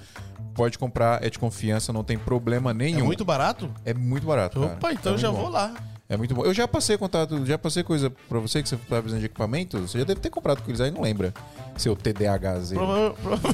Pode 0.54 0.78
comprar, 0.78 1.22
é 1.22 1.28
de 1.28 1.38
confiança, 1.38 1.92
não 1.92 2.02
tem 2.02 2.16
problema 2.18 2.70
É 2.70 2.74
nenhum. 2.74 3.04
muito 3.04 3.24
barato? 3.26 3.70
É 3.84 3.92
muito 3.92 4.26
barato. 4.26 4.58
cara. 4.58 4.72
Opa, 4.72 4.92
então 4.92 5.12
É 5.12 5.14
eu 5.16 5.18
já 5.18 5.28
muito 5.28 5.40
vou 5.42 5.50
bom. 5.50 5.52
lá. 5.56 5.74
É 6.10 6.16
muito 6.16 6.34
bom. 6.34 6.44
Eu 6.44 6.52
já 6.52 6.66
passei 6.66 6.98
contato, 6.98 7.46
já 7.46 7.56
passei 7.56 7.84
coisa 7.84 8.10
pra 8.28 8.40
você 8.40 8.60
que 8.60 8.68
você 8.68 8.74
tá 8.76 8.96
precisando 8.96 9.20
de 9.20 9.26
equipamento. 9.26 9.78
Você 9.78 9.96
já 10.00 10.04
deve 10.04 10.20
ter 10.20 10.28
comprado 10.28 10.60
com 10.60 10.68
eles 10.68 10.80
aí, 10.80 10.90
não 10.90 11.02
lembra. 11.02 11.32
Seu 11.76 11.94
TDAH. 11.94 12.54
Prova- 12.74 13.14
prova- 13.22 13.48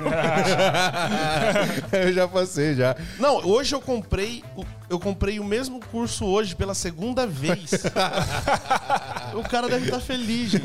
eu 1.93 2.13
já 2.15 2.27
passei, 2.27 2.75
já. 2.75 2.97
Não, 3.19 3.47
hoje 3.47 3.75
eu 3.75 3.81
comprei. 3.83 4.43
o- 4.57 4.65
Eu 4.89 4.99
comprei 4.99 5.39
o 5.39 5.45
mesmo 5.45 5.81
curso 5.91 6.25
hoje 6.25 6.57
pela 6.57 6.73
segunda 6.73 7.27
vez. 7.27 7.73
o 9.35 9.43
cara 9.43 9.69
deve 9.69 9.85
estar 9.87 10.01
feliz, 10.01 10.53
gente. 10.53 10.65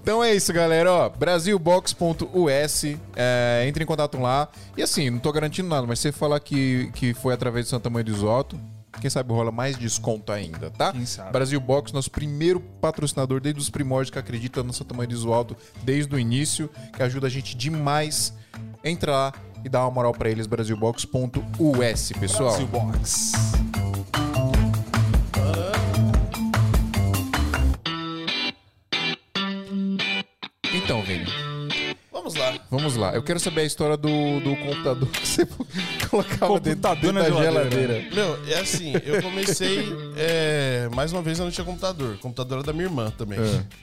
Então 0.00 0.24
é 0.24 0.32
isso, 0.34 0.50
galera. 0.52 0.90
Ó, 0.90 1.08
brasilbox.us. 1.10 2.84
É, 3.16 3.64
entre 3.66 3.82
em 3.84 3.86
contato 3.86 4.18
lá. 4.18 4.48
E 4.76 4.82
assim, 4.82 5.10
não 5.10 5.18
tô 5.18 5.30
garantindo 5.32 5.68
nada, 5.68 5.86
mas 5.86 5.98
se 5.98 6.04
você 6.04 6.12
falar 6.12 6.40
que, 6.40 6.90
que 6.94 7.12
foi 7.12 7.34
através 7.34 7.66
do 7.66 7.68
Santa 7.68 7.90
Mãe 7.90 8.02
do 8.04 8.10
Isoto, 8.12 8.58
quem 9.00 9.10
sabe 9.10 9.32
rola 9.32 9.50
mais 9.50 9.76
desconto 9.76 10.32
ainda, 10.32 10.70
tá? 10.70 10.92
Quem 10.92 11.06
sabe. 11.06 11.32
Brasil 11.32 11.60
Box, 11.60 11.92
nosso 11.92 12.10
primeiro 12.10 12.60
patrocinador 12.60 13.40
desde 13.40 13.60
os 13.60 13.70
primórdios 13.70 14.10
que 14.10 14.18
acredita 14.18 14.62
no 14.62 14.72
Santa 14.72 14.94
Mãe 14.94 15.06
do 15.06 15.14
Isoto 15.14 15.56
desde 15.82 16.14
o 16.14 16.18
início, 16.18 16.68
que 16.94 17.02
ajuda 17.02 17.26
a 17.26 17.30
gente 17.30 17.56
demais. 17.56 18.32
Entra 18.84 19.12
lá 19.12 19.32
e 19.64 19.68
dá 19.68 19.82
uma 19.82 19.90
moral 19.90 20.12
pra 20.12 20.30
eles, 20.30 20.46
brasilbox.us, 20.46 22.12
pessoal. 22.18 22.50
Brasil 22.50 22.66
Box. 22.66 23.32
Então, 30.72 31.02
Vini, 31.02 31.26
Vamos 32.34 32.34
lá. 32.56 32.60
vamos 32.70 32.96
lá. 32.96 33.14
Eu 33.14 33.22
quero 33.22 33.38
saber 33.40 33.62
a 33.62 33.64
história 33.64 33.96
do, 33.96 34.08
do 34.40 34.56
computador 34.56 35.08
que 35.08 35.26
você 35.26 35.46
colocava 36.08 36.60
dentro, 36.60 36.80
Computador 36.82 37.12
dentro 37.12 37.14
da 37.34 37.42
geladeira. 37.42 37.70
geladeira. 37.94 38.14
Meu, 38.14 38.46
é 38.48 38.60
assim, 38.60 38.92
eu 39.04 39.22
comecei. 39.22 39.86
é, 40.16 40.88
mais 40.94 41.12
uma 41.12 41.22
vez 41.22 41.38
eu 41.38 41.44
não 41.44 41.52
tinha 41.52 41.64
computador. 41.64 42.14
O 42.14 42.18
computador 42.18 42.58
era 42.58 42.66
da 42.66 42.72
minha 42.72 42.84
irmã 42.86 43.10
também. 43.16 43.38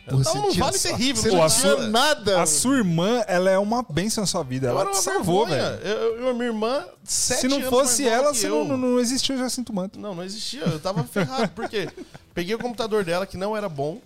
Então, 0.05 0.17
Você 0.23 0.37
não 0.37 0.51
tinha 0.51 0.65
vale 0.65 0.77
só- 0.77 0.89
terrível, 0.89 1.21
Você 1.23 1.29
não 1.31 1.37
não 1.37 1.47
tinha 1.49 1.77
nada. 1.89 2.41
A 2.41 2.45
sua 2.45 2.77
irmã, 2.77 3.23
ela 3.27 3.49
é 3.49 3.57
uma 3.57 3.83
bênção 3.83 4.21
na 4.21 4.27
sua 4.27 4.43
vida. 4.43 4.67
Eu 4.67 4.71
Ela 4.71 4.81
era 4.81 4.89
te 4.91 4.95
uma 4.95 5.01
salvou, 5.01 5.45
velho. 5.47 5.63
Eu, 5.83 6.19
eu, 6.27 6.33
minha 6.33 6.47
irmã, 6.47 6.85
sete 7.03 7.41
Se 7.41 7.47
não 7.47 7.57
anos 7.57 7.69
fosse 7.69 8.07
ela, 8.07 8.33
você 8.33 8.47
eu. 8.47 8.65
não, 8.65 8.77
não 8.77 8.99
existia, 8.99 9.35
eu 9.35 9.39
já 9.39 9.49
sinto 9.49 9.73
manto. 9.73 9.99
Não, 9.99 10.13
não 10.15 10.23
existia. 10.23 10.61
Eu 10.61 10.79
tava 10.79 11.03
ferrado. 11.03 11.49
Por 11.49 11.67
quê? 11.69 11.89
Peguei 12.33 12.53
o 12.55 12.59
computador 12.59 13.03
dela, 13.03 13.25
que 13.25 13.37
não 13.37 13.55
era 13.55 13.69
bom, 13.69 13.99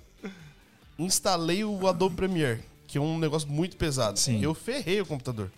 instalei 0.98 1.64
o 1.64 1.88
Adobe 1.88 2.16
Premiere, 2.16 2.60
que 2.90 2.98
é 2.98 3.02
um 3.02 3.20
negócio 3.20 3.48
muito 3.48 3.78
pesado. 3.78 4.18
Sim. 4.18 4.42
Eu 4.42 4.56
ferrei 4.56 5.00
o 5.00 5.06
computador. 5.06 5.52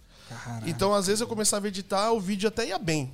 Então, 0.65 0.93
às 0.93 1.07
vezes, 1.07 1.21
eu 1.21 1.27
começava 1.27 1.65
a 1.65 1.69
editar, 1.69 2.11
o 2.11 2.19
vídeo 2.19 2.47
até 2.49 2.67
ia 2.67 2.77
bem. 2.77 3.09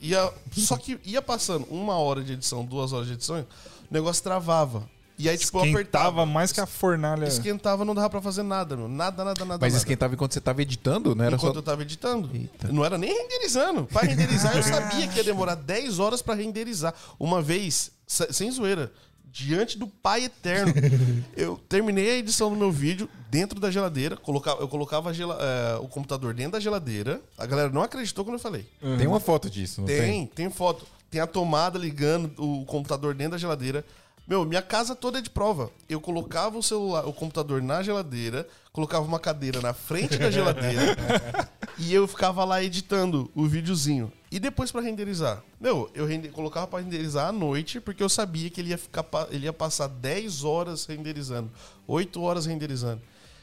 Ia, 0.00 0.32
só 0.56 0.78
que 0.78 0.98
ia 1.04 1.20
passando 1.20 1.66
uma 1.70 1.94
hora 1.98 2.22
de 2.24 2.32
edição, 2.32 2.64
duas 2.64 2.90
horas 2.94 3.06
de 3.06 3.12
edição, 3.12 3.40
o 3.40 3.46
negócio 3.94 4.22
travava. 4.22 4.88
E 5.18 5.28
aí, 5.28 5.36
tipo, 5.36 5.58
eu 5.58 5.64
Esquentava 5.66 6.08
apertava. 6.08 6.26
mais 6.26 6.50
que 6.52 6.60
a 6.62 6.64
fornalha. 6.66 7.26
Esquentava, 7.26 7.84
não 7.84 7.94
dava 7.94 8.08
pra 8.08 8.22
fazer 8.22 8.42
nada, 8.42 8.74
meu. 8.74 8.88
Nada, 8.88 9.22
nada, 9.22 9.44
nada. 9.44 9.58
Mas 9.60 9.74
nada. 9.74 9.82
esquentava 9.82 10.14
enquanto 10.14 10.32
você 10.32 10.40
tava 10.40 10.62
editando, 10.62 11.14
não 11.14 11.22
era 11.22 11.36
Enquanto 11.36 11.52
só... 11.52 11.58
eu 11.58 11.62
tava 11.62 11.82
editando. 11.82 12.30
Eita. 12.32 12.68
Não 12.72 12.82
era 12.82 12.96
nem 12.96 13.12
renderizando. 13.12 13.84
Pra 13.84 14.00
renderizar, 14.00 14.56
eu 14.56 14.62
sabia 14.64 15.06
que 15.06 15.18
ia 15.18 15.24
demorar 15.24 15.56
10 15.56 15.98
horas 15.98 16.22
pra 16.22 16.34
renderizar. 16.34 16.94
Uma 17.18 17.42
vez, 17.42 17.90
se- 18.06 18.32
sem 18.32 18.50
zoeira, 18.50 18.90
diante 19.32 19.78
do 19.78 19.86
Pai 19.86 20.24
Eterno, 20.24 20.72
eu 21.36 21.56
terminei 21.68 22.10
a 22.10 22.16
edição 22.16 22.50
do 22.50 22.56
meu 22.56 22.70
vídeo 22.72 23.08
dentro 23.30 23.60
da 23.60 23.70
geladeira. 23.70 24.16
Colocava, 24.16 24.60
eu 24.60 24.68
colocava 24.68 25.10
a 25.10 25.12
gela- 25.12 25.38
eh, 25.40 25.78
o 25.80 25.88
computador 25.88 26.34
dentro 26.34 26.52
da 26.52 26.60
geladeira. 26.60 27.20
A 27.38 27.46
galera 27.46 27.68
não 27.70 27.82
acreditou 27.82 28.24
quando 28.24 28.34
eu 28.34 28.40
falei. 28.40 28.66
Tem 28.98 29.06
uma 29.06 29.20
foto 29.20 29.48
disso, 29.48 29.80
não 29.80 29.86
tem? 29.88 29.98
Tem, 30.00 30.26
tem 30.26 30.50
foto. 30.50 30.86
Tem 31.10 31.20
a 31.20 31.26
tomada 31.26 31.78
ligando 31.78 32.32
o 32.38 32.64
computador 32.64 33.14
dentro 33.14 33.32
da 33.32 33.38
geladeira. 33.38 33.84
Meu, 34.28 34.44
minha 34.44 34.62
casa 34.62 34.94
toda 34.94 35.18
é 35.18 35.22
de 35.22 35.28
prova. 35.30 35.70
Eu 35.88 36.00
colocava 36.00 36.56
o 36.56 36.62
celular, 36.62 37.04
o 37.08 37.12
computador 37.12 37.60
na 37.60 37.82
geladeira, 37.82 38.46
colocava 38.72 39.04
uma 39.04 39.18
cadeira 39.18 39.60
na 39.60 39.72
frente 39.72 40.16
da 40.16 40.30
geladeira 40.30 40.96
e 41.78 41.92
eu 41.92 42.06
ficava 42.06 42.44
lá 42.44 42.62
editando 42.62 43.28
o 43.34 43.46
videozinho. 43.46 44.12
E 44.30 44.38
depois 44.38 44.70
pra 44.70 44.80
renderizar? 44.80 45.42
Meu, 45.60 45.90
eu 45.92 46.06
rende- 46.06 46.28
colocava 46.28 46.66
pra 46.66 46.78
renderizar 46.80 47.26
à 47.28 47.32
noite 47.32 47.80
porque 47.80 48.02
eu 48.02 48.08
sabia 48.08 48.48
que 48.48 48.60
ele 48.60 48.70
ia 48.70 48.78
ficar 48.78 49.04
ele 49.30 49.46
ia 49.46 49.52
passar 49.52 49.88
10 49.88 50.44
horas 50.44 50.86
renderizando, 50.86 51.50
8 51.86 52.22
horas 52.22 52.46
renderizando. 52.46 53.00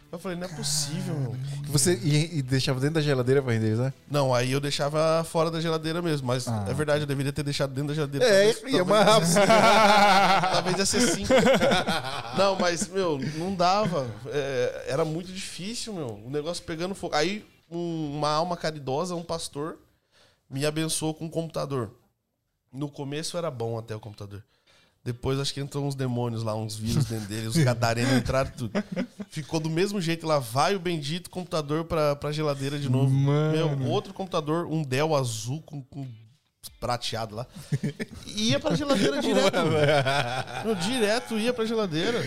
Eu 0.09 0.17
falei, 0.17 0.37
não 0.37 0.45
é 0.45 0.47
possível, 0.47 1.13
meu. 1.15 1.35
Você 1.67 1.99
e, 2.01 2.37
e 2.37 2.41
deixava 2.41 2.79
dentro 2.79 2.93
da 2.95 3.01
geladeira 3.01 3.41
pra 3.41 3.51
renderizar? 3.51 3.93
Não, 4.09 4.33
aí 4.33 4.53
eu 4.53 4.61
deixava 4.61 5.21
fora 5.29 5.51
da 5.51 5.59
geladeira 5.59 6.01
mesmo, 6.01 6.25
mas 6.25 6.47
é 6.47 6.73
verdade, 6.73 7.01
eu 7.01 7.05
deveria 7.05 7.33
ter 7.33 7.43
deixado 7.43 7.71
dentro 7.73 7.89
da 7.89 7.93
geladeira. 7.93 8.25
É, 8.25 8.53
Talvez- 8.53 8.73
ia 8.73 8.85
mais 8.85 9.05
rápido. 9.05 9.33
Talvez 10.53 10.77
ia 10.77 10.85
ser 10.85 11.01
cinco. 11.01 11.33
Não, 12.37 12.55
mas, 12.57 12.87
meu, 12.87 13.19
não 13.37 13.53
dava. 13.53 14.07
É, 14.27 14.85
era 14.87 15.03
muito 15.03 15.29
difícil, 15.33 15.91
meu. 15.93 16.21
O 16.25 16.29
negócio 16.29 16.63
pegando 16.63 16.95
fogo. 16.95 17.13
Aí, 17.13 17.45
um- 17.69 18.15
uma 18.17 18.29
alma 18.29 18.55
caridosa, 18.55 19.13
um 19.13 19.23
pastor, 19.23 19.77
me 20.49 20.65
abençoou 20.65 21.13
com 21.13 21.25
um 21.25 21.29
computador. 21.29 21.91
No 22.71 22.89
começo 22.89 23.37
era 23.37 23.49
bom 23.49 23.77
até 23.77 23.95
o 23.95 23.99
computador. 23.99 24.43
Depois 25.03 25.39
acho 25.39 25.53
que 25.53 25.61
entrou 25.61 25.85
uns 25.85 25.95
demônios 25.95 26.43
lá, 26.43 26.53
uns 26.53 26.75
vírus 26.75 27.05
dentro 27.05 27.29
dele, 27.29 27.47
os 27.47 27.55
gadarenos 27.55 28.11
entraram 28.19 28.51
tudo. 28.51 28.73
Ficou 29.29 29.59
do 29.59 29.69
mesmo 29.69 30.01
jeito 30.01 30.27
lá, 30.27 30.37
vai 30.37 30.75
o 30.75 30.79
bendito 30.79 31.29
computador 31.29 31.85
pra, 31.85 32.15
pra 32.15 32.31
geladeira 32.31 32.77
de 32.77 32.89
novo. 32.89 33.09
Mano. 33.09 33.77
Meu, 33.77 33.89
outro 33.89 34.13
computador, 34.13 34.65
um 34.65 34.83
Dell 34.83 35.15
azul 35.15 35.61
com, 35.61 35.81
com 35.81 36.05
prateado 36.79 37.35
lá. 37.35 37.47
Ia 38.35 38.59
pra 38.59 38.75
geladeira 38.75 39.21
direto. 39.21 39.57
Direto 40.81 41.37
ia 41.39 41.53
pra 41.53 41.65
geladeira. 41.65 42.21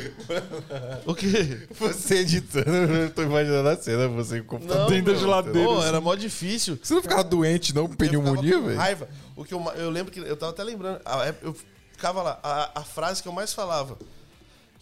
O 1.07 1.15
quê? 1.15 1.67
Você 1.79 2.17
editando, 2.19 2.71
eu 2.71 3.11
tô 3.11 3.23
imaginando 3.23 3.69
a 3.69 3.77
cena, 3.77 4.09
você 4.09 4.41
com 4.41 4.57
o 4.57 4.59
computador. 4.59 4.83
Não, 4.83 4.89
dentro 4.89 5.05
da 5.07 5.13
meu, 5.13 5.21
geladeira, 5.21 5.69
Pô, 5.69 5.79
assim. 5.79 5.89
era 5.89 6.01
mó 6.01 6.15
difícil. 6.15 6.79
Você 6.83 6.95
não 6.95 7.03
ficava 7.03 7.25
doente, 7.25 7.75
não, 7.75 7.87
com 7.89 7.95
pneumonia, 7.95 8.61
velho? 8.61 8.77
Raiva. 8.79 9.09
O 9.37 9.45
que 9.45 9.55
eu, 9.55 9.63
eu 9.77 9.91
lembro 9.91 10.13
que 10.13 10.21
eu 10.21 10.37
tava 10.37 10.53
até 10.53 10.63
lembrando. 10.63 11.01
época- 11.25 11.47
Eu 11.47 11.57
ficava 11.93 12.23
lá, 12.23 12.41
a, 12.43 12.81
a 12.81 12.83
frase 12.85 13.23
que 13.23 13.29
eu 13.29 13.33
mais 13.33 13.53
falava. 13.53 13.97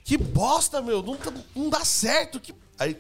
Que 0.05 0.17
bosta, 0.17 0.81
meu, 0.81 1.03
não, 1.03 1.17
tá- 1.17 1.33
não 1.55 1.69
dá 1.69 1.85
certo. 1.85 2.41
Que... 2.41 2.55
Aí, 2.79 2.97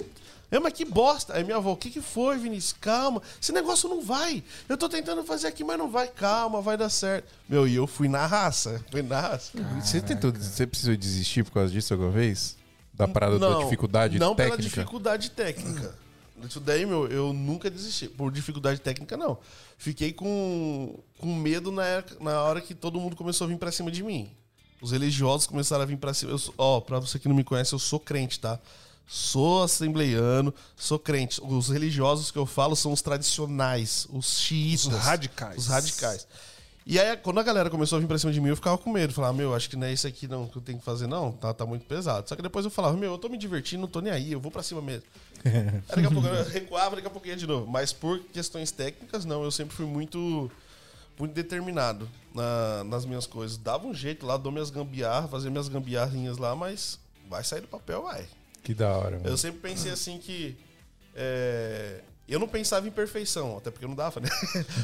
eu, 0.50 0.60
mas 0.60 0.72
que 0.72 0.84
bosta. 0.84 1.34
Aí 1.34 1.44
minha 1.44 1.56
avó, 1.56 1.72
o 1.72 1.76
que, 1.76 1.90
que 1.90 2.00
foi, 2.00 2.38
Vinícius? 2.38 2.74
Calma, 2.80 3.20
esse 3.40 3.52
negócio 3.52 3.88
não 3.88 4.00
vai. 4.02 4.42
Eu 4.68 4.76
tô 4.76 4.88
tentando 4.88 5.22
fazer 5.24 5.46
aqui, 5.48 5.62
mas 5.64 5.78
não 5.78 5.90
vai. 5.90 6.08
Calma, 6.08 6.60
vai 6.60 6.76
dar 6.76 6.88
certo. 6.88 7.28
Meu, 7.48 7.66
e 7.68 7.74
eu 7.74 7.86
fui 7.86 8.08
na 8.08 8.26
raça. 8.26 8.84
Fui 8.90 9.02
na 9.02 9.20
raça. 9.20 9.52
Você 9.82 10.00
tentou, 10.00 10.32
você 10.32 10.66
precisou 10.66 10.96
desistir 10.96 11.44
por 11.44 11.52
causa 11.52 11.72
disso 11.72 11.92
alguma 11.92 12.10
vez? 12.10 12.56
Da 12.94 13.06
parada 13.06 13.38
da 13.38 13.58
dificuldade 13.58 14.18
não 14.18 14.34
pela 14.34 14.50
técnica? 14.50 14.68
dificuldade 14.76 15.30
técnica. 15.30 15.94
Isso 16.48 16.60
daí, 16.60 16.86
meu, 16.86 17.06
eu 17.08 17.32
nunca 17.32 17.68
desisti. 17.68 18.08
Por 18.08 18.30
dificuldade 18.32 18.80
técnica, 18.80 19.16
não. 19.16 19.38
Fiquei 19.76 20.12
com, 20.12 20.98
com 21.18 21.34
medo 21.34 21.70
na, 21.72 21.84
época- 21.84 22.16
na 22.22 22.40
hora 22.42 22.60
que 22.60 22.74
todo 22.74 22.98
mundo 23.00 23.16
começou 23.16 23.44
a 23.44 23.48
vir 23.48 23.56
pra 23.58 23.70
cima 23.72 23.90
de 23.90 24.02
mim. 24.02 24.30
Os 24.80 24.92
religiosos 24.92 25.46
começaram 25.46 25.82
a 25.82 25.86
vir 25.86 25.96
pra 25.96 26.14
cima. 26.14 26.30
Eu 26.32 26.40
Ó, 26.56 26.80
pra 26.80 27.00
você 27.00 27.18
que 27.18 27.28
não 27.28 27.34
me 27.34 27.42
conhece, 27.42 27.72
eu 27.72 27.78
sou 27.78 27.98
crente, 27.98 28.38
tá? 28.38 28.58
Sou 29.10 29.62
assembleiano, 29.62 30.52
sou 30.76 30.98
crente. 30.98 31.40
Os 31.42 31.68
religiosos 31.70 32.30
que 32.30 32.36
eu 32.38 32.44
falo 32.44 32.76
são 32.76 32.92
os 32.92 33.00
tradicionais, 33.00 34.06
os 34.10 34.38
xiitas. 34.38 34.84
Os 34.86 34.92
radicais. 34.94 35.56
Os 35.56 35.66
radicais. 35.66 36.28
E 36.84 36.98
aí, 36.98 37.16
quando 37.18 37.38
a 37.38 37.42
galera 37.42 37.68
começou 37.70 37.96
a 37.96 38.00
vir 38.00 38.06
pra 38.06 38.18
cima 38.18 38.32
de 38.32 38.40
mim, 38.40 38.48
eu 38.50 38.56
ficava 38.56 38.76
com 38.78 38.90
medo. 38.92 39.12
Falava, 39.12 39.32
meu, 39.34 39.54
acho 39.54 39.68
que 39.68 39.76
não 39.76 39.86
é 39.86 39.92
isso 39.92 40.06
aqui 40.06 40.26
não 40.28 40.46
que 40.46 40.56
eu 40.56 40.62
tenho 40.62 40.78
que 40.78 40.84
fazer, 40.84 41.06
não. 41.06 41.32
Tá, 41.32 41.52
tá 41.54 41.64
muito 41.66 41.84
pesado. 41.86 42.28
Só 42.28 42.36
que 42.36 42.42
depois 42.42 42.64
eu 42.66 42.70
falava, 42.70 42.96
meu, 42.96 43.12
eu 43.12 43.18
tô 43.18 43.28
me 43.28 43.36
divertindo, 43.38 43.80
não 43.82 43.88
tô 43.88 44.00
nem 44.00 44.12
aí, 44.12 44.32
eu 44.32 44.40
vou 44.40 44.50
pra 44.50 44.62
cima 44.62 44.80
mesmo. 44.82 45.04
aí 45.44 45.82
daqui 45.88 46.06
a 46.06 46.10
pouco 46.10 46.26
eu 46.28 46.44
recuava, 46.48 46.96
daqui 46.96 47.06
a 47.06 47.10
pouco 47.10 47.26
ia 47.28 47.36
de 47.36 47.46
novo. 47.46 47.66
Mas 47.66 47.92
por 47.94 48.18
questões 48.32 48.70
técnicas, 48.70 49.24
não. 49.24 49.42
Eu 49.42 49.50
sempre 49.50 49.74
fui 49.74 49.84
muito, 49.86 50.50
muito 51.18 51.32
determinado 51.34 52.08
na- 52.34 52.84
nas 52.84 53.04
minhas 53.06 53.26
coisas. 53.26 53.56
Dava 53.58 53.86
um 53.86 53.92
jeito 53.94 54.24
lá, 54.26 54.36
dou 54.36 54.52
minhas 54.52 54.68
gambiarras, 54.70 55.30
fazia 55.30 55.50
minhas 55.50 55.68
gambiarrinhas 55.68 56.38
lá, 56.38 56.54
mas 56.56 56.98
vai 57.28 57.44
sair 57.44 57.60
do 57.62 57.68
papel, 57.68 58.02
vai. 58.02 58.26
Que 58.68 58.74
da 58.74 58.90
hora, 58.94 59.16
mano. 59.16 59.26
Eu 59.30 59.38
sempre 59.38 59.60
pensei 59.60 59.90
assim 59.90 60.18
que. 60.18 60.54
é, 61.16 62.02
eu 62.28 62.38
não 62.38 62.46
pensava 62.46 62.86
em 62.86 62.90
perfeição, 62.90 63.56
até 63.56 63.70
porque 63.70 63.86
não 63.86 63.94
dava, 63.94 64.20
né? 64.20 64.28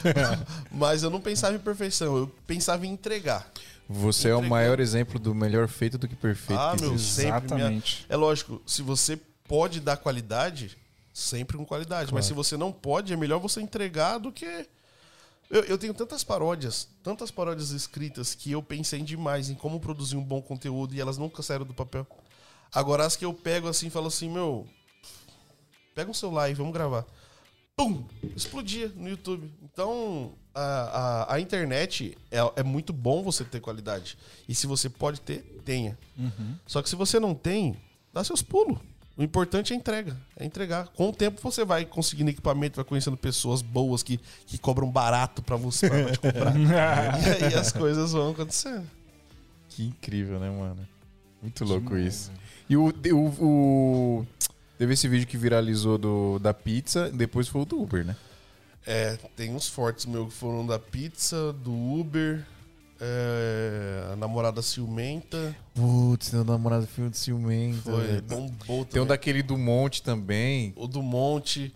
Mas 0.72 1.02
eu 1.02 1.10
não 1.10 1.20
pensava 1.20 1.54
em 1.54 1.58
perfeição, 1.58 2.16
eu 2.16 2.26
pensava 2.46 2.86
em 2.86 2.90
entregar. 2.90 3.46
Você 3.86 4.30
é 4.30 4.34
o 4.34 4.42
maior 4.42 4.80
exemplo 4.80 5.18
do 5.18 5.34
melhor 5.34 5.68
feito 5.68 5.98
do 5.98 6.08
que 6.08 6.16
perfeito. 6.16 6.58
Ah, 6.58 6.74
meu, 6.80 6.98
sempre. 6.98 7.28
minha- 7.54 7.66
Exatamente. 7.66 8.06
É 8.08 8.16
lógico, 8.16 8.62
se 8.66 8.80
você 8.80 9.18
pode 9.46 9.80
dar 9.80 9.98
qualidade, 9.98 10.78
sempre 11.12 11.58
com 11.58 11.66
qualidade. 11.66 12.14
Mas 12.14 12.24
se 12.24 12.32
você 12.32 12.56
não 12.56 12.72
pode, 12.72 13.12
é 13.12 13.16
melhor 13.16 13.38
você 13.38 13.60
entregar 13.60 14.16
do 14.16 14.32
que. 14.32 14.66
Eu, 15.50 15.62
eu 15.64 15.76
tenho 15.76 15.92
tantas 15.92 16.24
paródias, 16.24 16.88
tantas 17.02 17.30
paródias 17.30 17.70
escritas 17.70 18.34
que 18.34 18.50
eu 18.50 18.62
pensei 18.62 19.02
demais 19.02 19.50
em 19.50 19.54
como 19.54 19.78
produzir 19.78 20.16
um 20.16 20.24
bom 20.24 20.40
conteúdo 20.40 20.94
e 20.94 21.00
elas 21.02 21.18
nunca 21.18 21.42
saíram 21.42 21.66
do 21.66 21.74
papel. 21.74 22.06
Agora 22.74 23.06
as 23.06 23.16
que 23.16 23.24
eu 23.24 23.32
pego 23.32 23.68
assim 23.68 23.86
e 23.86 23.90
falo 23.90 24.08
assim, 24.08 24.28
meu, 24.28 24.66
pega 25.94 26.10
um 26.10 26.14
celular 26.14 26.50
e 26.50 26.54
vamos 26.54 26.72
gravar. 26.72 27.04
Pum! 27.76 28.04
Explodia 28.36 28.90
no 28.96 29.08
YouTube. 29.08 29.50
Então, 29.62 30.32
a, 30.54 30.62
a, 30.62 31.34
a 31.34 31.40
internet 31.40 32.16
é, 32.30 32.38
é 32.56 32.62
muito 32.62 32.92
bom 32.92 33.22
você 33.22 33.44
ter 33.44 33.60
qualidade. 33.60 34.16
E 34.48 34.54
se 34.54 34.66
você 34.66 34.88
pode 34.88 35.20
ter, 35.20 35.42
tenha. 35.64 35.98
Só 36.66 36.82
que 36.82 36.88
se 36.88 36.96
você 36.96 37.18
não 37.18 37.34
tem, 37.34 37.76
dá 38.12 38.22
seus 38.22 38.42
pulos. 38.42 38.78
O 39.16 39.22
importante 39.22 39.72
é 39.72 39.76
entrega, 39.76 40.16
é 40.36 40.44
entregar. 40.44 40.88
Com 40.88 41.10
o 41.10 41.12
tempo 41.12 41.40
você 41.40 41.64
vai 41.64 41.84
conseguindo 41.84 42.30
equipamento, 42.30 42.76
vai 42.76 42.84
conhecendo 42.84 43.16
pessoas 43.16 43.62
boas 43.62 44.02
que, 44.02 44.18
que 44.44 44.58
cobram 44.58 44.90
barato 44.90 45.40
pra 45.40 45.54
você 45.54 45.88
pra 45.88 46.10
te 46.10 46.18
comprar. 46.18 46.54
e 46.58 47.44
aí 47.44 47.54
as 47.54 47.70
coisas 47.70 48.10
vão 48.10 48.32
acontecendo. 48.32 48.88
Que 49.68 49.84
incrível, 49.84 50.40
né, 50.40 50.50
mano? 50.50 50.88
Muito 51.44 51.64
louco 51.64 51.96
isso. 51.96 52.30
E 52.68 52.76
o, 52.76 52.86
o, 53.12 53.44
o- 53.44 54.26
Teve 54.78 54.94
esse 54.94 55.06
vídeo 55.06 55.26
que 55.26 55.36
viralizou 55.36 55.96
do, 55.96 56.38
da 56.40 56.52
pizza, 56.52 57.08
depois 57.10 57.46
foi 57.46 57.60
o 57.62 57.64
do 57.64 57.80
Uber, 57.80 58.04
né? 58.04 58.16
É, 58.86 59.16
tem 59.36 59.54
uns 59.54 59.68
fortes 59.68 60.04
meu 60.04 60.26
que 60.26 60.32
foram 60.32 60.66
da 60.66 60.78
pizza, 60.78 61.52
do 61.52 61.72
Uber, 61.72 62.44
é, 63.00 64.08
a 64.12 64.16
namorada 64.16 64.60
ciumenta. 64.62 65.54
Putz, 65.74 66.30
tem 66.30 66.40
o 66.40 66.44
namorado 66.44 66.86
filme 66.86 67.10
de 67.10 67.18
ciumento. 67.18 67.82
Foi, 67.82 68.02
velho. 68.04 68.22
bombou 68.22 68.84
Tem 68.84 69.00
um 69.00 69.04
também. 69.04 69.06
daquele 69.06 69.42
do 69.42 69.56
Monte 69.56 70.02
também. 70.02 70.72
O 70.76 70.86
do 70.88 71.02
Monte, 71.02 71.72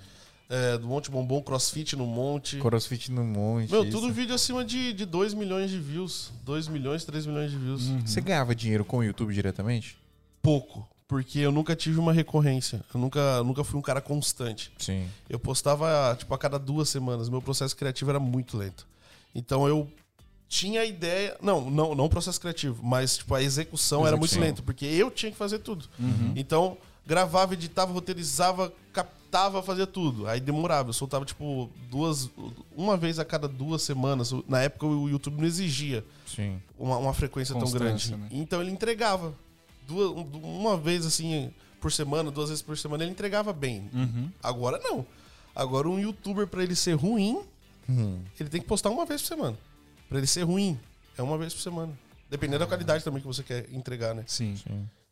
é, 0.49 0.79
do 0.79 0.87
Monte 0.87 1.11
Bombom, 1.11 1.43
CrossFit 1.43 1.95
no 1.95 2.07
Monte. 2.07 2.59
Crossfit 2.59 3.13
no 3.13 3.23
Monte. 3.25 3.71
Meu, 3.71 3.83
isso. 3.85 3.93
tudo 3.93 4.13
vídeo 4.13 4.35
acima 4.35 4.65
de, 4.65 4.93
de 4.93 5.05
2 5.05 5.35
milhões 5.35 5.71
de 5.71 5.79
views. 5.79 6.33
2 6.45 6.69
milhões, 6.69 7.05
3 7.05 7.27
milhões 7.27 7.51
de 7.51 7.59
views. 7.59 7.87
Você 8.07 8.21
ganhava 8.21 8.55
dinheiro 8.55 8.85
com 8.85 8.99
o 8.99 9.05
YouTube 9.05 9.35
diretamente? 9.35 9.99
Pouco, 10.41 10.89
porque 11.07 11.39
eu 11.41 11.53
nunca 11.53 11.77
tive 11.77 11.99
uma 11.99 12.13
recorrência. 12.13 12.83
Eu 12.95 13.01
nunca, 13.01 13.43
nunca 13.45 13.63
fui 13.63 13.79
um 13.79 13.83
cara 13.83 14.01
constante. 14.01 14.73
Sim. 14.79 15.07
Eu 15.29 15.39
postava, 15.39 16.17
tipo, 16.19 16.33
a 16.33 16.39
cada 16.39 16.59
duas 16.59 16.89
semanas. 16.89 17.29
Meu 17.29 17.43
processo 17.43 17.77
criativo 17.77 18.11
era 18.11 18.21
muito 18.21 18.57
lento. 18.57 18.87
Então 19.35 19.69
eu 19.69 19.87
tinha 20.49 20.81
a 20.81 20.85
ideia. 20.87 21.37
Não, 21.43 21.71
não, 21.71 21.95
não 21.95 22.07
o 22.07 22.09
processo 22.09 22.41
criativo, 22.41 22.83
mas 22.83 23.19
tipo, 23.19 23.35
a 23.35 23.43
execução 23.43 24.07
era 24.07 24.17
muito 24.17 24.31
Execução. 24.31 24.49
lenta, 24.49 24.63
porque 24.63 24.87
eu 24.87 25.11
tinha 25.11 25.31
que 25.31 25.37
fazer 25.37 25.59
tudo. 25.59 25.85
Então, 26.35 26.79
gravava, 27.07 27.53
editava, 27.53 27.93
roteirizava, 27.93 28.73
captava, 29.29 29.63
fazia 29.63 29.87
tudo. 29.87 30.27
Aí 30.27 30.41
demorava. 30.41 30.89
Eu 30.89 30.93
soltava, 30.93 31.25
tipo, 31.25 31.71
duas. 31.91 32.31
Uma 32.75 32.97
vez 32.97 33.19
a 33.19 33.25
cada 33.25 33.47
duas 33.47 33.83
semanas. 33.83 34.33
Na 34.49 34.63
época 34.63 34.87
o 34.87 35.09
YouTube 35.09 35.39
não 35.39 35.45
exigia 35.47 36.05
Sim. 36.27 36.61
uma, 36.79 36.97
uma 36.97 37.15
frequência 37.15 37.55
tão 37.55 37.71
grande. 37.71 38.17
Né? 38.17 38.29
Então 38.31 38.61
ele 38.61 38.71
entregava. 38.71 39.35
Duas, 39.87 40.11
um- 40.11 40.39
uma 40.61 40.77
vez 40.77 41.07
assim 41.07 41.53
por 41.81 41.93
semana, 41.93 42.31
duas 42.31 42.49
vezes 42.49 42.63
por 42.63 42.77
semana, 42.77 43.05
ele 43.05 43.13
entregava 43.13 43.53
bem. 43.53 43.89
Uhum. 43.95 44.31
Agora 44.43 44.79
não. 44.83 45.07
Agora 45.55 45.89
um 45.89 45.99
youtuber, 45.99 46.47
pra 46.47 46.63
ele 46.63 46.75
ser 46.75 46.95
ruim, 46.95 47.41
Hum. 47.89 48.21
ele 48.39 48.49
tem 48.49 48.61
que 48.61 48.67
postar 48.67 48.91
uma 48.91 49.07
vez 49.07 49.23
por 49.23 49.29
semana. 49.29 49.57
Pra 50.09 50.19
ele 50.19 50.27
ser 50.27 50.43
ruim, 50.43 50.79
é 51.17 51.23
uma 51.23 51.39
vez 51.39 51.55
por 51.55 51.61
semana. 51.61 51.97
Dependendo 52.29 52.59
da 52.61 52.67
qualidade 52.67 53.03
também 53.05 53.21
que 53.21 53.27
você 53.27 53.43
quer 53.43 53.67
entregar, 53.73 54.15
né? 54.15 54.25
Sim. 54.27 54.55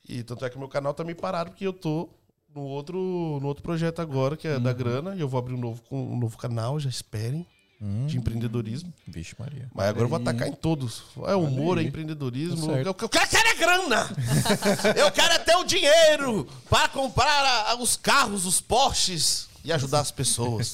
E 0.09 0.23
tanto 0.23 0.45
é 0.45 0.51
que 0.51 0.59
meu 0.59 0.69
canal 0.69 0.93
tá 0.93 1.03
meio 1.05 1.17
parado 1.17 1.51
porque 1.51 1.67
eu 1.67 1.73
tô 1.73 2.09
no 2.57 2.63
outro, 2.63 3.39
no 3.41 3.47
outro 3.47 3.63
projeto 3.63 4.01
agora, 4.01 4.37
que 4.37 4.49
é 4.49 4.59
da 4.59 4.73
grana, 4.73 5.15
e 5.15 5.21
eu 5.21 5.29
vou 5.29 5.39
abrir 5.39 5.55
um 5.55 5.59
novo, 5.61 5.83
com- 5.89 6.13
um 6.13 6.19
novo 6.19 6.37
canal, 6.39 6.81
já 6.81 6.89
esperem, 6.89 7.47
Hum. 7.81 8.07
de 8.07 8.17
empreendedorismo. 8.17 8.91
Vixe, 9.07 9.37
Maria. 9.39 9.69
Mas 9.75 9.89
agora 9.89 10.05
eu 10.07 10.09
vou 10.09 10.19
atacar 10.19 10.49
em 10.49 10.53
todos. 10.53 11.03
É 11.27 11.35
humor, 11.37 11.77
é 11.77 11.83
empreendedorismo. 11.83 12.69
Tá. 12.69 12.79
Eu, 12.79 12.87
eu 12.87 13.09
quero 13.09 13.49
é 13.49 13.55
grana! 13.55 14.09
eu 14.97 15.11
quero 15.13 15.35
é 15.35 15.39
ter 15.41 15.57
o 15.57 15.65
dinheiro 15.65 16.49
para 16.71 16.89
comprar 16.89 17.27
a- 17.45 17.73
a- 17.73 17.77
os 17.77 17.95
carros, 17.95 18.47
os 18.47 18.63
Porsches 18.63 19.49
e 19.63 19.71
ajudar 19.73 20.01
as 20.01 20.11
pessoas. 20.11 20.73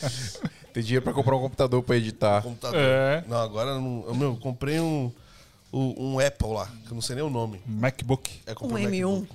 Tem 0.74 0.82
dinheiro 0.82 1.02
pra 1.02 1.14
comprar 1.14 1.36
um 1.36 1.40
computador 1.40 1.82
pra 1.82 1.96
editar. 1.96 2.42
Computador. 2.42 2.78
É. 2.78 3.24
Não, 3.26 3.38
agora 3.38 3.70
eu 3.70 3.80
não. 3.80 4.04
eu, 4.06 4.14
Meu, 4.14 4.28
eu 4.32 4.36
comprei 4.36 4.78
um, 4.78 5.10
um, 5.72 6.12
um 6.16 6.18
Apple 6.20 6.48
lá, 6.52 6.66
que 6.84 6.90
eu 6.90 6.94
não 6.94 7.00
sei 7.00 7.16
nem 7.16 7.24
o 7.24 7.30
nome. 7.30 7.62
MacBook. 7.66 8.30
É, 8.44 8.52
Um 8.52 8.54
comprei 8.56 8.84
M1. 8.84 9.26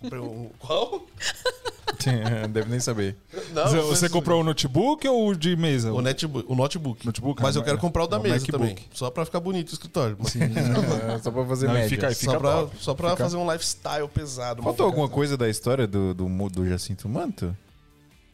Comprei 0.00 0.20
um. 0.20 0.50
Qual? 0.58 1.06
Deve 2.50 2.70
nem 2.70 2.78
saber. 2.80 3.16
Não, 3.52 3.66
Você, 3.86 4.08
comprou 4.08 4.40
o 4.40 4.44
notebook 4.44 5.06
ou 5.08 5.28
o 5.30 5.34
de 5.36 5.56
mesa? 5.56 5.92
O 5.92 6.00
netbook. 6.00 6.50
O 6.50 6.54
notebook. 6.54 7.04
Notebook, 7.04 7.42
Mas 7.42 7.56
ah, 7.56 7.60
eu 7.60 7.64
quero 7.64 7.76
é. 7.76 7.80
comprar 7.80 8.04
o 8.04 8.06
da 8.06 8.16
É 8.16 8.20
o 8.20 8.22
mesa 8.22 8.34
MacBook. 8.36 8.52
também. 8.52 8.76
Só 8.92 9.10
pra 9.10 9.24
ficar 9.24 9.40
bonito 9.40 9.70
o 9.70 9.72
escritório. 9.72 10.16
É, 11.08 11.18
só 11.18 11.30
pra 11.30 11.44
fazer 11.46 11.66
Não, 11.66 11.74
e 11.74 11.78
média. 11.78 11.88
fica 11.90 12.06
aí, 12.08 12.14
só 12.14 12.38
pra, 12.38 12.50
top. 12.52 12.76
só 12.78 12.94
pra 12.94 13.10
Fica- 13.10 13.24
fazer 13.24 13.36
um 13.36 13.50
lifestyle 13.50 14.08
pesado. 14.08 14.62
Faltou 14.62 14.86
alguma 14.86 15.08
coisa 15.08 15.36
da 15.36 15.48
história 15.48 15.86
do, 15.86 16.14
do, 16.14 16.28
mu- 16.28 16.48
do 16.50 16.66
Jacinto 16.68 17.08
Manto? 17.08 17.56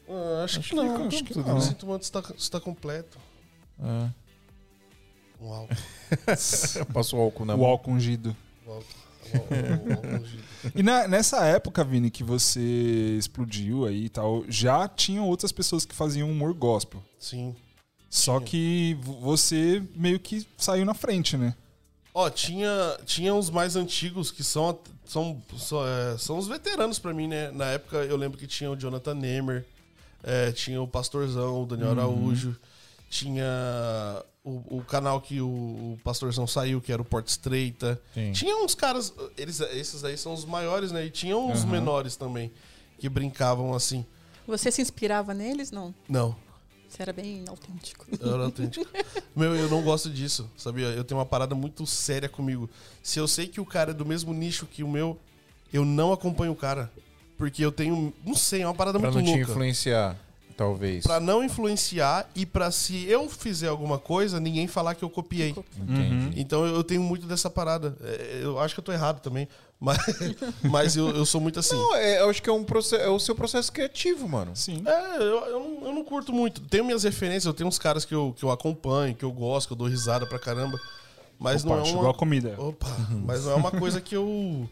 Ah, 0.08 0.42
acho, 0.44 0.58
Acho 0.58 0.68
que 0.70 0.76
não. 0.76 0.86
que- 0.96 1.02
Acho 1.06 1.16
acho 1.16 1.24
que 1.24 1.38
não. 1.38 1.44
não. 1.46 1.60
Sinto 1.60 1.86
muito 1.86 2.02
está, 2.02 2.22
está 2.36 2.60
completo. 2.60 3.16
Ah, 3.82 4.08
Um 5.40 5.52
álcool. 5.52 5.74
passou 6.92 7.20
álcool 7.20 7.44
na 7.46 7.54
O 7.54 7.58
mão. 7.58 7.66
álcool 7.66 7.92
ungido. 7.92 8.36
Um 8.66 8.72
álcool. 8.72 9.03
E 10.74 10.82
na- 10.82 11.06
nessa 11.08 11.44
época, 11.44 11.84
Vini, 11.84 12.10
que 12.10 12.24
você 12.24 13.16
explodiu 13.18 13.84
aí 13.86 14.04
e 14.06 14.08
tal, 14.08 14.44
já 14.48 14.88
tinham 14.88 15.28
outras 15.28 15.52
pessoas 15.52 15.84
que 15.84 15.94
faziam 15.94 16.30
humor 16.30 16.54
gospel. 16.54 17.02
Sim. 17.18 17.54
Só 18.08 18.38
Tinha. 18.38 18.46
que 18.48 18.98
você 19.02 19.82
meio 19.94 20.18
que 20.20 20.46
saiu 20.56 20.84
na 20.84 20.94
frente, 20.94 21.36
né? 21.36 21.54
Ó, 22.14 22.30
tinha, 22.30 22.96
tinha 23.04 23.34
uns 23.34 23.50
mais 23.50 23.74
antigos 23.74 24.30
que 24.30 24.44
são, 24.44 24.78
são, 25.04 25.42
são, 25.58 25.80
é, 25.86 26.16
são 26.16 26.38
os 26.38 26.46
veteranos 26.46 26.98
pra 27.00 27.12
mim, 27.12 27.26
né? 27.26 27.50
Na 27.50 27.66
época 27.66 27.96
eu 27.98 28.16
lembro 28.16 28.38
que 28.38 28.46
tinha 28.46 28.70
o 28.70 28.76
Jonathan 28.76 29.14
Nemer, 29.14 29.66
é, 30.22 30.52
tinha 30.52 30.80
o 30.80 30.86
Pastorzão, 30.86 31.62
o 31.62 31.66
Daniel 31.66 31.90
Araújo, 31.90 32.56
tinha 33.10 33.44
o, 34.44 34.78
o 34.78 34.84
canal 34.84 35.20
que 35.22 35.40
o, 35.40 35.46
o 35.48 35.98
Pastorzão 36.04 36.46
saiu, 36.46 36.80
que 36.80 36.92
era 36.92 37.00
o 37.00 37.04
Porta 37.04 37.30
Estreita. 37.30 38.00
Sim. 38.12 38.30
Tinha 38.32 38.56
uns 38.62 38.74
caras, 38.74 39.12
eles, 39.38 39.58
esses 39.60 40.04
aí 40.04 40.18
são 40.18 40.34
os 40.34 40.44
maiores, 40.44 40.92
né? 40.92 41.06
E 41.06 41.10
tinha 41.10 41.36
uns 41.36 41.62
Aham. 41.62 41.70
menores 41.72 42.14
também 42.14 42.52
que 42.98 43.08
brincavam 43.08 43.72
assim. 43.74 44.04
Você 44.46 44.70
se 44.70 44.82
inspirava 44.82 45.32
neles? 45.32 45.70
Não. 45.70 45.94
Não, 46.06 46.36
Você 46.86 47.00
era 47.00 47.12
bem 47.12 47.44
autêntico. 47.48 48.04
Eu 48.20 48.34
era 48.34 48.44
autêntico. 48.44 48.86
Meu, 49.34 49.56
eu 49.56 49.68
não 49.70 49.82
gosto 49.82 50.10
disso, 50.10 50.48
sabia? 50.56 50.88
Eu 50.88 51.02
tenho 51.02 51.18
uma 51.18 51.26
parada 51.26 51.54
muito 51.54 51.86
séria 51.86 52.28
comigo. 52.28 52.68
Se 53.02 53.18
eu 53.18 53.26
sei 53.26 53.48
que 53.48 53.60
o 53.60 53.66
cara 53.66 53.92
é 53.92 53.94
do 53.94 54.04
mesmo 54.04 54.34
nicho 54.34 54.66
que 54.66 54.82
o 54.84 54.88
meu, 54.88 55.18
eu 55.72 55.84
não 55.84 56.12
acompanho 56.12 56.52
o 56.52 56.56
cara. 56.56 56.92
Porque 57.38 57.64
eu 57.64 57.72
tenho, 57.72 58.12
não 58.24 58.34
sei, 58.34 58.62
é 58.62 58.66
uma 58.66 58.74
parada 58.74 59.00
Pra 59.00 59.10
muito 59.10 59.24
não 59.24 59.32
te 59.32 59.38
louca. 59.38 59.50
influenciar, 59.52 60.16
talvez. 60.56 61.04
Pra 61.04 61.20
não 61.20 61.42
influenciar 61.44 62.28
e 62.34 62.44
pra 62.46 62.70
se 62.70 63.04
eu 63.06 63.28
fizer 63.28 63.68
alguma 63.68 63.98
coisa, 63.98 64.38
ninguém 64.40 64.66
falar 64.66 64.94
que 64.94 65.02
eu 65.04 65.10
copiei. 65.10 65.54
Entendi. 65.76 66.40
Então 66.40 66.64
eu 66.66 66.82
tenho 66.84 67.02
muito 67.02 67.26
dessa 67.26 67.50
parada. 67.50 67.96
É, 68.02 68.40
Eu 68.42 68.58
acho 68.58 68.74
que 68.74 68.80
eu 68.80 68.84
tô 68.84 68.92
errado 68.92 69.20
também. 69.20 69.48
Mas, 69.80 69.98
mas 70.62 70.96
eu, 70.96 71.10
eu 71.10 71.26
sou 71.26 71.40
muito 71.40 71.58
assim. 71.60 71.74
Não, 71.76 71.94
é, 71.96 72.20
eu 72.20 72.30
acho 72.30 72.42
que 72.42 72.48
é, 72.48 72.52
um 72.52 72.64
processo, 72.64 73.02
é 73.02 73.08
o 73.08 73.18
seu 73.18 73.34
processo 73.34 73.70
criativo, 73.72 74.26
mano. 74.28 74.54
Sim. 74.54 74.82
É, 74.86 75.16
eu, 75.18 75.22
eu, 75.46 75.60
não, 75.60 75.88
eu 75.88 75.92
não 75.94 76.04
curto 76.04 76.32
muito. 76.32 76.60
Tenho 76.62 76.84
minhas 76.84 77.02
referências, 77.04 77.44
eu 77.44 77.52
tenho 77.54 77.68
uns 77.68 77.78
caras 77.78 78.04
que 78.04 78.14
eu, 78.14 78.34
que 78.36 78.44
eu 78.44 78.50
acompanho, 78.50 79.14
que 79.14 79.24
eu 79.24 79.32
gosto, 79.32 79.66
que 79.68 79.72
eu 79.72 79.76
dou 79.76 79.88
risada 79.88 80.26
pra 80.26 80.38
caramba. 80.38 80.80
Mas 81.38 81.64
Opa, 81.64 81.74
não 81.74 81.82
é 81.82 81.84
chegou 81.84 82.02
uma. 82.02 82.10
a 82.12 82.14
comida. 82.14 82.54
Opa, 82.58 82.86
mas 83.26 83.44
não 83.44 83.52
é 83.52 83.54
uma 83.56 83.70
coisa 83.72 84.00
que 84.00 84.14
eu 84.16 84.68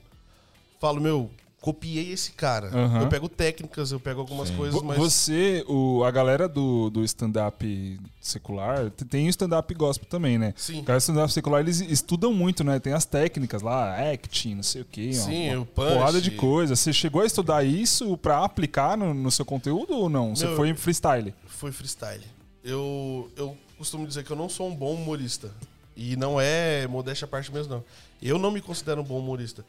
falo, 0.81 1.01
meu, 1.01 1.29
copiei 1.63 2.11
esse 2.13 2.33
cara. 2.33 2.67
Aham. 2.67 3.03
Eu 3.03 3.09
pego 3.09 3.29
técnicas, 3.29 3.93
eu 3.93 4.01
pego 4.01 4.21
algumas 4.21 4.51
coisas, 4.51 4.75
Vo- 4.75 4.85
mas. 4.85 4.99
Você, 4.99 5.65
o, 5.69 6.03
a 6.05 6.11
galera 6.11 6.49
do, 6.49 6.91
do 6.91 7.05
stand-up 7.05 8.01
secular, 8.21 8.91
tem 8.91 9.27
o 9.27 9.31
stand-up 9.31 9.73
gospel 9.75 10.07
também, 10.09 10.37
né? 10.39 10.53
Sim. 10.57 10.81
O 10.81 10.83
cara 10.83 10.99
do 10.99 11.03
stand-up 11.03 11.33
secular, 11.33 11.61
eles 11.61 11.81
estudam 11.81 12.35
muito, 12.35 12.65
né? 12.65 12.81
Tem 12.81 12.93
as 12.93 13.05
técnicas 13.05 13.63
lá, 13.63 13.97
acting, 14.13 14.57
não 14.57 14.63
sei 14.65 14.83
o 14.83 14.85
quê. 14.85 15.13
Sim, 15.13 15.55
uma 15.55 15.63
o 15.63 15.67
punch. 15.67 15.93
porrada 15.93 16.21
de 16.21 16.33
coisa. 16.33 16.75
Você 16.75 16.93
chegou 16.93 17.23
a 17.23 17.27
estudar 17.27 17.65
isso 17.65 18.17
pra 18.19 18.45
aplicar 18.45 18.99
no, 18.99 19.15
no 19.15 19.31
seu 19.31 19.45
conteúdo 19.45 19.95
ou 19.95 20.09
não? 20.09 20.35
Você 20.35 20.47
Meu, 20.47 20.57
foi 20.57 20.75
freestyle? 20.75 21.33
Foi 21.47 21.71
freestyle. 21.71 22.25
Eu, 22.65 23.31
eu 23.37 23.57
costumo 23.79 24.05
dizer 24.07 24.25
que 24.25 24.31
eu 24.31 24.37
não 24.37 24.49
sou 24.49 24.69
um 24.69 24.75
bom 24.75 24.95
humorista. 24.95 25.51
E 25.97 26.17
não 26.17 26.41
é 26.41 26.87
modéstia 26.89 27.25
à 27.27 27.29
parte 27.29 27.53
mesmo, 27.53 27.75
não. 27.75 27.85
Eu 28.21 28.39
não 28.39 28.51
me 28.51 28.61
considero 28.61 29.01
um 29.01 29.05
bom 29.05 29.19
humorista. 29.19 29.65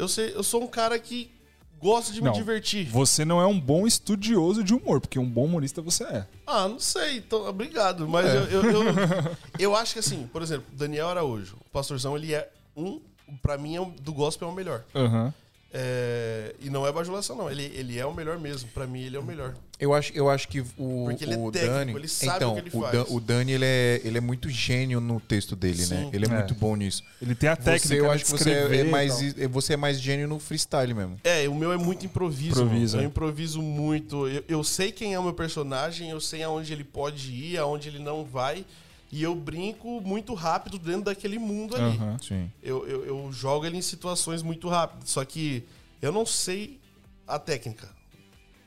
Eu, 0.00 0.08
sei, 0.08 0.32
eu 0.34 0.42
sou 0.42 0.62
um 0.62 0.66
cara 0.66 0.98
que 0.98 1.30
gosta 1.78 2.12
de 2.12 2.22
Não. 2.22 2.30
me 2.32 2.36
divertir. 2.38 2.86
Você 2.88 3.24
não 3.24 3.40
é 3.40 3.46
um 3.46 3.58
bom 3.60 3.86
estudioso 3.86 4.64
de 4.64 4.74
humor, 4.74 5.00
porque 5.00 5.18
um 5.18 5.28
bom 5.28 5.44
humorista 5.44 5.80
você 5.82 6.04
é. 6.04 6.26
Ah, 6.46 6.66
não 6.68 6.78
sei, 6.78 7.18
então, 7.18 7.46
obrigado. 7.46 8.08
Mas 8.08 8.26
eu, 8.34 8.42
eu, 8.44 8.64
eu, 8.64 8.82
eu 9.58 9.76
acho 9.76 9.92
que 9.94 9.98
assim, 9.98 10.26
por 10.32 10.42
exemplo, 10.42 10.66
Daniel 10.72 11.08
Araújo, 11.08 11.56
o 11.60 11.70
pastorzão, 11.70 12.16
ele 12.16 12.34
é 12.34 12.50
um. 12.76 13.00
Pra 13.42 13.56
mim, 13.56 13.76
é 13.76 13.80
um- 13.80 13.90
do 13.90 14.12
gospel 14.12 14.48
é 14.48 14.50
o 14.50 14.54
melhor. 14.54 14.82
Aham. 14.94 15.32
É, 15.72 16.54
e 16.60 16.68
não 16.68 16.84
é 16.86 16.90
bajulação, 16.92 17.36
não. 17.36 17.48
Ele, 17.50 17.70
ele 17.76 17.96
é 17.98 18.04
o 18.04 18.12
melhor 18.12 18.38
mesmo. 18.38 18.68
Pra 18.74 18.86
mim, 18.86 19.02
ele 19.02 19.16
é 19.16 19.20
o 19.20 19.22
melhor. 19.24 19.54
Eu 19.78 19.94
acho, 19.94 20.12
eu 20.14 20.28
acho 20.28 20.48
que 20.48 20.60
o, 20.76 21.06
Porque 21.08 21.24
ele 21.24 21.34
é 21.34 21.38
o 21.38 21.50
técnico, 21.50 21.74
Dani. 21.74 21.94
ele 21.94 22.08
sabe 22.08 22.36
então, 22.36 22.52
o 22.52 22.54
que 22.56 22.60
ele 22.60 22.70
o, 22.76 22.80
faz. 22.80 22.92
Dan- 22.92 23.06
o 23.08 23.20
Dani 23.20 23.52
ele 23.52 23.64
é, 23.64 24.00
ele 24.04 24.18
é 24.18 24.20
muito 24.20 24.50
gênio 24.50 25.00
no 25.00 25.20
texto 25.20 25.54
dele, 25.56 25.78
né? 25.86 25.86
Sim. 25.86 26.10
Ele 26.12 26.26
é, 26.26 26.28
É. 26.28 26.32
muito 26.34 26.54
bom 26.54 26.74
nisso. 26.76 27.02
Ele 27.22 27.34
tem 27.34 27.48
a 27.48 27.56
técnica 27.56 27.88
Você, 27.88 28.00
eu 28.00 28.04
né, 28.04 28.10
acho 28.10 28.24
que 28.24 28.30
você 28.30 28.50
é, 28.50 28.76
é 28.80 28.84
mais, 28.84 29.34
você 29.50 29.72
é 29.74 29.76
mais 29.76 30.00
gênio 30.00 30.26
no 30.28 30.38
freestyle 30.38 30.92
mesmo. 30.92 31.18
É, 31.24 31.48
o 31.48 31.54
meu 31.54 31.72
é 31.72 31.76
muito 31.78 32.04
improviso. 32.04 32.50
Improvisa. 32.62 32.98
Eu 32.98 33.04
improviso 33.04 33.62
muito. 33.62 34.26
Eu, 34.28 34.44
eu 34.48 34.64
sei 34.64 34.90
quem 34.92 35.14
é 35.14 35.18
o 35.18 35.22
meu 35.22 35.32
personagem, 35.34 36.10
eu 36.10 36.20
sei 36.20 36.42
aonde 36.42 36.72
ele 36.72 36.84
pode 36.84 37.30
ir, 37.32 37.56
aonde 37.58 37.88
ele 37.88 38.00
não 38.00 38.24
vai. 38.24 38.66
E 39.12 39.22
eu 39.22 39.34
brinco 39.34 40.00
muito 40.00 40.34
rápido 40.34 40.78
dentro 40.78 41.02
daquele 41.02 41.38
mundo 41.38 41.74
ali. 41.76 41.98
Sim. 42.22 42.50
Eu, 42.62 42.86
eu, 42.86 43.04
eu 43.04 43.32
jogo 43.32 43.66
ele 43.66 43.76
em 43.76 43.82
situações 43.82 44.42
muito 44.42 44.68
rápidas. 44.68 45.10
Só 45.10 45.24
que 45.24 45.64
eu 46.00 46.12
não 46.12 46.24
sei 46.24 46.78
a 47.26 47.38
técnica. 47.38 47.88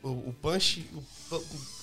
O, 0.01 0.09
o 0.09 0.35
punch, 0.41 0.85
o 0.93 1.01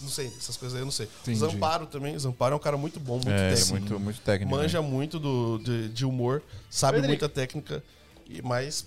não 0.02 0.08
sei, 0.10 0.26
essas 0.26 0.54
coisas 0.58 0.76
aí 0.76 0.82
eu 0.82 0.84
não 0.84 0.92
sei. 0.92 1.08
Entendi. 1.22 1.42
O 1.42 1.50
Zamparo 1.50 1.86
também. 1.86 2.18
Zamparo 2.18 2.52
é 2.52 2.56
um 2.56 2.60
cara 2.60 2.76
muito 2.76 3.00
bom, 3.00 3.14
muito 3.14 3.30
É, 3.30 3.52
é 3.52 3.54
técnico. 3.54 3.70
muito, 3.72 4.00
muito 4.00 4.20
técnico. 4.20 4.54
né? 4.56 4.62
Manja 4.62 4.82
muito 4.82 5.18
do, 5.18 5.58
de, 5.58 5.88
de 5.88 6.04
humor, 6.04 6.42
sabe 6.68 6.98
Frederico. 6.98 7.22
muita 7.24 7.34
técnica, 7.34 7.82
e- 8.28 8.42
mas 8.42 8.86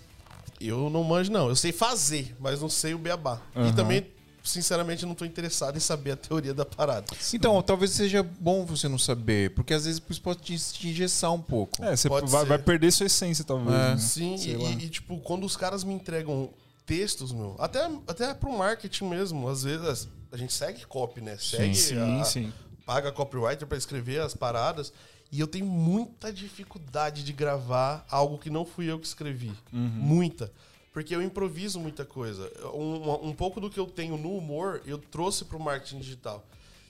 eu 0.61 0.87
não 0.91 1.03
manjo, 1.03 1.31
não. 1.31 1.49
Eu 1.49 1.55
sei 1.55 1.71
fazer, 1.71 2.35
mas 2.39 2.61
não 2.61 2.69
sei 2.69 2.93
o 2.93 2.99
beabá. 2.99 3.41
E 3.55 3.59
Aham. 3.59 3.73
também, 3.73 4.05
sinceramente, 4.43 5.05
não 5.05 5.15
tô 5.15 5.23
interessado 5.25 5.77
em 5.77 5.79
saber 5.79 6.11
a 6.11 6.15
teoria 6.17 6.53
da 6.53 6.65
parada. 6.65 7.05
Então, 7.33 7.61
talvez 7.61 7.91
seja 7.91 8.21
bom 8.21 8.65
você 8.65 8.87
não 8.87 8.99
saber, 8.99 9.51
porque 9.55 9.73
às 9.73 9.85
vezes 9.85 10.01
isso 10.09 10.21
pode 10.21 10.41
te, 10.41 10.87
engessar 10.87 11.31
um 11.33 11.41
pouco. 11.41 11.83
É, 11.83 11.95
você 11.95 12.09
Pode 12.09 12.29
vai, 12.29 12.43
vai 12.45 12.59
perder 12.59 12.91
sua 12.91 13.05
essência, 13.05 13.43
talvez. 13.45 13.73
É. 13.73 13.89
né? 13.91 13.97
Sim, 13.97 14.35
e, 14.35 14.85
e, 14.85 14.89
tipo, 14.89 15.17
quando 15.19 15.45
os 15.45 15.55
caras 15.55 15.83
me 15.83 15.93
entregam 15.93 16.49
textos, 16.85 17.31
meu, 17.31 17.55
até, 17.59 17.89
até 18.07 18.33
pro 18.33 18.51
marketing 18.51 19.05
mesmo, 19.05 19.47
às 19.47 19.63
vezes 19.63 20.09
a 20.31 20.37
gente 20.37 20.53
segue 20.53 20.85
copy, 20.85 21.21
né? 21.21 21.37
Segue 21.39 21.75
Sim, 21.75 22.19
a- 22.19 22.23
sim. 22.25 22.53
paga 22.85 23.11
copywriter 23.11 23.67
pra 23.67 23.77
escrever 23.77 24.21
as 24.21 24.33
paradas. 24.35 24.91
E 25.31 25.39
eu 25.39 25.47
tenho 25.47 25.65
muita 25.65 26.31
dificuldade 26.31 27.23
de 27.23 27.33
gravar 27.33 28.05
algo 28.09 28.37
que 28.37 28.51
não 28.51 28.65
fui 28.65 28.91
eu 28.91 28.99
que 28.99 29.07
escrevi. 29.07 29.51
Uhum. 29.71 29.79
Muita. 29.89 30.51
Porque 30.93 31.13
eu 31.15 31.21
improviso 31.21 31.79
muita 31.79 32.05
coisa. 32.05 32.51
Um, 32.73 33.29
um 33.29 33.33
pouco 33.33 33.59
do 33.59 33.69
que 33.69 33.79
eu 33.79 33.87
tenho 33.87 34.15
no 34.15 34.37
humor, 34.37 34.81
eu 34.85 34.97
trouxe 34.99 35.43
pro 35.43 35.59
marketing 35.59 35.97
digital. 35.99 36.45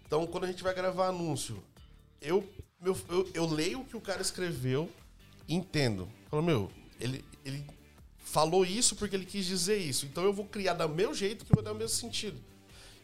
Então, 0.06 0.28
quando 0.28 0.44
a 0.44 0.48
gente 0.48 0.62
vai 0.62 0.74
gravar 0.74 1.08
anúncio, 1.08 1.64
eu, 2.22 2.48
meu- 2.82 2.98
eu, 3.10 3.30
eu 3.34 3.46
leio 3.48 3.80
o 3.80 3.86
que 3.86 3.96
o 3.96 4.02
cara 4.02 4.22
escreveu 4.22 4.90
e 5.48 5.56
entendo. 5.56 6.08
Falo, 6.30 6.44
meu, 6.44 6.70
ele, 7.00 7.24
ele 7.46 7.66
falou 8.20 8.66
isso 8.66 8.96
porque 8.98 9.16
ele 9.16 9.26
quis 9.26 9.46
dizer 9.46 9.78
isso. 9.78 10.06
Então 10.06 10.24
eu 10.26 10.34
vou 10.34 10.46
criar 10.46 10.74
do 10.74 10.90
meu 10.90 11.14
jeito 11.14 11.46
que 11.46 11.56
vai 11.56 11.64
dar 11.64 11.72
o 11.72 11.76
mesmo 11.76 11.96
sentido. 11.96 12.38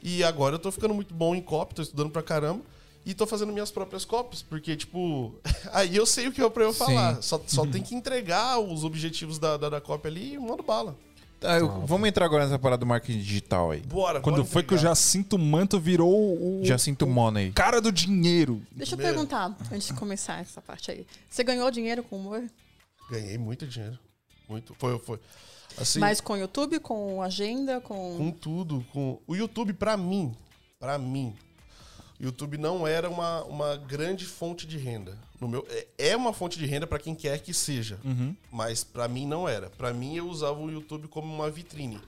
E 0.03 0.23
agora 0.23 0.55
eu 0.55 0.59
tô 0.59 0.71
ficando 0.71 0.93
muito 0.93 1.13
bom 1.13 1.33
em 1.33 1.41
copy, 1.41 1.75
tô 1.75 1.81
estudando 1.81 2.09
pra 2.11 2.21
caramba. 2.21 2.63
E 3.05 3.13
tô 3.13 3.25
fazendo 3.25 3.51
minhas 3.53 3.71
próprias 3.71 4.05
copies, 4.05 4.41
porque, 4.41 4.75
tipo, 4.75 5.33
aí 5.71 5.95
eu 5.95 6.05
sei 6.05 6.27
o 6.27 6.31
que 6.31 6.41
é 6.41 6.49
pra 6.49 6.63
eu 6.63 6.73
Sim. 6.73 6.79
falar. 6.79 7.21
Só, 7.21 7.41
só 7.47 7.65
tem 7.65 7.81
que 7.81 7.95
entregar 7.95 8.59
os 8.59 8.83
objetivos 8.83 9.39
da, 9.39 9.57
da, 9.57 9.69
da 9.69 9.81
cópia 9.81 10.09
ali 10.09 10.33
e 10.33 10.39
mando 10.39 10.61
bala. 10.63 10.95
Tá, 11.39 11.57
eu- 11.57 11.85
vamos 11.87 12.07
entrar 12.09 12.25
agora 12.25 12.43
nessa 12.43 12.59
parada 12.59 12.81
do 12.81 12.85
marketing 12.85 13.19
digital 13.19 13.71
aí. 13.71 13.79
Bora, 13.79 14.19
Quando 14.19 14.37
bora 14.37 14.47
foi 14.47 14.61
que 14.61 14.73
o 14.73 14.75
entregar. 14.75 14.89
Jacinto 14.93 15.39
Manto 15.39 15.79
virou 15.79 16.11
o 16.13 16.59
Já 16.65 16.77
sinto 16.77 17.07
money. 17.07 17.53
cara 17.53 17.79
do 17.79 17.91
dinheiro? 17.93 18.61
Deixa 18.71 18.93
eu 18.95 18.97
perguntar, 18.97 19.55
antes 19.71 19.87
de 19.87 19.93
começar 19.93 20.41
essa 20.41 20.61
parte 20.61 20.91
aí. 20.91 21.07
Você 21.29 21.41
ganhou 21.43 21.71
dinheiro 21.71 22.03
com 22.03 22.17
humor? 22.17 22.43
Ganhei 23.09 23.37
muito 23.37 23.65
dinheiro. 23.65 23.97
Muito. 24.49 24.75
Foi, 24.77 24.99
foi. 24.99 25.19
Assim, 25.77 25.99
Mas 25.99 26.19
com 26.19 26.35
YouTube, 26.35 26.77
com 26.79 27.21
agenda, 27.21 27.79
com... 27.79 28.17
com 28.17 28.31
tudo. 28.31 28.85
Com... 28.91 29.17
O 29.25 29.33
YouTube, 29.33 29.71
pra 29.71 29.95
mim, 29.95 30.35
pra 30.77 30.97
mim, 30.97 31.33
o 31.48 31.48
YouTube 32.19 32.57
não 32.57 32.85
era 32.85 33.09
uma, 33.09 33.43
uma 33.45 33.75
grande 33.77 34.25
fonte 34.25 34.67
de 34.67 34.77
renda. 34.77 35.17
No 35.39 35.47
meu, 35.47 35.65
é- 35.69 35.87
é 36.09 36.15
uma 36.17 36.33
fonte 36.33 36.59
de 36.59 36.65
renda 36.65 36.85
pra 36.85 36.99
quem 36.99 37.15
quer 37.15 37.39
que 37.39 37.53
seja, 37.53 37.97
mas 38.51 38.83
pra 38.83 39.07
mim 39.07 39.25
não 39.25 39.47
era. 39.47 39.69
Pra 39.69 39.93
mim 39.93 40.15
eu 40.17 40.27
usava 40.27 40.59
o 40.59 40.69
YouTube 40.69 41.07
como 41.07 41.33
uma 41.33 41.49
vitrine. 41.49 41.99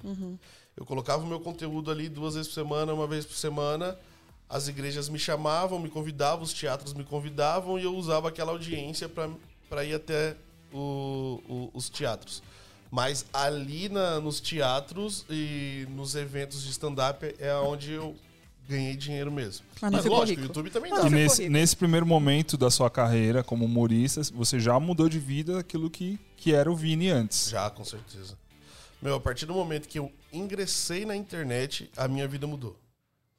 Eu 0.76 0.86
colocava 0.86 1.24
o 1.24 1.28
meu 1.28 1.39
conteúdo 1.39 1.89
ali 1.91 2.09
duas 2.09 2.34
vezes 2.36 2.47
por 2.49 2.55
semana, 2.55 2.93
uma 2.93 3.07
vez 3.07 3.26
por 3.26 3.36
semana. 3.36 3.97
As 4.49 4.68
igrejas 4.68 5.07
me 5.07 5.18
chamavam, 5.18 5.80
me 5.80 5.89
convidavam, 5.89 6.43
os 6.43 6.51
teatros 6.53 6.93
me 6.93 7.05
convidavam 7.05 7.80
e 7.80 7.84
eu 7.84 7.95
usava 7.95 8.28
aquela 8.30 8.51
audiência 8.51 9.07
pra 9.07 9.30
pra 9.70 9.86
ir 9.86 9.93
até 9.93 10.36
o- 10.74 11.41
o- 11.47 11.70
os 11.74 11.89
teatros. 11.89 12.43
Mas 12.89 13.26
ali 13.32 13.88
na- 13.88 14.20
nos 14.20 14.41
teatros 14.41 15.26
e 15.30 15.88
nos 15.91 16.14
eventos 16.16 16.62
de 16.64 16.72
stand-up 16.72 17.34
é 17.39 17.55
onde 17.55 17.93
eu 17.93 18.14
ganhei 18.68 18.95
dinheiro 18.95 19.32
mesmo. 19.32 19.66
Mas 19.82 19.91
não 19.91 19.97
Mas 19.99 20.05
lógico, 20.05 20.41
o. 20.41 20.43
YouTube 20.45 20.70
também 20.70 20.91
Mas 20.91 21.01
dá. 21.01 21.07
E 21.07 21.12
nesse, 21.12 21.49
nesse 21.49 21.76
primeiro 21.76 22.05
momento 22.05 22.57
da 22.57 22.70
sua 22.72 22.89
carreira 22.89 23.43
como 23.43 23.66
humorista, 23.66 24.22
você 24.34 24.59
já 24.59 24.80
mudou 24.80 25.09
de 25.09 25.20
vida 25.20 25.59
aquilo 25.59 25.89
que, 25.89 26.20
que 26.38 26.53
era 26.53 26.72
o 26.72 26.76
Vini 26.76 27.09
antes. 27.09 27.49
Já, 27.49 27.70
com 27.70 27.84
certeza. 27.84 28.38
Meu, 29.01 29.16
a 29.16 29.20
partir 29.20 29.45
do 29.45 29.53
momento 29.53 29.88
que 29.88 29.97
eu 29.99 30.12
ingressei 30.32 31.05
na 31.05 31.16
internet, 31.16 31.89
a 31.97 32.07
minha 32.07 32.28
vida 32.28 32.45
mudou. 32.45 32.78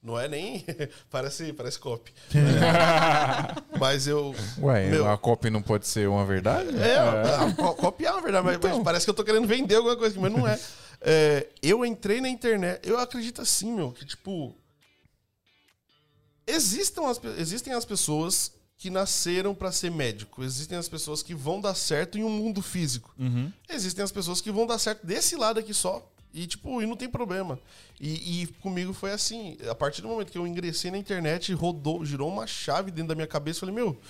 Não 0.02 0.18
é 0.18 0.26
nem. 0.26 0.64
parece, 1.08 1.52
parece 1.52 1.78
copy. 1.78 2.12
Mas 3.78 4.06
eu. 4.06 4.34
Ué, 4.60 4.90
Meu. 4.90 5.08
a 5.08 5.16
copy 5.16 5.50
não 5.50 5.62
pode 5.62 5.86
ser 5.86 6.08
uma 6.08 6.24
verdade? 6.26 6.68
É, 6.76 6.98
a 6.98 7.52
co- 7.56 7.74
copiar, 7.74 8.14
na 8.14 8.20
verdade, 8.20 8.44
mas, 8.44 8.58
mas 8.60 8.82
parece 8.82 9.06
que 9.06 9.10
eu 9.10 9.14
tô 9.14 9.22
querendo 9.24 9.46
vender 9.46 9.76
alguma 9.76 9.96
coisa, 9.96 10.18
mas 10.20 10.32
não 10.32 10.46
é. 10.46 10.58
É, 11.00 11.46
Eu 11.62 11.84
entrei 11.84 12.20
na 12.20 12.28
internet, 12.28 12.80
eu 12.88 12.98
acredito 12.98 13.40
assim, 13.42 13.72
meu, 13.72 13.92
que 13.92 14.04
tipo. 14.04 14.54
Existam 16.46 17.06
as, 17.08 17.20
existem 17.38 17.72
as 17.72 17.84
pessoas 17.84 18.52
que 18.76 18.90
nasceram 18.90 19.54
pra 19.54 19.70
ser 19.70 19.90
médico, 19.92 20.42
existem 20.42 20.76
as 20.76 20.88
pessoas 20.88 21.22
que 21.22 21.34
vão 21.34 21.60
dar 21.60 21.74
certo 21.74 22.18
em 22.18 22.24
um 22.24 22.30
mundo 22.30 22.60
físico. 22.60 23.14
Existem 23.68 24.02
as 24.02 24.10
pessoas 24.10 24.40
que 24.40 24.50
vão 24.50 24.66
dar 24.66 24.78
certo 24.78 25.06
desse 25.06 25.36
lado 25.36 25.60
aqui 25.60 25.72
só. 25.72 26.08
E, 26.34 26.46
tipo, 26.46 26.80
e 26.80 26.86
não 26.86 26.96
tem 26.96 27.08
problema. 27.08 27.60
E, 28.00 28.42
e 28.42 28.46
comigo 28.60 28.92
foi 28.92 29.12
assim. 29.12 29.56
A 29.68 29.74
partir 29.74 30.00
do 30.00 30.08
momento 30.08 30.32
que 30.32 30.38
eu 30.38 30.46
ingressei 30.46 30.90
na 30.90 30.98
internet, 30.98 31.52
rodou, 31.52 32.04
girou 32.04 32.28
uma 32.28 32.46
chave 32.46 32.90
dentro 32.90 33.08
da 33.08 33.14
minha 33.14 33.26
cabeça. 33.26 33.60
Falei, 33.60 33.74
meu, 33.74 34.00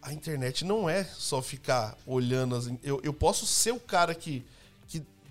a 0.00 0.12
internet 0.12 0.64
não 0.64 0.88
é 0.88 1.04
só 1.04 1.42
ficar 1.42 1.96
olhando 2.06 2.56
as. 2.56 2.70
Eu, 2.82 3.00
eu 3.04 3.12
posso 3.12 3.46
ser 3.46 3.72
o 3.72 3.78
cara 3.78 4.14
que 4.14 4.44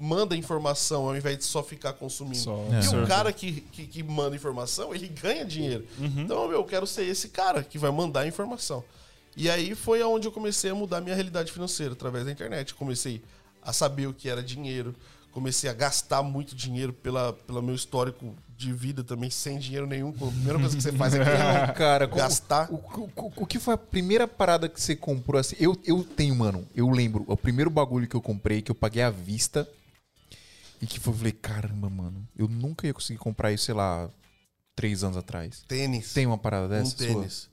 manda 0.03 0.35
informação 0.35 1.07
ao 1.07 1.15
invés 1.15 1.37
de 1.37 1.43
só 1.45 1.63
ficar 1.63 1.93
consumindo. 1.93 2.37
Só 2.37 2.57
e 2.81 3.03
o 3.03 3.07
cara 3.07 3.31
que, 3.31 3.61
que, 3.61 3.87
que 3.87 4.03
manda 4.03 4.35
informação, 4.35 4.93
ele 4.93 5.07
ganha 5.07 5.45
dinheiro. 5.45 5.85
Então, 5.99 6.47
meu, 6.47 6.57
eu 6.59 6.63
quero 6.65 6.85
ser 6.85 7.03
esse 7.05 7.29
cara 7.29 7.63
que 7.63 7.77
vai 7.77 7.89
mandar 7.91 8.27
informação. 8.27 8.83
E 9.35 9.49
aí 9.49 9.73
foi 9.75 10.01
aonde 10.01 10.27
eu 10.27 10.31
comecei 10.31 10.69
a 10.69 10.75
mudar 10.75 10.99
minha 11.01 11.15
realidade 11.15 11.51
financeira 11.51 11.93
através 11.93 12.25
da 12.25 12.31
internet. 12.31 12.73
Comecei 12.75 13.21
a 13.61 13.71
saber 13.71 14.07
o 14.07 14.13
que 14.13 14.27
era 14.29 14.43
dinheiro, 14.43 14.93
comecei 15.31 15.69
a 15.69 15.73
gastar 15.73 16.21
muito 16.21 16.53
dinheiro 16.53 16.91
pela, 16.91 17.31
pelo 17.33 17.61
meu 17.61 17.73
histórico 17.73 18.35
de 18.57 18.71
vida 18.71 19.03
também, 19.03 19.29
sem 19.29 19.57
dinheiro 19.57 19.87
nenhum. 19.87 20.09
A 20.09 20.13
primeira 20.27 20.59
coisa 20.59 20.75
que 20.75 20.83
você 20.83 20.91
faz 20.91 21.13
é. 21.15 21.67
Cara, 21.75 22.05
Gastar. 22.05 22.69
O, 22.71 22.75
o- 22.75 23.09
o- 23.15 23.33
o 23.37 23.45
que 23.45 23.57
foi 23.57 23.73
a 23.73 23.77
primeira 23.77 24.27
parada 24.27 24.67
que 24.69 24.79
você 24.79 24.95
comprou 24.95 25.39
assim? 25.39 25.55
Eu, 25.59 25.75
eu 25.85 26.03
tenho, 26.03 26.35
mano, 26.35 26.67
eu 26.75 26.89
lembro, 26.89 27.23
o 27.25 27.35
primeiro 27.37 27.69
bagulho 27.69 28.07
que 28.07 28.15
eu 28.15 28.21
comprei, 28.21 28.61
que 28.61 28.69
eu 28.69 28.75
paguei 28.75 29.01
à 29.01 29.09
vista. 29.09 29.67
E 30.83 30.85
que 30.85 30.99
foi, 30.99 31.13
eu 31.13 31.17
falei, 31.17 31.31
caramba, 31.31 31.89
mano, 31.89 32.27
eu 32.35 32.45
nunca 32.45 32.85
ia 32.85 32.93
conseguir 32.93 33.17
comprar 33.17 33.53
isso, 33.53 33.63
sei 33.63 33.73
lá, 33.73 34.09
três 34.75 35.01
anos 35.01 35.15
atrás. 35.15 35.63
Tênis. 35.65 36.11
Tem 36.11 36.27
uma 36.27 36.37
parada 36.37 36.65
um 36.65 36.69
dessa? 36.69 36.97
sua? 36.97 37.07
tênis. 37.07 37.49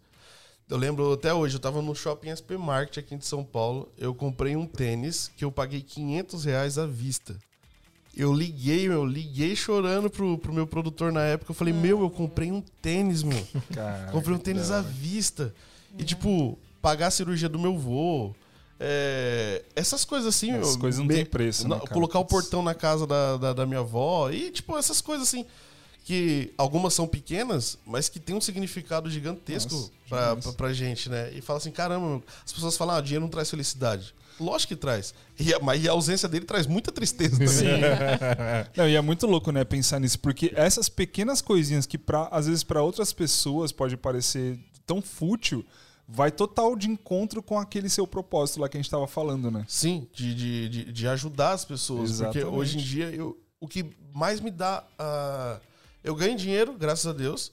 Eu 0.68 0.76
lembro 0.76 1.12
até 1.12 1.32
hoje, 1.32 1.54
eu 1.54 1.60
tava 1.60 1.80
no 1.80 1.94
shopping 1.94 2.34
SP 2.34 2.58
Market 2.58 2.98
aqui 2.98 3.16
de 3.16 3.24
São 3.24 3.44
Paulo. 3.44 3.88
Eu 3.96 4.12
comprei 4.16 4.56
um 4.56 4.66
tênis 4.66 5.30
que 5.36 5.44
eu 5.44 5.52
paguei 5.52 5.80
500 5.80 6.44
reais 6.44 6.76
à 6.76 6.88
vista. 6.88 7.38
Eu 8.16 8.32
liguei, 8.32 8.88
meu, 8.88 9.06
liguei 9.06 9.54
chorando 9.54 10.10
pro, 10.10 10.36
pro 10.36 10.52
meu 10.52 10.66
produtor 10.66 11.12
na 11.12 11.22
época. 11.22 11.52
Eu 11.52 11.54
falei, 11.54 11.72
meu, 11.72 12.00
eu 12.00 12.10
comprei 12.10 12.50
um 12.50 12.60
tênis, 12.60 13.22
meu. 13.22 13.46
Cara, 13.72 14.10
Comprei 14.10 14.34
um 14.34 14.40
tênis 14.40 14.72
à 14.72 14.80
vista. 14.80 15.54
E, 15.96 16.02
tipo, 16.02 16.58
pagar 16.82 17.06
a 17.06 17.10
cirurgia 17.12 17.48
do 17.48 17.60
meu 17.60 17.78
vô. 17.78 18.34
É, 18.82 19.62
essas 19.76 20.06
coisas 20.06 20.34
assim, 20.34 20.52
Essas 20.52 20.70
meu, 20.72 20.80
coisas 20.80 20.98
não 20.98 21.06
tem 21.06 21.26
preço, 21.26 21.64
né, 21.64 21.68
não, 21.68 21.80
cara? 21.80 21.92
Colocar 21.92 22.18
o 22.18 22.24
portão 22.24 22.62
na 22.62 22.74
casa 22.74 23.06
da, 23.06 23.36
da, 23.36 23.52
da 23.52 23.66
minha 23.66 23.80
avó. 23.80 24.30
E, 24.30 24.50
tipo, 24.50 24.76
essas 24.78 25.02
coisas 25.02 25.28
assim. 25.28 25.44
Que 26.02 26.52
algumas 26.56 26.94
são 26.94 27.06
pequenas, 27.06 27.78
mas 27.86 28.08
que 28.08 28.18
tem 28.18 28.34
um 28.34 28.40
significado 28.40 29.08
gigantesco 29.10 29.74
Nossa, 29.74 29.90
pra, 30.08 30.36
pra, 30.36 30.52
pra 30.54 30.72
gente, 30.72 31.10
né? 31.10 31.30
E 31.34 31.42
fala 31.42 31.58
assim: 31.58 31.70
caramba, 31.70 32.22
as 32.44 32.52
pessoas 32.52 32.76
falam, 32.76 32.96
ah, 32.96 33.00
dinheiro 33.02 33.22
não 33.22 33.30
traz 33.30 33.50
felicidade. 33.50 34.14
Lógico 34.40 34.74
que 34.74 34.76
traz. 34.80 35.14
E 35.38 35.52
a, 35.52 35.60
mas 35.60 35.86
a 35.86 35.92
ausência 35.92 36.26
dele 36.26 36.46
traz 36.46 36.66
muita 36.66 36.90
tristeza 36.90 37.36
também. 37.36 37.82
Não, 38.74 38.88
e 38.88 38.96
é 38.96 39.00
muito 39.02 39.26
louco, 39.26 39.52
né, 39.52 39.62
pensar 39.62 40.00
nisso, 40.00 40.18
porque 40.18 40.50
essas 40.56 40.88
pequenas 40.88 41.42
coisinhas 41.42 41.84
que 41.84 41.98
pra, 41.98 42.26
às 42.32 42.46
vezes 42.46 42.64
para 42.64 42.82
outras 42.82 43.12
pessoas 43.12 43.70
pode 43.70 43.98
parecer 43.98 44.58
tão 44.86 45.02
fútil, 45.02 45.64
vai 46.12 46.30
total 46.30 46.74
de 46.76 46.88
encontro 46.88 47.42
com 47.42 47.58
aquele 47.58 47.88
seu 47.88 48.06
propósito 48.06 48.60
lá 48.60 48.68
que 48.68 48.76
a 48.76 48.80
gente 48.80 48.90
tava 48.90 49.06
falando, 49.06 49.50
né? 49.50 49.64
Sim, 49.68 50.08
de, 50.12 50.34
de, 50.34 50.68
de, 50.68 50.92
de 50.92 51.08
ajudar 51.08 51.52
as 51.52 51.64
pessoas. 51.64 52.10
Exatamente. 52.10 52.44
Porque 52.44 52.56
hoje 52.56 52.78
em 52.78 52.82
dia, 52.82 53.10
eu, 53.10 53.38
o 53.60 53.68
que 53.68 53.94
mais 54.12 54.40
me 54.40 54.50
dá. 54.50 54.84
ah, 54.98 55.60
eu 56.02 56.14
ganho 56.14 56.36
dinheiro, 56.36 56.72
graças 56.72 57.06
a 57.06 57.12
Deus, 57.12 57.52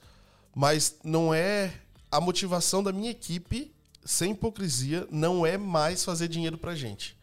mas 0.55 0.95
não 1.03 1.33
é. 1.33 1.73
A 2.09 2.21
motivação 2.21 2.81
da 2.81 2.93
minha 2.93 3.11
equipe, 3.11 3.69
sem 4.05 4.31
hipocrisia, 4.31 5.05
não 5.11 5.45
é 5.45 5.57
mais 5.57 6.05
fazer 6.05 6.29
dinheiro 6.29 6.57
pra 6.57 6.73
gente. 6.73 7.17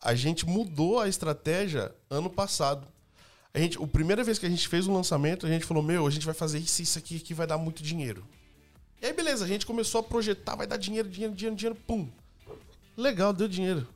A 0.00 0.14
gente 0.14 0.46
mudou 0.46 1.00
a 1.00 1.08
estratégia 1.08 1.92
ano 2.08 2.30
passado. 2.30 2.86
A 3.52 3.58
gente, 3.58 3.76
a 3.76 3.86
primeira 3.88 4.22
vez 4.22 4.38
que 4.38 4.46
a 4.46 4.48
gente 4.48 4.68
fez 4.68 4.86
um 4.86 4.94
lançamento, 4.94 5.46
a 5.46 5.48
gente 5.48 5.64
falou: 5.64 5.82
Meu, 5.82 6.06
a 6.06 6.10
gente 6.10 6.24
vai 6.24 6.34
fazer 6.34 6.58
isso, 6.58 6.80
isso 6.80 6.96
aqui 6.96 7.18
que 7.18 7.34
vai 7.34 7.46
dar 7.46 7.58
muito 7.58 7.82
dinheiro. 7.82 8.24
E 9.00 9.06
aí, 9.06 9.12
beleza, 9.12 9.44
a 9.44 9.48
gente 9.48 9.64
começou 9.64 10.00
a 10.00 10.02
projetar, 10.04 10.56
vai 10.56 10.66
dar 10.66 10.76
dinheiro, 10.76 11.08
dinheiro, 11.08 11.34
dinheiro, 11.34 11.56
dinheiro, 11.56 11.78
pum. 11.86 12.08
Legal, 12.96 13.32
deu 13.32 13.48
dinheiro. 13.48 13.86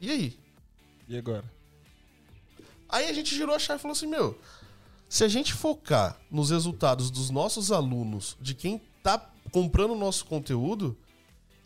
E 0.00 0.10
aí? 0.10 0.38
E 1.08 1.16
agora? 1.16 1.44
Aí 2.88 3.08
a 3.08 3.12
gente 3.12 3.34
girou 3.34 3.54
a 3.54 3.58
chave 3.58 3.78
e 3.78 3.82
falou 3.82 3.92
assim: 3.92 4.06
Meu, 4.06 4.38
se 5.08 5.24
a 5.24 5.28
gente 5.28 5.52
focar 5.54 6.18
nos 6.30 6.50
resultados 6.50 7.10
dos 7.10 7.30
nossos 7.30 7.72
alunos, 7.72 8.36
de 8.40 8.54
quem 8.54 8.80
tá 9.02 9.30
comprando 9.50 9.92
o 9.92 9.98
nosso 9.98 10.26
conteúdo, 10.26 10.96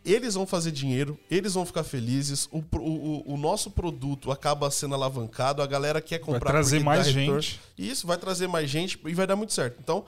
eles 0.05 0.35
vão 0.35 0.47
fazer 0.47 0.71
dinheiro, 0.71 1.19
eles 1.31 1.55
vão 1.55 1.67
ficar 1.67 1.83
felizes, 1.83 2.49
o, 2.53 2.59
o, 2.79 3.35
o- 3.35 3.37
nosso 3.37 3.71
produto 3.71 4.31
acaba 4.31 4.71
sendo 4.71 4.95
alavancado, 4.95 5.61
a 5.63 5.67
galera 5.67 6.01
quer 6.01 6.21
comprar 6.21 6.53
trazer 6.53 6.77
porque 6.79 6.85
dá 6.85 6.97
mais 6.97 7.07
retorno. 7.09 7.41
gente. 7.41 7.61
Isso, 7.77 8.07
vai 8.07 8.17
trazer 8.17 8.47
mais 8.47 8.71
gente 8.71 8.99
e 9.05 9.15
vai 9.15 9.27
dar 9.27 9.37
muito 9.37 9.53
certo. 9.53 9.77
Então, 9.81 10.05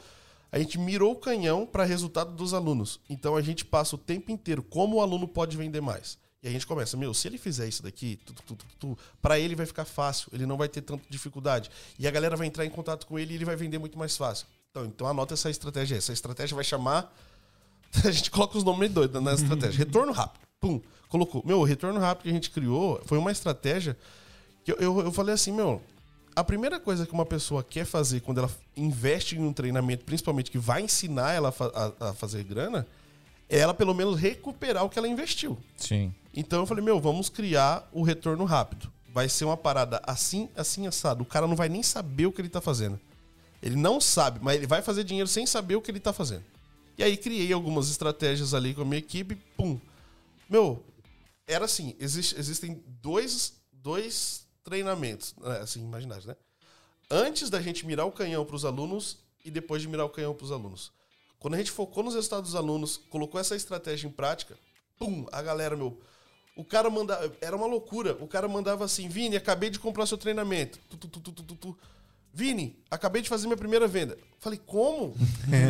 a 0.53 0.59
gente 0.59 0.79
mirou 0.79 1.13
o 1.13 1.17
canhão 1.17 1.67
para 1.67 1.83
resultado 1.83 2.33
dos 2.33 2.53
alunos. 2.53 3.01
Então, 3.09 3.35
a 3.35 3.41
gente 3.41 3.65
passa 3.65 3.97
o 3.97 3.99
tempo 3.99 4.31
inteiro 4.31 4.63
como 4.63 4.97
o 4.97 5.01
aluno 5.01 5.27
pode 5.27 5.57
vender 5.57 5.81
mais. 5.81 6.19
E 6.43 6.49
a 6.49 6.51
gente 6.51 6.67
começa, 6.67 6.97
meu, 6.97 7.15
se 7.15 7.27
ele 7.27 7.39
fizer 7.39 7.67
isso 7.69 7.83
daqui, 7.83 8.19
tu, 8.27 8.35
tu, 8.35 8.43
tu, 8.43 8.67
tu, 8.79 8.99
para 9.23 9.39
ele 9.39 9.55
vai 9.55 9.65
ficar 9.65 9.85
fácil, 9.87 10.29
ele 10.33 10.45
não 10.45 10.59
vai 10.59 10.69
ter 10.69 10.83
tanta 10.83 11.03
dificuldade. 11.09 11.71
E 11.99 12.07
a 12.07 12.11
galera 12.11 12.37
vai 12.37 12.49
entrar 12.49 12.67
em 12.67 12.71
contato 12.71 13.07
com 13.07 13.19
ele 13.19 13.33
e 13.33 13.37
ele 13.37 13.45
vai 13.45 13.57
vender 13.57 13.79
muito 13.79 13.99
mais 13.99 14.17
fácil. 14.17 14.47
Então, 14.71 14.85
então 14.85 15.07
anota 15.07 15.35
essa 15.35 15.49
estratégia 15.49 15.95
aí. 15.95 15.99
Essa 15.99 16.13
estratégia 16.13 16.55
vai 16.55 16.65
chamar. 16.65 17.15
A 18.05 18.11
gente 18.11 18.31
coloca 18.31 18.59
os 18.59 18.65
nomes 18.65 18.91
doidos 18.91 19.23
na 19.23 19.35
estratégia. 19.35 19.79
Retorno 19.79 20.13
rápido. 20.13 20.43
Pum. 20.61 20.81
Colocou. 21.09 21.43
Meu, 21.47 21.61
o 21.61 21.65
retorno 21.65 22.01
rápido 22.01 22.25
que 22.25 22.31
a 22.31 22.33
gente 22.33 22.51
criou 22.51 23.01
foi 23.05 23.19
uma 23.19 23.31
estratégia 23.31 23.97
que 24.65 24.73
eu, 24.73 24.77
eu, 24.77 25.01
eu 25.01 25.13
falei 25.13 25.35
assim, 25.35 25.53
meu. 25.53 25.81
A 26.35 26.43
primeira 26.43 26.81
coisa 26.81 27.07
que 27.07 27.13
uma 27.13 27.27
pessoa 27.27 27.63
quer 27.63 27.85
fazer 27.85 28.21
quando 28.21 28.39
ela 28.39 28.51
investe 28.77 29.37
em 29.37 29.41
um 29.41 29.53
treinamento, 29.53 30.05
principalmente 30.05 30.51
que 30.51 30.59
vai 30.59 30.83
ensinar 30.83 31.33
ela 31.33 31.55
a, 32.01 32.09
a 32.09 32.15
fazer 32.15 32.43
grana, 32.45 32.87
é 33.49 33.59
ela 33.59 33.75
pelo 33.75 33.93
menos 33.95 34.19
recuperar 34.19 34.85
o 34.85 34.89
que 34.89 34.99
ela 34.99 35.09
investiu. 35.09 35.59
Sim. 35.77 36.15
Então 36.35 36.61
eu 36.61 36.67
falei, 36.67 36.83
meu, 36.83 36.99
vamos 36.99 37.29
criar 37.29 37.87
o 37.93 38.03
retorno 38.03 38.45
rápido. 38.45 38.91
Vai 39.13 39.29
ser 39.29 39.45
uma 39.45 39.59
parada 39.59 40.01
assim, 40.07 40.49
assim, 40.57 40.87
assado. 40.87 41.23
O 41.23 41.27
cara 41.27 41.47
não 41.47 41.55
vai 41.55 41.69
nem 41.69 41.83
saber 41.83 42.25
o 42.27 42.33
que 42.33 42.41
ele 42.41 42.49
tá 42.49 42.63
fazendo. 42.63 42.99
Ele 43.63 43.77
não 43.77 44.01
sabe, 44.01 44.41
mas 44.43 44.57
ele 44.57 44.67
vai 44.67 44.81
fazer 44.81 45.05
dinheiro 45.05 45.29
sem 45.29 45.45
saber 45.47 45.77
o 45.77 45.83
que 45.83 45.91
ele 45.91 46.01
tá 46.01 46.15
fazendo. 46.15 46.45
E 46.97 47.03
aí 47.05 47.17
criei 47.17 47.53
algumas 47.53 47.91
estratégias 47.91 48.55
ali 48.55 48.73
com 48.75 48.83
a 48.83 48.85
minha 48.87 48.99
equipe, 48.99 49.35
pum. 49.57 49.79
Meu, 50.49 50.83
era 51.47 51.67
assim, 51.67 51.95
existe- 52.01 52.39
existem 52.39 52.83
dois, 53.03 53.53
dois 53.71 54.42
treinamentos, 54.65 55.35
né, 55.41 55.59
assim, 55.59 55.81
imaginários, 55.81 56.27
né? 56.27 56.37
Antes 57.11 57.51
da 57.51 57.61
gente 57.61 57.87
mirar 57.87 58.07
o 58.07 58.13
canhão 58.13 58.45
para 58.45 58.57
os 58.57 58.65
alunos 58.65 59.19
e 59.45 59.51
depois 59.51 59.83
de 59.83 59.89
mirar 59.89 60.07
o 60.07 60.11
canhão 60.11 60.35
para 60.35 60.45
os 60.45 60.53
alunos. 60.53 60.93
Quando 61.39 61.55
a 61.55 61.59
gente 61.59 61.71
focou 61.71 62.03
nos 62.03 62.15
resultados 62.15 62.51
dos 62.53 62.55
alunos, 62.55 62.97
colocou 63.11 63.41
essa 63.41 63.57
estratégia 63.57 64.07
em 64.07 64.11
prática, 64.11 64.57
pum, 64.99 65.27
a 65.33 65.43
galera, 65.43 65.77
meu, 65.77 66.01
o 66.57 66.65
cara 66.65 66.89
mandava, 66.89 67.33
era 67.41 67.57
uma 67.57 67.67
loucura, 67.67 68.17
o 68.21 68.29
cara 68.29 68.47
mandava 68.47 68.85
assim, 68.85 69.09
Vini, 69.09 69.37
acabei 69.37 69.71
de 69.71 69.79
comprar 69.79 70.07
seu 70.07 70.19
treinamento. 70.19 70.79
Tu, 70.89 70.97
tu, 70.97 71.09
tu, 71.09 71.21
tu, 71.21 71.33
tu, 71.33 71.43
tu, 71.43 71.55
tu. 71.57 71.79
Vini, 72.33 72.79
acabei 72.91 73.21
de 73.21 73.29
fazer 73.29 73.47
minha 73.47 73.57
primeira 73.57 73.87
venda. 73.87 74.17
Falei, 74.39 74.61
como? 74.65 75.15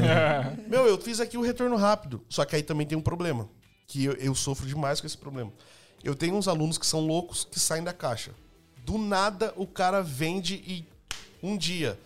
Meu, 0.69 0.87
eu 0.87 1.01
fiz 1.01 1.21
aqui 1.21 1.37
o 1.37 1.43
retorno 1.43 1.77
rápido. 1.77 2.25
Só 2.29 2.45
que 2.45 2.55
aí 2.55 2.63
também 2.63 2.87
tem 2.87 2.97
um 2.97 3.03
problema. 3.03 3.49
Que 3.87 4.05
eu, 4.05 4.13
eu 4.15 4.35
sofro 4.35 4.67
demais 4.67 5.01
com 5.01 5.07
esse 5.07 5.19
problema. 5.19 5.53
Eu 6.05 6.15
tenho 6.15 6.35
uns 6.37 6.47
alunos 6.47 6.79
que 6.79 6.87
são 6.87 7.01
loucos 7.01 7.45
que 7.45 7.59
saem 7.59 7.83
da 7.83 7.93
caixa. 7.93 8.33
Do 8.85 8.99
nada 8.99 9.53
o 9.57 9.67
cara 9.67 10.03
vende 10.03 10.55
e 10.67 10.85
um 11.43 11.57
dia, 11.57 11.99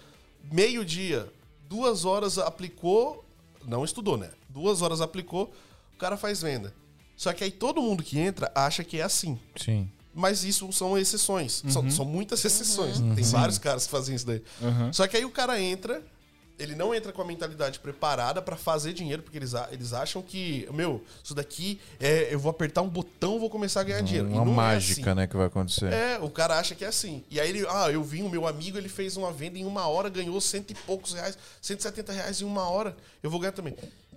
meio 0.51 0.85
dia, 0.85 1.31
duas 1.69 2.05
horas 2.05 2.39
aplicou, 2.39 3.25
não 3.67 3.85
estudou, 3.85 4.17
né? 4.17 4.31
Duas 4.49 4.83
horas 4.83 5.01
aplicou, 5.01 5.53
o 5.95 5.99
cara 5.99 6.17
faz 6.17 6.43
venda. 6.43 6.73
Só 7.17 7.33
que 7.33 7.45
aí 7.45 7.51
todo 7.51 7.81
mundo 7.81 8.03
que 8.03 8.19
entra 8.19 8.51
acha 8.55 8.85
que 8.85 8.99
é 9.01 9.03
assim. 9.03 9.39
Sim. 9.57 9.91
Mas 10.15 10.45
isso 10.45 10.71
são 10.73 10.97
exceções. 10.97 11.63
Uhum. 11.63 11.71
São, 11.71 11.91
são 11.91 12.05
muitas 12.05 12.43
exceções. 12.45 12.99
Tem 13.15 13.25
vários 13.25 13.59
caras 13.59 13.85
que 13.85 13.91
fazem 13.91 14.15
isso 14.15 14.27
daí. 14.27 14.43
Uhum. 14.61 14.93
Só 14.93 15.07
que 15.07 15.17
aí 15.17 15.25
o 15.25 15.31
cara 15.31 15.61
entra, 15.61 16.03
ele 16.59 16.75
não 16.75 16.95
entra 16.95 17.13
com 17.13 17.21
a 17.21 17.25
mentalidade 17.25 17.79
preparada 17.79 18.41
pra 18.41 18.57
fazer 18.57 18.93
dinheiro, 18.93 19.23
porque 19.23 19.37
eles, 19.37 19.53
eles 19.71 19.93
acham 19.93 20.23
que, 20.23 20.67
meu, 20.73 21.03
isso 21.23 21.35
daqui 21.35 21.81
é, 22.01 22.33
eu 22.33 22.39
vou 22.39 22.51
apertar 22.51 22.83
um 22.83 22.89
botão, 22.89 23.39
vou 23.39 23.51
começar 23.51 23.81
a 23.81 23.85
ganhar 23.85 24.01
dinheiro. 24.01 24.29
E 24.29 24.33
Uma 24.33 24.43
é 24.43 24.55
mágica, 24.55 25.11
assim. 25.11 25.21
né, 25.21 25.27
que 25.27 25.37
vai 25.37 25.47
acontecer. 25.47 25.93
É, 25.93 26.19
o 26.19 26.31
cara 26.31 26.59
acha 26.59 26.75
que 26.75 26.85
é 26.85 26.89
assim. 26.89 27.25
E 27.31 27.39
aí 27.39 27.49
ele, 27.49 27.67
ah, 27.69 27.91
eu 27.91 28.03
vi 28.03 28.23
o 28.23 28.29
meu 28.29 28.47
amigo, 28.47 28.79
ele 28.79 28.89
fez 28.89 29.17
uma 29.17 29.33
venda 29.33 29.59
em 29.59 29.65
uma 29.65 29.87
hora, 29.87 30.09
ganhou 30.09 30.41
cento 30.41 30.71
e 30.71 30.75
poucos 30.75 31.13
reais, 31.13 31.37
170 31.61 32.13
reais 32.13 32.41
em 32.41 32.45
uma 32.45 32.69
hora. 32.69 32.97
Eu 33.23 33.31
vou 33.31 33.39
ganhar 33.39 33.53
também. 33.53 33.75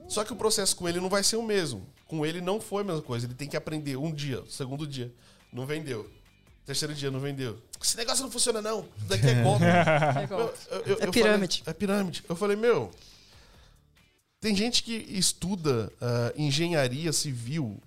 Só 0.07 0.23
que 0.23 0.33
o 0.33 0.35
processo 0.35 0.75
com 0.75 0.87
ele 0.89 0.99
não 0.99 1.09
vai 1.09 1.23
ser 1.23 1.35
o 1.35 1.43
mesmo. 1.43 1.85
Com 2.07 2.25
ele 2.25 2.41
não 2.41 2.59
foi 2.59 2.81
a 2.81 2.85
mesma 2.85 3.01
coisa. 3.01 3.27
Ele 3.27 3.35
tem 3.35 3.47
que 3.47 3.55
aprender 3.57 3.95
um 3.95 4.11
dia, 4.11 4.43
segundo 4.49 4.87
dia, 4.87 5.11
não 5.53 5.65
vendeu. 5.65 6.09
Terceiro 6.65 6.93
dia, 6.93 7.11
não 7.11 7.19
vendeu. 7.19 7.57
Esse 7.81 7.95
negócio 7.97 8.23
não 8.23 8.31
funciona, 8.31 8.61
não. 8.61 8.85
Isso 8.97 9.07
daqui 9.07 9.27
é 9.27 9.41
golpe. 9.43 9.63
É 9.65 10.23
Eu- 10.23 10.27
golpe. 10.27 10.57
eu- 10.71 10.81
eu- 10.85 10.97
É 11.01 11.05
eu 11.07 11.11
pirâmide. 11.11 11.59
falei- 11.59 11.71
é 11.71 11.73
pirâmide. 11.73 12.23
Eu 12.27 12.35
falei, 12.35 12.55
meu. 12.57 12.91
Tem 14.41 14.55
gente 14.55 14.83
que 14.83 14.93
estuda 15.09 15.91
ah, 16.01 16.33
engenharia 16.37 17.11
civil 17.11 17.77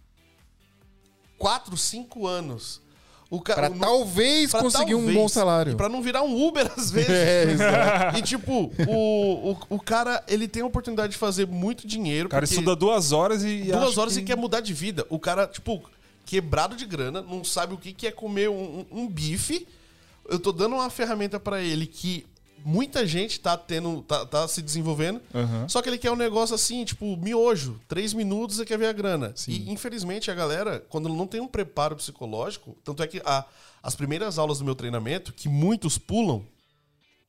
4, 1.38 1.76
5 1.76 2.26
anos. 2.26 2.80
O 3.30 3.40
ca- 3.40 3.54
Pra 3.54 3.70
o 3.70 3.78
talvez 3.78 4.50
pra 4.50 4.60
conseguir 4.60 4.94
um 4.94 4.98
talvez, 4.98 5.16
bom 5.16 5.26
salário. 5.28 5.74
Pra 5.76 5.88
não 5.88 6.02
virar 6.02 6.22
um 6.22 6.46
Uber 6.46 6.70
às 6.76 6.90
vezes. 6.90 7.08
É, 7.16 7.44
exato. 7.50 8.18
E 8.18 8.22
tipo, 8.22 8.70
o, 8.86 9.52
o, 9.52 9.56
o 9.70 9.80
cara, 9.80 10.22
ele 10.28 10.46
tem 10.46 10.62
a 10.62 10.66
oportunidade 10.66 11.12
de 11.12 11.18
fazer 11.18 11.46
muito 11.46 11.86
dinheiro. 11.86 12.26
O 12.26 12.30
cara 12.30 12.44
estuda 12.44 12.76
duas 12.76 13.10
horas 13.12 13.42
e. 13.42 13.62
duas 13.72 13.96
horas 13.96 14.14
que... 14.14 14.20
e 14.20 14.22
quer 14.24 14.36
mudar 14.36 14.60
de 14.60 14.74
vida. 14.74 15.06
O 15.08 15.18
cara, 15.18 15.46
tipo, 15.46 15.82
quebrado 16.26 16.76
de 16.76 16.84
grana, 16.84 17.22
não 17.22 17.42
sabe 17.42 17.72
o 17.72 17.78
que 17.78 17.94
que 17.94 18.06
é 18.06 18.10
comer 18.12 18.50
um, 18.50 18.80
um- 18.92 19.00
um 19.04 19.08
bife. 19.08 19.66
Eu 20.28 20.38
tô 20.38 20.52
dando 20.52 20.74
uma 20.76 20.88
ferramenta 20.90 21.38
pra 21.40 21.60
ele 21.60 21.86
que 21.86 22.24
muita 22.64 23.04
gente 23.06 23.40
tá 23.40 23.56
tendo, 23.56 24.02
tá, 24.02 24.24
tá 24.24 24.46
se 24.46 24.62
desenvolvendo. 24.62 25.20
Aham. 25.34 25.68
Só 25.68 25.82
que 25.82 25.88
ele 25.88 25.98
quer 25.98 26.10
um 26.12 26.16
negócio 26.16 26.54
assim, 26.54 26.84
tipo, 26.84 27.16
miojo. 27.16 27.80
Três 27.88 28.12
minutos 28.14 28.60
e 28.60 28.64
quer 28.64 28.78
ver 28.78 28.86
a 28.86 28.92
grana. 28.92 29.32
Sim. 29.34 29.52
E 29.52 29.70
infelizmente 29.72 30.30
a 30.30 30.34
galera, 30.34 30.84
quando 30.88 31.08
não 31.08 31.26
tem 31.26 31.40
um 31.40 31.48
preparo 31.48 31.96
psicológico, 31.96 32.76
tanto 32.84 33.02
é 33.02 33.06
que 33.06 33.20
a- 33.24 33.44
as 33.82 33.96
primeiras 33.96 34.38
aulas 34.38 34.58
do 34.58 34.64
meu 34.64 34.76
treinamento, 34.76 35.32
que 35.32 35.48
muitos 35.48 35.98
pulam, 35.98 36.44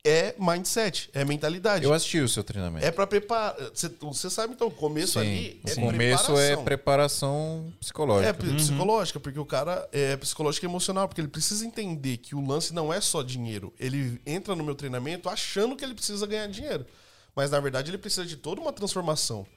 é 0.05 0.35
mindset, 0.37 1.09
é 1.13 1.23
mentalidade. 1.23 1.85
Eu 1.85 1.93
assisti 1.93 2.19
o 2.19 2.27
seu 2.27 2.43
treinamento. 2.43 2.85
É 2.85 2.91
pra 2.91 3.07
preparar. 3.07 3.55
Você 4.01 4.29
sabe, 4.29 4.53
então, 4.53 4.67
o 4.67 4.71
começo 4.71 5.13
Sim, 5.13 5.19
ali 5.19 5.61
é 5.65 5.71
o 5.71 5.75
começo 5.75 6.31
é 6.37 6.55
preparação. 6.57 6.63
preparação 6.65 7.73
psicológica. 7.79 8.29
É 8.29 8.33
p- 8.33 8.53
psicológica, 8.55 9.19
porque 9.21 9.39
o 9.39 9.45
cara 9.45 9.87
é 9.93 10.17
psicológica 10.17 10.65
e 10.65 10.69
emocional, 10.69 11.07
porque 11.07 11.21
ele 11.21 11.29
precisa 11.29 11.65
entender 11.65 12.17
que 12.17 12.35
o 12.35 12.45
lance 12.45 12.73
não 12.73 12.93
é 12.93 12.99
só 12.99 13.23
dinheiro. 13.23 13.73
Ele 13.79 14.19
entra 14.25 14.53
no 14.55 14.63
meu 14.63 14.75
treinamento 14.75 15.29
achando 15.29 15.73
que 15.75 15.85
ele 15.85 15.93
precisa 15.93 16.27
ganhar 16.27 16.47
dinheiro. 16.47 16.85
Mas 17.33 17.49
na 17.49 17.59
verdade 17.61 17.89
ele 17.89 17.97
precisa 17.97 18.25
de 18.25 18.35
toda 18.35 18.59
uma 18.59 18.73
transformação. 18.73 19.47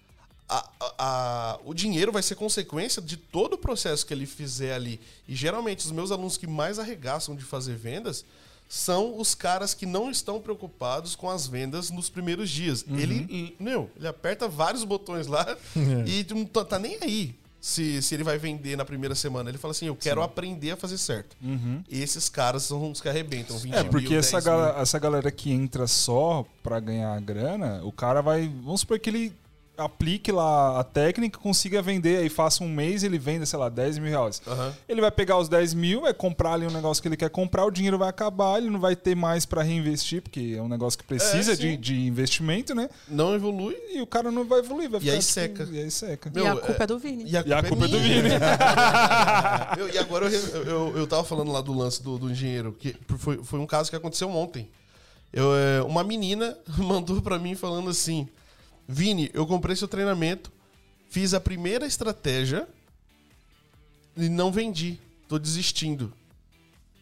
A- 0.48 0.70
a- 0.78 0.94
a- 0.98 1.58
o 1.64 1.74
dinheiro 1.74 2.12
vai 2.12 2.22
ser 2.22 2.36
consequência 2.36 3.02
de 3.02 3.16
todo 3.16 3.54
o 3.54 3.58
processo 3.58 4.06
que 4.06 4.14
ele 4.14 4.26
fizer 4.26 4.74
ali. 4.74 5.00
E 5.26 5.34
geralmente 5.34 5.84
os 5.84 5.90
meus 5.90 6.12
alunos 6.12 6.36
que 6.36 6.46
mais 6.46 6.78
arregaçam 6.78 7.34
de 7.34 7.42
fazer 7.44 7.74
vendas 7.74 8.24
são 8.68 9.18
os 9.18 9.34
caras 9.34 9.74
que 9.74 9.86
não 9.86 10.10
estão 10.10 10.40
preocupados 10.40 11.14
com 11.14 11.30
as 11.30 11.46
vendas 11.46 11.90
nos 11.90 12.08
primeiros 12.10 12.50
dias. 12.50 12.84
Ele, 12.88 13.54
meu, 13.60 13.90
ele 13.96 14.08
aperta 14.08 14.48
vários 14.48 14.82
botões 14.84 15.26
lá 15.26 15.56
e 16.06 16.26
não 16.34 16.44
tá, 16.44 16.64
tá 16.64 16.78
nem 16.78 16.98
aí 17.00 17.34
se, 17.60 18.00
se 18.02 18.14
ele 18.14 18.22
vai 18.24 18.38
vender 18.38 18.76
na 18.76 18.84
primeira 18.84 19.14
semana. 19.14 19.48
Ele 19.50 19.58
fala 19.58 19.72
assim: 19.72 19.86
eu 19.86 19.96
quero 19.96 20.22
aprender 20.22 20.72
a 20.72 20.76
fazer 20.76 20.98
certo. 20.98 21.36
Esses 21.90 22.28
caras 22.28 22.62
são 22.64 22.90
os 22.90 23.00
que 23.00 23.08
arrebentam. 23.08 23.56
20 23.58 23.74
É, 23.74 23.84
porque 23.84 24.08
mil, 24.10 24.18
essa, 24.18 24.40
10 24.40 24.44
mil. 24.44 24.52
gala- 24.56 24.80
essa 24.80 24.98
galera 24.98 25.30
que 25.32 25.50
entra 25.52 25.86
só 25.86 26.44
pra 26.62 26.78
ganhar 26.80 27.20
grana, 27.20 27.80
o 27.84 27.90
cara 27.92 28.20
vai. 28.20 28.48
Vamos 28.62 28.80
supor 28.82 28.98
que 29.00 29.10
ele 29.10 29.32
aplique 29.76 30.32
lá 30.32 30.80
a 30.80 30.84
técnica, 30.84 31.38
consiga 31.38 31.82
vender, 31.82 32.18
aí 32.18 32.28
faça 32.28 32.64
um 32.64 32.68
mês 32.68 33.02
ele 33.02 33.18
venda, 33.18 33.44
sei 33.46 33.58
lá, 33.58 33.68
10 33.68 33.98
mil 33.98 34.10
reais. 34.10 34.40
Aham. 34.46 34.74
Ele 34.88 35.00
vai 35.00 35.10
pegar 35.10 35.38
os 35.38 35.48
10 35.48 35.74
mil, 35.74 36.00
vai 36.02 36.14
comprar 36.14 36.52
ali 36.54 36.66
um 36.66 36.70
negócio 36.70 37.02
que 37.02 37.08
ele 37.08 37.16
quer 37.16 37.30
comprar, 37.30 37.64
o 37.64 37.70
dinheiro 37.70 37.98
vai 37.98 38.08
acabar, 38.08 38.58
ele 38.58 38.70
não 38.70 38.80
vai 38.80 38.96
ter 38.96 39.14
mais 39.14 39.44
pra 39.46 39.62
reinvestir, 39.62 40.22
porque 40.22 40.54
é 40.56 40.62
um 40.62 40.68
negócio 40.68 40.98
que 40.98 41.04
precisa 41.04 41.52
É, 41.52 41.56
de, 41.56 41.76
de 41.76 42.06
investimento, 42.06 42.74
né? 42.74 42.88
Não 43.08 43.34
evolui. 43.34 43.76
E 43.92 44.00
o 44.00 44.06
cara 44.06 44.30
não 44.30 44.44
vai 44.46 44.60
evoluir, 44.60 44.88
vai 44.90 44.98
E 44.98 45.02
ficar. 45.02 45.12
aí 45.14 45.18
tipo, 45.18 45.32
seca. 45.32 45.68
E 45.70 45.78
aí 45.78 45.90
seca. 45.90 46.30
Meu, 46.34 46.44
e 46.44 46.48
a 46.48 46.52
é- 46.52 46.56
culpa 46.56 46.84
é, 46.84 46.86
do 46.86 46.98
Vini. 46.98 47.24
E 47.30 47.36
a 47.36 47.62
culpa 47.62 47.84
é 47.84 47.88
do 47.88 48.00
minha. 48.00 48.22
Vini. 48.22 48.28
Meu, 49.76 49.88
e 49.92 49.98
agora 49.98 50.26
eu, 50.26 50.30
eu, 50.40 50.64
eu, 50.64 50.96
eu 50.98 51.06
tava 51.06 51.24
falando 51.24 51.52
lá 51.52 51.60
do 51.60 51.72
lance 51.72 52.02
do, 52.02 52.18
do 52.18 52.30
engenheiro, 52.30 52.72
que 52.78 52.96
foi, 53.18 53.38
foi 53.42 53.58
um 53.58 53.66
caso 53.66 53.90
que 53.90 53.96
aconteceu 53.96 54.28
ontem. 54.30 54.68
Eu, 55.32 55.54
é, 55.54 55.82
uma 55.82 56.02
menina 56.04 56.56
mandou 56.78 57.20
pra 57.20 57.38
mim 57.38 57.54
falando 57.54 57.90
assim: 57.90 58.28
Vini, 58.88 59.30
eu 59.34 59.46
comprei 59.46 59.74
seu 59.74 59.88
treinamento, 59.88 60.52
fiz 61.08 61.34
a 61.34 61.40
primeira 61.40 61.86
estratégia 61.86 62.68
e 64.16 64.28
não 64.28 64.52
vendi. 64.52 64.98
Tô 65.28 65.38
desistindo. 65.38 66.12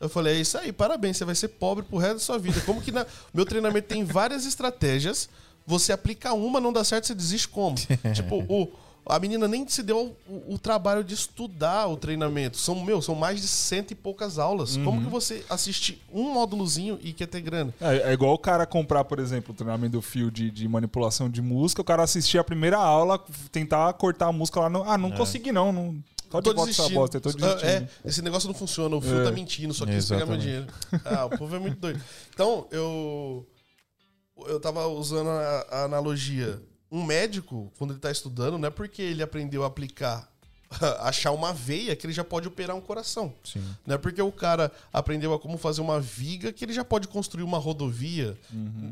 Eu 0.01 0.09
falei, 0.09 0.37
é 0.37 0.41
isso 0.41 0.59
aí, 0.59 0.73
parabéns, 0.73 1.17
você 1.17 1.25
vai 1.25 1.35
ser 1.35 1.49
pobre 1.49 1.85
pro 1.85 1.99
resto 1.99 2.15
da 2.15 2.21
sua 2.21 2.39
vida. 2.39 2.61
Como 2.63 2.83
que 2.83 2.91
na... 2.91 3.07
meu 3.33 3.47
treinamento 3.47 3.89
tem 3.89 4.05
várias 4.05 4.45
estratégias, 4.45 5.29
você 5.67 5.93
aplica 5.93 6.33
uma, 6.33 6.61
não 6.61 6.73
dá 6.73 6.85
certo, 6.85 7.07
você 7.07 7.15
desiste 7.15 7.49
como? 7.49 7.77
tipo, 8.15 8.45
o, 8.49 8.71
a 9.07 9.19
menina 9.19 9.47
nem 9.47 9.69
se 9.69 9.83
deu 9.83 10.17
o, 10.27 10.55
o 10.55 10.59
trabalho 10.59 11.05
de 11.05 11.15
estudar 11.15 11.87
o 11.89 11.97
treinamento. 11.97 12.57
São, 12.57 12.83
meu, 12.85 13.03
são 13.03 13.15
mais 13.15 13.41
de 13.41 13.49
cento 13.49 13.91
e 13.91 13.95
poucas 13.95 14.39
aulas. 14.39 14.77
Como 14.79 15.03
que 15.03 15.11
você 15.11 15.45
assiste 15.49 16.03
um 16.13 16.33
módulozinho 16.33 16.99
e 17.03 17.13
quer 17.13 17.27
ter 17.27 17.41
grana? 17.41 17.75
É, 17.81 18.11
é 18.11 18.13
igual 18.13 18.33
o 18.33 18.39
cara 18.39 18.67
comprar, 18.67 19.05
por 19.05 19.19
exemplo, 19.19 19.53
o 19.53 19.57
treinamento 19.57 19.93
do 19.93 20.03
fio 20.03 20.31
de, 20.31 20.51
de 20.51 20.67
manipulação 20.69 21.29
de 21.29 21.43
música, 21.43 21.83
o 21.83 21.85
cara 21.85 22.03
assistir 22.03 22.39
a 22.39 22.45
primeira 22.45 22.79
aula, 22.79 23.23
tentar 23.53 23.93
cortar 23.95 24.29
a 24.29 24.33
música 24.33 24.61
lá. 24.61 24.71
No, 24.71 24.83
ah, 24.85 24.97
não 24.97 25.11
consegui 25.11 25.53
não. 25.53 25.73
não 25.73 26.03
Pode 26.31 26.45
Tô 26.47 26.51
essa 26.51 26.67
desistindo. 26.67 26.95
bosta, 26.95 27.17
eu 27.17 27.21
tô 27.21 27.31
desistindo. 27.31 27.65
É, 27.65 27.89
esse 28.05 28.21
negócio 28.21 28.49
não 28.49 28.55
funciona, 28.55 28.97
o 28.97 29.01
fio 29.01 29.21
É. 29.21 29.25
tá 29.25 29.31
mentindo, 29.31 29.73
só 29.73 29.87
quis 29.87 30.09
pegar 30.09 30.27
meu 30.27 30.37
dinheiro. 30.37 30.67
Ah, 31.05 31.27
o 31.27 31.31
povo 31.39 31.55
é 31.55 31.59
muito 31.61 31.79
doido. 31.79 32.01
Então, 32.33 32.67
eu. 32.73 33.47
Eu 34.49 34.59
tava 34.59 34.85
usando 34.89 35.29
a, 35.31 35.67
a 35.71 35.85
analogia. 35.85 36.61
Um 36.95 37.05
médico, 37.05 37.73
quando 37.79 37.93
ele 37.93 38.01
tá 38.01 38.11
estudando, 38.11 38.57
não 38.59 38.69
é 38.69 38.71
porque 38.71 39.03
ele 39.03 39.23
aprendeu 39.23 39.65
a 39.65 39.67
aplicar, 39.67 40.29
achar 41.01 41.33
uma 41.33 41.53
veia, 41.53 41.97
que 41.97 42.07
ele 42.07 42.13
já 42.13 42.23
pode 42.25 42.47
operar 42.47 42.77
um 42.77 42.81
coração. 42.81 43.33
Sim. 43.43 43.65
Não 43.87 43.95
é 43.97 43.99
porque 43.99 44.21
o 44.23 44.31
cara 44.33 44.71
aprendeu 44.93 45.33
a 45.35 45.39
como 45.39 45.59
fazer 45.59 45.81
uma 45.81 46.01
viga 46.01 46.53
que 46.53 46.65
ele 46.65 46.73
já 46.73 46.85
pode 46.85 47.09
construir 47.09 47.43
uma 47.43 47.59
rodovia. 47.59 48.37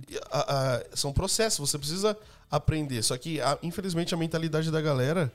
E, 0.09 0.19
a- 0.31 0.77
a- 0.77 0.97
são 0.97 1.13
processos, 1.13 1.71
você 1.71 1.79
precisa 1.79 2.17
aprender. 2.51 3.03
Só 3.03 3.17
que, 3.17 3.41
a- 3.41 3.59
infelizmente, 3.63 4.13
a 4.15 4.17
mentalidade 4.17 4.71
da 4.71 4.81
galera 4.81 5.33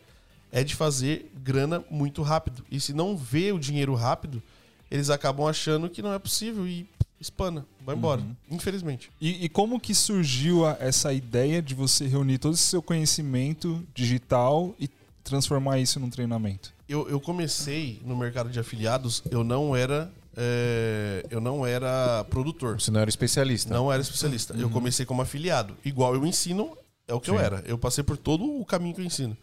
é 0.51 0.63
de 0.63 0.75
fazer 0.75 1.31
grana 1.43 1.83
muito 1.89 2.21
rápido. 2.21 2.63
E 2.71 2.79
se 2.79 2.93
não 2.93 3.15
vê 3.17 3.51
o 3.51 3.59
dinheiro 3.59 3.93
rápido, 3.95 4.41
eles 4.89 5.09
acabam 5.09 5.47
achando 5.47 5.89
que 5.89 6.01
não 6.01 6.13
é 6.13 6.19
possível 6.19 6.65
e 6.67 6.87
espana, 7.19 7.65
vai 7.85 7.95
embora. 7.95 8.21
Infelizmente. 8.49 9.09
E, 9.19 9.45
e 9.45 9.49
como 9.49 9.79
que 9.79 9.93
surgiu 9.95 10.65
a- 10.65 10.77
essa 10.79 11.11
ideia 11.13 11.61
de 11.61 11.73
você 11.73 12.07
reunir 12.07 12.37
todo 12.37 12.53
esse 12.53 12.63
seu 12.63 12.81
conhecimento 12.81 13.83
digital 13.93 14.73
e 14.79 14.89
transformar 15.23 15.79
isso 15.79 15.99
num 15.99 16.09
treinamento? 16.09 16.73
Eu, 16.87 17.09
eu 17.09 17.19
comecei 17.19 17.99
no 18.05 18.15
mercado 18.15 18.49
de 18.49 18.59
afiliados, 18.59 19.21
eu 19.29 19.43
não 19.43 19.75
era. 19.75 20.09
é, 20.35 21.25
eu 21.29 21.41
não 21.41 21.65
era 21.65 22.23
produtor. 22.29 22.79
Você 22.79 22.91
não 22.91 22.99
era 23.01 23.09
especialista. 23.09 23.73
Não 23.73 23.91
era 23.91 24.01
especialista. 24.01 24.53
Eu 24.57 24.69
comecei 24.69 25.05
como 25.05 25.21
afiliado. 25.21 25.75
Igual 25.83 26.13
eu 26.15 26.25
ensino, 26.25 26.77
é 27.07 27.13
o 27.13 27.19
que 27.19 27.29
eu 27.29 27.37
Sim. 27.37 27.43
era. 27.43 27.63
Eu 27.65 27.77
passei 27.77 28.03
por 28.03 28.15
todo 28.17 28.43
o 28.45 28.63
caminho 28.65 28.93
que 28.95 29.01
eu 29.01 29.05
ensino. 29.05 29.35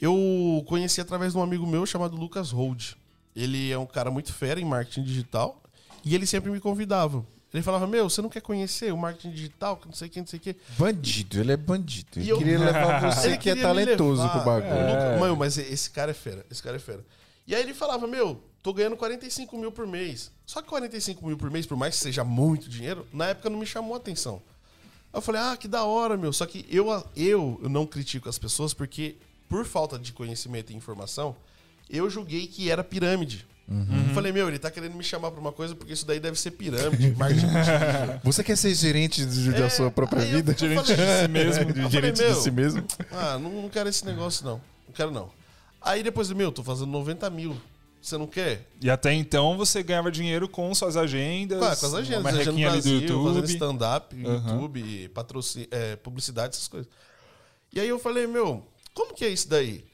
Eu 0.00 0.62
conheci 0.68 1.00
através 1.00 1.32
de 1.32 1.38
um 1.38 1.42
amigo 1.42 1.66
meu 1.66 1.86
chamado 1.86 2.16
Lucas 2.16 2.50
Hold. 2.50 2.92
Ele 3.34 3.70
é 3.72 3.78
um 3.78 3.86
cara 3.86 4.10
muito 4.10 4.32
fera 4.32 4.60
em 4.60 4.64
marketing 4.64 5.02
digital 5.02 5.60
e 6.06 6.14
ele 6.14 6.24
sempre 6.26 6.50
me 6.50 6.60
convidava. 6.60 7.24
Ele 7.52 7.62
falava: 7.62 7.86
Meu, 7.86 8.08
você 8.08 8.20
não 8.22 8.28
quer 8.28 8.40
conhecer 8.40 8.92
o 8.92 8.96
marketing 8.96 9.30
digital? 9.30 9.80
Não 9.86 9.92
sei 9.92 10.08
o 10.08 10.10
que, 10.10 10.20
não 10.20 10.26
sei 10.26 10.38
o 10.38 10.42
que. 10.42 10.56
Bandido, 10.78 11.40
ele 11.40 11.52
é 11.52 11.56
bandido. 11.56 12.08
Ele 12.16 12.28
eu- 12.28 12.38
queria 12.38 12.58
levar 12.58 13.00
você 13.12 13.36
que 13.36 13.50
é 13.50 13.56
talentoso 13.56 14.22
levar. 14.22 14.34
pro 14.42 14.44
bagulho. 14.44 14.74
O 14.74 14.86
Lucas- 14.86 15.02
É. 15.04 15.18
Mano, 15.18 15.36
mas 15.36 15.58
esse 15.58 15.90
cara 15.90 16.10
é 16.10 16.14
fera. 16.14 16.44
Esse 16.50 16.62
cara 16.62 16.76
é 16.76 16.78
fera. 16.78 17.04
E 17.46 17.54
aí 17.54 17.62
ele 17.62 17.72
falava, 17.74 18.06
meu, 18.06 18.42
tô 18.62 18.72
ganhando 18.72 18.96
45 18.96 19.56
mil 19.56 19.70
por 19.72 19.86
mês. 19.86 20.30
Só 20.44 20.60
que 20.60 20.68
45 20.68 21.24
mil 21.26 21.36
por 21.36 21.50
mês, 21.50 21.64
por 21.66 21.76
mais 21.76 21.96
que 21.96 22.02
seja 22.02 22.24
muito 22.24 22.68
dinheiro, 22.68 23.06
na 23.12 23.26
época 23.26 23.48
não 23.48 23.58
me 23.58 23.66
chamou 23.66 23.94
a 23.94 23.98
atenção. 23.98 24.42
Eu 25.14 25.22
falei, 25.22 25.40
ah, 25.40 25.56
que 25.56 25.68
da 25.68 25.84
hora, 25.84 26.16
meu. 26.16 26.32
Só 26.32 26.44
que 26.44 26.66
eu, 26.68 26.88
eu, 27.16 27.58
eu 27.62 27.68
não 27.68 27.86
critico 27.86 28.28
as 28.28 28.38
pessoas 28.38 28.74
porque, 28.74 29.16
por 29.48 29.64
falta 29.64 29.98
de 29.98 30.12
conhecimento 30.12 30.72
e 30.72 30.76
informação, 30.76 31.34
eu 31.88 32.10
julguei 32.10 32.46
que 32.48 32.68
era 32.70 32.82
pirâmide. 32.84 33.46
Eu 33.68 34.14
falei, 34.14 34.30
meu, 34.30 34.46
ele 34.48 34.58
tá 34.60 34.70
querendo 34.70 34.94
me 34.94 35.02
chamar 35.02 35.32
pra 35.32 35.40
uma 35.40 35.50
coisa 35.50 35.74
porque 35.74 35.92
isso 35.92 36.06
daí 36.06 36.20
deve 36.20 36.38
ser 36.38 36.52
pirâmide, 36.52 37.10
marketing. 37.18 37.46
Você 38.22 38.44
quer 38.44 38.56
ser 38.56 38.72
gerente 38.74 39.26
de- 39.26 39.50
da 39.52 39.64
É, 39.64 39.68
sua 39.68 39.90
própria 39.90 40.22
aí 40.22 40.30
eu 40.30 40.36
vida? 40.36 40.54
falei- 40.54 40.76
Gerente 40.76 40.94
de 40.94 41.22
si 41.22 41.28
mesmo. 41.28 41.62
Eu 41.62 41.74
falei, 41.74 41.90
gerente 41.90 42.22
meu, 42.22 42.32
de 42.32 42.40
si 42.42 42.50
mesmo. 42.52 42.84
Ah, 43.10 43.38
não, 43.38 43.50
não 43.62 43.68
quero 43.68 43.88
esse 43.88 44.04
negócio, 44.06 44.44
não. 44.44 44.60
Não 44.86 44.94
quero, 44.94 45.10
não. 45.10 45.30
Aí 45.82 46.02
depois, 46.02 46.30
meu, 46.30 46.52
tô 46.52 46.62
fazendo 46.62 46.86
90 46.92 47.28
mil. 47.30 47.56
Você 48.00 48.16
não 48.16 48.28
quer? 48.28 48.68
E 48.80 48.88
até 48.88 49.12
então 49.12 49.56
você 49.56 49.82
ganhava 49.82 50.12
dinheiro 50.12 50.48
com 50.48 50.72
suas 50.72 50.96
agendas. 50.96 51.60
Ah, 51.60 51.74
com 51.74 51.86
as 51.86 51.94
agendas, 51.94 52.20
uma 52.20 52.30
agenda 52.30 52.50
ali 52.50 52.54
do 52.54 52.60
Brasil, 52.70 53.00
fazendo 53.00 53.34
YouTube. 53.34 53.52
stand-up. 53.52 54.16
YouTube, 54.16 55.08
patrocínio, 55.08 55.68
é, 55.72 55.96
publicidade, 55.96 56.54
essas 56.54 56.68
coisas. 56.68 56.88
E 57.74 57.80
aí 57.80 57.88
eu 57.88 57.98
falei, 57.98 58.28
meu, 58.28 58.64
como 58.94 59.12
que 59.12 59.24
é 59.24 59.28
isso 59.28 59.48
daí? 59.48 59.84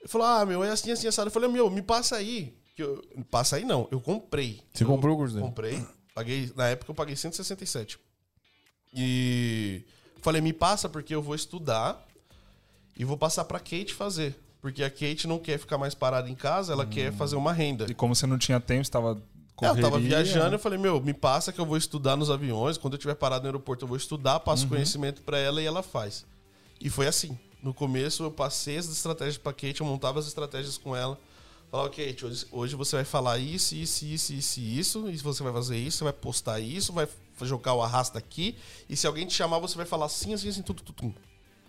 Ele 0.00 0.08
falou, 0.08 0.26
ah, 0.26 0.46
meu, 0.46 0.64
é 0.64 0.70
assim, 0.70 0.90
assim, 0.90 1.06
assado. 1.06 1.28
Eu 1.28 1.32
falei, 1.32 1.50
meu, 1.50 1.68
me 1.68 1.82
passa 1.82 2.16
aí. 2.16 2.54
Que 2.74 2.82
eu, 2.82 3.02
passa 3.30 3.56
aí 3.56 3.64
não, 3.64 3.88
eu 3.90 4.00
comprei. 4.00 4.60
Você 4.72 4.84
Eu 4.84 4.88
comprou 4.88 5.14
o 5.14 5.18
curso 5.18 5.34
dele? 5.34 5.46
Comprei. 5.46 5.86
Paguei, 6.14 6.52
na 6.56 6.68
época 6.68 6.90
eu 6.90 6.94
paguei 6.94 7.16
167. 7.16 7.98
E 8.92 9.82
falei, 10.20 10.40
me 10.40 10.52
passa 10.52 10.88
porque 10.88 11.14
eu 11.14 11.22
vou 11.22 11.34
estudar 11.34 12.04
e 12.96 13.04
vou 13.04 13.16
passar 13.16 13.44
pra 13.44 13.58
Kate 13.58 13.92
fazer. 13.94 14.36
Porque 14.60 14.82
a 14.82 14.90
Kate 14.90 15.26
não 15.26 15.38
quer 15.38 15.58
ficar 15.58 15.76
mais 15.76 15.94
parada 15.94 16.30
em 16.30 16.34
casa, 16.34 16.72
ela 16.72 16.86
quer 16.86 17.12
fazer 17.12 17.36
uma 17.36 17.52
renda. 17.52 17.86
E 17.88 17.94
como 17.94 18.14
você 18.14 18.26
não 18.26 18.38
tinha 18.38 18.58
tempo, 18.58 18.82
estava 18.82 19.20
É, 19.60 19.66
eu 19.66 19.74
tava 19.76 19.90
correria, 19.90 20.22
viajando, 20.22 20.54
eu 20.54 20.58
falei, 20.58 20.78
meu, 20.78 21.00
me 21.00 21.12
passa 21.12 21.52
que 21.52 21.60
eu 21.60 21.66
vou 21.66 21.76
estudar 21.76 22.16
nos 22.16 22.30
aviões. 22.30 22.78
Quando 22.78 22.94
eu 22.94 22.96
estiver 22.96 23.14
parado 23.14 23.42
no 23.42 23.48
aeroporto, 23.48 23.84
eu 23.84 23.88
vou 23.88 23.96
estudar, 23.96 24.40
passo 24.40 24.66
conhecimento 24.66 25.22
pra 25.22 25.38
ela 25.38 25.60
e 25.60 25.66
ela 25.66 25.82
faz. 25.82 26.24
E 26.80 26.88
foi 26.88 27.06
assim. 27.06 27.38
No 27.62 27.74
começo, 27.74 28.22
eu 28.22 28.30
passei 28.30 28.78
as 28.78 28.88
estratégias 28.88 29.38
pra 29.38 29.52
Kate, 29.52 29.80
eu 29.80 29.86
montava 29.86 30.18
as 30.18 30.26
estratégias 30.26 30.78
com 30.78 30.96
ela. 30.96 31.18
Falava, 31.74 31.90
Kate, 31.90 32.24
hoje, 32.24 32.46
hoje 32.52 32.76
você 32.76 32.94
vai 32.94 33.04
falar 33.04 33.36
isso, 33.36 33.74
isso, 33.74 34.06
isso, 34.06 34.32
isso, 34.32 34.60
isso, 34.60 35.10
e 35.10 35.16
você 35.16 35.42
vai 35.42 35.52
fazer 35.52 35.76
isso, 35.76 35.98
você 35.98 36.04
vai 36.04 36.12
postar 36.12 36.60
isso, 36.60 36.92
vai 36.92 37.08
jogar 37.42 37.74
o 37.74 37.82
arrasta 37.82 38.16
aqui, 38.16 38.54
e 38.88 38.96
se 38.96 39.08
alguém 39.08 39.26
te 39.26 39.34
chamar, 39.34 39.58
você 39.58 39.76
vai 39.76 39.84
falar 39.84 40.06
assim, 40.06 40.32
assim, 40.32 40.48
assim, 40.48 40.62
tudo, 40.62 40.84
tudo, 40.84 40.94
tudo. 40.94 41.14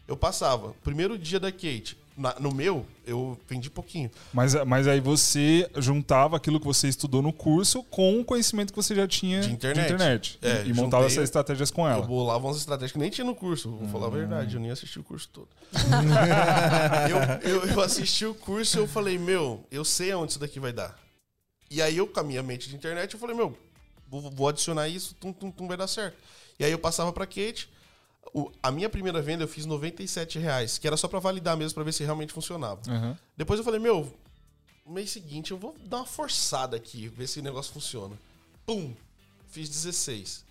Eu 0.08 0.16
passava. 0.16 0.76
Primeiro 0.84 1.18
dia 1.18 1.40
da 1.40 1.52
Kate, 1.52 1.98
na- 2.18 2.36
no 2.40 2.54
meu, 2.54 2.86
eu 3.06 3.38
vendi 3.48 3.70
pouquinho. 3.70 4.10
Mas, 4.34 4.54
mas 4.66 4.88
aí 4.88 5.00
você 5.00 5.70
juntava 5.78 6.38
aquilo 6.38 6.60
que 6.60 6.66
você 6.66 6.88
estudou 6.88 7.22
no 7.22 7.34
curso 7.34 7.84
com 7.84 8.20
o 8.20 8.26
conhecimento 8.26 8.72
que 8.72 8.76
você 8.78 8.96
já 8.96 9.08
tinha 9.08 9.42
De 9.42 9.52
internet. 9.52 10.40
E- 10.42 10.48
É, 10.48 10.66
e, 10.66 10.74
montava 10.74 11.06
essas 11.06 11.24
estratégias 11.26 11.70
com 11.72 11.86
Eu 11.88 11.92
ela. 11.94 12.06
bolava 12.06 12.48
umas 12.48 12.58
estratégias 12.58 12.92
que 12.94 12.98
nem 13.00 13.10
tinha 13.10 13.26
no 13.26 13.36
curso. 13.36 13.70
Vou 13.70 13.88
falar 13.90 14.08
a 14.08 14.10
verdade, 14.10 14.56
eu 14.56 14.62
nem 14.62 14.72
assisti 14.72 15.00
o 15.00 15.04
curso 15.04 15.28
todo. 15.32 15.48
eu, 17.44 17.50
eu, 17.52 17.66
eu 17.70 17.82
assisti 17.82 18.26
o 18.26 18.34
curso 18.34 18.78
e 18.78 18.80
eu 18.80 18.88
falei, 18.88 19.18
meu, 19.18 19.64
eu 19.72 19.84
sei 19.86 20.12
aonde 20.12 20.32
isso 20.32 20.40
daqui 20.40 20.60
vai 20.60 20.74
dar. 20.74 20.98
E 21.70 21.82
aí 21.82 21.98
eu, 21.98 22.08
com 22.08 22.20
a 22.20 22.24
minha 22.24 22.44
mente 22.44 22.70
de 22.70 22.76
internet, 22.76 23.14
eu 23.14 23.20
falei, 23.20 23.36
meu, 23.36 23.58
vou, 24.08 24.22
vou 24.32 24.48
adicionar 24.48 24.88
isso, 24.88 25.16
tum, 25.16 25.34
tum, 25.34 25.52
tum, 25.52 25.68
vai 25.68 25.76
dar 25.78 25.88
certo. 25.88 26.16
E 26.60 26.64
aí 26.64 26.72
eu 26.72 26.80
passava 26.80 27.12
pra 27.12 27.26
Kate. 27.26 27.70
O- 28.38 28.52
a 28.62 28.70
minha 28.70 28.90
primeira 28.90 29.22
venda 29.22 29.44
eu 29.46 29.48
fiz 29.48 29.66
97 29.66 30.38
reais, 30.40 30.78
que 30.78 30.86
era 30.86 30.98
só 30.98 31.08
pra 31.08 31.20
validar 31.20 31.56
mesmo, 31.56 31.76
pra 31.76 31.84
ver 31.86 31.94
se 31.94 32.04
realmente 32.04 32.34
funcionava. 32.34 32.82
Aham. 32.90 33.18
Depois 33.38 33.58
eu 33.60 33.64
falei, 33.64 33.80
meu, 33.80 34.14
no 34.86 34.92
mês 34.92 35.10
seguinte 35.10 35.52
eu 35.52 35.58
vou 35.58 35.74
dar 35.86 35.98
uma 35.98 36.06
forçada 36.06 36.76
aqui, 36.76 37.08
ver 37.08 37.28
se 37.28 37.40
o 37.40 37.44
negócio 37.44 37.72
funciona. 37.72 38.18
Pum! 38.66 38.94
Fiz 39.48 39.70
16. 39.70 40.44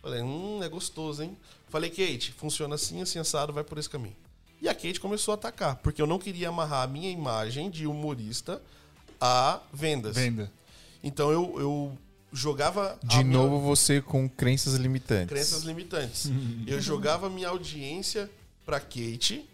Falei, 0.00 0.22
hum, 0.22 0.62
é 0.62 0.68
gostoso, 0.70 1.22
hein? 1.22 1.36
Falei, 1.68 1.90
Kate, 1.90 2.32
funciona 2.32 2.74
assim, 2.76 3.02
assim, 3.02 3.18
assado, 3.18 3.52
vai 3.52 3.62
por 3.64 3.76
esse 3.76 3.90
caminho. 3.90 4.16
E 4.62 4.66
a 4.66 4.74
Kate 4.74 4.98
começou 4.98 5.32
a 5.32 5.34
atacar, 5.34 5.76
porque 5.76 6.00
eu 6.00 6.06
não 6.06 6.18
queria 6.18 6.48
amarrar 6.48 6.84
a 6.84 6.86
minha 6.86 7.10
imagem 7.10 7.68
de 7.68 7.86
humorista 7.86 8.62
a 9.20 9.60
vendas. 9.72 10.16
Venda. 10.16 10.50
Então 11.04 11.30
eu, 11.30 11.60
eu 11.60 11.98
jogava. 12.32 12.98
De 13.04 13.22
minha- 13.24 13.38
novo 13.38 13.60
você 13.60 14.00
com 14.00 14.28
crenças 14.28 14.74
limitantes. 14.74 15.28
Crenças 15.28 15.62
limitantes. 15.62 16.30
Eu 16.66 16.80
jogava 16.80 17.28
minha 17.30 17.48
audiência 17.48 18.30
pra 18.64 18.78
Kate. 18.80 19.48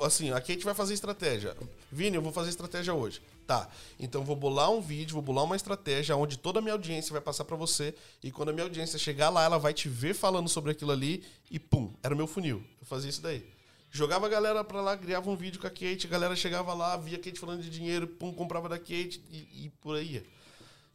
Assim, 0.00 0.30
a 0.30 0.40
Kate 0.40 0.64
vai 0.64 0.74
fazer 0.74 0.94
estratégia. 0.94 1.56
Vini, 1.90 2.16
eu 2.16 2.22
vou 2.22 2.32
fazer 2.32 2.50
estratégia 2.50 2.94
hoje. 2.94 3.20
Tá. 3.46 3.68
Então 3.98 4.20
eu 4.20 4.24
vou 4.26 4.36
bolar 4.36 4.70
um 4.70 4.80
vídeo, 4.80 5.14
vou 5.14 5.22
bolar 5.22 5.44
uma 5.44 5.56
estratégia 5.56 6.14
onde 6.14 6.36
toda 6.38 6.58
a 6.58 6.62
minha 6.62 6.74
audiência 6.74 7.10
vai 7.12 7.20
passar 7.20 7.44
pra 7.44 7.56
você. 7.56 7.94
E 8.22 8.30
quando 8.30 8.50
a 8.50 8.52
minha 8.52 8.64
audiência 8.64 8.98
chegar 8.98 9.30
lá, 9.30 9.42
ela 9.44 9.58
vai 9.58 9.72
te 9.72 9.88
ver 9.88 10.14
falando 10.14 10.48
sobre 10.48 10.70
aquilo 10.70 10.92
ali 10.92 11.24
e 11.50 11.58
pum, 11.58 11.92
era 12.02 12.14
o 12.14 12.16
meu 12.16 12.26
funil. 12.26 12.62
Eu 12.80 12.86
fazia 12.86 13.08
isso 13.10 13.22
daí. 13.22 13.44
Jogava 13.90 14.26
a 14.26 14.28
galera 14.28 14.62
pra 14.62 14.82
lá, 14.82 14.98
criava 14.98 15.30
um 15.30 15.34
vídeo 15.34 15.58
com 15.58 15.66
a 15.66 15.70
Kate, 15.70 16.06
a 16.06 16.10
galera 16.10 16.36
chegava 16.36 16.74
lá, 16.74 16.94
via 16.98 17.16
a 17.16 17.20
Kate 17.20 17.40
falando 17.40 17.62
de 17.62 17.70
dinheiro, 17.70 18.06
pum, 18.06 18.34
comprava 18.34 18.68
da 18.68 18.78
Kate 18.78 19.22
e, 19.30 19.64
e 19.64 19.72
por 19.80 19.96
aí 19.96 20.12
ia. 20.16 20.24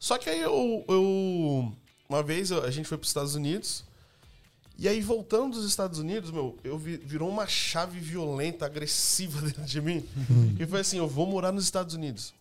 Só 0.04 0.18
que 0.18 0.28
aí 0.28 0.38
eu, 0.42 0.84
eu- 0.86 1.72
Uma 2.06 2.22
vez 2.22 2.52
a 2.52 2.70
gente 2.70 2.86
foi 2.86 2.98
para 2.98 3.04
os 3.04 3.08
Estados 3.08 3.34
Unidos. 3.34 3.84
E 4.78 4.86
aí, 4.86 5.00
voltando 5.00 5.54
dos 5.54 5.64
Estados 5.64 5.98
Unidos, 5.98 6.30
meu, 6.30 6.58
eu 6.62 6.76
vi- 6.76 6.98
virou 6.98 7.26
uma 7.26 7.46
chave 7.46 7.98
violenta, 7.98 8.66
agressiva 8.66 9.40
dentro 9.48 9.64
de 9.64 9.80
mim. 9.80 10.04
e 10.60 10.66
foi 10.66 10.80
assim: 10.80 10.98
eu 10.98 11.08
vou 11.08 11.26
morar 11.26 11.52
nos 11.52 11.64
Estados 11.64 11.94
Unidos. 11.94 12.34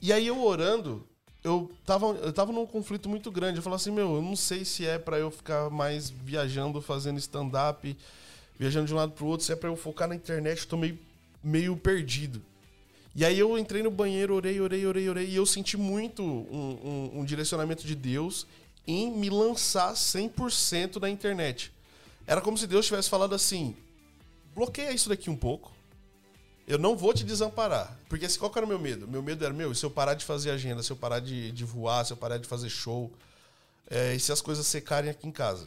E 0.00 0.10
aí, 0.10 0.26
eu 0.26 0.42
orando, 0.42 1.06
eu 1.44 1.70
tava, 1.84 2.06
eu 2.06 2.32
tava 2.32 2.50
num 2.50 2.64
conflito 2.64 3.10
muito 3.10 3.30
grande. 3.30 3.58
Eu 3.58 3.62
falava 3.62 3.78
assim: 3.78 3.90
meu, 3.92 4.14
eu 4.14 4.22
não 4.22 4.34
sei 4.34 4.64
se 4.64 4.86
é 4.86 4.98
para 4.98 5.18
eu 5.18 5.30
ficar 5.30 5.68
mais 5.68 6.08
viajando, 6.08 6.80
fazendo 6.80 7.18
stand-up, 7.18 7.94
viajando 8.58 8.86
de 8.86 8.94
um 8.94 8.96
lado 8.96 9.12
pro 9.12 9.26
outro, 9.26 9.44
se 9.44 9.52
é 9.52 9.56
para 9.56 9.68
eu 9.68 9.76
focar 9.76 10.08
na 10.08 10.14
internet. 10.14 10.60
Eu 10.62 10.66
tô 10.66 10.78
meio, 10.78 10.98
meio 11.44 11.76
perdido. 11.76 12.40
E 13.14 13.24
aí 13.24 13.38
eu 13.38 13.58
entrei 13.58 13.82
no 13.82 13.90
banheiro, 13.90 14.34
orei, 14.34 14.60
orei, 14.60 14.86
orei, 14.86 15.08
orei, 15.08 15.26
e 15.28 15.34
eu 15.36 15.44
senti 15.44 15.76
muito 15.76 16.22
um, 16.22 17.10
um- 17.14 17.20
um 17.20 17.24
direcionamento 17.24 17.84
de 17.86 17.94
Deus 17.94 18.46
em 18.86 19.10
me 19.10 19.28
lançar 19.28 19.94
100% 19.94 21.00
na 21.00 21.10
internet. 21.10 21.72
Era 22.26 22.40
como 22.40 22.56
se 22.56 22.66
Deus 22.66 22.86
tivesse 22.86 23.10
falado 23.10 23.34
assim: 23.34 23.74
bloqueia 24.54 24.92
isso 24.92 25.08
daqui 25.08 25.28
um 25.28 25.36
pouco. 25.36 25.72
Eu 26.68 26.78
não 26.78 26.96
vou 26.96 27.12
te 27.12 27.24
desamparar. 27.24 27.98
Porque 28.08 28.26
assim, 28.26 28.38
qual 28.38 28.48
que 28.50 28.56
era 28.56 28.64
o 28.64 28.68
meu 28.68 28.78
medo? 28.78 29.08
Meu 29.08 29.20
medo 29.22 29.44
era, 29.44 29.52
meu, 29.52 29.74
se 29.74 29.84
eu 29.84 29.90
parar 29.90 30.14
de 30.14 30.24
fazer 30.24 30.52
agenda, 30.52 30.80
se 30.84 30.92
eu 30.92 30.96
parar 30.96 31.18
de, 31.18 31.50
de 31.50 31.64
voar, 31.64 32.06
se 32.06 32.12
eu 32.12 32.16
parar 32.16 32.38
de 32.38 32.46
fazer 32.46 32.68
show, 32.68 33.10
é, 33.90 34.14
e 34.14 34.20
se 34.20 34.30
as 34.30 34.40
coisas 34.40 34.64
secarem 34.68 35.10
aqui 35.10 35.26
em 35.26 35.32
casa. 35.32 35.66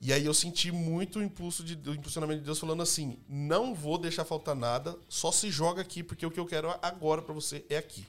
E 0.00 0.12
aí 0.12 0.24
eu 0.24 0.32
senti 0.34 0.70
muito 0.70 1.18
o 1.18 1.22
impulso 1.22 1.64
de, 1.64 1.74
o 1.88 1.94
impulsionamento 1.94 2.40
de 2.40 2.46
Deus 2.46 2.58
falando 2.58 2.82
assim: 2.82 3.18
não 3.28 3.74
vou 3.74 3.98
deixar 3.98 4.24
faltar 4.24 4.54
nada, 4.54 4.96
só 5.08 5.32
se 5.32 5.50
joga 5.50 5.82
aqui, 5.82 6.02
porque 6.02 6.24
o 6.24 6.30
que 6.30 6.38
eu 6.38 6.46
quero 6.46 6.72
agora 6.80 7.20
pra 7.20 7.34
você 7.34 7.64
é 7.68 7.76
aqui. 7.78 8.04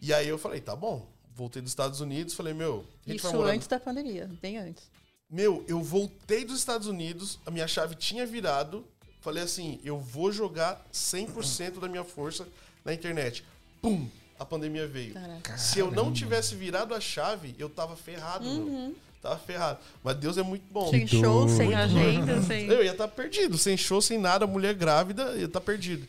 E 0.00 0.12
aí 0.12 0.28
eu 0.28 0.38
falei, 0.38 0.60
tá 0.60 0.74
bom. 0.74 1.06
Voltei 1.34 1.62
dos 1.62 1.70
Estados 1.70 2.00
Unidos, 2.00 2.34
falei, 2.34 2.52
meu, 2.52 2.84
a 3.06 3.10
gente 3.12 3.22
vai 3.22 3.32
Isso 3.32 3.42
antes 3.42 3.68
da 3.68 3.78
pandemia, 3.78 4.28
bem 4.42 4.58
antes. 4.58 4.90
meu, 5.30 5.64
eu 5.68 5.80
voltei 5.82 6.44
dos 6.44 6.58
Estados 6.58 6.86
Unidos, 6.86 7.38
a 7.46 7.50
minha 7.50 7.68
chave 7.68 7.94
tinha 7.94 8.26
virado. 8.26 8.84
Falei 9.20 9.42
assim, 9.42 9.78
eu 9.84 9.98
vou 9.98 10.32
jogar 10.32 10.84
100% 10.92 11.78
da 11.78 11.88
minha 11.88 12.04
força 12.04 12.48
na 12.84 12.92
internet. 12.92 13.44
Pum! 13.80 14.08
A 14.38 14.44
pandemia 14.44 14.86
veio. 14.86 15.12
Caraca. 15.12 15.58
Se 15.58 15.78
eu 15.78 15.90
não 15.90 16.10
tivesse 16.10 16.54
virado 16.54 16.94
a 16.94 17.00
chave, 17.00 17.54
eu 17.58 17.68
tava 17.68 17.94
ferrado, 17.94 18.44
meu. 18.44 18.94
Tava 19.22 19.36
ferrado. 19.38 19.78
Mas 20.02 20.16
Deus 20.16 20.38
é 20.38 20.42
muito 20.42 20.64
bom. 20.72 20.88
Sem 20.90 21.06
show, 21.06 21.48
sem 21.48 21.74
agenda, 21.74 22.40
sem. 22.42 22.66
Eu 22.66 22.82
ia 22.82 22.92
estar 22.92 23.06
perdido, 23.08 23.58
sem 23.58 23.76
show, 23.76 24.00
sem 24.00 24.18
nada, 24.18 24.46
mulher 24.46 24.74
grávida, 24.74 25.22
eu 25.24 25.40
ia 25.40 25.44
estar 25.46 25.60
perdido. 25.60 26.06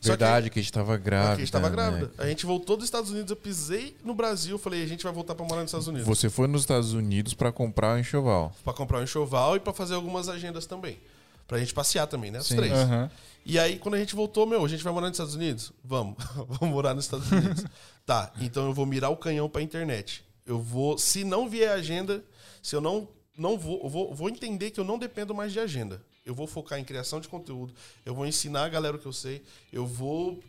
Só 0.00 0.12
que- 0.12 0.18
Verdade, 0.18 0.50
que 0.50 0.58
a 0.58 0.62
gente 0.62 0.72
tava 0.72 0.96
grávida. 0.96 1.32
a 1.34 1.36
gente 1.38 1.52
tava 1.52 1.68
né? 1.68 1.74
grávida. 1.76 2.10
A 2.18 2.26
gente 2.26 2.46
voltou 2.46 2.76
dos 2.76 2.84
Estados 2.86 3.10
Unidos, 3.10 3.30
eu 3.30 3.36
pisei 3.36 3.96
no 4.04 4.14
Brasil, 4.14 4.58
falei, 4.58 4.82
a 4.82 4.86
gente 4.86 5.04
vai 5.04 5.12
voltar 5.12 5.34
pra 5.34 5.44
morar 5.44 5.60
nos 5.62 5.68
Estados 5.70 5.88
Unidos. 5.88 6.06
Você 6.06 6.28
foi 6.30 6.46
nos 6.48 6.62
Estados 6.62 6.92
Unidos 6.94 7.34
pra 7.34 7.52
comprar 7.52 7.96
o 7.96 7.98
enxoval. 7.98 8.54
Pra 8.64 8.72
comprar 8.72 8.98
um 9.00 9.02
enxoval 9.02 9.56
e 9.56 9.60
pra 9.60 9.72
fazer 9.74 9.94
algumas 9.94 10.28
agendas 10.28 10.64
também. 10.66 10.98
Pra 11.46 11.58
gente 11.58 11.74
passear 11.74 12.06
também, 12.06 12.30
né? 12.30 12.38
Os 12.38 12.46
Sim. 12.46 12.56
três. 12.56 12.72
Aham. 12.72 13.10
E 13.44 13.58
aí, 13.58 13.78
quando 13.78 13.94
a 13.94 13.98
gente 13.98 14.14
voltou, 14.14 14.46
meu, 14.46 14.64
a 14.64 14.68
gente 14.68 14.84
vai 14.84 14.92
morar 14.92 15.08
nos 15.08 15.16
Estados 15.16 15.34
Unidos? 15.34 15.72
Vamos. 15.84 16.14
Vamos 16.48 16.74
morar 16.74 16.94
nos 16.94 17.04
Estados 17.06 17.30
Unidos. 17.30 17.64
tá, 18.06 18.32
então 18.40 18.66
eu 18.66 18.72
vou 18.72 18.86
mirar 18.86 19.10
o 19.10 19.16
canhão 19.16 19.48
pra 19.48 19.60
internet. 19.62 20.22
Eu 20.46 20.60
vou, 20.60 20.96
se 20.96 21.24
não 21.24 21.48
vier 21.48 21.70
agenda, 21.72 22.22
se 22.62 22.74
eu 22.74 22.80
não, 22.80 23.08
não 23.36 23.58
vou, 23.58 23.88
vou, 23.88 24.14
vou 24.14 24.28
entender 24.28 24.70
que 24.70 24.80
eu 24.80 24.84
não 24.84 24.98
dependo 24.98 25.34
mais 25.34 25.52
de 25.52 25.60
agenda. 25.60 26.02
Eu 26.24 26.34
vou 26.34 26.46
focar 26.46 26.78
em 26.78 26.84
criação 26.84 27.20
de 27.20 27.28
conteúdo, 27.28 27.72
eu 28.04 28.14
vou 28.14 28.26
ensinar 28.26 28.64
a 28.64 28.68
galera 28.68 28.96
o 28.96 29.00
que 29.00 29.06
eu 29.06 29.12
sei, 29.12 29.42
eu 29.72 29.86
vou 29.86 30.42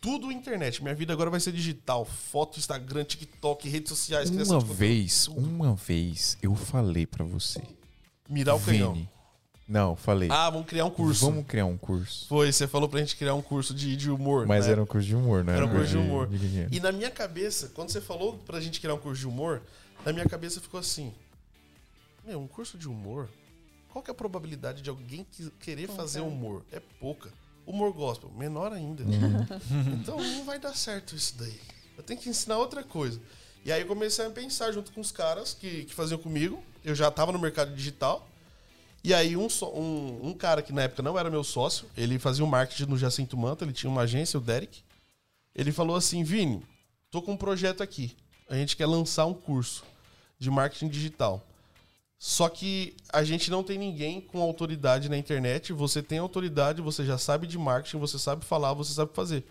tudo 0.00 0.30
internet. 0.30 0.82
Minha 0.82 0.94
vida 0.94 1.12
agora 1.12 1.30
vai 1.30 1.40
ser 1.40 1.52
digital, 1.52 2.04
foto, 2.04 2.58
Instagram, 2.58 3.04
TikTok, 3.04 3.68
redes 3.68 3.88
sociais, 3.88 4.30
criação 4.30 4.58
Uma 4.58 4.62
de 4.62 4.68
conteúdo. 4.68 4.78
vez, 4.78 5.28
uma 5.28 5.74
vez, 5.74 6.38
eu 6.40 6.54
falei 6.54 7.06
pra 7.06 7.24
você. 7.24 7.60
Mirar 8.28 8.56
o 8.56 8.60
canhão. 8.60 8.94
Vini. 8.94 9.16
Não, 9.68 9.96
falei. 9.96 10.28
Ah, 10.30 10.48
vamos 10.48 10.68
criar 10.68 10.84
um 10.84 10.90
curso. 10.90 11.26
Vamos 11.26 11.44
criar 11.44 11.66
um 11.66 11.76
curso. 11.76 12.28
Foi, 12.28 12.52
você 12.52 12.68
falou 12.68 12.88
pra 12.88 13.00
gente 13.00 13.16
criar 13.16 13.34
um 13.34 13.42
curso 13.42 13.74
de, 13.74 13.96
de 13.96 14.08
humor. 14.08 14.46
Mas 14.46 14.66
né? 14.66 14.72
era 14.72 14.82
um 14.82 14.86
curso 14.86 15.08
de 15.08 15.16
humor, 15.16 15.42
né? 15.42 15.56
Era 15.56 15.66
um 15.66 15.70
curso 15.70 15.88
de 15.88 15.96
humor. 15.96 16.28
de 16.28 16.38
dinheiro. 16.38 16.70
E 16.72 16.78
na 16.78 16.92
minha 16.92 17.10
cabeça, 17.10 17.72
quando 17.74 17.90
você 17.90 18.00
falou 18.00 18.38
pra 18.46 18.60
gente 18.60 18.80
criar 18.80 18.94
um 18.94 18.98
curso 18.98 19.20
de 19.20 19.26
humor, 19.26 19.60
na 20.04 20.12
minha 20.12 20.24
cabeça 20.24 20.60
ficou 20.60 20.78
assim: 20.78 21.12
Meu, 22.26 22.40
um 22.40 22.48
curso 22.48 22.76
de 22.76 22.88
humor? 22.88 23.28
Qual 23.90 24.02
que 24.02 24.10
é 24.10 24.12
a 24.12 24.14
probabilidade 24.14 24.82
de 24.82 24.90
alguém 24.90 25.24
que- 25.30 25.50
querer 25.60 25.88
fazer 25.88 26.20
humor? 26.20 26.64
É 26.72 26.80
pouca. 27.00 27.32
Humor 27.64 27.92
gospel, 27.92 28.30
menor 28.30 28.72
ainda. 28.72 29.02
então 30.00 30.16
não 30.20 30.44
vai 30.44 30.58
dar 30.58 30.74
certo 30.76 31.14
isso 31.16 31.36
daí. 31.38 31.58
Eu 31.96 32.02
tenho 32.02 32.20
que 32.20 32.28
ensinar 32.28 32.58
outra 32.58 32.82
coisa. 32.82 33.20
E 33.64 33.72
aí 33.72 33.80
eu 33.80 33.86
comecei 33.86 34.24
a 34.24 34.30
pensar 34.30 34.70
junto 34.72 34.92
com 34.92 35.00
os 35.00 35.10
caras 35.10 35.54
que, 35.54 35.84
que 35.84 35.94
faziam 35.94 36.18
comigo. 36.18 36.62
Eu 36.84 36.94
já 36.94 37.10
tava 37.10 37.32
no 37.32 37.38
mercado 37.38 37.74
digital. 37.74 38.28
E 39.02 39.14
aí 39.14 39.36
um, 39.36 39.48
só- 39.48 39.72
um, 39.72 40.28
um 40.28 40.34
cara 40.34 40.62
que 40.62 40.72
na 40.72 40.82
época 40.82 41.02
não 41.02 41.18
era 41.18 41.30
meu 41.30 41.42
sócio, 41.44 41.88
ele 41.96 42.18
fazia 42.18 42.44
o 42.44 42.48
marketing 42.48 42.84
no 42.90 42.98
Jacinto 42.98 43.36
Manta, 43.36 43.64
ele 43.64 43.72
tinha 43.72 43.90
uma 43.90 44.02
agência, 44.02 44.36
o 44.38 44.40
Derek. 44.42 44.82
Ele 45.54 45.72
falou 45.72 45.96
assim, 45.96 46.22
Vini, 46.22 46.62
tô 47.10 47.22
com 47.22 47.32
um 47.32 47.36
projeto 47.36 47.82
aqui. 47.82 48.16
A 48.48 48.54
gente 48.56 48.76
quer 48.76 48.86
lançar 48.86 49.26
um 49.26 49.34
curso 49.34 49.84
de 50.38 50.50
marketing 50.50 50.88
digital. 50.88 51.44
Só 52.18 52.48
que 52.48 52.96
a 53.12 53.22
gente 53.22 53.50
não 53.50 53.62
tem 53.62 53.78
ninguém 53.78 54.20
com 54.20 54.40
autoridade 54.40 55.08
na 55.08 55.18
internet. 55.18 55.72
Você 55.72 56.02
tem 56.02 56.18
autoridade, 56.18 56.80
você 56.80 57.04
já 57.04 57.18
sabe 57.18 57.46
de 57.46 57.58
marketing, 57.58 57.98
você 57.98 58.18
sabe 58.18 58.44
falar, 58.44 58.72
você 58.72 58.92
sabe 58.94 59.12
fazer. 59.14 59.44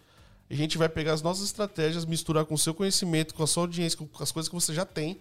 A 0.49 0.53
gente 0.53 0.77
vai 0.77 0.89
pegar 0.89 1.13
as 1.13 1.21
nossas 1.21 1.45
estratégias, 1.45 2.05
misturar 2.05 2.45
com 2.45 2.53
o 2.53 2.57
seu 2.57 2.73
conhecimento, 2.73 3.33
com 3.33 3.43
a 3.43 3.47
sua 3.47 3.63
audiência, 3.63 3.97
com 3.97 4.23
as 4.23 4.31
coisas 4.31 4.49
que 4.49 4.55
você 4.55 4.73
já 4.73 4.85
tem, 4.85 5.19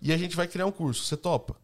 e 0.00 0.12
a 0.12 0.16
gente 0.16 0.34
vai 0.34 0.48
criar 0.48 0.66
um 0.66 0.72
curso. 0.72 1.04
Você 1.04 1.16
topa? 1.16 1.56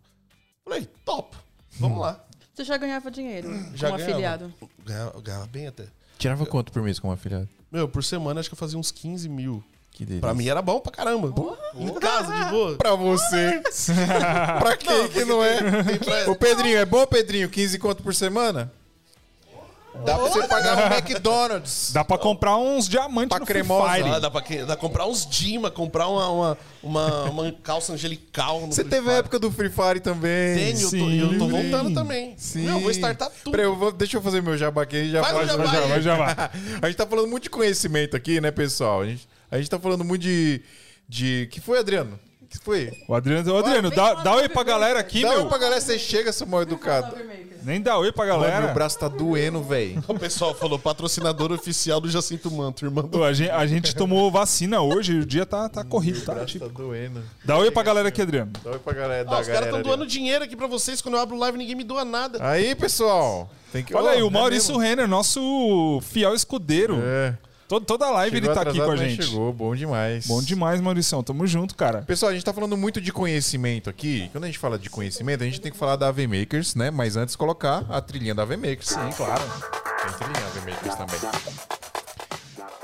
Falei, 0.65 0.87
topa. 1.05 1.37
Vamos 1.79 2.01
lá. 2.01 2.25
Você 2.55 2.65
já 2.65 2.77
ganhava 2.77 3.11
dinheiro 3.11 3.49
Já 3.75 3.89
como 3.89 3.99
ganhava. 3.99 4.03
afiliado. 4.03 4.55
Ganhava, 4.85 5.21
ganhava 5.21 5.47
bem 5.47 5.67
até. 5.69 5.87
Tirava 6.19 6.45
quanto 6.45 6.73
por 6.73 6.83
mês 6.83 6.99
como 6.99 7.13
afiliado? 7.13 7.49
Meu, 7.71 7.89
por 7.89 8.03
semana 8.03 8.41
acho 8.41 8.49
que 8.49 8.55
eu 8.55 8.59
fazia 8.59 8.79
uns 8.79 8.91
15 8.91 9.29
mil. 9.29 9.63
Que 9.93 10.05
delícia. 10.05 10.21
Pra 10.21 10.33
mim 10.35 10.47
era 10.49 10.63
bom 10.63 10.79
pra 10.79 10.93
caramba. 10.93 11.33
Em 11.75 11.93
casa, 11.95 12.33
de 12.33 12.51
boa. 12.51 12.77
Pra 12.77 12.95
você. 12.95 13.61
pra 14.61 14.77
quem 14.77 15.09
que 15.09 15.25
não 15.25 15.43
é? 15.43 15.59
Pra- 16.05 16.31
Ô, 16.31 16.37
Pedrinho, 16.37 16.79
é 16.79 16.85
bom, 16.85 17.05
Pedrinho? 17.07 17.49
15 17.49 17.79
conto 17.79 18.03
por 18.03 18.15
semana? 18.15 18.71
Dá 20.05 20.15
pra 20.17 20.29
você 20.29 20.47
pagar 20.47 20.77
no 20.77 20.95
McDonald's. 20.95 21.91
Dá 21.93 22.05
pra 22.05 22.17
comprar 22.17 22.57
uns 22.57 22.89
diamantes 22.89 23.31
Pra 23.31 23.41
no 23.41 23.47
Free 23.47 23.55
cremosa. 23.55 23.95
Fire. 23.95 24.09
Ah, 24.11 24.19
dá, 24.21 24.31
pra, 24.31 24.41
que- 24.43 24.59
dá 24.59 24.67
pra 24.67 24.77
comprar 24.77 25.07
uns 25.07 25.27
Dima, 25.27 25.73
comprar 25.73 26.07
uma, 26.07 26.29
uma, 26.29 26.59
uma, 26.81 27.23
uma 27.25 27.53
calça 27.65 27.93
angelical. 27.93 28.61
no 28.61 28.67
Você 28.69 28.83
Free 28.83 28.91
teve 28.91 29.11
a 29.11 29.15
época 29.15 29.41
do 29.41 29.51
Free 29.51 29.71
Fire 29.71 29.99
também. 29.99 30.55
Tenho, 30.57 30.79
eu 30.79 30.83
tô, 30.85 30.89
Sim. 30.91 31.21
eu 31.33 31.39
tô 31.41 31.49
voltando 31.49 31.93
também. 31.95 32.35
Sim. 32.37 32.67
Meu, 32.67 32.75
eu 32.75 32.81
vou 32.81 32.91
startar 32.93 33.29
tudo. 33.43 33.51
Peraí, 33.51 33.67
eu 33.67 33.75
vou- 33.75 33.91
deixa 33.91 34.17
eu 34.19 34.23
fazer 34.23 34.41
meu 34.41 34.57
jabá 34.57 34.83
aqui. 34.83 34.97
e 34.99 35.11
Já 35.11 35.25
Faz 35.25 35.35
o 35.35 35.57
pode- 35.57 36.03
jabá 36.05 36.33
vai. 36.35 36.51
A 36.81 36.87
gente 36.87 36.97
tá 36.97 37.05
falando 37.07 37.27
muito 37.29 37.45
de 37.45 37.51
conhecimento 37.51 38.17
aqui, 38.17 38.41
né, 38.41 38.53
pessoal? 38.53 39.01
A 39.01 39.07
gente, 39.07 39.29
a 39.51 39.59
gente 39.59 39.71
tá 39.71 39.79
falando 39.79 40.05
muito 40.05 40.23
de. 40.23 40.63
de... 41.09 41.49
que 41.51 41.61
foi, 41.61 41.79
Adriano? 41.79 42.19
que 42.51 42.59
foi? 42.59 42.91
O 43.07 43.15
Adriano, 43.15 43.53
ô, 43.53 43.59
Adriano 43.59 43.91
dá, 43.91 44.15
dá 44.15 44.35
oi 44.37 44.49
pra 44.49 44.63
galera 44.63 44.99
aqui, 44.99 45.21
Dá 45.21 45.29
meu. 45.33 45.43
oi 45.43 45.49
pra 45.51 45.59
galera, 45.59 45.79
você 45.83 45.99
chega, 45.99 46.33
seu 46.33 46.47
mal 46.47 46.63
educado. 46.63 47.15
Nem 47.63 47.79
dá 47.79 47.99
oi 47.99 48.11
pra 48.11 48.25
Mano, 48.27 48.41
galera. 48.41 48.65
meu 48.65 48.75
braço 48.75 48.99
tá 48.99 49.07
doendo, 49.07 49.63
velho. 49.63 50.03
O 50.09 50.19
pessoal 50.19 50.55
falou 50.55 50.79
patrocinador 50.79 51.53
oficial 51.53 52.01
do 52.01 52.09
Jacinto 52.09 52.51
Manto, 52.51 52.87
irmão 52.87 53.07
a, 53.23 53.35
gente, 53.35 53.51
a 53.51 53.67
gente 53.67 53.95
tomou 53.95 54.31
vacina 54.31 54.81
hoje, 54.81 55.19
o 55.19 55.27
dia 55.27 55.45
tá, 55.45 55.69
tá 55.69 55.85
corrido, 55.85 56.23
tá? 56.25 56.37
Tá 56.37 56.47
Tipo, 56.47 56.71
doendo. 56.71 57.23
dá 57.45 57.59
oi 57.59 57.71
pra 57.71 57.83
galera 57.83 58.09
aqui, 58.09 58.23
Adriano. 58.23 58.51
Dá 58.65 58.71
oi 58.71 58.79
pra 58.79 58.95
galera 58.95 59.25
da 59.27 59.37
Ah, 59.37 59.41
os 59.41 59.47
caras 59.47 59.65
estão 59.65 59.81
ali. 59.81 59.85
doando 59.85 60.07
dinheiro 60.07 60.43
aqui 60.43 60.57
pra 60.57 60.67
vocês. 60.67 61.03
Quando 61.03 61.17
eu 61.17 61.21
abro 61.21 61.37
live, 61.37 61.59
ninguém 61.59 61.75
me 61.75 61.85
doa 61.85 62.03
nada. 62.03 62.39
Aí, 62.41 62.75
pessoal. 62.75 63.51
Tem 63.71 63.85
que... 63.85 63.95
Olha 63.95 64.07
Ó, 64.07 64.09
aí, 64.13 64.23
o 64.23 64.29
é 64.29 64.31
Maurício 64.31 64.71
mesmo. 64.71 64.83
Renner, 64.83 65.07
nosso 65.07 66.01
fiel 66.03 66.35
escudeiro. 66.35 66.99
É. 67.03 67.37
Todo- 67.69 67.85
toda 67.85 68.11
live 68.11 68.35
Chegou 68.35 68.51
ele 68.51 68.55
tá 68.65 68.71
aqui 68.71 68.81
com 68.81 68.91
a 68.91 68.97
gente. 68.97 69.23
Chegou, 69.23 69.53
bom 69.53 69.77
demais. 69.77 70.27
Bom 70.27 70.43
demais, 70.43 70.81
Maurição. 70.81 71.23
Tamo 71.23 71.47
junto, 71.47 71.75
cara. 71.77 72.01
Pessoal, 72.01 72.31
a 72.31 72.35
gente 72.35 72.43
tá 72.45 72.53
falando 72.53 72.77
muito 72.79 72.99
de 72.99 73.13
conhecimento 73.13 73.91
aqui. 73.91 74.29
Quando 74.33 74.45
a 74.45 74.47
gente 74.47 74.59
fala 74.59 74.79
de 74.79 74.89
conhecimento, 74.89 75.43
a 75.43 75.47
gente 75.47 75.61
tem 75.61 75.71
que 75.71 75.77
falar 75.77 75.97
da 75.97 76.09
AV 76.09 76.27
Makers, 76.27 76.75
né? 76.75 76.91
Mas 76.91 77.15
antes 77.15 77.37
colocar 77.37 77.85
a 77.91 78.01
trilhinha 78.01 78.35
da 78.35 78.43
AV 78.43 78.57
Makers. 78.57 78.87
Sim, 78.89 79.11
claro. 79.15 79.43
Tem 80.03 80.13
trilhinha 80.15 80.41
da 80.41 80.47
AV 80.47 80.71
Makers 80.71 80.95
também. 80.95 81.19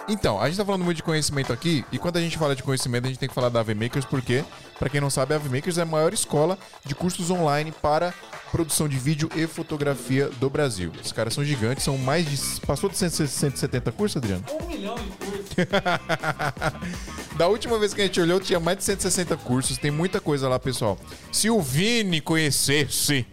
Então, 0.06 0.38
a 0.38 0.48
gente 0.48 0.58
tá 0.58 0.64
falando 0.66 0.84
muito 0.84 0.98
de 0.98 1.02
conhecimento 1.02 1.50
aqui, 1.50 1.82
e 1.90 1.98
quando 1.98 2.18
a 2.18 2.20
gente 2.20 2.36
fala 2.36 2.54
de 2.54 2.62
conhecimento, 2.62 3.06
a 3.06 3.08
gente 3.08 3.18
tem 3.18 3.26
que 3.26 3.34
falar 3.34 3.48
da 3.48 3.60
AV 3.60 3.74
Makers, 3.74 4.04
porque, 4.04 4.44
pra 4.78 4.90
quem 4.90 5.00
não 5.00 5.08
sabe, 5.08 5.32
a 5.32 5.36
AV 5.38 5.48
Makers 5.48 5.78
é 5.78 5.82
a 5.82 5.86
maior 5.86 6.12
escola 6.12 6.58
de 6.84 6.94
cursos 6.94 7.30
online 7.30 7.72
para 7.72 8.12
produção 8.54 8.88
de 8.88 8.96
vídeo 8.96 9.28
e 9.34 9.48
fotografia 9.48 10.30
do 10.38 10.48
Brasil. 10.48 10.92
Os 11.02 11.10
caras 11.10 11.34
são 11.34 11.44
gigantes, 11.44 11.82
são 11.82 11.98
mais 11.98 12.24
de. 12.24 12.60
Passou 12.60 12.88
de 12.88 12.96
170 12.96 13.90
cursos, 13.90 14.16
Adriano? 14.16 14.44
Um 14.62 14.68
milhão 14.68 14.94
de 14.94 15.10
cursos. 15.10 15.44
Da 17.36 17.48
última 17.48 17.76
vez 17.80 17.92
que 17.92 18.00
a 18.00 18.04
gente 18.04 18.20
olhou, 18.20 18.38
tinha 18.38 18.60
mais 18.60 18.78
de 18.78 18.84
160 18.84 19.36
cursos. 19.38 19.76
Tem 19.76 19.90
muita 19.90 20.20
coisa 20.20 20.48
lá, 20.48 20.56
pessoal. 20.56 20.96
Se 21.32 21.50
o 21.50 21.60
Vini 21.60 22.20
conhecesse 22.20 23.26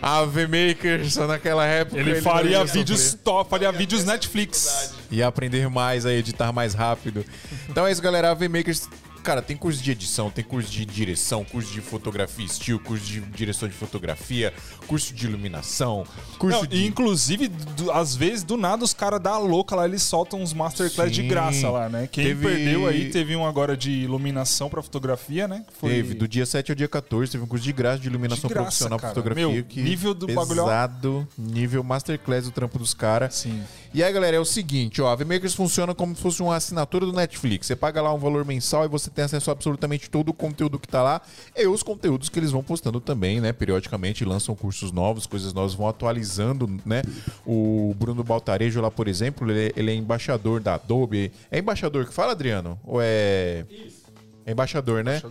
a 0.00 0.18
AV 0.18 0.46
Makers 0.46 1.16
naquela 1.16 1.66
época, 1.66 1.98
Ele 1.98 2.14
não 2.14 2.22
faria 2.22 2.58
ia 2.58 2.64
vídeos 2.64 3.12
top, 3.24 3.50
faria 3.50 3.72
vídeos 3.72 4.04
Netflix. 4.04 4.94
Ia 5.10 5.26
aprender 5.26 5.68
mais, 5.68 6.06
a 6.06 6.12
editar 6.12 6.52
mais 6.52 6.74
rápido. 6.74 7.24
Então 7.68 7.84
é 7.84 7.90
isso, 7.90 8.00
galera. 8.00 8.28
A 8.28 8.30
AV 8.30 8.48
Makers, 8.48 8.88
cara, 9.24 9.42
tem 9.42 9.56
curso 9.56 9.82
de 9.82 9.90
edição, 9.90 10.30
tem 10.30 10.44
curso 10.44 10.70
de 10.70 10.84
direção, 10.84 11.44
curso 11.44 11.72
de 11.72 11.80
fotografia 11.80 12.44
estilo, 12.44 12.78
curso 12.78 13.04
de 13.04 13.20
direção 13.20 13.68
de 13.68 13.74
fotografia, 13.74 14.52
curso 14.86 15.12
de 15.14 15.26
iluminação, 15.26 16.04
curso 16.38 16.58
Não, 16.60 16.66
de... 16.66 16.86
inclusive, 16.86 17.48
do- 17.48 17.90
às 17.90 18.14
vezes, 18.14 18.44
do 18.44 18.56
nada, 18.56 18.84
os 18.84 18.92
caras 18.94 19.20
da 19.20 19.36
louca 19.38 19.74
lá, 19.74 19.84
eles 19.86 20.02
soltam 20.02 20.40
uns 20.42 20.52
masterclass 20.52 21.10
de 21.10 21.22
Sim. 21.22 21.28
graça 21.28 21.70
lá, 21.70 21.88
né? 21.88 22.08
Quem 22.10 22.24
Teve- 22.26 22.46
perdeu 22.46 22.86
aí, 22.86 23.10
teve 23.10 23.34
um 23.34 23.46
agora 23.46 23.76
de 23.76 23.90
iluminação 23.90 24.68
pra 24.68 24.82
fotografia, 24.82 25.48
né? 25.48 25.64
Foi... 25.80 25.90
Teve, 25.90 26.14
do 26.14 26.28
dia 26.28 26.44
7 26.46 26.70
ao 26.72 26.76
dia 26.76 26.88
14, 26.88 27.32
teve 27.32 27.42
um 27.42 27.46
curso 27.46 27.64
de 27.64 27.72
graça 27.72 27.98
de 27.98 28.08
iluminação 28.08 28.48
De 28.48 28.54
graça, 28.54 28.64
profissional 28.66 28.98
pra 28.98 29.08
cara. 29.08 29.14
fotografia. 29.14 29.48
Meu, 29.48 29.64
que 29.64 29.80
nível 29.82 30.12
do 30.14 30.26
bagulho, 30.26 30.62
pesado, 30.64 31.28
nível 31.38 31.82
masterclass 31.82 32.44
do 32.44 32.50
trampo 32.50 32.78
dos 32.78 32.92
caras. 32.92 33.34
Sim. 33.34 33.62
E 33.92 34.02
aí, 34.02 34.12
galera, 34.12 34.36
é 34.36 34.40
o 34.40 34.44
seguinte, 34.44 35.00
ó, 35.00 35.08
a 35.08 35.14
VMakers 35.14 35.54
funciona 35.54 35.94
como 35.94 36.14
se 36.16 36.20
fosse 36.20 36.42
uma 36.42 36.56
assinatura 36.56 37.06
do 37.06 37.12
Netflix. 37.12 37.66
Você 37.68 37.76
paga 37.76 38.02
lá 38.02 38.12
um 38.12 38.18
valor 38.18 38.44
mensal 38.44 38.84
e 38.84 38.88
você 38.88 39.08
tem 39.14 39.24
acesso 39.24 39.50
a 39.50 39.52
absolutamente 39.52 40.10
todo 40.10 40.30
o 40.30 40.34
conteúdo 40.34 40.78
que 40.78 40.88
tá 40.88 41.02
lá 41.02 41.22
e 41.56 41.66
os 41.66 41.82
conteúdos 41.82 42.28
que 42.28 42.38
eles 42.38 42.50
vão 42.50 42.62
postando 42.62 43.00
também, 43.00 43.40
né? 43.40 43.52
Periodicamente 43.52 44.24
lançam 44.24 44.54
cursos 44.54 44.92
novos, 44.92 45.26
coisas 45.26 45.52
novas, 45.52 45.74
vão 45.74 45.88
atualizando, 45.88 46.68
né? 46.84 47.02
O 47.46 47.94
Bruno 47.98 48.24
Baltarejo 48.24 48.80
lá, 48.80 48.90
por 48.90 49.08
exemplo, 49.08 49.50
ele 49.50 49.68
é, 49.68 49.72
ele 49.76 49.90
é 49.90 49.94
embaixador 49.94 50.60
da 50.60 50.74
Adobe. 50.74 51.32
É 51.50 51.58
embaixador 51.58 52.06
que 52.06 52.12
fala, 52.12 52.32
Adriano? 52.32 52.78
Ou 52.84 53.00
é... 53.00 53.64
É 54.46 54.52
embaixador, 54.52 55.02
né? 55.02 55.22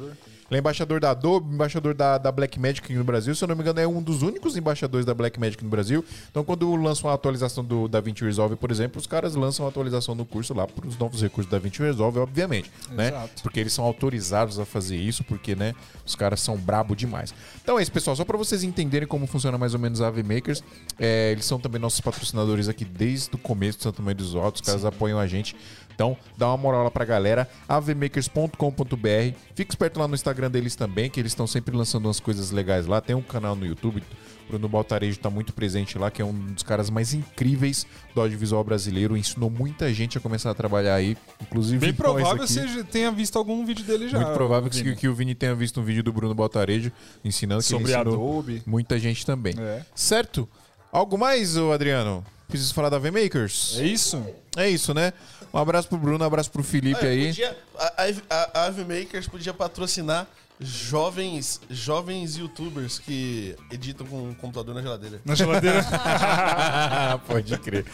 Ele 0.54 0.58
é 0.58 0.60
embaixador 0.60 1.00
da 1.00 1.10
Adobe, 1.10 1.52
embaixador 1.52 1.96
da, 1.96 2.20
da 2.20 2.32
Blackmagic 2.32 2.86
aqui 2.86 2.94
no 2.94 3.04
Brasil. 3.04 3.34
Se 3.34 3.44
eu 3.44 3.48
não 3.48 3.56
me 3.56 3.62
engano, 3.62 3.80
é 3.80 3.88
um 3.88 4.00
dos 4.00 4.22
únicos 4.22 4.56
embaixadores 4.56 5.04
da 5.04 5.12
Blackmagic 5.12 5.64
no 5.64 5.70
Brasil. 5.70 6.06
Então, 6.30 6.44
quando 6.44 6.76
lançam 6.76 7.10
a 7.10 7.14
atualização 7.16 7.66
do 7.66 7.88
DaVinci 7.88 8.24
Resolve, 8.24 8.56
por 8.56 8.70
exemplo, 8.70 9.02
os 9.02 9.08
caras 9.08 9.34
lançam 9.34 9.66
a 9.66 9.70
atualização 9.70 10.16
do 10.16 10.24
curso 10.24 10.54
lá 10.54 10.68
para 10.68 10.88
os 10.88 10.96
novos 10.96 11.24
recursos 11.24 11.52
da 11.52 11.58
DaVinci 11.58 11.82
Resolve, 11.82 12.20
obviamente, 12.20 12.72
né? 12.92 13.08
Exato. 13.08 13.42
Porque 13.42 13.60
eles 13.60 13.74
são 13.74 13.84
autorizados 13.84 14.60
a 14.60 14.66
fazer 14.66 14.96
isso, 14.96 15.24
porque, 15.24 15.56
né, 15.56 15.74
os 16.06 16.14
caras 16.14 16.40
são 16.40 16.56
brabo 16.56 16.96
demais. 16.96 17.34
Então 17.64 17.80
é 17.80 17.82
isso, 17.82 17.92
pessoal. 17.92 18.16
Só 18.16 18.24
para 18.24 18.38
vocês 18.38 18.64
entenderem 18.64 19.08
como 19.08 19.26
funciona 19.26 19.58
mais 19.58 19.74
ou 19.74 19.80
menos 19.80 20.02
a 20.02 20.08
AV 20.08 20.22
Makers, 20.22 20.64
é, 21.00 21.32
eles 21.32 21.46
são 21.46 21.60
também 21.60 21.82
nossos 21.82 22.00
patrocinadores 22.00 22.68
aqui 22.68 22.86
desde 22.86 23.34
o 23.34 23.40
começo 23.40 23.80
do 23.80 23.84
Santo 23.86 24.04
Meio 24.04 24.16
dos 24.16 24.36
Altos. 24.36 24.62
Os 24.62 24.68
caras 24.68 24.86
apoiam 24.86 25.18
a 25.18 25.26
gente. 25.26 25.56
Então, 25.94 26.18
dá 26.38 26.48
uma 26.48 26.58
moral 26.58 26.84
lá 26.84 26.92
pra 26.92 27.06
galera, 27.06 27.48
avmakers.com.br. 27.68 29.38
Fica 29.56 29.72
esperto 29.72 30.00
lá 30.00 30.08
no 30.08 30.16
Instagram 30.16 30.50
deles 30.50 30.76
também, 30.76 31.10
que 31.10 31.20
eles 31.20 31.32
estão 31.32 31.48
sempre 31.48 31.76
lançando 31.76 32.06
umas 32.06 32.20
coisas 32.20 32.52
legais 32.52 32.86
lá. 32.86 33.02
Tem 33.02 33.16
um 33.16 33.22
canal 33.22 33.56
no 33.56 33.66
YouTube, 33.66 34.02
o 34.46 34.48
Bruno 34.50 34.68
Baltarejo 34.68 35.20
tá 35.20 35.30
muito 35.30 35.54
presente 35.54 35.98
lá, 35.98 36.12
que 36.12 36.22
é 36.22 36.26
um 36.26 36.34
dos 36.34 36.64
caras 36.64 36.90
mais 36.90 37.14
incríveis 37.14 37.86
do 38.14 38.22
audiovisual 38.22 38.64
brasileiro. 38.64 39.16
Ensinou 39.16 39.50
muita 39.50 39.94
gente 39.94 40.18
a 40.18 40.22
começar 40.22 40.52
a 40.52 40.54
trabalhar 40.54 40.96
aí, 40.96 41.18
inclusive 41.42 41.80
Bem 41.80 41.94
provável 41.94 42.44
aqui. 42.44 42.54
você 42.54 42.84
tenha 42.84 43.12
visto 43.12 43.38
algum 43.38 43.66
vídeo 43.66 43.86
dele 43.86 44.10
já. 44.10 44.20
Muito 44.20 44.34
provável 44.34 44.70
que, 44.70 44.96
que 44.96 45.08
o 45.08 45.14
Vini 45.14 45.36
tenha 45.36 45.56
visto 45.56 45.80
um 45.80 45.84
vídeo 45.84 46.04
do 46.04 46.12
Bruno 46.12 46.34
Baltarejo 46.34 46.92
ensinando 47.24 47.62
que 47.62 47.70
Sobre 47.70 47.94
Adobe. 47.94 48.62
muita 48.66 49.00
gente 49.00 49.26
também. 49.26 49.54
É. 49.58 49.82
Certo? 49.96 50.48
Algo 50.92 51.18
mais, 51.18 51.58
Adriano? 51.58 52.24
Preciso 52.54 52.72
falar 52.76 52.90
da 52.90 53.00
V-Makers? 53.00 53.78
É 53.80 53.84
isso? 53.84 54.24
É 54.56 54.70
isso, 54.70 54.94
né? 54.94 55.12
Um 55.52 55.58
abraço 55.58 55.88
pro 55.90 55.98
Bruno, 55.98 56.24
um 56.24 56.28
abraço 56.28 56.52
pro 56.52 56.62
Felipe 56.64 57.04
Ah, 57.04 57.10
aí. 57.10 57.28
podia- 57.30 57.58
a, 57.80 58.04
a, 58.30 58.50
a 58.62 58.66
Ave 58.68 58.84
Makers 58.84 59.28
podia 59.28 59.52
patrocinar 59.52 60.28
jovens, 60.60 61.60
jovens 61.68 62.38
youtubers 62.38 63.00
que 63.00 63.56
editam 63.72 64.06
com 64.06 64.18
um 64.30 64.34
computador 64.36 64.76
na 64.76 64.84
geladeira. 64.84 65.20
Na 65.26 65.34
geladeira. 65.34 65.84
Pode 67.26 67.58
crer. 67.58 67.86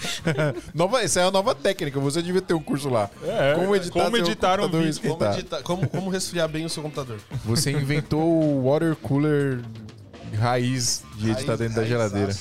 nova, 0.74 1.01
essa 1.01 1.22
é 1.22 1.24
a 1.24 1.32
nova 1.32 1.55
técnica, 1.55 2.01
você 2.01 2.22
devia 2.22 2.41
ter 2.41 2.53
um 2.53 2.62
curso 2.62 2.89
lá. 2.89 3.10
É, 3.24 3.55
como 3.55 3.74
editar, 3.78 4.03
como 4.03 4.18
editar 4.18 4.60
um 4.60 4.64
computador 4.64 4.84
vídeo. 4.84 5.01
Como, 5.18 5.26
editar- 5.34 5.62
como, 5.64 5.88
como 5.88 6.10
resfriar 6.10 6.49
bem 6.49 6.66
o 6.66 6.70
seu 6.70 6.84
computador. 6.84 7.18
Você 7.45 7.72
inventou 7.72 8.22
o 8.30 8.64
water 8.70 8.93
cooler 8.97 9.62
raiz 10.38 11.04
de 11.16 11.32
editar 11.32 11.48
Raiz- 11.56 11.60
dentro 11.60 11.76
da 11.76 11.86
geladeira. 11.86 12.34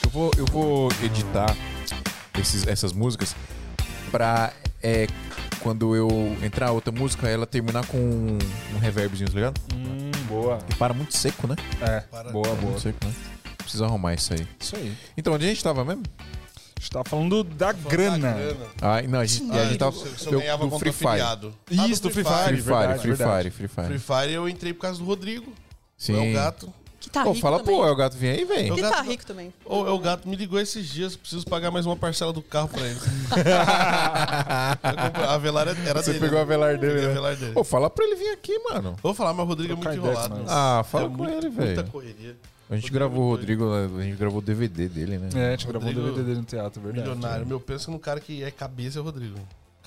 Eu 0.03 0.09
vou, 0.09 0.31
eu 0.37 0.45
vou 0.45 0.89
editar 1.03 1.55
esses- 2.39 2.67
essas 2.67 2.93
músicas 2.93 3.35
pra 4.11 4.51
é, 4.81 5.07
quando 5.59 5.95
eu 5.95 6.07
entrar 6.41 6.71
outra 6.71 6.91
música, 6.91 7.27
ela 7.27 7.45
terminar 7.45 7.85
com 7.85 7.97
um, 7.97 8.37
um 8.75 8.79
reverbzinho, 8.79 9.29
tá 9.29 9.35
ligado? 9.35 9.59
hum, 9.73 10.08
boa. 10.29 10.57
Que 10.59 10.75
para 10.75 10.93
muito 10.93 11.17
seco, 11.17 11.47
né? 11.47 11.55
É, 11.81 11.99
Para- 12.01 12.31
boa, 12.31 12.43
Para 12.43 12.55
boa. 12.55 12.65
muito 12.71 12.79
seco, 12.81 12.97
né? 13.05 13.13
Precisa 13.57 13.85
arrumar 13.85 14.13
isso 14.13 14.33
aí. 14.33 14.47
Isso 14.59 14.75
aí. 14.75 14.95
Então, 15.17 15.33
onde 15.33 15.45
a 15.45 15.49
gente 15.49 15.63
tava 15.63 15.83
mesmo? 15.83 16.03
A 16.19 16.79
gente 16.79 16.91
tá 16.91 17.03
falando 17.03 17.43
da 17.43 17.73
grana. 17.73 18.37
Ah, 18.81 19.01
não, 19.01 19.19
a 19.19 19.25
gente, 19.25 19.51
a 19.51 19.65
gente 19.65 19.77
tava 19.77 19.91
se, 19.91 20.25
eu 20.27 20.31
do, 20.31 20.39
ganhava 20.39 20.65
do 20.65 20.79
Free 20.79 20.93
Fire. 20.93 21.09
afiliado. 21.09 21.53
Isso, 21.69 22.01
do 22.01 22.09
Free 22.09 22.23
Fire. 22.23 22.35
Free 22.45 22.57
Fire, 22.57 22.63
verdade, 22.63 22.99
Free 23.01 23.11
verdade. 23.13 23.41
Fire, 23.41 23.51
Free 23.51 23.67
Fire. 23.67 23.87
Free 23.87 23.99
Fire 23.99 24.33
eu 24.33 24.47
entrei 24.47 24.73
por 24.73 24.81
causa 24.83 24.97
do 24.99 25.03
Rodrigo. 25.05 25.51
Sim. 25.97 26.13
O 26.13 26.23
El 26.23 26.33
Gato. 26.33 26.73
Que 27.09 27.13
tá 27.13 27.23
Pô, 27.23 27.31
rico 27.31 27.41
fala 27.41 27.57
também. 27.59 27.75
pro 27.75 27.87
El 27.87 27.95
Gato 27.95 28.15
vir 28.17 28.29
aí, 28.37 28.45
velho. 28.45 28.75
Que 28.75 28.81
Eu 28.81 28.89
tá 28.89 28.97
gasto- 28.97 29.09
rico 29.09 29.25
também. 29.25 29.51
O 29.65 29.87
El 29.87 29.97
Gato 29.97 30.29
me 30.29 30.35
ligou 30.35 30.59
esses 30.59 30.87
dias, 30.87 31.15
preciso 31.15 31.43
pagar 31.47 31.71
mais 31.71 31.83
uma 31.87 31.95
parcela 31.95 32.31
do 32.31 32.41
carro 32.43 32.69
pra 32.69 32.81
ele. 32.85 32.99
A 35.27 35.37
velar 35.39 35.67
era 35.67 36.01
Você 36.03 36.13
dele. 36.13 36.25
pegou 36.25 36.39
a 36.39 36.43
velar 36.43 36.77
dele, 36.77 37.01
né? 37.07 37.13
velar 37.13 37.35
dele. 37.35 37.53
Pô, 37.53 37.63
fala 37.63 37.89
pra 37.89 38.05
ele 38.05 38.15
vir 38.15 38.29
aqui, 38.29 38.57
mano. 38.59 38.95
Vou 39.01 39.13
falar, 39.13 39.33
mas 39.33 39.43
o 39.45 39.49
Rodrigo 39.49 39.73
é 39.73 39.75
muito 39.75 39.89
ideia 39.89 39.99
enrolado. 40.11 40.29
com 40.35 40.41
nós. 40.41 40.49
Ah, 40.51 40.83
fala 40.87 41.05
É 41.05 41.07
com 41.09 41.15
muito- 41.15 41.33
ele, 41.33 41.49
Muita 41.49 41.65
velho. 41.75 41.87
correria. 41.91 42.35
A 42.69 42.75
gente 42.75 42.83
Rodrigo 42.83 42.93
gravou 42.93 43.23
o 43.23 43.27
é. 43.27 43.31
Rodrigo, 43.31 43.73
a 43.73 44.03
gente 44.03 44.15
gravou 44.17 44.37
o 44.37 44.41
DVD 44.43 44.87
dele, 44.87 45.17
né? 45.17 45.29
É, 45.33 45.47
a 45.47 45.51
gente 45.51 45.65
gravou 45.67 45.89
o 45.89 45.91
Rodrigo- 45.91 46.09
DVD 46.09 46.23
dele 46.27 46.39
no 46.41 46.45
teatro, 46.45 46.79
verdade. 46.81 47.07
Milionário. 47.09 47.47
Meu, 47.47 47.59
pensa 47.59 47.89
num 47.89 47.97
cara 47.97 48.19
que 48.19 48.43
é 48.43 48.51
cabeça, 48.51 48.99
é 48.99 49.01
o 49.01 49.05
Rodrigo. 49.05 49.39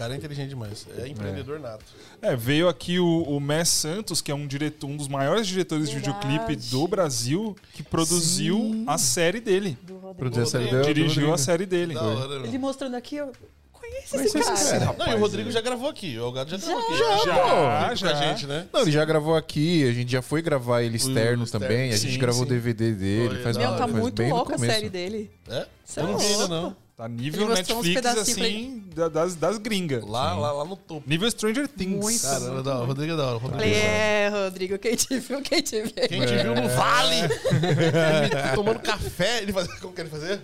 O 0.02 0.04
cara 0.04 0.14
é 0.14 0.16
inteligente 0.16 0.48
demais. 0.48 0.84
É 0.98 1.06
empreendedor 1.06 1.60
nato. 1.60 1.84
É, 2.20 2.34
veio 2.34 2.68
aqui 2.68 2.98
o, 2.98 3.22
o 3.22 3.38
Mess 3.40 3.68
Santos, 3.68 4.20
que 4.20 4.32
é 4.32 4.34
um 4.34 4.46
diretor, 4.48 4.88
um 4.88 4.96
dos 4.96 5.06
maiores 5.06 5.46
diretores 5.46 5.88
de 5.88 5.94
Verdade. 5.96 6.26
videoclipe 6.26 6.70
do 6.70 6.88
Brasil, 6.88 7.56
que 7.72 7.84
produziu 7.84 8.84
a 8.88 8.98
série 8.98 9.40
dele. 9.40 9.78
Produziu 10.18 10.42
a 10.42 10.46
série 10.46 10.64
Rodrigo. 10.64 10.84
dele. 10.86 10.94
Dirigiu 10.94 11.32
a 11.32 11.38
série 11.38 11.66
dele. 11.66 11.94
Da 11.94 12.02
hora, 12.02 12.28
meu. 12.40 12.44
Ele 12.46 12.58
mostrando 12.58 12.96
aqui, 12.96 13.14
eu 13.16 13.30
conheço 13.72 14.10
Conhece 14.10 14.38
esse 14.38 14.50
esse 14.52 14.70
cara. 14.72 14.86
cara. 14.86 14.98
Não, 14.98 15.12
e 15.12 15.14
o 15.14 15.18
Rodrigo 15.20 15.50
já 15.52 15.60
gravou 15.60 15.88
aqui. 15.88 16.18
O 16.18 16.32
Gato 16.32 16.50
já 16.50 16.56
gravou 16.56 16.78
aqui. 16.80 16.98
Já, 16.98 17.16
Já, 17.18 17.38
pô. 17.38 17.94
já. 17.94 18.10
Com 18.10 18.16
a 18.16 18.26
gente, 18.26 18.46
né? 18.48 18.66
Não, 18.72 18.80
ele 18.82 18.90
já 18.90 19.04
gravou 19.04 19.36
aqui, 19.36 19.88
a 19.88 19.92
gente 19.92 20.10
já 20.10 20.22
foi 20.22 20.42
gravar 20.42 20.82
ele 20.82 20.96
externo 20.96 21.44
externo. 21.44 21.66
também, 21.66 21.92
a 21.92 21.96
gente 21.96 22.12
Sim, 22.14 22.18
gravou 22.18 22.42
o 22.42 22.44
sim. 22.44 22.50
DVD 22.52 22.92
dele, 22.92 23.28
Foi, 23.34 23.42
faz, 23.42 23.56
Meu, 23.56 23.70
tá 23.70 23.78
faz 23.78 23.92
muito 23.92 24.22
louca 24.24 24.54
a 24.56 24.58
série 24.58 24.88
dele. 24.90 25.30
É? 25.48 25.66
Cê 25.84 26.00
eu 26.00 26.04
não 26.04 26.14
é 26.14 26.16
vi 26.18 26.24
ainda, 26.26 26.38
louco. 26.46 26.54
não. 26.54 26.81
Tá 26.94 27.08
nível 27.08 27.40
Ele 27.42 27.50
mostrou 27.50 27.78
uns 27.80 27.86
Netflix, 27.86 28.12
pra 28.12 28.20
assim, 28.22 28.84
da- 28.94 29.08
das, 29.08 29.34
das 29.34 29.56
gringas. 29.58 30.04
Lá, 30.04 30.34
lá, 30.34 30.52
lá 30.52 30.64
no 30.64 30.76
topo. 30.76 31.02
Nível 31.08 31.30
Stranger 31.30 31.66
Things. 31.66 31.98
Muito. 31.98 32.20
Caramba, 32.22 32.62
da 32.62 32.74
hora. 32.74 32.84
O 32.84 32.86
Rodrigo 32.86 33.12
é 33.12 33.16
da 33.16 33.24
hora. 33.26 33.36
o 33.36 33.38
Rodrigo 33.38 33.62
Falei, 33.62 33.74
é 33.74 34.22
é, 34.24 34.28
Rodrigo, 34.28 34.78
quem 34.78 34.94
te 34.94 35.18
viu, 35.18 35.40
quem 35.42 35.62
te 35.62 35.80
vê. 35.82 36.06
Quem 36.08 36.20
te 36.26 36.36
viu 36.36 36.54
no 36.54 36.68
vale, 36.68 37.16
ele 37.16 38.54
tomando 38.54 38.78
café, 38.80 39.42
ele 39.42 39.52
fazia. 39.54 39.74
Como 39.76 39.94
que 39.94 40.00
ele 40.02 40.10
fazia? 40.10 40.42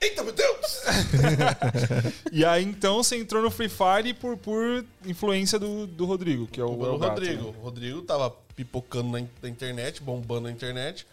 Eita, 0.00 0.22
meu 0.22 0.32
Deus! 0.32 0.82
E 2.32 2.44
aí, 2.44 2.62
então, 2.64 2.96
você 3.02 3.16
entrou 3.16 3.42
no 3.42 3.50
Free 3.50 3.68
Fire 3.68 4.12
por, 4.14 4.36
por 4.36 4.84
influência 5.06 5.58
do, 5.58 5.86
do 5.86 6.04
Rodrigo, 6.04 6.46
que 6.46 6.60
é 6.60 6.64
o, 6.64 6.68
O 6.76 6.86
é 6.86 6.90
o 6.90 6.98
gato, 6.98 7.10
Rodrigo. 7.14 7.42
né? 7.44 7.54
O 7.58 7.62
Rodrigo 7.62 8.02
tava 8.02 8.30
pipocando 8.54 9.10
na, 9.10 9.20
in- 9.20 9.28
na 9.42 9.48
internet, 9.48 10.02
bombando 10.02 10.42
na 10.42 10.50
internet. 10.50 11.06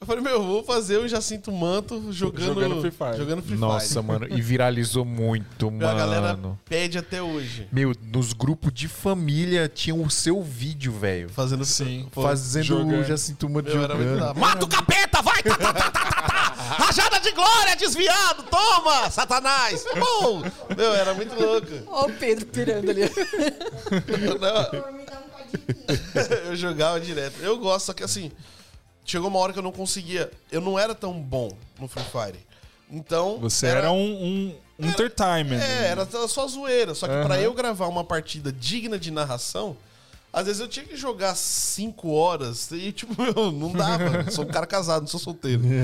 Eu 0.00 0.06
falei, 0.06 0.22
meu, 0.22 0.42
vou 0.42 0.62
fazer 0.62 0.98
o 0.98 1.08
Jacinto 1.08 1.50
Manto 1.50 2.12
jogando, 2.12 2.44
Jogando 2.46 2.80
Free 2.82 2.90
Fire. 2.90 3.16
Jogando 3.16 3.42
Free 3.42 3.56
Nossa, 3.56 3.86
Fire. 4.02 4.04
mano, 4.06 4.26
e 4.28 4.42
viralizou 4.42 5.02
muito, 5.04 5.70
Meu, 5.70 5.88
A 5.88 5.94
galera 5.94 6.36
mano. 6.36 6.60
pede 6.66 6.98
até 6.98 7.22
hoje. 7.22 7.66
Meu, 7.72 7.94
nos 8.02 8.34
grupos 8.34 8.70
de 8.74 8.86
família 8.86 9.66
tinha 9.66 9.94
o 9.94 10.10
seu 10.10 10.42
vídeo, 10.42 10.92
velho. 10.92 11.30
Fazendo 11.30 11.64
Sim. 11.64 12.06
Fazendo 12.12 12.64
jogando. 12.64 13.00
o 13.00 13.04
Jacinto 13.04 13.48
Mano 13.48 13.66
Meu, 13.68 13.80
jogando. 13.80 14.34
Mata 14.38 14.64
o 14.64 14.68
capeta, 14.68 15.22
vai! 15.22 15.42
Tá, 15.42 15.56
tá, 15.56 15.72
tá, 15.72 15.90
tá, 15.90 15.90
tá, 15.90 16.10
tá. 16.20 16.54
Rajada 16.84 17.20
de 17.20 17.30
glória, 17.30 17.74
desviado! 17.76 18.42
Toma, 18.50 19.10
Satanás! 19.10 19.84
Pum! 19.84 20.42
Meu, 20.76 20.92
era 20.94 21.14
muito 21.14 21.34
louco. 21.34 21.68
Ó 21.86 22.06
o 22.08 22.12
Pedro 22.12 22.44
pirando 22.46 22.90
ali. 22.90 23.02
Não, 24.40 24.84
eu 26.50 26.56
jogava 26.56 27.00
direto. 27.00 27.40
Eu 27.40 27.56
gosto, 27.58 27.86
só 27.86 27.92
que 27.94 28.02
assim, 28.02 28.30
chegou 29.04 29.28
uma 29.28 29.38
hora 29.38 29.52
que 29.52 29.58
eu 29.58 29.62
não 29.62 29.72
conseguia. 29.72 30.30
Eu 30.50 30.60
não 30.60 30.78
era 30.78 30.94
tão 30.94 31.12
bom 31.20 31.50
no 31.78 31.88
Free 31.88 32.04
Fire. 32.04 32.38
Então. 32.90 33.38
Você 33.40 33.66
era, 33.66 33.90
um, 33.90 33.96
um, 33.96 34.54
um 34.78 34.88
entertainment. 34.88 35.60
É, 35.60 35.86
era 35.88 36.06
só 36.28 36.46
zoeira. 36.46 36.94
Só 36.94 37.06
que 37.06 37.12
pra 37.24 37.34
Aham. 37.34 37.42
eu 37.42 37.54
gravar 37.54 37.86
uma 37.88 38.04
partida 38.04 38.52
digna 38.52 38.98
de 38.98 39.10
narração, 39.10 39.76
às 40.32 40.46
vezes 40.46 40.60
eu 40.60 40.68
tinha 40.68 40.84
que 40.84 40.96
jogar 40.96 41.34
5 41.36 42.10
horas 42.10 42.70
e, 42.72 42.90
tipo, 42.92 43.14
meu, 43.22 43.52
não 43.52 43.72
dava. 43.72 44.30
sou 44.30 44.44
um 44.44 44.48
cara 44.48 44.66
casado, 44.66 45.02
não 45.02 45.08
sou 45.08 45.20
solteiro. 45.20 45.62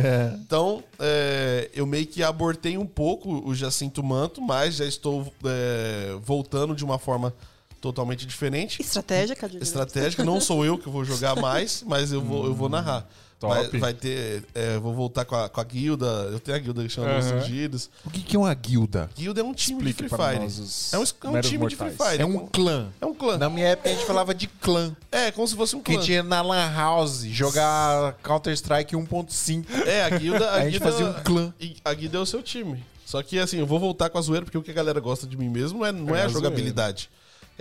Então, 0.41 0.83
é, 0.99 1.71
eu 1.73 1.87
meio 1.87 2.07
que 2.07 2.23
abortei 2.23 2.77
um 2.77 2.87
pouco 2.87 3.49
o 3.49 3.55
Jacinto 3.55 4.03
Manto, 4.03 4.43
mas 4.43 4.75
já 4.75 4.85
estou 4.85 5.33
é, 5.45 6.17
voltando 6.21 6.75
de 6.75 6.85
uma 6.85 6.99
forma 6.99 7.33
totalmente 7.81 8.27
diferente. 8.27 8.81
Estratégia, 8.81 9.35
cadê? 9.35 9.59
Estratégica, 9.59 10.25
não 10.25 10.41
sou 10.41 10.65
eu 10.65 10.77
que 10.79 10.89
vou 10.89 11.05
jogar 11.05 11.37
mais, 11.37 11.83
mas 11.87 12.13
eu 12.13 12.21
vou, 12.21 12.47
eu 12.47 12.55
vou 12.55 12.69
narrar. 12.69 13.07
Top. 13.41 13.55
Vai, 13.55 13.81
vai 13.81 13.95
ter. 13.95 14.45
é, 14.55 14.79
vou 14.79 14.95
voltar 14.95 15.25
com 15.25 15.35
a, 15.35 15.49
com 15.49 15.59
a 15.63 15.65
guilda. 15.65 16.05
Eu 16.31 16.39
tenho 16.39 16.55
a 16.59 16.61
guilda 16.61 16.83
que 16.83 16.91
chama 16.91 17.09
Aham. 17.09 17.17
Los 17.17 17.43
Ungidos. 17.43 17.91
O 18.05 18.11
que, 18.11 18.21
que 18.21 18.37
é 18.37 18.39
uma 18.39 18.53
guilda? 18.53 19.09
Guilda 19.17 19.41
é 19.41 19.45
um 19.45 19.55
time 19.55 19.79
Explique 19.79 20.03
de 20.03 20.09
Free 20.11 20.19
para 20.19 20.29
Fire. 20.29 20.45
É 20.93 20.99
um, 20.99 21.03
é 21.03 21.39
um 21.39 21.41
time 21.41 21.67
de 21.67 21.75
Free 21.75 21.87
mortais. 21.89 22.11
Fire. 22.11 22.23
É 22.23 22.27
um 22.27 22.47
clã. 22.47 22.89
É 23.01 23.07
um 23.07 23.15
clã. 23.15 23.39
Na 23.39 23.49
minha 23.49 23.69
época 23.69 23.89
a 23.89 23.93
gente 23.95 24.05
falava 24.05 24.35
de 24.35 24.47
clã. 24.47 24.95
É, 25.11 25.31
como 25.31 25.49
se 25.49 25.57
fosse 25.57 25.75
um 25.75 25.81
Que 25.81 25.95
clã. 25.95 26.03
tinha 26.03 26.19
é 26.19 26.23
na 26.23 26.43
Lan 26.43 26.71
House 26.71 27.23
jogar 27.23 28.13
Counter-Strike 28.23 28.95
1.5. 28.95 29.65
É, 29.87 30.05
a 30.05 30.11
guilda. 30.11 30.51
A, 30.51 30.55
A 30.57 30.65
gente 30.65 30.73
guilda, 30.73 30.85
fazia 30.91 31.07
um 31.07 31.15
clã. 31.23 31.55
A 31.83 31.95
guilda 31.95 32.19
é 32.19 32.21
o 32.21 32.27
seu 32.27 32.43
time. 32.43 32.85
Só 33.07 33.23
que 33.23 33.39
assim, 33.39 33.59
eu 33.59 33.67
vou 33.67 33.81
voltar 33.81 34.11
com 34.11 34.19
a 34.19 34.21
zoeira, 34.21 34.45
porque 34.45 34.59
o 34.59 34.63
que 34.63 34.71
a 34.71 34.75
galera 34.75 35.01
gosta 35.01 35.27
de 35.27 35.37
mim 35.37 35.49
mesmo 35.49 35.79
não 35.79 35.87
é, 35.87 35.93
não 35.93 36.15
é, 36.15 36.19
É 36.19 36.23
a 36.23 36.27
a 36.27 36.29
jogabilidade. 36.29 37.11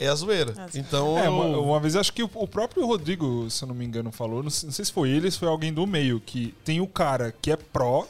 É 0.01 0.07
a 0.07 0.15
zoeira. 0.15 0.53
Então. 0.73 1.17
É, 1.19 1.27
eu- 1.27 1.31
uma, 1.33 1.57
uma 1.59 1.79
vez 1.79 1.95
acho 1.95 2.13
que 2.13 2.23
o, 2.23 2.29
o 2.33 2.47
próprio 2.47 2.85
Rodrigo, 2.87 3.49
se 3.49 3.63
eu 3.63 3.67
não 3.67 3.75
me 3.75 3.83
engano, 3.85 4.11
falou, 4.11 4.41
não 4.41 4.49
sei, 4.49 4.67
não 4.67 4.73
sei 4.73 4.85
se 4.85 4.91
foi 4.93 5.09
ele 5.09 5.29
se 5.29 5.37
foi 5.37 5.47
alguém 5.49 5.73
do 5.73 5.85
meio, 5.85 6.19
que 6.21 6.53
tem 6.63 6.79
o 6.79 6.87
cara 6.87 7.33
que 7.41 7.51
é 7.51 7.57
pró, 7.57 8.05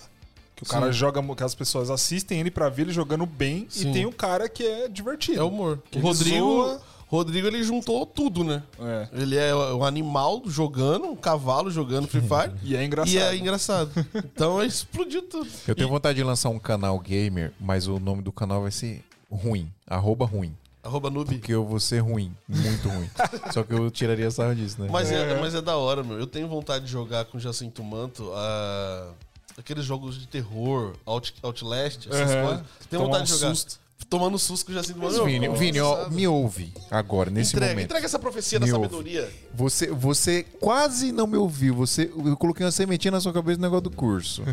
que 0.55 0.63
o 0.63 0.65
cara 0.67 0.87
Sim. 0.87 0.93
joga, 0.93 1.35
que 1.35 1.43
as 1.43 1.55
pessoas 1.55 1.89
assistem 1.89 2.39
ele 2.41 2.51
pra 2.51 2.69
ver 2.69 2.83
ele 2.83 2.91
jogando 2.93 3.25
bem, 3.25 3.65
Sim. 3.69 3.89
e 3.89 3.93
tem 3.93 4.05
o 4.05 4.11
cara 4.11 4.47
que 4.47 4.63
é 4.63 4.87
divertido. 4.87 5.39
É 5.39 5.43
humor. 5.43 5.81
Que 5.89 5.97
O 5.97 6.01
Rodrigo. 6.01 6.37
zoa. 6.45 6.81
Rodrigo, 7.07 7.47
ele 7.47 7.63
juntou 7.63 8.05
tudo, 8.05 8.43
né? 8.43 8.61
É. 8.79 9.07
Ele 9.13 9.35
é 9.35 9.55
um 9.55 9.83
animal 9.83 10.43
jogando, 10.45 11.07
um 11.07 11.15
cavalo 11.15 11.71
jogando 11.71 12.07
Free 12.07 12.21
Fire. 12.27 12.53
E 12.61 12.75
é 12.75 12.85
engraçado. 12.85 13.15
E 13.15 13.17
é 13.17 13.35
engraçado. 13.35 13.91
Então 14.13 14.63
explodiu 14.63 15.23
tudo. 15.23 15.49
Eu 15.67 15.73
tenho 15.73 15.89
vontade 15.89 16.17
de 16.17 16.23
lançar 16.23 16.49
um 16.49 16.59
canal 16.59 16.99
gamer, 16.99 17.51
mas 17.59 17.87
o 17.87 17.99
nome 17.99 18.21
do 18.21 18.31
canal 18.31 18.61
vai 18.61 18.69
ser 18.69 19.03
ruim. 19.31 19.67
Arroba 19.87 20.23
ruim. 20.23 20.53
Arroba 20.81 21.09
noob. 21.09 21.35
Porque 21.35 21.53
eu 21.53 21.65
vou 21.65 21.79
ser 21.79 21.99
ruim. 21.99 22.33
Muito 22.47 22.87
ruim. 22.87 23.09
Só 23.53 23.63
que 23.63 23.73
eu 23.73 23.91
tiraria 23.91 24.31
sarro 24.31 24.55
disso, 24.55 24.81
né? 24.81 24.87
Mas 24.89 25.11
é, 25.11 25.39
mas 25.39 25.53
é 25.53 25.61
da 25.61 25.75
hora, 25.75 26.03
meu. 26.03 26.17
Eu 26.17 26.25
tenho 26.27 26.47
vontade 26.47 26.85
de 26.85 26.91
jogar 26.91 27.25
com 27.25 27.37
Jacinto 27.37 27.83
Manto 27.83 28.31
ah, 28.33 29.11
aqueles 29.57 29.83
jogos 29.83 30.17
de 30.17 30.25
terror, 30.27 30.93
Out, 31.05 31.33
Outlast, 31.43 32.07
essas 32.07 32.31
Aham. 32.31 32.45
coisas. 32.47 32.65
Tenho 32.89 33.01
Tomar 33.03 33.05
vontade 33.05 33.21
um 33.21 33.35
de 33.35 33.41
jogar. 33.41 33.55
susto. 33.55 33.79
Tomando 34.09 34.39
susto 34.39 34.65
com 34.65 34.71
o 34.71 34.75
Jacinto 34.75 34.97
Manto. 34.99 35.17
Mas, 35.17 35.25
Vini, 35.25 35.49
Vini, 35.49 35.79
ó, 35.81 36.09
me 36.09 36.25
ouve 36.25 36.73
agora, 36.89 37.29
nesse 37.29 37.51
entrega, 37.51 37.73
momento. 37.73 37.85
entrega 37.85 38.05
essa 38.05 38.17
profecia 38.17 38.57
da 38.59 38.65
Me 38.65 38.71
ouve. 38.71 38.85
sabedoria. 38.85 39.29
Você, 39.53 39.87
você 39.91 40.43
quase 40.61 41.11
não 41.11 41.27
me 41.27 41.35
ouviu. 41.35 41.75
Você, 41.75 42.09
eu 42.25 42.37
coloquei 42.37 42.65
uma 42.65 42.71
sementinha 42.71 43.11
na 43.11 43.19
sua 43.19 43.33
cabeça 43.33 43.57
no 43.57 43.63
negócio 43.63 43.81
do 43.83 43.91
curso. 43.91 44.43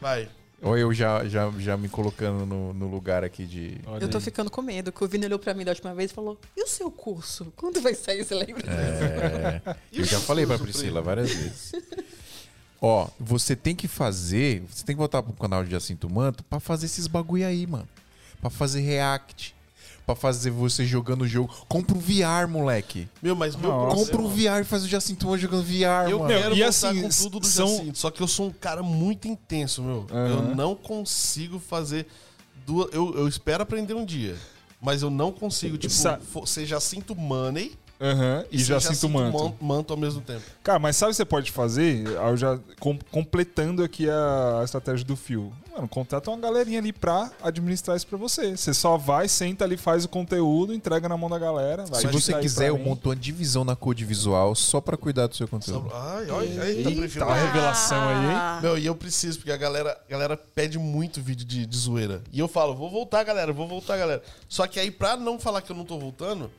Vai. 0.00 0.28
Ou 0.62 0.78
eu 0.78 0.94
já, 0.94 1.24
já, 1.28 1.50
já 1.58 1.76
me 1.76 1.88
colocando 1.88 2.46
no, 2.46 2.72
no 2.72 2.86
lugar 2.88 3.24
aqui 3.24 3.44
de. 3.44 3.78
Olha 3.86 4.04
Eu 4.04 4.08
tô 4.08 4.18
aí. 4.18 4.22
ficando 4.24 4.48
com 4.50 4.62
medo, 4.62 4.92
que 4.92 5.02
o 5.02 5.08
Vini 5.08 5.26
olhou 5.26 5.38
pra 5.38 5.52
mim 5.54 5.64
da 5.64 5.72
última 5.72 5.92
vez 5.92 6.10
e 6.12 6.14
falou: 6.14 6.38
E 6.56 6.62
o 6.62 6.66
seu 6.68 6.90
curso? 6.90 7.52
Quando 7.56 7.80
vai 7.80 7.94
sair, 7.94 8.24
você 8.24 8.34
lembra? 8.34 8.62
É, 8.70 9.76
eu 9.92 10.04
já 10.04 10.20
falei 10.20 10.46
pra 10.46 10.58
Priscila 10.58 11.02
várias 11.02 11.32
vezes. 11.32 11.72
Ó, 12.80 13.08
você 13.18 13.54
tem 13.56 13.74
que 13.74 13.88
fazer. 13.88 14.62
Você 14.70 14.84
tem 14.84 14.94
que 14.94 14.98
voltar 14.98 15.22
pro 15.22 15.32
canal 15.32 15.64
de 15.64 15.70
Jacinto 15.70 16.08
Manto 16.08 16.42
pra 16.44 16.58
fazer 16.60 16.86
esses 16.86 17.06
bagulho 17.06 17.46
aí, 17.46 17.66
mano. 17.66 17.88
Pra 18.40 18.50
fazer 18.50 18.80
react. 18.80 19.54
Pra 20.04 20.16
fazer 20.16 20.50
você 20.50 20.84
jogando 20.84 21.22
o 21.22 21.28
jogo. 21.28 21.54
Compra 21.68 21.96
um 21.96 22.00
VR, 22.00 22.48
moleque. 22.48 23.08
Meu, 23.22 23.36
mas 23.36 23.54
meu 23.54 23.70
Nossa. 23.70 23.96
Compra 23.96 24.20
um 24.20 24.28
VR 24.28 24.60
e 24.60 24.64
faz 24.64 24.82
o 24.82 24.88
Jacinto 24.88 25.26
Manto 25.26 25.38
jogando 25.38 25.62
VR, 25.62 26.10
Eu 26.10 26.18
mano. 26.18 26.28
quero 26.28 26.56
e 26.56 26.62
assim, 26.62 27.02
com 27.02 27.08
tudo 27.08 27.38
do 27.40 27.46
são- 27.46 27.68
Jacinto, 27.68 27.98
só 27.98 28.10
que 28.10 28.20
eu 28.20 28.26
sou 28.26 28.48
um 28.48 28.52
cara 28.52 28.82
muito 28.82 29.28
intenso, 29.28 29.80
meu. 29.82 30.06
Aham. 30.10 30.28
Eu 30.48 30.54
não 30.56 30.74
consigo 30.74 31.58
fazer 31.60 32.06
duas... 32.66 32.92
Eu, 32.92 33.14
eu 33.14 33.28
espero 33.28 33.62
aprender 33.62 33.94
um 33.94 34.04
dia, 34.04 34.36
mas 34.80 35.02
eu 35.02 35.10
não 35.10 35.30
consigo, 35.30 35.78
tipo, 35.78 35.94
Sa- 35.94 36.18
fo- 36.18 36.46
ser 36.46 36.66
Jacinto 36.66 37.14
Money 37.14 37.72
Aham, 38.00 38.44
e, 38.50 38.58
ser 38.58 38.64
já 38.64 38.80
sinto 38.80 39.08
manto. 39.08 39.38
Man- 39.38 39.54
manto 39.60 39.92
ao 39.92 39.96
mesmo 39.96 40.20
tempo. 40.20 40.42
Cara, 40.64 40.78
mas 40.78 40.96
sabe 40.96 41.10
o 41.10 41.12
que 41.12 41.16
você 41.16 41.24
pode 41.24 41.52
fazer? 41.52 42.04
Eu 42.06 42.36
já 42.36 42.58
com- 42.80 42.98
completando 43.12 43.82
aqui 43.84 44.10
a, 44.10 44.58
a 44.60 44.64
estratégia 44.64 45.06
do 45.06 45.14
fio. 45.16 45.52
Mano, 45.72 45.86
contrata 45.88 46.28
uma 46.30 46.36
galerinha 46.38 46.80
ali 46.80 46.92
pra 46.92 47.30
administrar 47.42 47.96
isso 47.96 48.06
pra 48.06 48.18
você. 48.18 48.56
Você 48.56 48.74
só 48.74 48.96
vai, 48.98 49.28
senta 49.28 49.64
ali, 49.64 49.76
faz 49.76 50.04
o 50.04 50.08
conteúdo, 50.08 50.74
entrega 50.74 51.08
na 51.08 51.16
mão 51.16 51.30
da 51.30 51.38
galera. 51.38 51.84
vai 51.86 52.00
Se 52.00 52.06
você 52.08 52.34
quiser, 52.40 52.68
eu 52.70 52.78
monto 52.78 53.08
uma 53.08 53.16
divisão 53.16 53.64
na 53.64 53.76
code 53.76 54.04
visual 54.04 54.54
só 54.54 54.80
pra 54.80 54.96
cuidar 54.96 55.28
do 55.28 55.36
seu 55.36 55.46
conteúdo. 55.46 55.88
Ai, 55.94 56.28
olha, 56.30 56.64
eita, 56.68 56.90
prefiro. 56.90 57.24
Tá 57.24 57.32
a 57.32 57.36
revelação 57.36 58.08
aí, 58.08 58.16
hein? 58.16 58.32
Ah, 58.34 58.58
Meu, 58.60 58.76
e 58.76 58.84
eu 58.84 58.94
preciso, 58.96 59.38
porque 59.38 59.52
a 59.52 59.56
galera, 59.56 59.96
a 60.06 60.10
galera 60.10 60.36
pede 60.36 60.78
muito 60.78 61.22
vídeo 61.22 61.46
de, 61.46 61.64
de 61.64 61.76
zoeira. 61.78 62.20
E 62.32 62.38
eu 62.40 62.48
falo, 62.48 62.74
vou 62.74 62.90
voltar, 62.90 63.22
galera, 63.24 63.52
vou 63.52 63.66
voltar, 63.68 63.96
galera. 63.96 64.22
Só 64.48 64.66
que 64.66 64.78
aí, 64.80 64.90
pra 64.90 65.16
não 65.16 65.38
falar 65.38 65.62
que 65.62 65.70
eu 65.72 65.76
não 65.76 65.84
tô 65.86 65.98
voltando, 65.98 66.50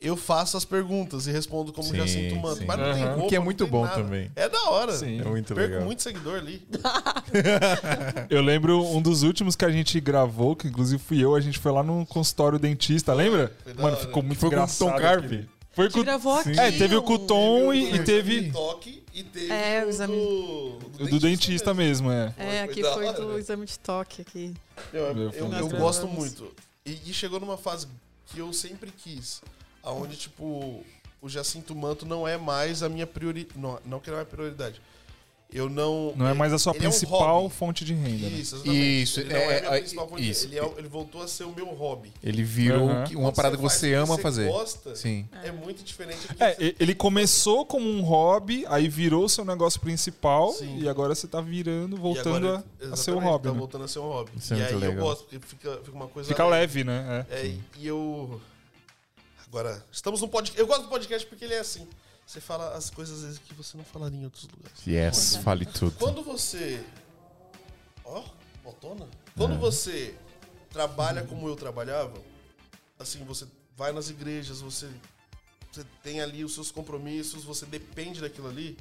eu 0.00 0.16
faço 0.16 0.56
as 0.56 0.64
perguntas 0.64 1.26
e 1.26 1.30
respondo 1.30 1.72
como 1.72 1.88
Sim, 1.88 1.96
Jacinto 1.96 2.36
Manto. 2.36 2.64
Mas 2.66 2.78
não 2.78 2.92
tem 2.94 3.04
roupa, 3.04 3.28
Que 3.28 3.36
é 3.36 3.38
muito 3.40 3.66
bom 3.66 3.84
nada. 3.84 4.02
também. 4.02 4.30
É 4.34 4.48
da 4.48 4.62
hora. 4.70 4.92
Sim. 4.92 5.20
É 5.20 5.24
muito 5.24 5.54
Perco 5.54 5.70
legal. 5.70 5.84
muito 5.84 6.02
seguidor 6.02 6.36
ali. 6.38 6.62
Eu 8.28 8.42
lembro 8.42 8.82
um 8.84 9.02
dos 9.02 9.22
últimos 9.22 9.56
que 9.56 9.64
a 9.64 9.70
gente 9.70 10.00
gravou, 10.00 10.56
que 10.56 10.68
inclusive 10.68 11.02
fui 11.02 11.22
eu, 11.22 11.34
a 11.34 11.40
gente 11.40 11.58
foi 11.58 11.72
lá 11.72 11.82
no 11.82 12.04
consultório 12.06 12.58
dentista, 12.58 13.12
lembra? 13.14 13.54
Foi 13.64 13.74
Mano, 13.74 13.96
ficou 13.96 14.22
muito 14.22 14.38
Foi 14.38 14.48
com 14.48 14.54
o 14.56 14.58
engraçado. 14.58 14.90
Tom 14.90 14.96
Carpe? 14.98 15.48
Foi 15.72 15.84
A 15.86 15.88
gente 15.88 15.98
com 15.98 16.04
gravou 16.04 16.34
aqui. 16.34 16.58
É, 16.58 16.72
teve 16.72 16.96
o 16.96 17.18
Tom 17.18 17.72
e, 17.72 17.90
Teve 17.90 17.98
e 17.98 18.04
teve 18.04 18.50
toque 18.52 19.02
e 19.14 19.22
teve 19.22 19.52
É, 19.52 19.84
o 19.84 19.88
exame- 19.88 20.16
do, 20.16 20.78
o 21.04 21.08
do 21.08 21.18
dentista 21.20 21.72
mesmo, 21.74 22.10
é. 22.10 22.34
É, 22.36 22.46
Foi 22.46 22.58
aqui 22.60 22.82
foi 22.82 23.12
do 23.12 23.38
exame 23.38 23.66
de 23.66 23.78
toque 23.78 24.22
aqui. 24.22 24.54
Eu, 24.92 25.00
eu, 25.06 25.16
eu, 25.18 25.32
foi 25.32 25.60
eu 25.60 25.68
gosto 25.68 26.08
muito. 26.08 26.52
E, 26.84 26.98
e 27.06 27.12
chegou 27.14 27.38
numa 27.38 27.56
fase 27.56 27.86
que 28.26 28.38
eu 28.38 28.52
sempre 28.52 28.90
quis. 28.90 29.42
Aonde, 29.82 30.16
tipo, 30.16 30.82
o 31.22 31.28
Jacinto 31.28 31.74
Manto 31.74 32.04
não 32.06 32.26
é 32.26 32.36
mais 32.36 32.82
a 32.82 32.88
minha 32.88 33.06
prioridade. 33.06 33.58
Não, 33.58 33.78
não 33.84 34.00
que 34.00 34.10
não 34.10 34.18
é 34.18 34.24
prioridade. 34.24 34.80
Eu 35.52 35.68
não. 35.68 36.12
Não 36.16 36.28
é 36.28 36.32
mais 36.32 36.52
a 36.52 36.60
sua 36.60 36.70
ele 36.76 36.84
é 36.84 36.88
um 36.88 36.90
principal 36.92 37.50
fonte 37.50 37.84
de 37.84 37.92
renda. 37.92 38.28
né? 38.28 38.38
Isso, 38.38 38.54
exatamente. 38.54 39.02
Isso, 39.02 39.18
ele 39.20 39.32
não 39.32 39.40
é, 39.40 39.42
é, 39.42 39.56
a 39.58 39.60
minha 39.62 39.74
é, 39.74 39.78
principal 39.80 40.08
fonte 40.08 40.22
de- 40.22 40.30
isso. 40.30 40.44
Ele, 40.46 40.58
é- 40.60 40.72
ele 40.78 40.86
voltou 40.88 41.22
a 41.22 41.26
ser 41.26 41.42
o 41.42 41.52
meu 41.52 41.66
hobby. 41.74 42.12
Ele 42.22 42.44
virou 42.44 42.86
que- 43.04 43.16
uma 43.16 43.24
Quando 43.32 43.34
parada 43.34 43.56
que 43.56 43.62
faz 43.62 43.72
você 43.72 43.94
ama 43.94 44.14
você 44.14 44.22
fazer. 44.22 44.46
Gosta, 44.48 44.94
Sim. 44.94 45.28
É 45.42 45.50
muito 45.50 45.82
diferente 45.82 46.20
do 46.28 46.34
que 46.36 46.40
É, 46.44 46.54
você- 46.54 46.76
ele 46.78 46.94
começou 46.94 47.66
como 47.66 47.84
um 47.90 48.00
hobby, 48.00 48.64
aí 48.68 48.86
virou 48.88 49.28
seu 49.28 49.44
negócio 49.44 49.80
principal 49.80 50.52
Sim. 50.52 50.78
e 50.78 50.88
agora 50.88 51.16
você 51.16 51.26
tá 51.26 51.40
virando, 51.40 51.96
voltando 51.96 52.46
agora, 52.46 52.64
a, 52.82 52.84
a 52.92 52.96
ser 52.96 53.10
um 53.10 53.14
exatamente, 53.14 53.24
hobby. 53.24 53.44
Tá 53.48 53.52
né? 53.52 53.58
voltando 53.58 53.84
a 53.84 53.88
ser 53.88 53.98
um 53.98 54.02
hobby. 54.08 54.30
Isso 54.36 54.54
e 54.54 54.62
aí 54.62 54.72
eu 54.72 54.78
legal. 54.78 55.04
gosto, 55.04 55.24
porque 55.24 55.40
fica, 55.44 55.80
fica 55.82 55.96
uma 55.96 56.06
coisa. 56.06 56.28
Fica 56.28 56.46
leve, 56.46 56.84
né? 56.84 57.26
É. 57.28 57.34
É, 57.48 57.54
e 57.76 57.86
eu. 57.88 58.40
Agora, 59.50 59.84
estamos 59.90 60.20
num 60.20 60.28
podcast. 60.28 60.60
Eu 60.60 60.64
gosto 60.64 60.82
do 60.82 60.88
podcast 60.88 61.26
porque 61.28 61.44
ele 61.44 61.54
é 61.54 61.58
assim. 61.58 61.84
Você 62.24 62.40
fala 62.40 62.72
as 62.76 62.88
coisas 62.88 63.18
às 63.18 63.24
vezes 63.24 63.38
que 63.40 63.52
você 63.52 63.76
não 63.76 63.82
falaria 63.82 64.16
em 64.16 64.22
outros 64.22 64.44
lugares. 64.44 64.86
Yes, 64.86 65.34
fale 65.42 65.66
tudo. 65.66 65.96
Quando 65.98 66.22
você. 66.22 66.80
Ó, 68.04 68.22
botona? 68.62 69.08
Quando 69.36 69.58
você 69.58 70.14
trabalha 70.70 71.24
como 71.24 71.48
eu 71.48 71.56
trabalhava, 71.56 72.14
assim, 72.96 73.24
você 73.24 73.44
vai 73.76 73.90
nas 73.90 74.08
igrejas, 74.08 74.60
você, 74.60 74.88
você 75.72 75.84
tem 76.00 76.20
ali 76.20 76.44
os 76.44 76.54
seus 76.54 76.70
compromissos, 76.70 77.42
você 77.42 77.66
depende 77.66 78.20
daquilo 78.20 78.46
ali, 78.46 78.78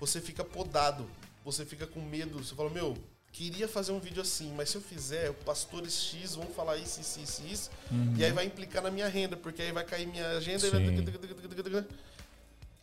você 0.00 0.22
fica 0.22 0.42
podado. 0.42 1.06
Você 1.44 1.66
fica 1.66 1.86
com 1.86 2.00
medo. 2.00 2.42
Você 2.42 2.54
fala, 2.54 2.70
meu, 2.70 2.96
queria 3.32 3.66
fazer 3.66 3.92
um 3.92 3.98
vídeo 3.98 4.20
assim, 4.20 4.52
mas 4.54 4.68
se 4.68 4.76
eu 4.76 4.82
fizer, 4.82 5.32
pastores 5.44 5.94
X 5.94 6.34
vão 6.34 6.46
falar 6.46 6.76
isso, 6.76 7.00
isso, 7.00 7.18
isso, 7.18 7.42
isso, 7.46 7.70
e 8.16 8.24
aí 8.24 8.30
vai 8.30 8.44
implicar 8.44 8.82
na 8.82 8.90
minha 8.90 9.08
renda, 9.08 9.36
porque 9.36 9.62
aí 9.62 9.72
vai 9.72 9.84
cair 9.84 10.06
minha 10.06 10.28
agenda 10.30 10.66
e 10.66 10.70
vai. 10.70 11.84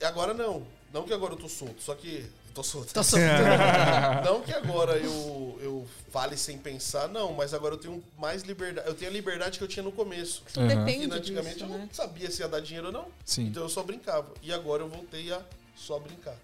E 0.01 0.05
agora 0.05 0.34
não. 0.34 0.65
Não 0.93 1.03
que 1.03 1.13
agora 1.13 1.34
eu 1.34 1.38
tô 1.38 1.47
solto, 1.47 1.81
só 1.81 1.93
que. 1.93 2.26
Tô 2.53 2.63
solto. 2.63 2.93
Tô 2.93 3.03
solto. 3.03 3.23
Não 4.26 4.41
que 4.41 4.51
agora 4.51 4.97
eu, 4.97 5.59
eu 5.61 5.88
fale 6.11 6.35
sem 6.35 6.57
pensar, 6.57 7.07
não, 7.07 7.31
mas 7.31 7.53
agora 7.53 7.76
eu 7.76 7.77
tenho 7.77 8.03
mais 8.17 8.41
liberdade. 8.41 8.88
Eu 8.88 8.95
tenho 8.95 9.11
a 9.11 9.13
liberdade 9.13 9.59
que 9.59 9.63
eu 9.63 9.67
tinha 9.67 9.84
no 9.84 9.91
começo. 9.91 10.41
Tudo 10.51 10.65
Aham. 10.65 10.73
E 10.73 10.76
depende 10.76 11.15
antigamente 11.15 11.59
disso, 11.59 11.65
eu 11.65 11.69
né? 11.69 11.77
não 11.77 11.93
sabia 11.93 12.30
se 12.31 12.41
ia 12.41 12.47
dar 12.47 12.59
dinheiro 12.59 12.88
ou 12.88 12.93
não. 12.93 13.05
Sim. 13.23 13.45
Então 13.45 13.61
eu 13.61 13.69
só 13.69 13.84
brincava. 13.84 14.34
E 14.41 14.51
agora 14.51 14.81
eu 14.81 14.89
voltei 14.89 15.31
a 15.31 15.41
só 15.76 15.99
brincar. 15.99 16.35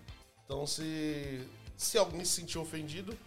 Então 0.45 0.65
se, 0.68 1.41
se 1.76 1.98
alguém 1.98 2.23
se 2.23 2.34
sentiu 2.34 2.61
ofendido, 2.61 3.18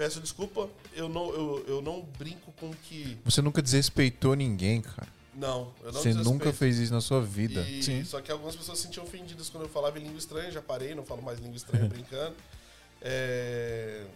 peço 0.00 0.18
desculpa. 0.18 0.66
Eu 0.94 1.10
não, 1.10 1.30
eu, 1.34 1.64
eu 1.68 1.82
não 1.82 2.00
brinco 2.00 2.50
com 2.52 2.72
que. 2.72 3.18
Você 3.22 3.42
nunca 3.42 3.60
desrespeitou 3.60 4.34
ninguém, 4.34 4.80
cara. 4.80 5.06
Não, 5.34 5.70
eu 5.82 5.92
não 5.92 6.00
Você 6.00 6.14
nunca 6.14 6.54
fez 6.54 6.78
isso 6.78 6.90
na 6.92 7.02
sua 7.02 7.20
vida. 7.20 7.60
E- 7.60 7.82
Sim. 7.82 8.02
Só 8.02 8.18
que 8.22 8.32
algumas 8.32 8.56
pessoas 8.56 8.78
se 8.78 8.84
sentiam 8.84 9.04
ofendidas 9.04 9.50
quando 9.50 9.64
eu 9.64 9.68
falava 9.68 9.98
em 9.98 10.02
língua 10.04 10.18
estranha, 10.18 10.50
já 10.50 10.62
parei, 10.62 10.94
não 10.94 11.04
falo 11.04 11.20
mais 11.20 11.38
língua 11.38 11.54
estranha 11.56 11.84
brincando. 11.88 12.34
É, 13.02 14.06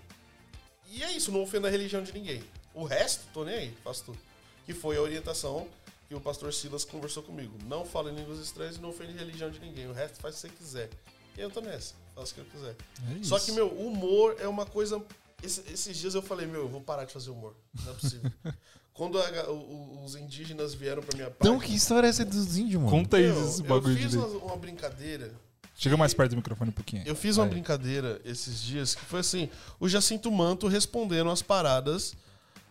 E 0.91 1.03
é 1.03 1.13
isso, 1.13 1.31
não 1.31 1.43
ofendo 1.43 1.67
a 1.67 1.71
religião 1.71 2.03
de 2.03 2.13
ninguém. 2.15 2.43
O 2.73 2.85
resto, 2.85 3.27
tô 3.35 3.45
nem 3.45 3.55
aí, 3.55 3.75
faço 3.85 4.05
tudo. 4.05 4.19
Que 4.65 4.73
foi 4.73 4.97
a 4.97 5.03
orientação 5.03 5.69
que 6.09 6.15
o 6.15 6.21
pastor 6.21 6.53
Silas 6.55 6.83
conversou 6.85 7.23
comigo. 7.23 7.53
Não 7.67 7.85
fala 7.85 8.11
em 8.11 8.15
línguas 8.15 8.39
estranhas 8.39 8.77
e 8.77 8.81
não 8.81 8.89
ofende 8.89 9.13
a 9.13 9.21
religião 9.21 9.51
de 9.51 9.61
ninguém. 9.61 9.87
O 9.87 9.93
resto 9.93 10.19
faz 10.19 10.35
o 10.35 10.37
que 10.37 10.49
você 10.49 10.49
quiser. 10.49 10.91
E 11.37 11.41
eu 11.43 11.51
tô 11.51 11.61
nessa, 11.61 11.95
faço 12.15 12.33
o 12.33 12.35
que 12.37 12.41
eu 12.41 12.45
quiser. 12.47 12.75
É 13.21 13.23
Só 13.23 13.39
que, 13.39 13.53
meu, 13.53 13.69
humor 13.69 14.37
é 14.41 14.49
uma 14.49 14.65
coisa. 14.65 15.03
Esse- 15.45 15.63
esses 15.73 15.97
dias 15.97 16.15
eu 16.15 16.23
falei, 16.23 16.47
meu, 16.47 16.63
eu 16.63 16.69
vou 16.69 16.81
parar 16.81 17.05
de 17.05 17.13
fazer 17.13 17.31
humor. 17.31 17.55
Não 17.85 17.93
é 17.93 17.95
possível. 17.95 18.31
Quando 18.93 19.19
a- 19.19 19.51
o- 19.51 20.05
os 20.05 20.15
indígenas 20.15 20.73
vieram 20.75 21.03
pra 21.03 21.17
minha 21.17 21.29
Então, 21.29 21.55
página, 21.55 21.69
que 21.69 21.75
história 21.77 22.07
é 22.07 22.11
essa 22.11 22.25
dos 22.25 22.57
índios, 22.57 22.81
mano? 22.81 22.91
Conta 22.97 23.17
aí 23.17 23.25
esse 23.25 23.61
eu 23.61 23.67
bagulho 23.67 23.97
fiz 23.97 24.11
de 24.13 24.17
uma, 24.19 24.27
uma 24.27 24.57
brincadeira. 24.57 25.33
Chega 25.77 25.97
mais 25.97 26.15
perto 26.15 26.31
do 26.31 26.37
microfone 26.37 26.71
um 26.71 26.73
pouquinho. 26.73 27.03
Eu 27.05 27.17
fiz 27.17 27.37
uma 27.37 27.45
Aí. 27.47 27.51
brincadeira 27.51 28.21
esses 28.25 28.63
dias 28.63 28.95
que 28.95 29.05
foi 29.05 29.19
assim: 29.21 29.51
o 29.81 29.89
Jacinto 29.89 30.31
Manto 30.31 30.69
respondendo 30.69 31.29
as 31.31 31.43
paradas, 31.43 32.15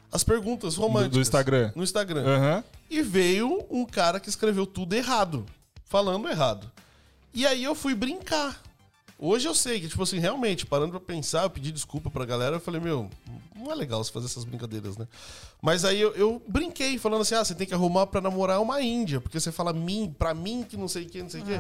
as 0.10 0.24
perguntas 0.24 0.76
Do, 0.76 0.82
românticas. 0.82 1.12
do 1.12 1.20
Instagram. 1.20 1.74
No 1.76 1.84
Instagram. 1.84 2.24
Aham. 2.26 2.64
E 2.90 3.02
veio 3.02 3.66
um 3.70 3.86
cara 3.86 4.22
que 4.22 4.30
escreveu 4.30 4.66
tudo 4.66 4.94
errado, 4.94 5.46
falando 5.86 6.30
errado. 6.30 6.72
E 7.34 7.46
aí 7.46 7.62
eu 7.66 7.76
fui 7.76 7.94
brincar. 7.94 8.62
Hoje 9.18 9.48
eu 9.48 9.56
sei 9.56 9.80
que, 9.80 9.88
tipo 9.88 10.04
assim, 10.04 10.20
realmente, 10.20 10.66
parando 10.66 10.92
pra 10.92 11.00
pensar, 11.00 11.44
eu 11.44 11.50
pedi 11.50 11.72
desculpa 11.72 12.10
pra 12.10 12.26
galera, 12.26 12.58
eu 12.58 12.60
falei, 12.60 12.82
meu, 12.82 13.10
não 13.56 13.72
é 13.72 13.76
legal 13.76 14.04
você 14.04 14.12
fazer 14.12 14.26
essas 14.26 14.44
brincadeiras, 14.44 14.98
né? 14.98 15.08
Mas 15.62 15.86
aí 15.86 16.02
eu, 16.02 16.14
eu 16.16 16.42
brinquei, 16.48 16.98
falando 16.98 17.22
assim, 17.22 17.36
ah, 17.36 17.46
você 17.46 17.56
tem 17.56 17.66
que 17.66 17.74
arrumar 17.74 18.08
pra 18.08 18.20
namorar 18.20 18.62
uma 18.62 18.82
índia, 18.82 19.22
porque 19.22 19.40
você 19.40 19.52
fala 19.52 19.72
mim, 19.72 20.14
pra 20.18 20.34
mim, 20.34 20.66
que 20.68 20.76
não 20.76 20.88
sei 20.88 21.04
o 21.04 21.10
que, 21.10 21.22
não 21.22 21.30
sei 21.30 21.42
o 21.42 21.46
que. 21.46 21.54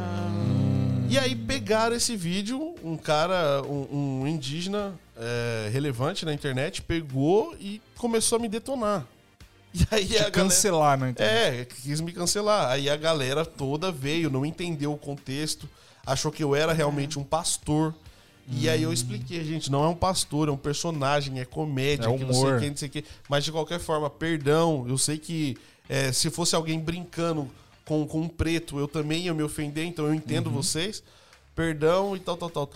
E 1.09 1.17
aí 1.19 1.35
pegaram 1.35 1.95
esse 1.95 2.17
vídeo, 2.17 2.75
um 2.83 2.97
cara, 2.97 3.61
um, 3.63 4.23
um 4.23 4.27
indígena 4.27 4.93
é, 5.15 5.69
relevante 5.71 6.25
na 6.25 6.33
internet, 6.33 6.81
pegou 6.81 7.55
e 7.59 7.79
começou 7.97 8.37
a 8.37 8.41
me 8.41 8.49
detonar. 8.49 9.05
E 9.75 9.87
aí 9.89 10.05
Te 10.05 10.17
a 10.17 10.19
galera... 10.19 10.31
cancelar, 10.31 10.99
né? 10.99 11.09
então? 11.09 11.25
É, 11.25 11.65
quis 11.65 11.99
me 11.99 12.13
cancelar. 12.13 12.69
Aí 12.69 12.87
a 12.87 12.95
galera 12.95 13.43
toda 13.43 13.91
veio, 13.91 14.29
não 14.29 14.45
entendeu 14.45 14.93
o 14.93 14.97
contexto, 14.97 15.67
achou 16.05 16.31
que 16.31 16.43
eu 16.43 16.55
era 16.55 16.73
realmente 16.73 17.17
um 17.19 17.23
pastor. 17.23 17.93
E 18.49 18.67
aí 18.67 18.83
eu 18.83 18.91
expliquei, 18.91 19.43
gente, 19.45 19.71
não 19.71 19.85
é 19.85 19.87
um 19.87 19.95
pastor, 19.95 20.49
é 20.49 20.51
um 20.51 20.57
personagem, 20.57 21.39
é 21.39 21.45
comédia, 21.45 22.09
É 22.09 22.17
que 22.17 22.25
não 22.25 22.33
sei 22.33 22.41
humor. 22.43 22.57
o 22.57 22.59
que, 22.59 22.69
não 22.69 22.75
sei 22.77 22.87
o 22.89 22.91
que. 22.91 23.05
Mas 23.29 23.45
de 23.45 23.51
qualquer 23.53 23.79
forma, 23.79 24.09
perdão, 24.09 24.85
eu 24.87 24.97
sei 24.97 25.17
que 25.17 25.55
é, 25.87 26.11
se 26.11 26.29
fosse 26.29 26.53
alguém 26.53 26.77
brincando 26.77 27.49
com, 27.85 28.05
com 28.05 28.21
um 28.21 28.27
preto, 28.27 28.77
eu 28.79 28.87
também 28.87 29.23
ia 29.25 29.33
me 29.33 29.43
ofender, 29.43 29.85
então 29.85 30.05
eu 30.05 30.13
entendo 30.13 30.47
Uhum. 30.47 30.53
vocês. 30.55 31.01
Perdão 31.55 32.15
e 32.15 32.19
tal, 32.19 32.35
tal, 32.35 32.49
tal. 32.49 32.69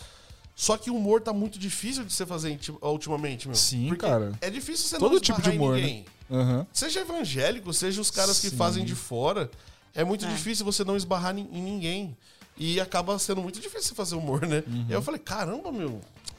Só 0.55 0.77
que 0.77 0.89
o 0.89 0.95
humor 0.95 1.21
tá 1.21 1.33
muito 1.33 1.59
difícil 1.59 2.03
de 2.05 2.13
você 2.13 2.25
fazer 2.25 2.57
ultimamente, 2.81 3.47
meu. 3.47 3.55
Sim, 3.55 3.89
Porque 3.89 4.05
cara. 4.07 4.31
É 4.39 4.49
difícil 4.49 4.87
você 4.87 4.97
Todo 4.97 5.13
não 5.13 5.19
tipo 5.19 5.41
de 5.41 5.49
esbarrar 5.49 5.53
em 5.55 5.57
humor, 5.57 5.75
né? 5.75 5.81
ninguém. 5.81 6.05
Aham. 6.31 6.67
Seja 6.73 7.01
evangélico, 7.01 7.73
seja 7.73 7.99
os 8.01 8.09
caras 8.09 8.39
que 8.39 8.49
Sim. 8.49 8.55
fazem 8.57 8.85
de 8.85 8.95
fora, 8.95 9.51
é 9.93 10.03
muito 10.03 10.25
É. 10.25 10.29
difícil 10.29 10.65
você 10.65 10.83
não 10.83 10.95
esbarrar 10.95 11.37
em 11.37 11.43
ninguém. 11.61 12.15
E 12.57 12.79
acaba 12.79 13.17
sendo 13.19 13.41
muito 13.41 13.59
difícil 13.59 13.89
você 13.89 13.95
fazer 13.95 14.15
humor, 14.15 14.41
né? 14.47 14.63
Uhum. 14.67 14.85
E 14.89 14.91
aí 14.91 14.93
eu 14.93 15.01
falei, 15.01 15.19
caramba, 15.19 15.71
meu, 15.71 15.89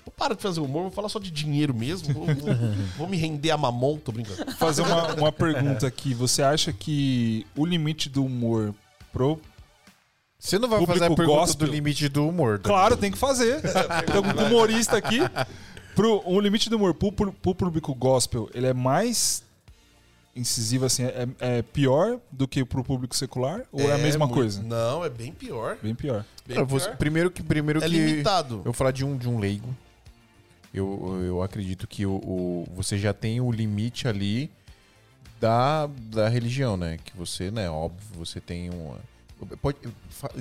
vou 0.04 0.12
parar 0.16 0.34
de 0.34 0.42
fazer 0.42 0.60
humor, 0.60 0.82
vou 0.82 0.90
falar 0.90 1.08
só 1.08 1.18
de 1.18 1.30
dinheiro 1.30 1.72
mesmo, 1.74 2.12
vou, 2.12 2.26
vou- 2.26 2.54
vou 2.98 3.08
me 3.08 3.16
render 3.16 3.50
a 3.52 3.56
mamon, 3.56 3.98
tô 3.98 4.10
brincando. 4.10 4.50
Fazer 4.56 4.82
uma, 4.82 5.14
uma 5.20 5.32
pergunta 5.32 5.86
aqui. 5.86 6.14
Você 6.14 6.42
acha 6.42 6.72
que 6.72 7.46
o 7.56 7.64
limite 7.64 8.08
do 8.08 8.24
humor 8.24 8.74
pro. 9.12 9.40
Você 10.38 10.58
não 10.58 10.68
vai 10.68 10.84
fazer 10.86 11.04
a 11.04 11.08
pergunta 11.08 11.38
gospel. 11.40 11.66
do 11.66 11.72
limite 11.72 12.08
do 12.08 12.28
humor. 12.28 12.58
tá? 12.58 12.68
Claro, 12.68 12.96
tem 12.96 13.10
que 13.10 13.18
fazer. 13.18 13.60
Então, 14.08 14.22
um 14.22 14.46
humorista 14.46 14.96
aqui. 14.96 15.18
Pro, 15.96 16.22
o 16.24 16.40
limite 16.40 16.70
do 16.70 16.76
humor 16.76 16.94
pro, 16.94 17.10
pro, 17.10 17.32
pro 17.32 17.54
público 17.54 17.92
gospel, 17.94 18.48
ele 18.54 18.68
é 18.68 18.72
mais 18.72 19.42
incisivo, 20.38 20.84
assim, 20.86 21.04
é, 21.04 21.28
é 21.40 21.62
pior 21.62 22.18
do 22.30 22.46
que 22.48 22.64
pro 22.64 22.82
público 22.84 23.16
secular? 23.16 23.62
Ou 23.72 23.80
é, 23.90 23.92
a 23.94 23.98
mesma 23.98 24.26
muito- 24.26 24.38
coisa? 24.38 24.62
Não, 24.62 25.04
é 25.04 25.08
bem 25.10 25.32
pior. 25.32 25.76
Bem 25.82 25.94
pior. 25.94 26.24
Bem 26.46 26.54
Cara, 26.56 26.66
você- 26.66 26.86
pior. 26.86 26.96
primeiro 26.96 27.30
que, 27.30 27.42
primeiro 27.42 27.78
É 27.82 27.88
que 27.88 27.88
limitado. 27.88 28.56
eu 28.56 28.62
vou 28.64 28.72
falar 28.72 28.90
de 28.92 29.04
um, 29.04 29.16
de 29.16 29.28
um 29.28 29.38
leigo. 29.38 29.74
Eu, 30.72 31.20
eu 31.24 31.42
acredito 31.42 31.86
que 31.86 32.04
o, 32.06 32.12
o- 32.16 32.68
você 32.74 32.98
já 32.98 33.12
tem 33.12 33.40
o 33.40 33.50
limite 33.50 34.06
ali 34.06 34.50
da, 35.40 35.86
da 35.86 36.28
religião, 36.28 36.76
né? 36.76 36.98
Que 37.04 37.16
você, 37.16 37.50
né, 37.50 37.68
óbvio, 37.70 38.06
você 38.14 38.40
tem 38.40 38.70
uma. 38.70 38.96
Pode, 39.62 39.78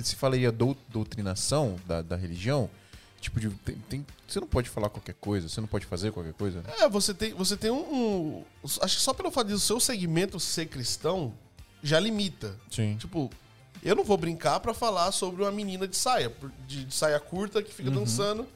se 0.02 0.16
falaria 0.16 0.50
dou, 0.50 0.76
doutrinação 0.88 1.76
da, 1.86 2.02
da 2.02 2.16
religião, 2.16 2.68
tipo 3.20 3.38
de. 3.40 3.50
Tem, 3.50 3.74
tem- 3.88 4.06
você 4.26 4.40
não 4.40 4.46
pode 4.46 4.68
falar 4.68 4.88
qualquer 4.90 5.14
coisa, 5.14 5.48
você 5.48 5.60
não 5.60 5.68
pode 5.68 5.86
fazer 5.86 6.12
qualquer 6.12 6.34
coisa. 6.34 6.62
É, 6.80 6.88
você 6.88 7.12
tem, 7.14 7.32
você 7.34 7.56
tem 7.56 7.70
um, 7.70 7.76
um- 7.94 8.44
Acho 8.82 8.96
que 8.96 9.02
só 9.02 9.12
pelo 9.14 9.30
fato 9.30 9.48
do 9.48 9.58
seu 9.58 9.80
segmento 9.80 10.38
ser 10.38 10.66
cristão, 10.66 11.32
já 11.82 11.98
limita. 11.98 12.54
Sim. 12.70 12.96
Tipo, 12.98 13.30
eu 13.82 13.94
não 13.96 14.04
vou 14.04 14.16
brincar 14.16 14.60
pra 14.60 14.74
falar 14.74 15.12
sobre 15.12 15.42
uma 15.42 15.52
menina 15.52 15.86
de 15.88 15.96
saia, 15.96 16.32
de, 16.66 16.84
de 16.84 16.94
saia 16.94 17.18
curta 17.20 17.62
que 17.62 17.72
fica 17.72 17.90
dançando, 17.90 18.46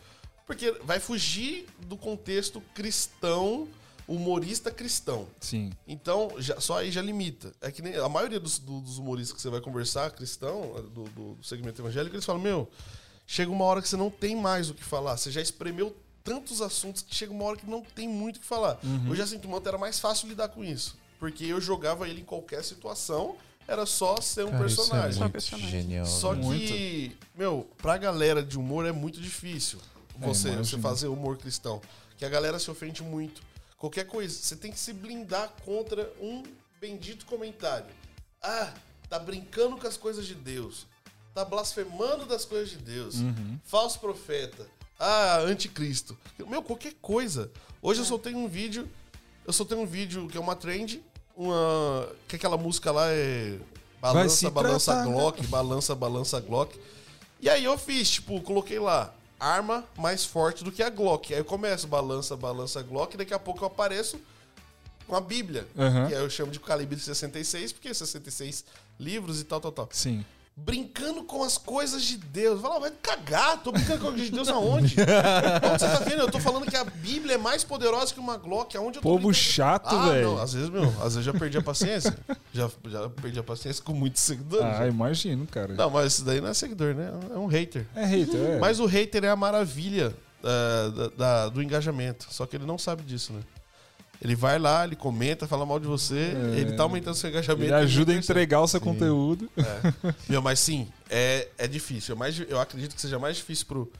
porque 0.46 0.72
vai 0.84 0.98
fugir 1.00 1.66
do 1.86 1.96
contexto 1.96 2.60
cristão 2.74 3.68
humorista 4.08 4.70
cristão. 4.70 5.28
Sim. 5.40 5.70
Então, 5.86 6.32
já- 6.38 6.60
só 6.60 6.78
aí 6.78 6.90
já 6.90 7.00
limita. 7.00 7.54
É 7.60 7.70
que 7.70 7.80
nem 7.80 7.94
a 7.94 8.08
maioria 8.08 8.40
dos, 8.40 8.58
do- 8.58 8.80
dos 8.80 8.98
humoristas 8.98 9.34
que 9.36 9.40
você 9.40 9.48
vai 9.48 9.60
conversar, 9.60 10.10
cristão, 10.10 10.84
do- 10.92 11.04
do 11.04 11.38
segmento 11.42 11.80
evangélico, 11.80 12.14
eles 12.16 12.24
falam, 12.26 12.42
meu, 12.42 12.68
chega 13.32 13.50
uma 13.50 13.64
hora 13.64 13.80
que 13.80 13.88
você 13.88 13.96
não 13.96 14.10
tem 14.10 14.36
mais 14.36 14.68
o 14.68 14.74
que 14.74 14.84
falar. 14.84 15.16
Você 15.16 15.30
já 15.30 15.40
espremeu 15.40 15.96
tantos 16.22 16.60
assuntos 16.60 17.00
que 17.00 17.14
chega 17.14 17.32
uma 17.32 17.44
hora 17.44 17.56
que 17.56 17.64
não 17.64 17.80
tem 17.80 18.06
muito 18.06 18.36
o 18.36 18.40
que 18.40 18.44
falar. 18.44 18.78
O 19.08 19.14
Jacinto 19.14 19.48
Manto 19.48 19.66
era 19.66 19.78
mais 19.78 19.98
fácil 19.98 20.28
lidar 20.28 20.48
com 20.48 20.62
isso. 20.62 20.98
Porque 21.18 21.46
eu 21.46 21.58
jogava 21.58 22.06
ele 22.06 22.20
em 22.20 22.24
qualquer 22.24 22.62
situação, 22.62 23.36
era 23.66 23.86
só 23.86 24.20
ser 24.20 24.44
um 24.44 24.50
Cara, 24.50 24.66
isso 24.66 24.76
personagem. 24.76 25.08
é 25.08 25.12
Só 25.12 25.20
muito 25.20 25.32
personagem. 25.32 25.70
genial. 25.70 26.04
Só 26.04 26.34
né? 26.34 26.58
que, 26.58 27.16
meu, 27.34 27.66
pra 27.78 27.96
galera 27.96 28.42
de 28.42 28.58
humor 28.58 28.84
é 28.84 28.92
muito 28.92 29.18
difícil 29.18 29.78
você, 30.18 30.48
imagino. 30.48 30.64
você 30.66 30.78
fazer 30.78 31.06
humor 31.06 31.38
cristão. 31.38 31.80
Que 32.18 32.26
a 32.26 32.28
galera 32.28 32.58
se 32.58 32.70
ofende 32.70 33.02
muito. 33.02 33.40
Qualquer 33.78 34.04
coisa, 34.04 34.34
você 34.36 34.56
tem 34.56 34.70
que 34.70 34.78
se 34.78 34.92
blindar 34.92 35.50
contra 35.64 36.12
um 36.20 36.42
bendito 36.78 37.24
comentário. 37.24 37.86
Ah, 38.42 38.74
tá 39.08 39.18
brincando 39.18 39.78
com 39.78 39.86
as 39.86 39.96
coisas 39.96 40.26
de 40.26 40.34
Deus. 40.34 40.86
Tá 41.34 41.44
blasfemando 41.44 42.26
das 42.26 42.44
coisas 42.44 42.70
de 42.70 42.78
Deus. 42.78 43.16
Falso 43.64 43.98
profeta. 43.98 44.66
Ah, 44.98 45.38
anticristo. 45.38 46.16
Meu, 46.46 46.62
qualquer 46.62 46.94
coisa. 47.00 47.50
Hoje 47.80 48.00
eu 48.00 48.04
soltei 48.04 48.34
um 48.34 48.46
vídeo. 48.46 48.88
Eu 49.46 49.52
soltei 49.52 49.76
um 49.76 49.86
vídeo 49.86 50.28
que 50.28 50.36
é 50.36 50.40
uma 50.40 50.54
trend. 50.54 51.02
Uma. 51.36 52.08
Que 52.28 52.36
aquela 52.36 52.56
música 52.56 52.92
lá 52.92 53.06
é. 53.08 53.58
Balança, 54.00 54.50
balança 54.50 54.92
tratar. 54.92 55.08
Glock, 55.08 55.46
balança, 55.46 55.94
balança 55.94 56.40
Glock. 56.40 56.78
E 57.40 57.48
aí 57.48 57.64
eu 57.64 57.78
fiz, 57.78 58.10
tipo, 58.10 58.40
coloquei 58.40 58.78
lá, 58.78 59.14
arma 59.38 59.84
mais 59.96 60.24
forte 60.24 60.64
do 60.64 60.72
que 60.72 60.82
a 60.82 60.90
Glock. 60.90 61.32
Aí 61.32 61.38
eu 61.38 61.44
começo, 61.44 61.86
balança, 61.86 62.36
balança 62.36 62.82
Glock, 62.82 63.14
e 63.14 63.18
daqui 63.18 63.32
a 63.32 63.38
pouco 63.38 63.62
eu 63.62 63.68
apareço 63.68 64.20
com 65.06 65.14
a 65.14 65.20
Bíblia. 65.20 65.68
Aham. 65.78 66.08
Que 66.08 66.14
aí 66.14 66.20
eu 66.20 66.28
chamo 66.28 66.50
de 66.50 66.58
calibre 66.58 66.98
66, 66.98 67.72
porque 67.72 67.94
66 67.94 68.64
livros 68.98 69.40
e 69.40 69.44
tal, 69.44 69.60
tal, 69.60 69.70
tal. 69.70 69.88
Sim. 69.92 70.24
Brincando 70.54 71.24
com 71.24 71.42
as 71.42 71.56
coisas 71.56 72.02
de 72.04 72.18
Deus. 72.18 72.60
Fala, 72.60 72.78
vai 72.80 72.90
cagar, 73.02 73.62
tô 73.62 73.72
brincando 73.72 74.00
com 74.00 74.06
as 74.08 74.10
coisas 74.12 74.26
de 74.26 74.32
Deus 74.32 74.48
aonde? 74.48 74.94
Onde 75.00 75.80
você 75.80 75.88
tá 75.88 75.98
vendo? 76.04 76.20
Eu 76.20 76.30
tô 76.30 76.38
falando 76.38 76.66
que 76.70 76.76
a 76.76 76.84
Bíblia 76.84 77.34
é 77.36 77.38
mais 77.38 77.64
poderosa 77.64 78.12
que 78.12 78.20
uma 78.20 78.36
Glock. 78.36 78.76
Aonde 78.76 78.98
eu 78.98 79.02
tô 79.02 79.08
Povo 79.08 79.16
brincando? 79.28 79.34
chato, 79.34 79.88
ah, 79.94 80.10
velho. 80.10 80.32
não, 80.34 80.42
às 80.42 80.52
vezes, 80.52 80.68
meu, 80.68 80.84
às 81.02 81.14
vezes 81.14 81.24
já 81.24 81.32
perdi 81.32 81.56
a 81.56 81.62
paciência. 81.62 82.16
já, 82.52 82.70
já 82.86 83.08
perdi 83.08 83.38
a 83.38 83.42
paciência 83.42 83.82
com 83.82 83.94
muitos 83.94 84.20
seguidores. 84.22 84.66
Ah, 84.78 84.86
imagino, 84.86 85.46
cara. 85.46 85.72
Não, 85.72 85.88
mas 85.88 86.12
isso 86.12 86.24
daí 86.24 86.40
não 86.40 86.48
é 86.48 86.54
seguidor, 86.54 86.94
né? 86.94 87.10
É 87.34 87.38
um 87.38 87.46
hater. 87.46 87.86
É 87.96 88.04
hater, 88.04 88.40
é. 88.40 88.58
Mas 88.58 88.78
o 88.78 88.84
hater 88.84 89.24
é 89.24 89.30
a 89.30 89.36
maravilha 89.36 90.14
é, 90.44 90.90
da- 90.90 91.08
da- 91.16 91.48
do 91.48 91.62
engajamento. 91.62 92.26
Só 92.30 92.44
que 92.46 92.56
ele 92.56 92.66
não 92.66 92.76
sabe 92.76 93.02
disso, 93.02 93.32
né? 93.32 93.40
Ele 94.22 94.36
vai 94.36 94.58
lá, 94.58 94.84
ele 94.84 94.94
comenta, 94.94 95.46
fala 95.48 95.66
mal 95.66 95.80
de 95.80 95.86
você, 95.86 96.32
É. 96.54 96.58
ele 96.60 96.72
tá 96.74 96.84
aumentando 96.84 97.14
seu 97.16 97.28
engajamento. 97.28 97.64
Ele 97.64 97.74
ajuda 97.74 98.12
a 98.12 98.14
entregar 98.16 98.60
o 98.60 98.68
seu 98.68 98.80
conteúdo. 98.80 99.50
Meu, 100.28 100.40
mas 100.40 100.60
sim, 100.60 100.88
é, 101.10 101.48
é 101.58 101.66
difícil. 101.66 102.14
É 102.14 102.18
mais, 102.18 102.38
eu 102.38 102.60
acredito 102.60 102.94
que 102.94 103.00
seja 103.00 103.18
mais 103.18 103.36
difícil 103.38 103.66
pro, 103.66 103.90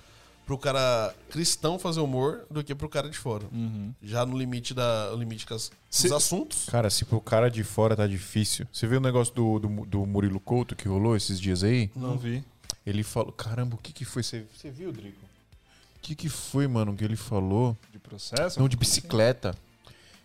pro 0.47 0.57
cara 0.57 1.13
cristão 1.29 1.77
fazer 1.79 2.01
humor 2.01 2.43
do 2.51 2.63
que 2.63 2.73
pro 2.75 2.89
cara 2.89 3.11
de 3.11 3.19
fora. 3.19 3.45
Uhum. 3.53 3.93
Já 4.01 4.25
no 4.25 4.39
limite 4.39 4.73
da 4.73 5.11
limite 5.19 5.45
com 5.45 5.55
as- 5.55 5.73
Se- 5.91 6.05
dos 6.05 6.13
assuntos. 6.13 6.67
Cara, 6.71 6.89
se 6.89 7.05
pro 7.05 7.21
cara 7.21 7.51
de 7.51 7.65
fora 7.65 7.97
tá 7.97 8.07
difícil. 8.07 8.65
Você 8.73 8.87
viu 8.87 8.99
o 8.99 9.03
negócio 9.03 9.35
do, 9.35 9.59
do, 9.59 9.69
do 9.87 10.07
Murilo 10.07 10.39
Couto 10.39 10.77
que 10.77 10.87
rolou 10.87 11.17
esses 11.17 11.41
dias 11.41 11.65
aí? 11.65 11.91
Não 11.97 12.17
vi. 12.17 12.45
Ele 12.87 13.03
falou. 13.03 13.33
Caramba, 13.33 13.75
o 13.75 13.79
que 13.79 13.93
que 13.93 14.05
foi? 14.05 14.23
Você, 14.23 14.45
você 14.57 14.71
viu, 14.71 14.93
Drico? 14.93 15.19
O 15.97 16.01
que 16.01 16.15
que 16.17 16.29
foi, 16.29 16.67
mano, 16.67 16.97
que 16.97 17.05
ele 17.05 17.17
falou? 17.17 17.77
De 17.93 17.99
processo? 17.99 18.59
Não, 18.59 18.69
de 18.69 18.77
bicicleta. 18.77 19.55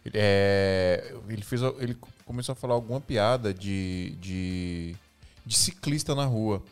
Ele, 0.08 0.16
é, 0.16 1.14
ele 1.28 1.42
fez. 1.42 1.62
Ele 1.80 1.98
começou 2.26 2.54
a 2.54 2.56
falar 2.56 2.74
alguma 2.74 3.02
piada 3.02 3.54
de, 3.54 4.16
de, 4.20 4.96
de 5.46 5.58
ciclista 5.58 6.16
na 6.16 6.26
rua. 6.26 6.64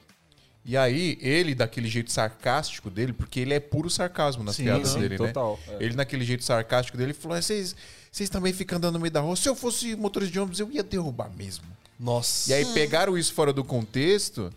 E 0.63 0.75
aí, 0.75 1.17
ele, 1.21 1.53
daquele 1.53 1.87
jeito 1.87 2.11
sarcástico 2.11 2.89
dele, 2.89 3.13
porque 3.13 3.39
ele 3.39 3.53
é 3.53 3.59
puro 3.59 3.89
sarcasmo 3.89 4.43
nas 4.43 4.57
piadas 4.57 4.95
dele, 4.95 5.17
né? 5.17 5.27
total. 5.27 5.59
é. 5.67 5.83
Ele, 5.83 5.95
naquele 5.95 6.25
jeito 6.25 6.43
sarcástico 6.43 6.97
dele, 6.97 7.13
falou: 7.13 7.37
"É, 7.37 7.41
vocês 7.41 7.75
vocês 8.11 8.29
também 8.29 8.53
ficam 8.53 8.77
andando 8.77 8.93
no 8.93 8.99
meio 9.01 9.11
da 9.11 9.19
rua. 9.19 9.35
Se 9.35 9.49
eu 9.49 9.53
fosse 9.53 9.93
motorista 9.95 10.31
de 10.31 10.39
ônibus, 10.39 10.59
eu 10.59 10.71
ia 10.71 10.81
derrubar 10.81 11.29
mesmo. 11.35 11.65
Nossa. 11.99 12.49
E 12.49 12.53
aí 12.53 12.65
pegaram 12.73 13.17
isso 13.17 13.33
fora 13.33 13.51
do 13.51 13.61
contexto 13.61 14.49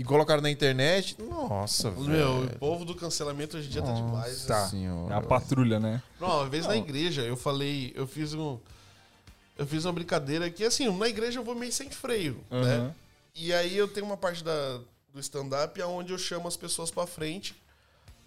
e 0.00 0.04
colocaram 0.04 0.40
na 0.40 0.50
internet. 0.50 1.14
Nossa, 1.20 1.90
Meu, 1.90 2.40
velho. 2.40 2.56
o 2.56 2.58
povo 2.58 2.86
do 2.86 2.94
cancelamento 2.94 3.58
hoje 3.58 3.68
em 3.68 3.70
dia 3.70 3.82
tá 3.82 3.88
Nossa 3.90 4.02
demais. 4.02 4.40
né? 4.42 4.46
Tá. 4.48 4.66
senhora, 4.68 5.14
É 5.14 5.18
a 5.18 5.20
patrulha, 5.20 5.78
né? 5.78 6.02
Não, 6.18 6.28
uma 6.38 6.48
vez 6.48 6.66
na 6.66 6.74
igreja 6.74 7.20
eu 7.20 7.36
falei, 7.36 7.92
eu 7.94 8.06
fiz 8.06 8.32
um. 8.32 8.58
Eu 9.58 9.66
fiz 9.66 9.84
uma 9.84 9.92
brincadeira 9.92 10.48
que, 10.48 10.64
assim, 10.64 10.90
na 10.96 11.06
igreja 11.06 11.38
eu 11.38 11.44
vou 11.44 11.54
meio 11.54 11.70
sem 11.70 11.90
freio, 11.90 12.42
né? 12.50 12.76
Aham. 12.76 12.94
E 13.34 13.52
aí 13.52 13.76
eu 13.76 13.86
tenho 13.86 14.06
uma 14.06 14.16
parte 14.16 14.42
da, 14.42 14.80
do 15.12 15.20
stand-up 15.20 15.80
onde 15.82 16.12
eu 16.14 16.18
chamo 16.18 16.48
as 16.48 16.56
pessoas 16.56 16.90
pra 16.90 17.06
frente 17.06 17.54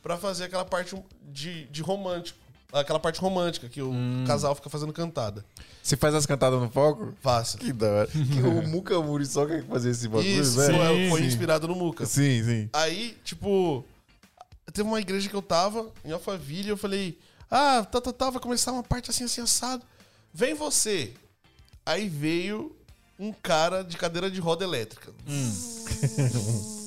pra 0.04 0.16
fazer 0.16 0.44
aquela 0.44 0.64
parte 0.66 0.96
de, 1.24 1.66
de 1.66 1.82
romântico. 1.82 2.38
Aquela 2.74 3.00
parte 3.00 3.20
romântica 3.22 3.70
que 3.70 3.82
o 3.84 3.94
casal 4.26 4.56
fica 4.56 4.68
fazendo 4.68 4.92
cantada. 4.92 5.46
Você 5.82 5.96
faz 5.96 6.16
as 6.16 6.26
cantadas 6.26 6.60
no 6.60 6.70
palco? 6.70 7.14
Faça. 7.22 7.58
Que 7.58 7.72
da 7.72 7.88
hora. 7.88 8.08
Que 8.12 8.42
o 8.42 8.68
Muca 8.68 9.00
Muriçoca 9.00 9.62
que 9.62 9.68
fazia 9.68 9.92
esse 9.92 10.08
bagulho, 10.08 10.28
Isso, 10.28 10.58
velho. 10.58 10.78
foi, 10.78 11.10
foi 11.10 11.22
sim. 11.22 11.28
inspirado 11.28 11.68
no 11.68 11.76
Muca. 11.76 12.06
Sim, 12.06 12.44
sim. 12.44 12.70
Aí, 12.74 13.16
tipo, 13.24 13.86
teve 14.74 14.88
uma 14.88 15.00
igreja 15.00 15.30
que 15.30 15.36
eu 15.36 15.42
tava, 15.42 15.92
em 16.04 16.12
Alphaville, 16.12 16.70
eu 16.70 16.78
falei, 16.78 17.20
ah, 17.50 17.86
tá, 17.86 18.02
tá, 18.02 18.12
tá, 18.12 18.30
vai 18.32 18.42
começar 18.42 18.72
uma 18.72 18.82
parte 18.84 19.12
assim, 19.12 19.26
assim, 19.26 19.42
assado. 19.42 19.84
Vem 20.34 20.56
você. 20.56 21.14
Aí 21.86 22.10
veio 22.10 22.76
um 23.20 23.32
cara 23.32 23.84
de 23.84 23.98
cadeira 23.98 24.32
de 24.32 24.40
roda 24.40 24.64
elétrica. 24.64 25.12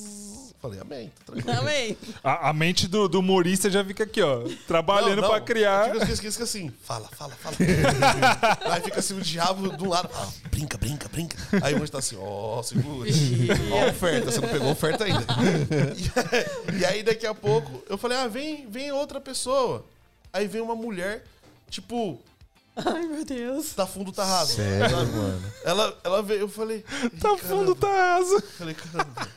falei, 0.68 0.80
amém, 0.80 1.12
tá 1.24 1.32
tranquilo. 1.32 1.58
Amém. 1.58 1.96
A, 2.22 2.50
a 2.50 2.52
mente 2.52 2.88
do, 2.88 3.08
do 3.08 3.20
humorista 3.20 3.70
já 3.70 3.84
fica 3.84 4.04
aqui, 4.04 4.22
ó. 4.22 4.42
Trabalhando 4.66 5.22
pra 5.22 5.40
criar. 5.40 5.92
Fica, 5.92 6.06
fica, 6.06 6.32
fica 6.32 6.44
assim, 6.44 6.72
fala, 6.82 7.08
fala, 7.08 7.32
fala. 7.34 7.56
Aí 8.72 8.82
fica 8.82 9.00
assim 9.00 9.16
o 9.16 9.20
diabo 9.20 9.76
de 9.76 9.82
um 9.82 9.88
lado, 9.88 10.08
fala, 10.08 10.32
brinca, 10.50 10.78
brinca, 10.78 11.08
brinca. 11.08 11.36
Aí 11.62 11.74
o 11.74 11.82
anjo 11.82 11.92
tá 11.92 11.98
assim, 11.98 12.16
ó, 12.18 12.62
segura. 12.62 13.10
Ó 13.72 13.88
oferta, 13.88 14.30
você 14.30 14.40
não 14.40 14.48
pegou 14.48 14.70
oferta 14.70 15.04
ainda. 15.04 15.24
E, 16.74 16.78
e 16.80 16.84
aí 16.84 17.02
daqui 17.02 17.26
a 17.26 17.34
pouco 17.34 17.82
eu 17.88 17.96
falei, 17.96 18.18
ah, 18.18 18.26
vem, 18.26 18.68
vem 18.68 18.92
outra 18.92 19.20
pessoa. 19.20 19.84
Aí 20.32 20.46
vem 20.46 20.60
uma 20.60 20.76
mulher, 20.76 21.24
tipo, 21.70 22.20
Ai, 22.76 23.06
meu 23.06 23.24
Deus. 23.24 23.72
tá 23.74 23.86
fundo, 23.86 24.12
tá 24.12 24.24
raso. 24.24 24.56
Sério, 24.56 24.90
sabe? 24.96 25.10
mano. 25.12 25.52
Ela, 25.64 25.98
ela 26.04 26.22
veio, 26.22 26.40
eu 26.40 26.48
falei, 26.48 26.82
Tá 27.20 27.32
"Ih, 27.32 27.38
fundo, 27.38 27.74
caramba." 27.74 27.74
tá 27.76 27.88
raso. 28.16 28.42
Falei, 28.58 28.74
caramba. 28.74 29.28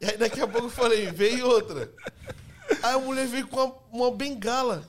E 0.00 0.06
aí 0.06 0.16
daqui 0.16 0.40
a 0.40 0.46
pouco 0.46 0.66
eu 0.68 0.70
falei, 0.70 1.10
vem 1.10 1.42
outra. 1.42 1.90
Aí 2.82 2.94
a 2.94 2.98
mulher 2.98 3.26
veio 3.26 3.48
com 3.48 3.56
uma, 3.64 3.74
uma 3.92 4.10
bengala. 4.12 4.84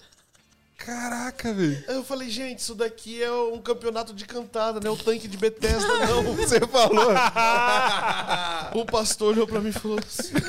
Caraca, 0.77 1.51
velho. 1.53 1.83
Aí 1.89 1.95
eu 1.95 2.03
falei, 2.05 2.29
gente, 2.29 2.59
isso 2.59 2.73
daqui 2.75 3.21
é 3.21 3.31
um 3.31 3.59
campeonato 3.61 4.13
de 4.13 4.23
cantada, 4.25 4.79
não 4.79 4.91
é 4.91 4.93
o 4.93 4.97
tanque 4.97 5.27
de 5.27 5.35
Bethesda, 5.37 5.87
não. 6.07 6.23
Você 6.37 6.59
falou. 6.61 7.09
O 8.75 8.85
pastor 8.85 9.29
olhou 9.33 9.47
pra 9.47 9.59
mim 9.59 9.69
e 9.69 9.73
falou 9.73 9.97
assim. 9.99 10.31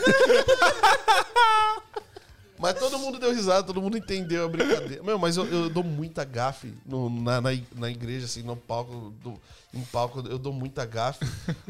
Mas 2.61 2.79
todo 2.79 2.99
mundo 2.99 3.19
deu 3.19 3.33
risada, 3.33 3.63
todo 3.63 3.81
mundo 3.81 3.97
entendeu 3.97 4.45
a 4.45 4.49
brincadeira. 4.49 5.03
Meu, 5.03 5.19
mas 5.19 5.37
eu, 5.37 5.47
eu 5.47 5.71
dou 5.71 5.83
muita 5.83 6.25
gafe 6.25 6.73
no- 6.87 7.09
na, 7.09 7.41
na, 7.41 7.51
na 7.75 7.91
igreja, 7.91 8.27
assim, 8.27 8.43
no 8.43 8.55
palco, 8.57 9.13
do, 9.23 9.35
em 9.73 9.81
palco, 9.85 10.23
eu 10.29 10.39
dou 10.39 10.53
muita 10.53 10.85
gafe. 10.85 11.25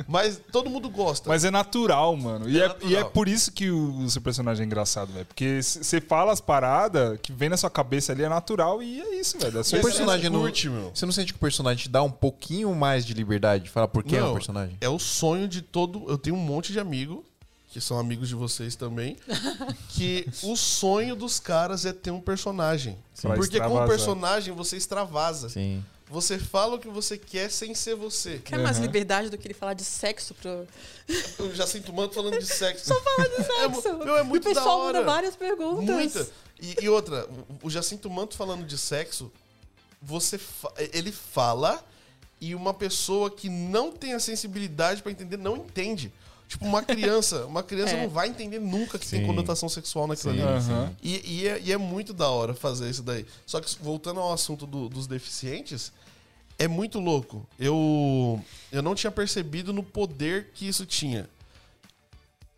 Mas 0.08 0.40
todo 0.50 0.68
mundo 0.68 0.88
gosta. 0.90 1.28
Mas 1.28 1.44
é 1.44 1.50
natural, 1.50 2.16
mano. 2.16 2.48
E 2.48 2.58
É 2.60 2.64
é, 2.64 2.68
natural. 2.68 2.90
e 2.90 2.96
é 2.96 3.04
por 3.04 3.28
isso 3.28 3.52
que 3.52 3.70
o, 3.70 3.98
o 3.98 4.10
seu 4.10 4.20
personagem 4.20 4.62
é 4.64 4.66
engraçado, 4.66 5.12
velho. 5.12 5.26
Porque 5.26 5.62
você 5.62 6.00
fala 6.00 6.32
as 6.32 6.40
paradas 6.40 7.18
que 7.22 7.32
vem 7.32 7.48
na 7.48 7.56
sua 7.56 7.70
cabeça 7.70 8.12
ali, 8.12 8.22
é 8.24 8.28
natural 8.28 8.82
e 8.82 9.00
é 9.00 9.20
isso, 9.20 9.38
velho. 9.38 9.58
É 9.58 9.60
O 9.60 9.82
personagem 9.82 10.28
não. 10.30 10.40
curte, 10.40 10.68
meu. 10.68 10.90
Você 10.94 11.06
não 11.06 11.12
sente 11.12 11.32
que 11.32 11.36
o 11.36 11.40
personagem 11.40 11.84
te 11.84 11.88
dá 11.88 12.02
um 12.02 12.10
pouquinho 12.10 12.74
mais 12.74 13.04
de 13.06 13.14
liberdade 13.14 13.64
de 13.64 13.70
falar 13.70 13.88
por 13.88 14.02
que 14.02 14.16
é 14.16 14.24
o 14.24 14.32
personagem? 14.32 14.76
É 14.80 14.88
o 14.88 14.98
sonho 14.98 15.46
de 15.46 15.62
todo. 15.62 16.04
Eu 16.08 16.18
tenho 16.18 16.34
um 16.36 16.40
monte 16.40 16.72
de 16.72 16.80
amigo, 16.80 17.24
que 17.70 17.80
são 17.80 17.98
amigos 17.98 18.28
de 18.28 18.34
vocês 18.34 18.74
também, 18.76 19.16
que 19.90 20.26
o 20.42 20.56
sonho 20.56 21.14
dos 21.14 21.38
caras 21.38 21.84
é 21.86 21.92
ter 21.92 22.10
um 22.10 22.20
personagem. 22.20 22.98
Pra 23.22 23.34
Porque 23.34 23.60
com 23.60 23.76
o 23.76 23.86
personagem 23.86 24.52
você 24.54 24.76
extravasa. 24.76 25.48
Sim. 25.48 25.84
Você 26.08 26.36
fala 26.40 26.74
o 26.74 26.78
que 26.80 26.88
você 26.88 27.16
quer 27.16 27.48
sem 27.52 27.72
ser 27.72 27.94
você. 27.94 28.38
Quer 28.38 28.58
mais 28.58 28.78
Uhum. 28.78 28.82
liberdade 28.82 29.30
do 29.30 29.38
que 29.38 29.46
ele 29.46 29.54
falar 29.54 29.74
de 29.74 29.84
sexo 29.84 30.34
pro. 30.34 30.66
Eu 31.38 31.54
já 31.54 31.64
sinto 31.68 31.92
manto 31.92 32.16
falando 32.16 32.36
de 32.36 32.46
sexo. 32.46 32.86
Só 32.88 33.00
Fala 33.00 33.28
de 33.28 33.38
mu- 33.70 33.80
sexo. 33.82 33.98
meu, 33.98 34.16
é 34.16 34.22
muito 34.24 34.48
e 34.48 34.50
o 34.50 34.54
pessoal 34.54 34.78
da 34.78 34.84
hora. 34.84 34.98
manda 34.98 35.12
várias 35.12 35.36
perguntas. 35.36 35.94
Muita. 35.94 36.28
E, 36.60 36.76
e 36.84 36.88
outra, 36.88 37.28
o- 37.62 37.70
Jacinto 37.70 38.10
Manto 38.10 38.36
falando 38.36 38.66
de 38.66 38.76
sexo, 38.76 39.30
você 40.02 40.36
fa- 40.36 40.72
ele 40.92 41.12
fala 41.12 41.80
e 42.40 42.56
uma 42.56 42.74
pessoa 42.74 43.30
que 43.30 43.48
não 43.48 43.92
tem 43.92 44.12
a 44.14 44.18
sensibilidade 44.18 45.02
pra 45.02 45.12
entender 45.12 45.36
não 45.36 45.56
entende. 45.58 46.12
Tipo, 46.50 46.64
uma 46.66 46.82
criança, 46.82 47.46
uma 47.46 47.62
criança 47.62 47.94
É. 47.96 48.02
não 48.02 48.08
vai 48.10 48.26
entender 48.28 48.58
nunca 48.58 48.98
que 48.98 49.06
tem 49.06 49.20
Sim. 49.20 49.26
conotação 49.26 49.68
sexual 49.68 50.08
naquilo 50.08 50.32
ali. 50.32 50.42
Aham. 50.42 50.92
E, 51.00 51.22
e 51.42 51.48
é, 51.48 51.60
e 51.60 51.72
é 51.72 51.76
muito 51.76 52.12
da 52.12 52.28
hora 52.28 52.52
fazer 52.54 52.90
isso 52.90 53.04
daí. 53.04 53.24
Só 53.46 53.60
que 53.60 53.72
voltando 53.80 54.18
ao 54.18 54.32
assunto 54.32 54.66
do- 54.66 54.88
dos 54.88 55.06
deficientes, 55.06 55.92
é 56.58 56.66
muito 56.66 56.98
louco. 56.98 57.46
Eu, 57.56 58.44
eu 58.72 58.82
não 58.82 58.96
tinha 58.96 59.12
percebido 59.12 59.72
no 59.72 59.82
poder 59.84 60.50
que 60.52 60.66
isso 60.66 60.84
tinha. 60.84 61.30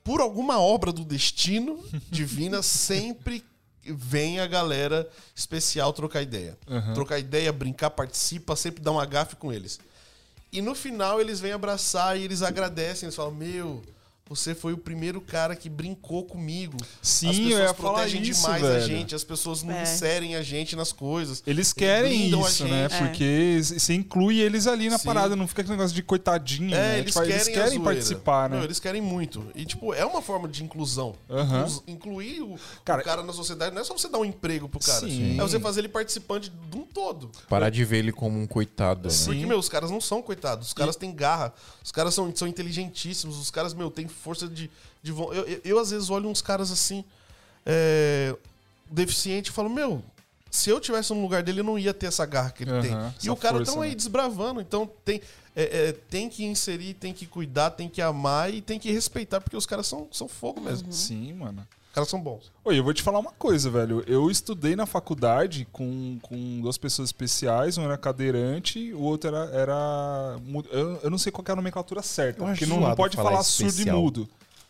Por 0.02 0.20
alguma 0.22 0.58
obra 0.58 0.90
do 0.90 1.04
destino 1.04 1.78
divina, 2.10 2.62
sempre 2.62 3.44
vem 3.84 4.40
a 4.40 4.46
galera 4.46 5.06
especial 5.34 5.92
trocar 5.92 6.22
ideia. 6.22 6.56
Aham. 6.66 6.94
Trocar 6.94 7.18
ideia, 7.18 7.52
brincar, 7.52 7.90
participa, 7.90 8.56
sempre 8.56 8.82
dá 8.82 8.90
um 8.90 8.98
agafe 8.98 9.36
com 9.36 9.52
eles. 9.52 9.78
E 10.52 10.60
no 10.60 10.74
final 10.74 11.20
eles 11.20 11.40
vêm 11.40 11.52
abraçar 11.52 12.18
e 12.18 12.24
eles 12.24 12.42
agradecem. 12.42 13.06
Eles 13.06 13.16
falam: 13.16 13.32
Meu, 13.32 13.82
você 14.28 14.54
foi 14.54 14.72
o 14.72 14.78
primeiro 14.78 15.20
cara 15.20 15.54
que 15.54 15.68
brincou 15.68 16.24
comigo. 16.24 16.76
Sim, 17.02 17.28
as 17.28 17.36
eu 17.38 17.42
pessoas 17.44 17.60
ia 17.68 17.74
falar 17.74 17.92
protegem 17.94 18.22
isso, 18.22 18.40
demais 18.42 18.64
a 18.64 18.68
velho. 18.68 18.86
gente, 18.86 19.14
as 19.14 19.24
pessoas 19.24 19.62
não 19.62 19.74
É. 19.74 19.82
inserem 19.82 20.36
a 20.36 20.42
gente 20.42 20.74
nas 20.74 20.92
coisas. 20.92 21.42
Eles 21.46 21.72
querem 21.72 22.32
a 22.34 22.38
isso, 22.48 22.64
né? 22.66 22.88
Porque 22.88 23.60
você 23.62 23.92
inclui 23.94 24.40
eles 24.40 24.66
ali 24.66 24.88
na 24.88 24.96
Sim. 24.98 25.04
parada, 25.04 25.36
não 25.36 25.46
fica 25.46 25.60
aquele 25.62 25.76
negócio 25.76 25.94
de 25.94 26.02
coitadinho, 26.02 26.74
É, 26.74 26.78
né? 26.78 26.98
eles, 27.00 27.12
Tipo, 27.12 27.26
querem, 27.26 27.34
eles 27.42 27.48
a 27.48 27.52
querem 27.52 27.80
participar, 27.80 28.48
né? 28.48 28.56
Não, 28.56 28.64
eles 28.64 28.80
querem 28.80 29.02
muito. 29.02 29.44
E, 29.54 29.66
tipo, 29.66 29.92
é 29.92 30.04
uma 30.04 30.22
forma 30.22 30.48
de 30.48 30.62
inclusão. 30.64 31.14
Inclus- 31.28 31.82
Incluir 31.86 32.40
o 32.40 32.52
o 32.54 32.58
Cara, 32.84 33.02
cara, 33.02 33.22
na 33.22 33.32
sociedade 33.32 33.74
não 33.74 33.80
é 33.82 33.84
só 33.84 33.96
você 33.96 34.08
dar 34.08 34.18
um 34.18 34.24
emprego 34.24 34.68
pro 34.68 34.78
cara. 34.80 35.00
Sim. 35.06 35.38
É 35.38 35.42
você 35.42 35.58
fazer 35.60 35.80
ele 35.80 35.88
participante 35.88 36.50
de 36.50 36.76
um 36.76 36.82
todo. 36.82 37.30
Parar 37.48 37.70
de 37.70 37.84
ver 37.84 37.98
ele 37.98 38.12
como 38.12 38.38
um 38.38 38.46
coitado. 38.46 39.04
Né? 39.08 39.10
Sim. 39.10 39.26
Porque, 39.26 39.46
meu, 39.46 39.58
os 39.58 39.68
caras 39.68 39.90
não 39.90 40.00
são 40.00 40.22
coitados. 40.22 40.68
Os 40.68 40.72
caras 40.72 40.96
têm 40.96 41.14
garra. 41.14 41.52
Os 41.84 41.90
caras 41.92 42.14
são, 42.14 42.34
são 42.34 42.46
inteligentíssimos. 42.48 43.38
Os 43.38 43.50
caras, 43.50 43.74
meu, 43.74 43.90
têm 43.90 44.06
força 44.12 44.46
de. 44.46 44.70
de 45.02 45.10
vo- 45.12 45.32
eu, 45.32 45.44
eu, 45.44 45.60
eu, 45.64 45.78
às 45.78 45.90
vezes, 45.90 46.10
olho 46.10 46.28
uns 46.28 46.40
caras 46.42 46.70
assim. 46.70 47.04
É, 47.66 48.34
deficiente 48.90 49.50
e 49.50 49.52
falo, 49.52 49.68
meu. 49.70 50.02
Se 50.50 50.68
eu 50.68 50.78
tivesse 50.78 51.14
no 51.14 51.22
lugar 51.22 51.42
dele, 51.42 51.60
eu 51.60 51.64
não 51.64 51.78
ia 51.78 51.94
ter 51.94 52.04
essa 52.06 52.26
garra 52.26 52.50
que 52.50 52.64
ele 52.64 52.72
Aham, 52.72 52.82
tem. 52.82 53.14
E 53.26 53.30
o 53.30 53.36
cara 53.36 53.56
força, 53.56 53.72
tão 53.72 53.80
aí 53.80 53.88
né? 53.90 53.94
desbravando. 53.94 54.60
Então 54.60 54.86
tem, 55.02 55.22
é, 55.56 55.88
é, 55.88 55.92
tem 55.92 56.28
que 56.28 56.44
inserir, 56.44 56.92
tem 56.92 57.14
que 57.14 57.24
cuidar, 57.24 57.70
tem 57.70 57.88
que 57.88 58.02
amar 58.02 58.52
e 58.52 58.60
tem 58.60 58.78
que 58.78 58.92
respeitar, 58.92 59.40
porque 59.40 59.56
os 59.56 59.64
caras 59.64 59.86
são, 59.86 60.08
são 60.12 60.28
fogo 60.28 60.60
mesmo. 60.60 60.92
Sim, 60.92 61.32
mano. 61.32 61.66
Os 61.92 61.94
caras 61.94 62.08
são 62.08 62.18
bons. 62.22 62.50
Oi, 62.64 62.78
eu 62.78 62.82
vou 62.82 62.94
te 62.94 63.02
falar 63.02 63.18
uma 63.18 63.32
coisa, 63.32 63.68
velho. 63.68 64.02
Eu 64.06 64.30
estudei 64.30 64.74
na 64.74 64.86
faculdade 64.86 65.68
com, 65.70 66.18
com 66.22 66.58
duas 66.62 66.78
pessoas 66.78 67.10
especiais, 67.10 67.76
um 67.76 67.84
era 67.84 67.98
cadeirante, 67.98 68.94
o 68.94 69.02
outro 69.02 69.28
era. 69.28 69.44
era 69.52 70.36
eu, 70.70 71.00
eu 71.02 71.10
não 71.10 71.18
sei 71.18 71.30
qual 71.30 71.44
que 71.44 71.50
é 71.50 71.52
a 71.52 71.56
nomenclatura 71.56 72.00
certa, 72.00 72.42
Eu 72.42 72.46
porque 72.46 72.64
não, 72.64 72.80
não 72.80 72.94
pode 72.94 73.14
falar 73.14 73.32
falar 73.32 73.42
surdo 73.42 73.82
e 73.82 73.90
mudo. 73.90 74.28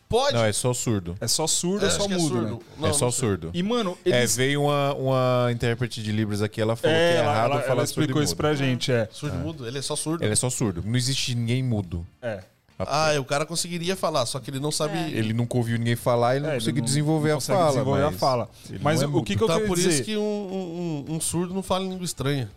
Pode? 0.09 0.33
Não, 0.35 0.43
é 0.43 0.51
só 0.51 0.73
surdo. 0.73 1.15
É 1.21 1.27
só 1.29 1.47
surdo 1.47 1.85
É, 1.85 1.87
ou 1.87 1.91
só 1.91 1.97
acho 1.99 2.07
que 2.09 2.13
é 2.13 2.17
mudo, 2.17 2.35
surdo. 2.35 2.55
né? 2.55 2.59
Não, 2.77 2.89
é 2.89 2.93
só 2.93 3.09
surdo. 3.09 3.51
E, 3.53 3.63
mano, 3.63 3.97
É, 4.05 4.19
eles. 4.19 4.35
veio 4.35 4.63
uma, 4.63 4.93
uma 4.93 5.49
intérprete 5.49 6.03
de 6.03 6.11
Libras 6.11 6.41
aqui, 6.41 6.59
ela 6.61 6.75
falou 6.75 6.93
que 6.95 7.01
É, 7.01 7.13
é 7.13 7.15
ela, 7.15 7.31
errado 7.31 7.51
ela, 7.53 7.61
falar 7.61 7.73
ela 7.77 7.85
surdo 7.87 8.01
e 8.01 8.03
explicou 8.03 8.21
isso 8.21 8.33
mudo. 8.33 8.37
pra 8.37 8.53
gente, 8.53 8.91
é. 8.91 9.07
Surdo 9.13 9.37
mudo? 9.37 9.65
Ele 9.65 9.77
é 9.79 9.81
só 9.81 9.95
surdo. 9.95 10.23
Ele 10.23 10.33
é 10.33 10.35
só 10.35 10.49
surdo. 10.49 10.83
Não 10.85 10.95
existe 10.97 11.33
ninguém 11.33 11.63
mudo. 11.63 12.05
É. 12.21 12.43
Ah, 12.89 13.19
o 13.19 13.25
cara 13.25 13.45
conseguiria 13.45 13.95
falar, 13.95 14.25
só 14.25 14.39
que 14.39 14.49
ele 14.51 14.59
não 14.59 14.71
sabe. 14.71 14.97
É. 14.97 15.09
Ele 15.09 15.33
nunca 15.33 15.57
ouviu 15.57 15.77
ninguém 15.77 15.95
falar, 15.95 16.35
ele 16.35 16.45
não 16.45 16.51
É, 16.51 16.53
ele 16.55 16.59
conseguiu 16.61 16.83
desenvolver 16.83 17.29
não 17.31 17.37
a 17.37 17.41
fala. 17.41 17.67
desenvolver 17.71 18.01
mas 18.03 18.15
a 18.15 18.17
fala. 18.17 18.49
Mas 18.81 19.01
é 19.01 19.07
o 19.07 19.23
que, 19.23 19.35
que 19.35 19.43
eu 19.43 19.47
Tá, 19.47 19.53
queria 19.53 19.67
por 19.67 19.75
dizer? 19.77 19.89
isso 19.89 20.03
que 20.03 20.17
um, 20.17 20.21
um- 20.21 21.15
um- 21.15 21.19
surdo 21.21 21.53
não 21.53 21.63
fala 21.63 21.85
em 21.85 21.89
língua 21.89 22.05
estranha. 22.05 22.49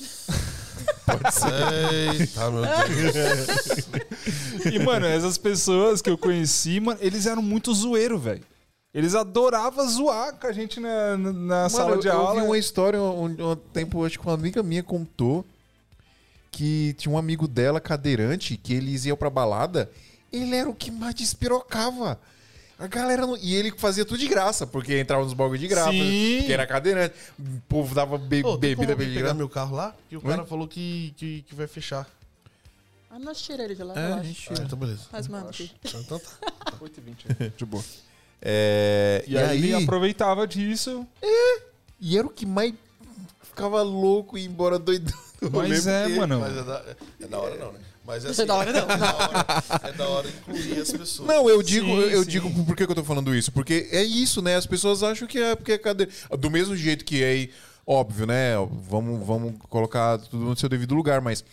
Pode 1.06 1.34
ser. 1.34 2.20
Eita, 2.20 2.50
meu 2.50 2.62
Deus. 2.62 3.88
E, 4.72 4.78
mano, 4.78 5.06
essas 5.06 5.36
pessoas 5.36 6.00
que 6.00 6.08
eu 6.10 6.16
conheci, 6.18 6.80
mano, 6.80 6.98
eles 7.02 7.26
eram 7.26 7.42
muito 7.42 7.72
zoeiro, 7.74 8.18
velho. 8.18 8.42
Eles 8.92 9.14
adoravam 9.14 9.88
zoar 9.88 10.34
com 10.34 10.46
a 10.46 10.52
gente 10.52 10.80
na, 10.80 11.16
na- 11.16 11.32
na 11.32 11.54
Mano, 11.56 11.70
sala 11.70 11.98
de 11.98 12.08
eu, 12.08 12.12
aula. 12.16 12.34
Eu 12.40 12.42
vi 12.42 12.46
uma 12.48 12.58
história 12.58 13.00
um, 13.00 13.24
um 13.52 13.56
tempo, 13.72 14.04
acho 14.04 14.18
que 14.18 14.26
uma 14.26 14.34
amiga 14.34 14.62
minha 14.62 14.82
contou 14.82 15.44
que 16.50 16.94
tinha 16.98 17.12
um 17.12 17.18
amigo 17.18 17.46
dela, 17.46 17.80
cadeirante, 17.80 18.56
que 18.56 18.74
eles 18.74 19.04
iam 19.04 19.16
pra 19.16 19.30
balada, 19.30 19.90
ele 20.32 20.54
era 20.54 20.68
o 20.68 20.74
que 20.74 20.90
mais 20.90 21.14
despirocava. 21.14 22.20
A 22.78 22.86
galera 22.86 23.26
não... 23.26 23.36
E 23.36 23.54
ele 23.54 23.70
fazia 23.76 24.04
tudo 24.06 24.18
de 24.18 24.26
graça, 24.26 24.66
porque 24.66 24.98
entrava 24.98 25.22
nos 25.22 25.34
bagulho 25.34 25.58
de 25.58 25.68
graça. 25.68 25.90
Sim. 25.92 26.36
Porque 26.38 26.52
era 26.52 26.66
cadeirante. 26.66 27.14
O 27.38 27.60
povo 27.68 27.94
dava 27.94 28.16
be 28.16 28.40
como 28.42 28.56
bebida 28.56 28.92
alguém 28.92 29.08
de 29.10 29.18
graça. 29.18 29.34
meu 29.34 29.48
carro 29.50 29.76
lá? 29.76 29.94
Que 30.08 30.16
o 30.16 30.20
cara 30.22 30.46
falou 30.46 30.66
que, 30.66 31.12
que, 31.16 31.42
que 31.42 31.54
vai 31.54 31.66
fechar. 31.66 32.08
Ah, 33.10 33.18
nós 33.18 33.40
tira 33.42 33.64
ele 33.64 33.74
de 33.74 33.82
lá, 33.82 33.92
É, 33.94 33.98
a 33.98 34.08
relaxa. 34.08 34.24
gente 34.24 34.48
Ah, 34.52 34.62
então 34.64 34.78
beleza. 34.78 35.02
Mas, 35.12 35.28
mano, 35.28 35.48
aqui. 35.48 35.70
Então 35.84 36.02
tá. 36.18 36.18
8h20. 36.80 37.52
De 37.58 37.64
boa. 37.66 37.84
É, 38.40 39.24
E, 39.26 39.36
aí, 39.36 39.58
ele 39.58 39.74
aproveitava 39.74 40.46
disso. 40.46 41.06
E 42.00 42.16
era 42.16 42.26
o 42.26 42.30
que 42.30 42.46
mais 42.46 42.72
ficava 43.42 43.82
louco 43.82 44.38
e 44.38 44.42
ia 44.42 44.46
embora 44.48 44.78
doidão. 44.78 45.18
Mas 45.52 45.86
é, 45.86 46.02
porque- 46.04 46.18
mano. 46.18 46.40
Mas 46.40 46.56
é 46.56 46.62
da, 46.62 46.84
é 47.20 47.26
da 47.26 47.38
hora 47.38 47.56
não, 47.56 47.72
né? 47.72 47.78
Mas 48.06 48.22
é 48.24 48.26
Não 48.26 48.32
assim, 48.32 48.42
é 48.42 48.46
da 48.46 48.54
hora, 48.54 48.72
não. 48.72 48.80
É 48.80 48.96
da 48.96 49.14
hora, 49.14 49.46
é 49.88 49.92
da 49.92 50.08
hora 50.08 50.28
incluir 50.28 50.80
as 50.80 50.90
pessoas. 50.90 51.28
Não, 51.28 51.48
eu 51.48 51.62
digo, 51.62 51.86
Sim, 51.86 51.98
eu 52.10 52.24
sim. 52.24 52.30
digo 52.30 52.64
por 52.64 52.74
que 52.76 52.84
que 52.86 52.90
eu 52.90 52.96
tô 52.96 53.04
falando 53.04 53.34
isso? 53.34 53.52
Porque 53.52 53.88
é 53.92 54.02
isso, 54.02 54.42
né? 54.42 54.56
As 54.56 54.66
pessoas 54.66 55.02
acham 55.02 55.28
que 55.28 55.38
é 55.38 55.54
porque 55.54 55.72
é 55.72 55.78
cadeira. 55.78 56.10
Do 56.38 56.50
mesmo 56.50 56.74
jeito 56.74 57.04
que 57.04 57.22
é 57.22 57.48
óbvio, 57.86 58.26
né? 58.26 58.54
Vamos, 58.88 59.24
vamos 59.26 59.54
colocar 59.68 60.18
tudo 60.18 60.44
no 60.44 60.56
seu 60.56 60.68
devido 60.68 60.94
lugar, 60.94 61.20
mas 61.20 61.44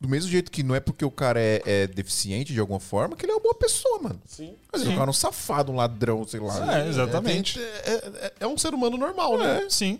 do 0.00 0.08
mesmo 0.08 0.30
jeito 0.30 0.50
que 0.50 0.62
não 0.62 0.74
é 0.74 0.80
porque 0.80 1.04
o 1.04 1.10
cara 1.10 1.40
é, 1.40 1.60
é 1.66 1.86
deficiente 1.86 2.52
de 2.52 2.60
alguma 2.60 2.80
forma 2.80 3.16
que 3.16 3.24
ele 3.26 3.32
é 3.32 3.34
uma 3.34 3.42
boa 3.42 3.54
pessoa, 3.54 3.98
mano. 4.00 4.20
Sim. 4.26 4.54
Às 4.72 4.80
vezes 4.82 4.94
o 4.94 4.96
cara 4.98 5.08
é 5.08 5.10
um 5.10 5.14
safado, 5.14 5.72
um 5.72 5.76
ladrão, 5.76 6.26
sei 6.26 6.40
lá. 6.40 6.78
É, 6.84 6.88
exatamente. 6.88 7.58
É, 7.60 7.62
é- 7.62 7.92
é- 8.26 8.32
é 8.40 8.46
um 8.46 8.56
ser 8.56 8.72
humano 8.74 8.96
normal, 8.96 9.36
né? 9.38 9.66
Sim. 9.68 9.98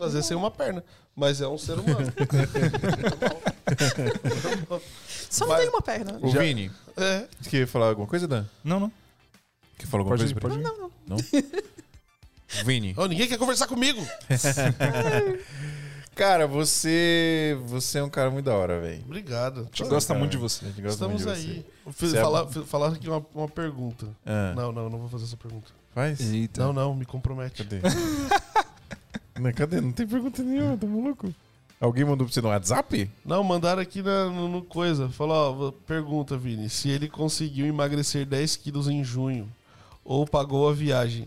Às 0.00 0.12
vezes 0.12 0.26
sem 0.28 0.36
uma 0.36 0.50
perna. 0.50 0.82
Mas 1.20 1.40
é 1.42 1.46
um 1.46 1.58
ser 1.58 1.78
humano. 1.78 2.10
Só 5.28 5.44
não 5.44 5.52
Vai. 5.52 5.60
tem 5.60 5.68
uma 5.68 5.82
perna. 5.82 6.18
Ô, 6.22 6.30
Vini, 6.30 6.70
é. 6.96 7.26
você 7.38 7.50
quer 7.50 7.66
falar 7.66 7.90
alguma 7.90 8.06
coisa, 8.06 8.26
Dan? 8.26 8.46
Não, 8.64 8.80
não. 8.80 8.90
Quer 9.76 9.86
falar 9.86 10.00
alguma 10.00 10.16
Pode 10.16 10.34
coisa 10.34 10.40
pode 10.40 10.58
ir. 10.58 10.62
Não, 10.62 10.90
não. 11.06 11.18
Vini. 12.64 12.94
Ô, 12.96 13.04
ninguém 13.04 13.28
quer 13.28 13.36
conversar 13.36 13.66
comigo. 13.66 14.00
Cara, 16.16 16.46
você. 16.46 17.58
Você 17.66 17.98
é 17.98 18.02
um 18.02 18.08
cara 18.08 18.30
muito 18.30 18.46
da 18.46 18.54
hora, 18.54 18.80
velho. 18.80 19.02
Obrigado. 19.04 19.60
A 19.60 19.64
gente 19.64 19.84
gosta 19.84 20.08
Cara, 20.08 20.20
muito 20.20 20.32
de 20.32 20.38
você. 20.38 20.64
a 20.64 20.68
gente 20.68 20.80
gosta 20.80 21.04
Estamos 21.04 21.22
muito 21.22 21.38
de 21.38 21.50
aí. 21.50 21.66
você. 21.84 22.16
É 22.16 22.20
falar, 22.20 22.46
falar 22.46 22.88
aqui 22.88 23.06
uma, 23.08 23.24
uma 23.34 23.48
pergunta. 23.48 24.06
Ah, 24.24 24.54
Não, 24.56 24.72
não, 24.72 24.88
não 24.88 24.98
vou 24.98 25.08
fazer 25.10 25.24
essa 25.24 25.36
pergunta. 25.36 25.70
Faz? 25.94 26.18
Eita. 26.20 26.62
Não, 26.62 26.72
não, 26.72 26.94
me 26.94 27.04
compromete. 27.04 27.62
Cadê? 27.62 27.80
Não, 29.40 29.52
cadê? 29.52 29.80
Não 29.80 29.92
tem 29.92 30.06
pergunta 30.06 30.42
nenhuma, 30.42 30.76
tá 30.76 30.86
maluco? 30.86 31.32
Alguém 31.80 32.04
mandou 32.04 32.26
pra 32.26 32.34
você 32.34 32.42
no 32.42 32.48
WhatsApp? 32.48 33.10
Não, 33.24 33.42
mandaram 33.42 33.80
aqui 33.80 34.02
na, 34.02 34.26
no, 34.26 34.48
no 34.48 34.62
coisa. 34.62 35.08
Falou, 35.08 35.68
ó, 35.68 35.70
pergunta, 35.86 36.36
Vini, 36.36 36.68
se 36.68 36.90
ele 36.90 37.08
conseguiu 37.08 37.66
emagrecer 37.66 38.26
10 38.26 38.56
quilos 38.56 38.86
em 38.86 39.02
junho 39.02 39.48
ou 40.04 40.26
pagou 40.26 40.68
a 40.68 40.72
viagem. 40.72 41.26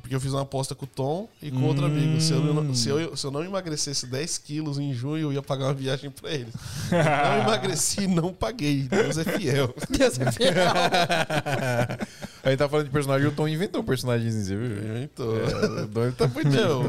Porque 0.00 0.14
eu 0.14 0.20
fiz 0.20 0.32
uma 0.32 0.40
aposta 0.40 0.74
com 0.74 0.86
o 0.86 0.88
Tom 0.88 1.28
e 1.42 1.50
com 1.50 1.64
outro 1.64 1.84
amigo. 1.84 2.18
Se 2.20 2.32
eu, 2.32 2.40
não, 2.42 2.74
se, 2.74 2.88
eu, 2.88 3.14
se 3.14 3.26
eu 3.26 3.30
não 3.30 3.44
emagrecesse 3.44 4.06
10 4.06 4.38
quilos 4.38 4.78
em 4.78 4.92
junho, 4.94 5.24
eu 5.24 5.32
ia 5.34 5.42
pagar 5.42 5.66
uma 5.66 5.74
viagem 5.74 6.10
pra 6.10 6.30
eles. 6.30 6.54
Não 6.90 7.42
emagreci, 7.42 8.06
não 8.06 8.32
paguei. 8.32 8.84
Deus 8.84 9.18
é 9.18 9.24
fiel. 9.24 9.74
Deus 9.90 10.18
é 10.18 10.32
fiel. 10.32 10.54
A 12.42 12.48
gente 12.50 12.58
tá 12.58 12.68
falando 12.68 12.86
de 12.86 12.90
personagem, 12.92 13.28
o 13.28 13.32
Tom 13.32 13.46
inventou 13.46 13.82
um 13.82 13.84
personagemzinho, 13.84 14.44
você 14.44 14.56
viu? 14.56 15.02
Então, 15.02 15.26
É, 15.36 15.84
o 15.84 16.12
tá 16.12 16.26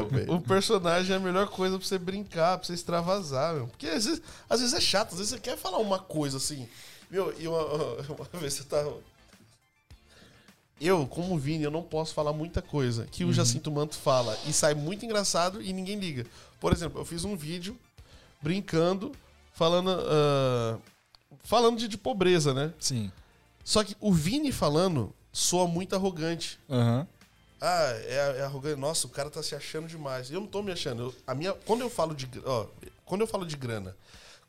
velho. 0.06 0.32
o 0.34 0.40
personagem 0.40 1.12
é 1.12 1.16
a 1.16 1.20
melhor 1.20 1.46
coisa 1.48 1.78
pra 1.78 1.86
você 1.86 1.98
brincar, 1.98 2.58
pra 2.58 2.66
você 2.66 2.72
extravasar, 2.74 3.54
meu. 3.54 3.66
Porque 3.68 3.86
às 3.86 4.06
vezes, 4.06 4.22
às 4.48 4.60
vezes 4.60 4.74
é 4.74 4.80
chato, 4.80 5.12
às 5.12 5.18
vezes 5.18 5.32
você 5.34 5.38
quer 5.38 5.56
falar 5.56 5.78
uma 5.78 5.98
coisa 5.98 6.38
assim. 6.38 6.66
Meu, 7.10 7.32
e 7.38 7.46
uma, 7.46 7.62
uma 8.18 8.40
vez 8.40 8.54
você 8.54 8.64
tá. 8.64 8.82
Eu, 10.80 11.06
como 11.06 11.38
Vini, 11.38 11.62
eu 11.64 11.70
não 11.70 11.82
posso 11.82 12.12
falar 12.12 12.32
muita 12.32 12.60
coisa 12.60 13.06
que 13.10 13.24
o 13.24 13.32
Jacinto 13.32 13.70
Manto 13.70 13.94
fala 13.96 14.36
e 14.46 14.52
sai 14.52 14.74
muito 14.74 15.04
engraçado 15.04 15.62
e 15.62 15.72
ninguém 15.72 15.98
liga. 15.98 16.26
Por 16.60 16.72
exemplo, 16.72 17.00
eu 17.00 17.04
fiz 17.04 17.24
um 17.24 17.36
vídeo 17.36 17.78
brincando, 18.42 19.12
falando. 19.52 19.90
ah, 19.90 20.76
falando 21.44 21.78
de, 21.78 21.88
de 21.88 21.96
pobreza, 21.96 22.52
né? 22.52 22.72
Sim. 22.78 23.10
Só 23.64 23.82
que 23.84 23.96
o 24.00 24.12
Vini 24.12 24.52
falando 24.52 25.14
soa 25.32 25.66
muito 25.66 25.94
arrogante. 25.94 26.58
Aham. 26.68 27.06
Ah, 27.60 27.90
é, 28.06 28.36
é 28.38 28.42
arrogante. 28.42 28.78
Nossa, 28.78 29.06
o 29.06 29.10
cara 29.10 29.30
tá 29.30 29.42
se 29.42 29.54
achando 29.54 29.86
demais. 29.88 30.30
Eu 30.30 30.40
não 30.40 30.46
tô 30.46 30.62
me 30.62 30.70
achando. 30.72 31.04
Eu- 31.04 31.14
a 31.26 31.34
minha, 31.34 31.52
quando 31.52 31.80
eu 31.80 31.88
falo 31.88 32.14
de, 32.14 32.28
ó, 32.44 32.66
quando 33.06 33.22
eu 33.22 33.26
falo 33.26 33.46
de 33.46 33.56
grana, 33.56 33.96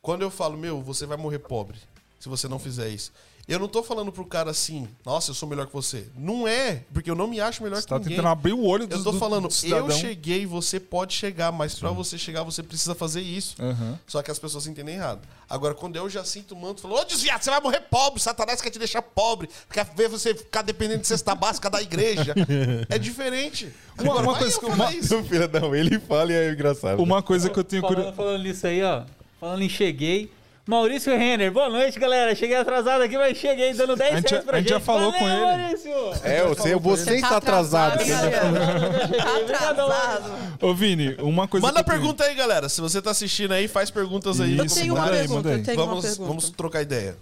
quando 0.02 0.22
eu 0.22 0.30
falo, 0.30 0.56
meu, 0.58 0.82
você 0.82 1.06
vai 1.06 1.16
morrer 1.16 1.38
pobre 1.38 1.78
se 2.20 2.28
você 2.28 2.46
não 2.48 2.58
fizer 2.58 2.88
isso. 2.90 3.12
Eu 3.48 3.60
não 3.60 3.68
tô 3.68 3.80
falando 3.80 4.10
pro 4.10 4.24
cara 4.26 4.50
assim, 4.50 4.88
nossa, 5.04 5.30
eu 5.30 5.34
sou 5.34 5.48
melhor 5.48 5.68
que 5.68 5.72
você. 5.72 6.08
Não 6.16 6.48
é, 6.48 6.82
porque 6.92 7.08
eu 7.08 7.14
não 7.14 7.28
me 7.28 7.40
acho 7.40 7.62
melhor 7.62 7.76
Você 7.76 7.82
que 7.84 7.88
tá 7.90 7.98
ninguém. 7.98 8.16
tentando 8.16 8.28
abrir 8.32 8.52
o 8.52 8.64
olho 8.64 8.88
do 8.88 8.96
Eu 8.96 9.04
tô 9.04 9.12
do- 9.12 9.18
falando, 9.20 9.42
do 9.48 9.66
eu 9.66 9.90
cheguei, 9.92 10.44
você 10.44 10.80
pode 10.80 11.14
chegar, 11.14 11.52
mas 11.52 11.78
pra 11.78 11.90
você 11.90 12.18
chegar, 12.18 12.42
você 12.42 12.60
precisa 12.60 12.92
fazer 12.92 13.20
isso. 13.20 13.54
Aham. 13.62 13.96
Só 14.04 14.20
que 14.20 14.32
as 14.32 14.38
pessoas 14.40 14.66
entendem 14.66 14.96
errado. 14.96 15.20
Agora, 15.48 15.74
quando 15.74 15.94
eu 15.94 16.10
já 16.10 16.24
sinto 16.24 16.56
o 16.56 16.56
manto, 16.60 16.80
falo, 16.80 16.96
ô 17.00 17.04
desviado, 17.04 17.44
você 17.44 17.50
vai 17.50 17.60
morrer 17.60 17.82
pobre, 17.88 18.20
Satanás 18.20 18.60
quer 18.60 18.70
te 18.70 18.80
deixar 18.80 19.00
pobre, 19.00 19.48
quer 19.70 19.84
ver 19.94 20.08
você 20.08 20.34
ficar 20.34 20.62
dependendo 20.62 21.02
de 21.02 21.06
cesta 21.06 21.32
básica 21.32 21.70
da 21.70 21.80
igreja. 21.80 22.34
é 22.90 22.98
diferente. 22.98 23.72
Uma- 23.96 24.10
Agora, 24.10 24.26
uma 24.28 24.38
coisa 24.38 24.56
eu 24.56 24.60
que 24.60 24.66
eu- 24.66 24.70
uma- 24.72 24.92
isso. 24.92 25.14
Não, 25.60 25.72
ele 25.72 26.00
fala 26.00 26.32
e 26.32 26.34
é 26.34 26.52
engraçado. 26.52 27.00
Uma 27.00 27.22
coisa 27.22 27.48
que 27.48 27.56
eu 27.60 27.62
tenho 27.62 27.82
Falando, 27.82 27.94
curiosidade. 27.96 28.16
falando 28.28 28.42
nisso 28.42 28.66
aí, 28.66 28.82
ó. 28.82 29.04
Falando 29.38 29.62
em 29.62 29.68
cheguei. 29.68 30.32
Maurício 30.66 31.16
Renner, 31.16 31.52
boa 31.52 31.68
noite, 31.68 31.96
galera. 31.96 32.34
Cheguei 32.34 32.56
atrasado 32.56 33.00
aqui, 33.02 33.16
mas 33.16 33.38
cheguei 33.38 33.72
dando 33.72 33.94
10 33.94 34.12
A 34.12 34.16
gente 34.16 34.30
reais 34.30 34.44
já- 34.44 34.50
pra 34.50 34.56
a 34.56 34.60
gente 34.60 34.68
já 34.70 34.80
falou 34.80 35.12
Valeu, 35.12 35.18
com 35.20 35.28
ele. 35.28 35.40
Maurício! 35.62 35.90
É, 36.24 36.42
você, 36.44 36.74
você 36.74 37.14
está 37.14 37.36
atrasado. 37.36 37.98
Tá 38.04 39.70
atrasado. 39.70 40.58
Ô, 40.60 40.74
Vini, 40.74 41.14
uma 41.20 41.46
coisa. 41.46 41.64
Manda 41.64 41.84
que 41.84 41.88
eu 41.88 41.92
tenho- 41.92 42.00
pergunta 42.02 42.24
aí, 42.24 42.34
galera. 42.34 42.68
Se 42.68 42.80
você 42.80 43.00
tá 43.00 43.12
assistindo 43.12 43.52
aí, 43.52 43.68
faz 43.68 43.92
perguntas 43.92 44.40
aí. 44.40 44.58
Eu 44.58 44.66
tenho 44.66 44.94
uma 44.94 45.02
manda 45.04 45.12
aí, 45.14 45.18
pergunta, 45.20 45.36
manda 45.36 45.50
aí. 45.54 45.58
eu 45.60 45.64
tenho 45.64 45.78
uma 45.78 45.86
Vamos, 45.86 46.04
pergunta. 46.04 46.28
vamos 46.28 46.50
trocar 46.50 46.82
ideia. 46.82 47.16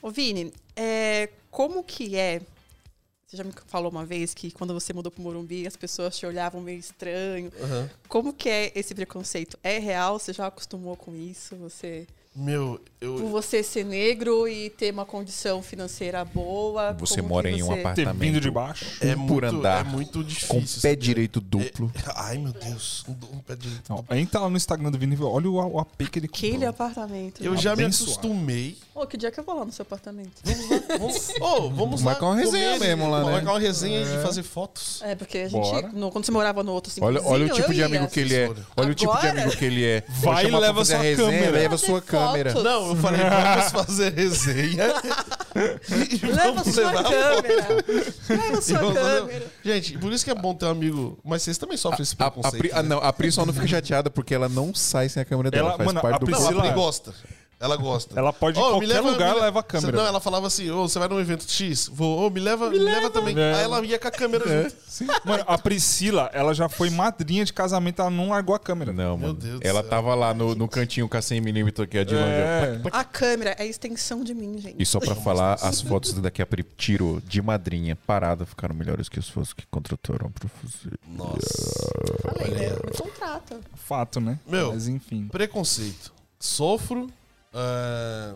Ô, 0.00 0.10
Vini, 0.10 0.52
é, 0.76 1.30
como 1.50 1.82
que 1.82 2.16
é? 2.16 2.42
Você 3.26 3.38
já 3.38 3.42
me 3.42 3.52
falou 3.66 3.90
uma 3.90 4.04
vez 4.04 4.32
que 4.34 4.52
quando 4.52 4.72
você 4.72 4.92
mudou 4.92 5.10
pro 5.10 5.20
Morumbi, 5.20 5.66
as 5.66 5.76
pessoas 5.76 6.16
te 6.16 6.24
olhavam 6.26 6.60
meio 6.60 6.78
estranho. 6.78 7.50
Como 8.06 8.32
que 8.32 8.48
é 8.48 8.70
esse 8.76 8.94
preconceito? 8.94 9.58
É 9.64 9.78
real? 9.80 10.16
Você 10.20 10.32
já 10.32 10.46
acostumou 10.46 10.94
com 10.94 11.12
isso? 11.16 11.56
Você, 11.56 12.06
Meu, 12.36 12.80
eu. 13.00 13.14
por 13.14 13.28
você 13.28 13.62
ser 13.62 13.84
negro 13.84 14.48
e 14.48 14.68
ter 14.68 14.92
uma 14.92 15.04
condição 15.06 15.62
financeira 15.62 16.24
boa? 16.24 16.92
Você 16.94 17.16
como 17.22 17.28
mora 17.28 17.48
em 17.48 17.62
um 17.62 17.66
você- 17.66 17.74
Ter 17.74 17.80
apartamento 17.80 18.18
vindo 18.18 18.40
de 18.40 18.50
baixo. 18.50 18.84
É 19.00 19.14
um 19.14 19.18
muito, 19.18 19.32
por 19.34 19.44
andar, 19.44 19.86
é 19.86 19.88
muito 19.88 20.24
difícil. 20.24 20.48
com 20.48 20.60
pé 20.60 20.66
sabe? 20.66 20.96
direito 20.96 21.40
duplo. 21.40 21.92
É- 21.94 22.12
Ai, 22.16 22.38
meu 22.38 22.52
Deus. 22.52 23.04
Um, 23.08 23.12
um 23.36 23.38
pé 23.38 23.54
direito. 23.54 23.84
Não, 23.88 24.04
entra 24.16 24.40
lá 24.40 24.50
no 24.50 24.56
Instagram 24.56 24.90
do 24.90 24.98
Vini 24.98 25.16
olha 25.20 25.48
o, 25.48 25.54
o 25.74 25.78
AP 25.78 26.08
que 26.10 26.18
ele 26.18 26.26
comprou. 26.26 26.50
Aquele 26.50 26.66
apartamento. 26.66 27.44
Eu 27.44 27.56
já 27.56 27.76
me 27.76 27.84
Abençoado. 27.84 28.10
acostumei. 28.12 28.76
Ô, 28.96 29.06
que 29.06 29.16
dia 29.16 29.30
que 29.30 29.38
eu 29.38 29.44
vou 29.44 29.56
lá 29.56 29.64
no 29.64 29.70
seu 29.72 29.82
apartamento? 29.84 30.32
Vamos, 30.98 31.28
ô, 31.40 31.70
vamos 31.70 32.00
lá. 32.02 32.12
Marcar 32.12 32.26
uma 32.26 32.36
resenha 32.36 32.72
comer, 32.74 32.96
mesmo 32.96 33.10
lá, 33.10 33.24
né? 33.24 33.30
Marcar 33.32 33.50
uma 33.52 33.60
resenha 33.60 34.00
e 34.00 34.22
fazer 34.22 34.42
fotos. 34.42 35.00
É, 35.02 35.14
porque 35.14 35.38
a 35.38 35.48
gente, 35.48 35.86
no- 35.92 36.10
quando 36.10 36.24
você 36.24 36.32
morava 36.32 36.64
no 36.64 36.72
outro 36.72 36.92
Olha, 37.00 37.22
olha 37.24 37.46
o 37.46 37.48
tipo 37.50 37.68
eu 37.68 37.74
de 37.74 37.78
ia. 37.80 37.86
amigo 37.86 38.08
que 38.08 38.18
ele 38.20 38.34
é. 38.34 38.50
Olha 38.76 38.90
o 38.90 38.94
tipo 38.94 39.16
de 39.20 39.26
amigo 39.28 39.50
que 39.56 39.64
ele 39.64 39.84
é. 39.84 40.02
Vai 40.08 40.46
e 40.46 40.50
leva 40.50 40.84
sua 40.84 40.98
câmera. 41.16 41.50
Leva 41.52 41.78
sua 41.78 42.02
câmera. 42.02 42.23
Fotos. 42.32 42.62
Não, 42.64 42.88
eu 42.90 42.96
falei, 42.96 43.20
vamos 43.22 43.72
fazer 43.72 44.12
resenha. 44.14 44.84
Leva 46.22 46.52
vamos 46.52 46.74
sua 46.74 46.90
levar 46.90 47.02
câmera. 47.04 47.84
Leva 48.28 48.62
sua 48.62 48.78
vamos 48.78 48.94
fazer- 48.98 49.20
câmera. 49.20 49.46
Gente, 49.64 49.98
por 49.98 50.12
isso 50.12 50.24
que 50.24 50.30
é 50.30 50.34
bom 50.34 50.54
ter 50.54 50.66
um 50.66 50.70
amigo. 50.70 51.18
Mas 51.24 51.42
vocês 51.42 51.58
também 51.58 51.76
sofrem 51.76 52.02
esse 52.02 52.14
A, 52.18 52.26
a 52.26 52.30
preconceito. 52.30 52.60
Pri, 52.60 52.70
ah, 52.72 52.82
né? 52.82 52.88
não, 52.88 52.98
a 52.98 53.12
Pri 53.12 53.30
só 53.32 53.44
não 53.46 53.52
fica 53.52 53.66
chateada 53.66 54.10
porque 54.10 54.34
ela 54.34 54.48
não 54.48 54.74
sai 54.74 55.08
sem 55.08 55.22
a 55.22 55.24
câmera 55.24 55.50
dela. 55.50 55.68
Ela- 55.68 55.76
faz 55.76 55.86
mano, 55.86 56.00
parte 56.00 56.14
a 56.16 56.18
do 56.18 56.26
Não, 56.30 56.38
Priscila- 56.38 56.62
a 56.62 56.66
Pri 56.66 56.74
gosta. 56.74 57.14
Ela 57.64 57.76
gosta. 57.76 58.18
Ela 58.18 58.30
pode 58.30 58.58
ir 58.58 58.62
em 58.62 58.64
qualquer 58.64 59.00
lugar, 59.00 59.34
me 59.34 59.40
leva 59.40 59.60
a 59.60 59.62
câmera. 59.62 59.96
Não, 59.96 60.04
ela 60.06 60.20
falava 60.20 60.46
assim, 60.46 60.70
ô, 60.70 60.86
você 60.86 60.98
vai 60.98 61.08
num 61.08 61.18
evento 61.18 61.50
X? 61.50 61.88
Vou, 61.90 62.26
ô, 62.26 62.28
me 62.28 62.38
leva, 62.38 62.68
me 62.68 62.78
leva 62.78 63.08
também. 63.08 63.34
É. 63.38 63.54
Aí 63.54 63.62
ela 63.64 63.82
ia 63.86 63.98
com 63.98 64.06
a 64.06 64.10
câmera 64.10 64.44
junto. 64.46 64.76
Mano, 65.24 65.44
a 65.46 65.56
Priscila, 65.56 66.30
ela 66.34 66.52
já 66.52 66.68
foi 66.68 66.90
madrinha 66.90 67.42
de 67.42 67.54
casamento, 67.54 68.02
ela 68.02 68.10
não 68.10 68.28
largou 68.28 68.54
a 68.54 68.58
câmera. 68.58 68.92
Não, 68.92 69.16
Meu 69.16 69.28
mano. 69.28 69.40
Deus 69.40 69.60
do 69.60 69.66
ela 69.66 69.80
céu. 69.80 69.88
tava 69.88 70.14
lá 70.14 70.34
no, 70.34 70.54
no 70.54 70.68
cantinho 70.68 71.08
com 71.08 71.16
a 71.16 71.20
100mm 71.20 71.86
que 71.88 71.96
é 71.96 72.04
de 72.04 72.14
longe. 72.14 72.26
É. 72.26 72.80
ó. 72.84 72.88
A 72.92 73.02
câmera 73.02 73.56
é 73.58 73.62
a 73.62 73.66
extensão 73.66 74.22
de 74.22 74.34
mim, 74.34 74.58
gente. 74.58 74.76
E 74.78 74.84
só 74.84 75.00
pra 75.00 75.14
falar, 75.14 75.54
as 75.54 75.80
fotos 75.80 76.12
daqui 76.12 76.42
a 76.42 76.46
Pri 76.46 76.62
tirou 76.76 77.18
de 77.20 77.40
madrinha 77.40 77.96
parada 78.06 78.44
ficaram 78.44 78.74
melhores 78.74 79.08
que 79.08 79.18
as 79.18 79.26
fotos 79.26 79.54
que 79.54 79.64
contrataram 79.70 80.30
pra 80.30 80.50
fazer. 80.50 80.98
Nossa. 81.08 81.90
Falei, 82.20 82.54
né? 82.54 82.68
Me 82.84 82.92
contrata. 82.96 83.60
Fato, 83.74 84.20
né? 84.20 84.38
Meu. 84.46 84.72
Mas 84.74 84.86
enfim. 84.86 85.28
Preconceito. 85.28 86.12
Sofro. 86.38 87.08
É, 87.54 88.34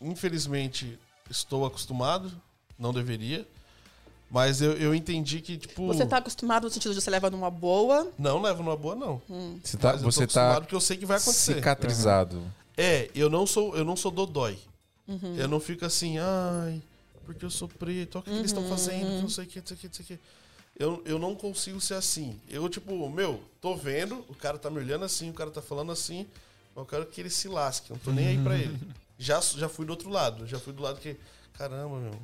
infelizmente, 0.00 0.98
estou 1.28 1.66
acostumado. 1.66 2.30
Não 2.78 2.92
deveria. 2.92 3.46
Mas 4.30 4.60
eu, 4.60 4.72
eu 4.72 4.94
entendi 4.94 5.40
que, 5.40 5.56
tipo. 5.56 5.86
Você 5.86 6.04
tá 6.06 6.16
acostumado 6.16 6.64
no 6.64 6.70
sentido 6.70 6.94
de 6.94 7.00
você 7.00 7.10
leva 7.10 7.30
numa 7.30 7.50
boa. 7.50 8.10
Não 8.18 8.40
levo 8.42 8.62
numa 8.62 8.76
boa, 8.76 8.94
não. 8.94 9.22
Você 9.62 9.76
tá, 9.76 9.92
Mas 9.92 10.00
eu 10.00 10.04
tô 10.06 10.10
você 10.12 10.24
acostumado 10.24 10.54
tá 10.54 10.60
porque 10.62 10.74
eu 10.74 10.80
sei 10.80 10.96
que 10.96 11.06
vai 11.06 11.18
acontecer. 11.18 11.54
cicatrizado. 11.54 12.42
É, 12.76 13.10
eu 13.14 13.30
não 13.30 13.46
sou, 13.46 13.76
eu 13.76 13.84
não 13.84 13.96
sou 13.96 14.10
dodói. 14.10 14.58
Uhum. 15.06 15.36
Eu 15.36 15.46
não 15.46 15.60
fico 15.60 15.84
assim, 15.84 16.18
ai, 16.18 16.82
porque 17.24 17.44
eu 17.44 17.50
sou 17.50 17.68
preto, 17.68 18.16
olha 18.16 18.20
o 18.20 18.24
que, 18.24 18.30
que 18.30 18.36
eles 18.38 18.50
estão 18.50 18.66
fazendo, 18.68 19.16
que 19.16 19.22
não 19.22 19.28
sei 19.28 19.44
o 19.44 19.46
que, 19.46 19.60
não 19.60 19.66
sei 19.66 19.76
o 19.76 19.78
que, 19.78 19.86
não 19.86 19.94
sei 19.94 20.02
o 20.02 20.06
que. 20.06 20.18
Eu, 20.76 21.02
eu 21.04 21.18
não 21.18 21.36
consigo 21.36 21.80
ser 21.80 21.94
assim. 21.94 22.40
Eu, 22.48 22.68
tipo, 22.68 23.08
meu, 23.08 23.40
tô 23.60 23.76
vendo, 23.76 24.24
o 24.28 24.34
cara 24.34 24.58
tá 24.58 24.68
me 24.68 24.78
olhando 24.78 25.04
assim, 25.04 25.30
o 25.30 25.34
cara 25.34 25.50
tá 25.50 25.62
falando 25.62 25.92
assim, 25.92 26.26
eu 26.76 26.84
quero 26.84 27.06
que 27.06 27.20
ele 27.20 27.30
se 27.30 27.48
lasque, 27.48 27.90
eu 27.90 27.94
não 27.94 28.02
tô 28.02 28.12
nem 28.12 28.28
aí 28.28 28.42
pra 28.42 28.56
ele. 28.56 28.78
Já, 29.16 29.40
já 29.40 29.68
fui 29.68 29.86
do 29.86 29.90
outro 29.90 30.10
lado, 30.10 30.44
já 30.44 30.58
fui 30.58 30.72
do 30.72 30.82
lado 30.82 30.98
que, 30.98 31.16
caramba, 31.52 32.00
meu, 32.00 32.14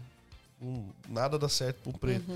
hum, 0.61 0.89
nada 1.09 1.39
dá 1.39 1.49
certo 1.49 1.79
pro 1.85 1.97
preto. 1.97 2.27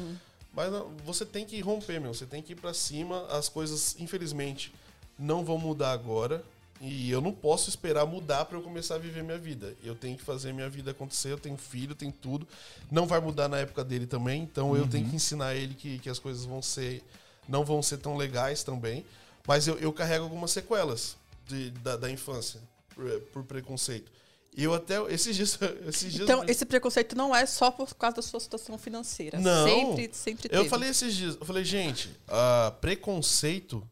Mas 0.55 0.71
não, 0.71 0.91
você 1.05 1.27
tem 1.27 1.45
que 1.45 1.61
romper, 1.61 2.01
meu. 2.01 2.15
Você 2.15 2.25
tem 2.25 2.41
que 2.41 2.53
ir 2.53 2.57
pra 2.57 2.73
cima. 2.73 3.27
As 3.27 3.49
coisas, 3.49 3.97
infelizmente, 3.99 4.73
não 5.19 5.45
vão 5.45 5.59
mudar 5.59 5.91
agora. 5.91 6.45
E 6.81 7.11
eu 7.11 7.21
não 7.21 7.33
posso 7.33 7.69
esperar 7.69 8.07
mudar 8.07 8.45
pra 8.45 8.57
eu 8.57 8.63
começar 8.63 8.95
a 8.95 8.99
viver 8.99 9.25
minha 9.25 9.39
vida. 9.39 9.75
Eu 9.83 9.95
tenho 9.95 10.17
que 10.17 10.23
fazer 10.23 10.53
minha 10.53 10.69
vida 10.69 10.93
acontecer. 10.93 11.33
Eu 11.33 11.39
tenho 11.39 11.57
filho, 11.57 11.95
tenho 11.95 12.13
tudo. 12.13 12.47
Não 12.91 13.07
vai 13.07 13.21
mudar 13.21 13.49
na 13.49 13.59
época 13.59 13.83
dele 13.83 14.07
também. 14.07 14.43
Então 14.43 14.77
eu 14.77 14.87
tenho 14.87 15.09
que 15.09 15.17
ensinar 15.17 15.55
ele 15.57 15.75
que, 15.75 15.99
que 15.99 16.09
as 16.09 16.21
coisas 16.21 16.45
vão 16.45 16.63
ser. 16.63 17.03
Não 17.49 17.65
vão 17.65 17.83
ser 17.83 17.99
tão 17.99 18.17
legais 18.17 18.63
também. 18.63 19.05
Mas 19.47 19.67
eu, 19.67 19.77
eu 19.79 19.93
carrego 19.93 20.25
algumas 20.25 20.53
sequelas 20.53 21.17
de- 21.47 21.71
da, 21.71 21.97
da 21.97 22.11
infância 22.11 22.61
por, 22.95 23.21
por 23.33 23.45
preconceito. 23.45 24.11
E 24.57 24.63
eu 24.65 24.73
até. 24.73 24.97
Esses 25.13 25.35
dias. 25.35 25.59
Esses 25.89 26.13
dias 26.13 26.23
Então, 26.25 26.45
esse 26.47 26.65
preconceito 26.65 27.17
não 27.17 27.35
é 27.35 27.45
só 27.45 27.71
por 27.73 27.93
causa 27.95 28.17
da 28.17 28.23
sua 28.23 28.39
situação 28.39 28.79
financeira. 28.79 29.41
Não. 29.41 29.67
Sempre, 29.67 30.11
sempre 30.15 30.49
teve. 30.49 30.63
Eu 30.63 30.69
falei 30.69 30.91
esses 30.91 31.15
dias, 31.15 31.37
eu 31.41 31.45
falei, 31.45 31.65
gente, 31.65 32.09
ah, 32.29 32.73
preconceito 32.81 33.83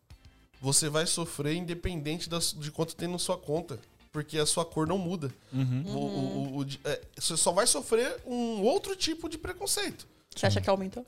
você 0.60 0.88
vai 0.88 1.04
sofrer 1.06 1.54
independente 1.56 2.28
das- 2.30 2.52
de 2.52 2.70
quanto 2.70 2.94
tem 2.94 3.08
na 3.08 3.18
sua 3.18 3.36
conta. 3.36 3.78
Porque 4.12 4.38
a 4.38 4.44
sua 4.44 4.64
cor 4.64 4.86
não 4.86 4.98
muda. 4.98 5.32
Uhum. 5.52 5.84
O- 5.86 5.98
o- 5.98 6.58
o- 6.58 6.60
o 6.60 6.66
é, 6.84 7.00
você 7.18 7.34
só 7.36 7.50
vai 7.50 7.66
sofrer 7.66 8.14
um 8.26 8.60
outro 8.62 8.94
tipo 8.94 9.26
de 9.28 9.38
preconceito. 9.38 10.06
Você 10.36 10.44
acha 10.46 10.60
que 10.60 10.68
aumentou? 10.68 11.04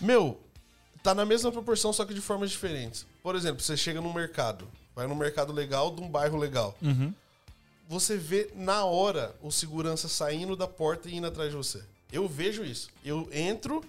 Meu, 0.00 0.38
tá 1.02 1.14
na 1.14 1.24
mesma 1.24 1.50
proporção, 1.50 1.92
só 1.92 2.04
que 2.04 2.12
de 2.14 2.20
formas 2.20 2.50
diferentes. 2.50 3.06
Por 3.22 3.34
exemplo, 3.34 3.62
você 3.62 3.76
chega 3.76 4.00
num 4.00 4.12
mercado, 4.12 4.68
vai 4.98 5.06
num 5.06 5.14
mercado 5.14 5.52
legal, 5.52 5.94
de 5.94 6.02
um 6.02 6.08
bairro 6.08 6.36
legal. 6.36 6.76
Você 7.88 8.16
vê 8.16 8.50
na 8.56 8.84
hora 8.84 9.32
o 9.40 9.52
segurança 9.52 10.08
saindo 10.08 10.56
da 10.56 10.66
porta 10.66 11.08
e 11.08 11.14
indo 11.14 11.28
atrás 11.28 11.50
de 11.50 11.56
você. 11.56 11.80
Eu 12.12 12.26
vejo 12.26 12.64
isso. 12.64 12.88
Eu 13.04 13.28
entro, 13.32 13.84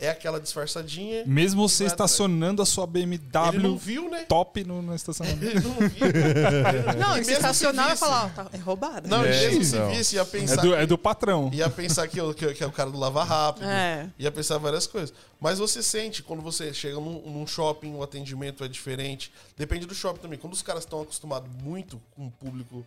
é 0.00 0.08
aquela 0.10 0.40
disfarçadinha. 0.40 1.22
Mesmo 1.24 1.68
você 1.68 1.84
estacionando 1.84 2.60
a 2.60 2.66
sua 2.66 2.84
Ele 2.94 3.16
não 3.16 3.18
BMW 3.18 3.76
viu, 3.78 4.10
né? 4.10 4.24
top 4.28 4.64
no, 4.64 4.82
no 4.82 4.94
estacionamento. 4.96 5.44
Ele 5.44 5.60
não 5.60 5.74
viu. 5.74 6.06
Não, 6.98 7.16
E 7.16 7.20
e 7.20 7.24
se 7.24 7.30
mesmo 7.30 7.32
estacionar 7.46 7.92
e 7.92 7.96
falar, 7.96 8.26
ó, 8.26 8.28
tá, 8.30 8.48
é 8.52 8.56
roubado. 8.58 9.08
Não, 9.08 9.24
É, 9.24 9.44
e 9.46 9.48
mesmo 9.50 9.64
se 9.64 9.76
não. 9.76 9.90
visse, 9.90 10.16
ia 10.16 10.22
É 10.22 10.24
pensar, 10.24 10.60
do, 10.62 10.74
é 10.74 10.86
do 10.86 10.98
patrão. 10.98 11.50
ia 11.52 11.68
pensar 11.70 12.06
que, 12.08 12.18
que, 12.34 12.54
que 12.54 12.64
é 12.64 12.66
o 12.66 12.72
cara 12.72 12.90
do 12.90 12.98
Lava 12.98 13.22
Rápido. 13.24 13.66
É. 13.66 14.08
Ia 14.18 14.30
pensar 14.32 14.58
várias 14.58 14.86
coisas. 14.86 15.12
Mas 15.40 15.58
você 15.58 15.82
sente, 15.82 16.22
quando 16.22 16.42
você 16.42 16.72
chega 16.72 16.96
num, 16.96 17.20
num 17.30 17.46
shopping, 17.46 17.94
o 17.94 18.02
atendimento 18.02 18.64
é 18.64 18.68
diferente. 18.68 19.32
Depende 19.56 19.86
do 19.86 19.94
shopping 19.94 20.20
também. 20.20 20.38
Quando 20.38 20.52
os 20.54 20.62
caras 20.62 20.84
estão 20.84 21.02
acostumados 21.02 21.48
muito 21.62 22.00
com 22.16 22.26
o 22.26 22.30
público 22.30 22.84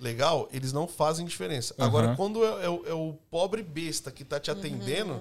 legal, 0.00 0.48
eles 0.52 0.72
não 0.72 0.88
fazem 0.88 1.24
diferença. 1.24 1.74
Agora, 1.78 2.14
quando 2.16 2.44
é, 2.44 2.64
é 2.64 2.68
o, 2.68 2.84
é 2.88 2.92
o 2.92 3.14
pobre 3.30 3.62
besta 3.62 4.10
que 4.10 4.24
tá 4.24 4.40
te 4.40 4.50
atendendo, 4.50 5.20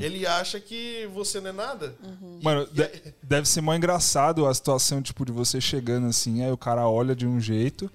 ele 0.00 0.26
acha 0.26 0.58
que 0.58 1.08
você 1.12 1.40
não 1.40 1.50
é 1.50 1.52
nada. 1.52 1.94
Mano, 2.42 2.66
de- 2.66 2.90
deve 3.22 3.48
ser 3.48 3.60
mó 3.60 3.74
engraçado 3.74 4.46
a 4.46 4.54
situação, 4.54 5.02
tipo, 5.02 5.24
de 5.24 5.32
você 5.32 5.60
chegando 5.60 6.06
assim, 6.06 6.42
aí 6.42 6.50
o 6.50 6.56
cara 6.56 6.88
olha 6.88 7.14
de 7.14 7.26
um 7.26 7.38
jeito, 7.40 7.90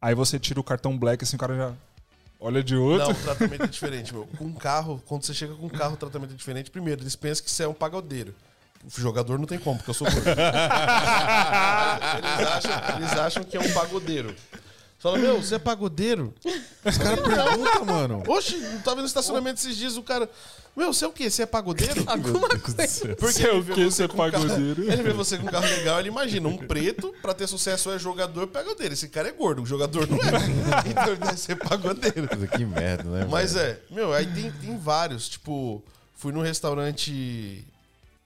aí 0.00 0.14
você 0.14 0.38
tira 0.38 0.60
o 0.60 0.64
cartão 0.64 0.96
black, 0.96 1.24
assim, 1.24 1.36
o 1.36 1.38
cara 1.38 1.56
já 1.56 1.72
olha 2.38 2.62
de 2.62 2.76
outro. 2.76 3.08
Não, 3.08 3.12
o 3.12 3.18
tratamento 3.22 3.64
é 3.64 3.66
diferente, 3.66 4.14
meu. 4.14 4.26
Com 4.38 4.52
carro, 4.54 5.02
quando 5.06 5.24
você 5.24 5.34
chega 5.34 5.54
com 5.54 5.68
carro, 5.68 5.94
o 5.94 5.98
tratamento 5.98 6.32
é 6.32 6.36
diferente. 6.36 6.70
Primeiro, 6.70 7.02
eles 7.02 7.16
pensam 7.16 7.44
que 7.44 7.50
você 7.50 7.64
é 7.64 7.68
um 7.68 7.74
pagodeiro. 7.74 8.34
O 8.82 9.00
jogador 9.00 9.38
não 9.38 9.44
tem 9.44 9.58
como, 9.58 9.76
porque 9.76 9.90
eu 9.90 9.94
sou 9.94 10.10
gordo. 10.10 10.26
eles, 10.26 10.38
acham, 12.48 12.96
eles 12.96 13.12
acham 13.12 13.44
que 13.44 13.54
é 13.56 13.60
um 13.60 13.72
pagodeiro. 13.74 14.34
Fala, 15.00 15.16
meu, 15.18 15.42
você 15.42 15.54
é 15.54 15.58
pagodeiro? 15.58 16.34
Os 16.84 16.98
caras 16.98 17.20
perguntam, 17.26 17.84
mano. 17.86 18.22
Oxe, 18.28 18.54
eu 18.62 18.80
tava 18.82 19.00
no 19.00 19.06
estacionamento 19.06 19.58
esses 19.58 19.74
dias, 19.76 19.96
o 19.96 20.02
cara. 20.02 20.28
Meu, 20.76 20.92
você 20.92 21.04
é 21.04 21.08
o 21.08 21.12
quê? 21.12 21.28
Você 21.30 21.42
é 21.42 21.46
pagodeiro? 21.46 22.04
Alguma 22.06 22.48
coisa. 22.48 23.16
Porque 23.16 23.42
ele 23.42 23.60
vê 23.62 23.74
que, 23.74 23.84
você 23.84 23.90
você 23.90 24.04
é 24.04 24.08
com 24.08 24.16
carro- 24.18 24.30
pagodeiro. 24.32 24.82
Ele 24.84 25.02
vê 25.02 25.12
você 25.14 25.38
com 25.38 25.46
um 25.46 25.50
carro 25.50 25.66
legal, 25.66 25.98
ele 25.98 26.08
imagina 26.08 26.46
um 26.48 26.56
preto, 26.56 27.14
pra 27.22 27.32
ter 27.34 27.46
sucesso 27.48 27.90
é 27.90 27.98
jogador, 27.98 28.46
pagodeiro. 28.46 28.92
Esse 28.92 29.08
cara 29.08 29.28
é 29.28 29.32
gordo, 29.32 29.62
o 29.62 29.66
jogador 29.66 30.06
não 30.06 30.18
é. 30.18 30.20
Então 30.90 31.06
ele 31.08 31.16
deve 31.16 31.38
ser 31.40 31.56
pagodeiro. 31.56 32.28
Que 32.56 32.64
merda, 32.66 33.04
né? 33.04 33.26
Mas 33.28 33.54
velho? 33.54 33.78
é, 33.90 33.94
meu, 33.94 34.12
aí 34.12 34.26
tem, 34.26 34.52
tem 34.52 34.78
vários. 34.78 35.28
Tipo, 35.30 35.82
fui 36.14 36.30
num 36.30 36.42
restaurante. 36.42 37.64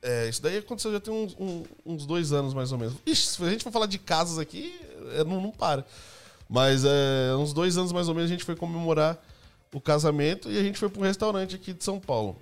É, 0.03 0.29
isso 0.29 0.43
daí 0.43 0.59
aconteceu 0.59 0.93
já 0.93 1.01
tem 1.01 1.15
uns, 1.15 1.35
um- 1.39 1.63
uns 1.87 2.05
dois 2.05 2.33
anos 2.33 2.53
mais 2.53 2.73
ou 2.73 2.79
menos. 2.79 2.95
Ixi, 3.07 3.27
se 3.29 3.43
a 3.45 3.49
gente 3.49 3.63
for 3.65 3.73
falar 3.73 3.87
de 3.87 3.99
casas 3.99 4.39
aqui, 4.39 4.79
é, 5.15 5.23
não, 5.25 5.41
não 5.41 5.51
para. 5.51 5.87
Mas 6.49 6.85
é, 6.85 7.35
uns 7.37 7.53
dois 7.53 7.77
anos 7.77 7.93
mais 7.93 8.09
ou 8.09 8.15
menos 8.15 8.31
a 8.31 8.33
gente 8.33 8.45
foi 8.45 8.55
comemorar 8.57 9.19
o 9.73 9.81
casamento 9.81 10.51
e 10.51 10.59
a 10.59 10.63
gente 10.63 10.79
foi 10.79 10.89
pra 10.89 11.01
um 11.01 11.05
restaurante 11.05 11.57
aqui 11.57 11.73
de 11.73 11.83
São 11.83 11.99
Paulo. 11.99 12.37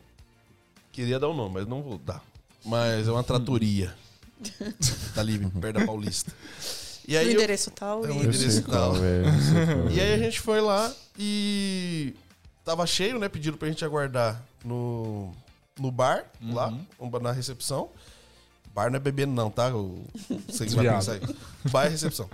Queria 0.91 1.19
dar 1.19 1.29
o 1.29 1.35
nome, 1.35 1.55
mas 1.55 1.67
não 1.67 1.83
vou 1.83 1.99
dar. 1.99 2.23
Mas 2.65 3.09
é 3.09 3.11
uma 3.11 3.25
tratoria. 3.25 3.95
tá 5.15 5.21
ali, 5.21 5.39
perto 5.39 5.79
da 5.79 5.87
Paulista. 5.87 6.33
E 7.09 7.17
O 7.17 7.19
aí 7.19 7.27
eu- 7.27 7.33
endereço 7.33 7.71
tal. 7.71 8.05
É 8.05 8.09
um 8.11 8.15
e- 8.15 8.19
Eu 8.19 8.25
endereço 8.25 8.63
tal. 8.63 8.93
velho. 8.95 9.27
eu 9.27 9.33
sei 9.41 9.67
qual, 9.75 9.91
e 9.91 10.01
aí 10.01 10.13
a 10.15 10.19
gente 10.19 10.41
foi 10.41 10.61
lá 10.61 10.93
e 11.19 12.15
tava 12.65 12.87
cheio, 12.87 13.19
né? 13.19 13.29
Pediram 13.29 13.57
pra 13.57 13.69
gente 13.69 13.85
aguardar 13.85 14.43
no, 14.65 15.33
no 15.79 15.91
bar, 15.91 16.25
lá, 16.43 16.73
na 17.21 17.33
recepção. 17.33 17.89
Bar 18.75 18.91
não 18.91 18.97
é 18.97 19.01
bebendo 19.01 19.33
não, 19.33 19.51
tá? 19.51 19.75
O, 19.75 20.05
você 20.49 20.67
que 20.67 20.75
vai 20.75 20.87
pensar 20.89 21.13
aí. 21.13 21.21
Bar 21.71 21.87
é 21.87 21.89
recepção. 21.89 22.29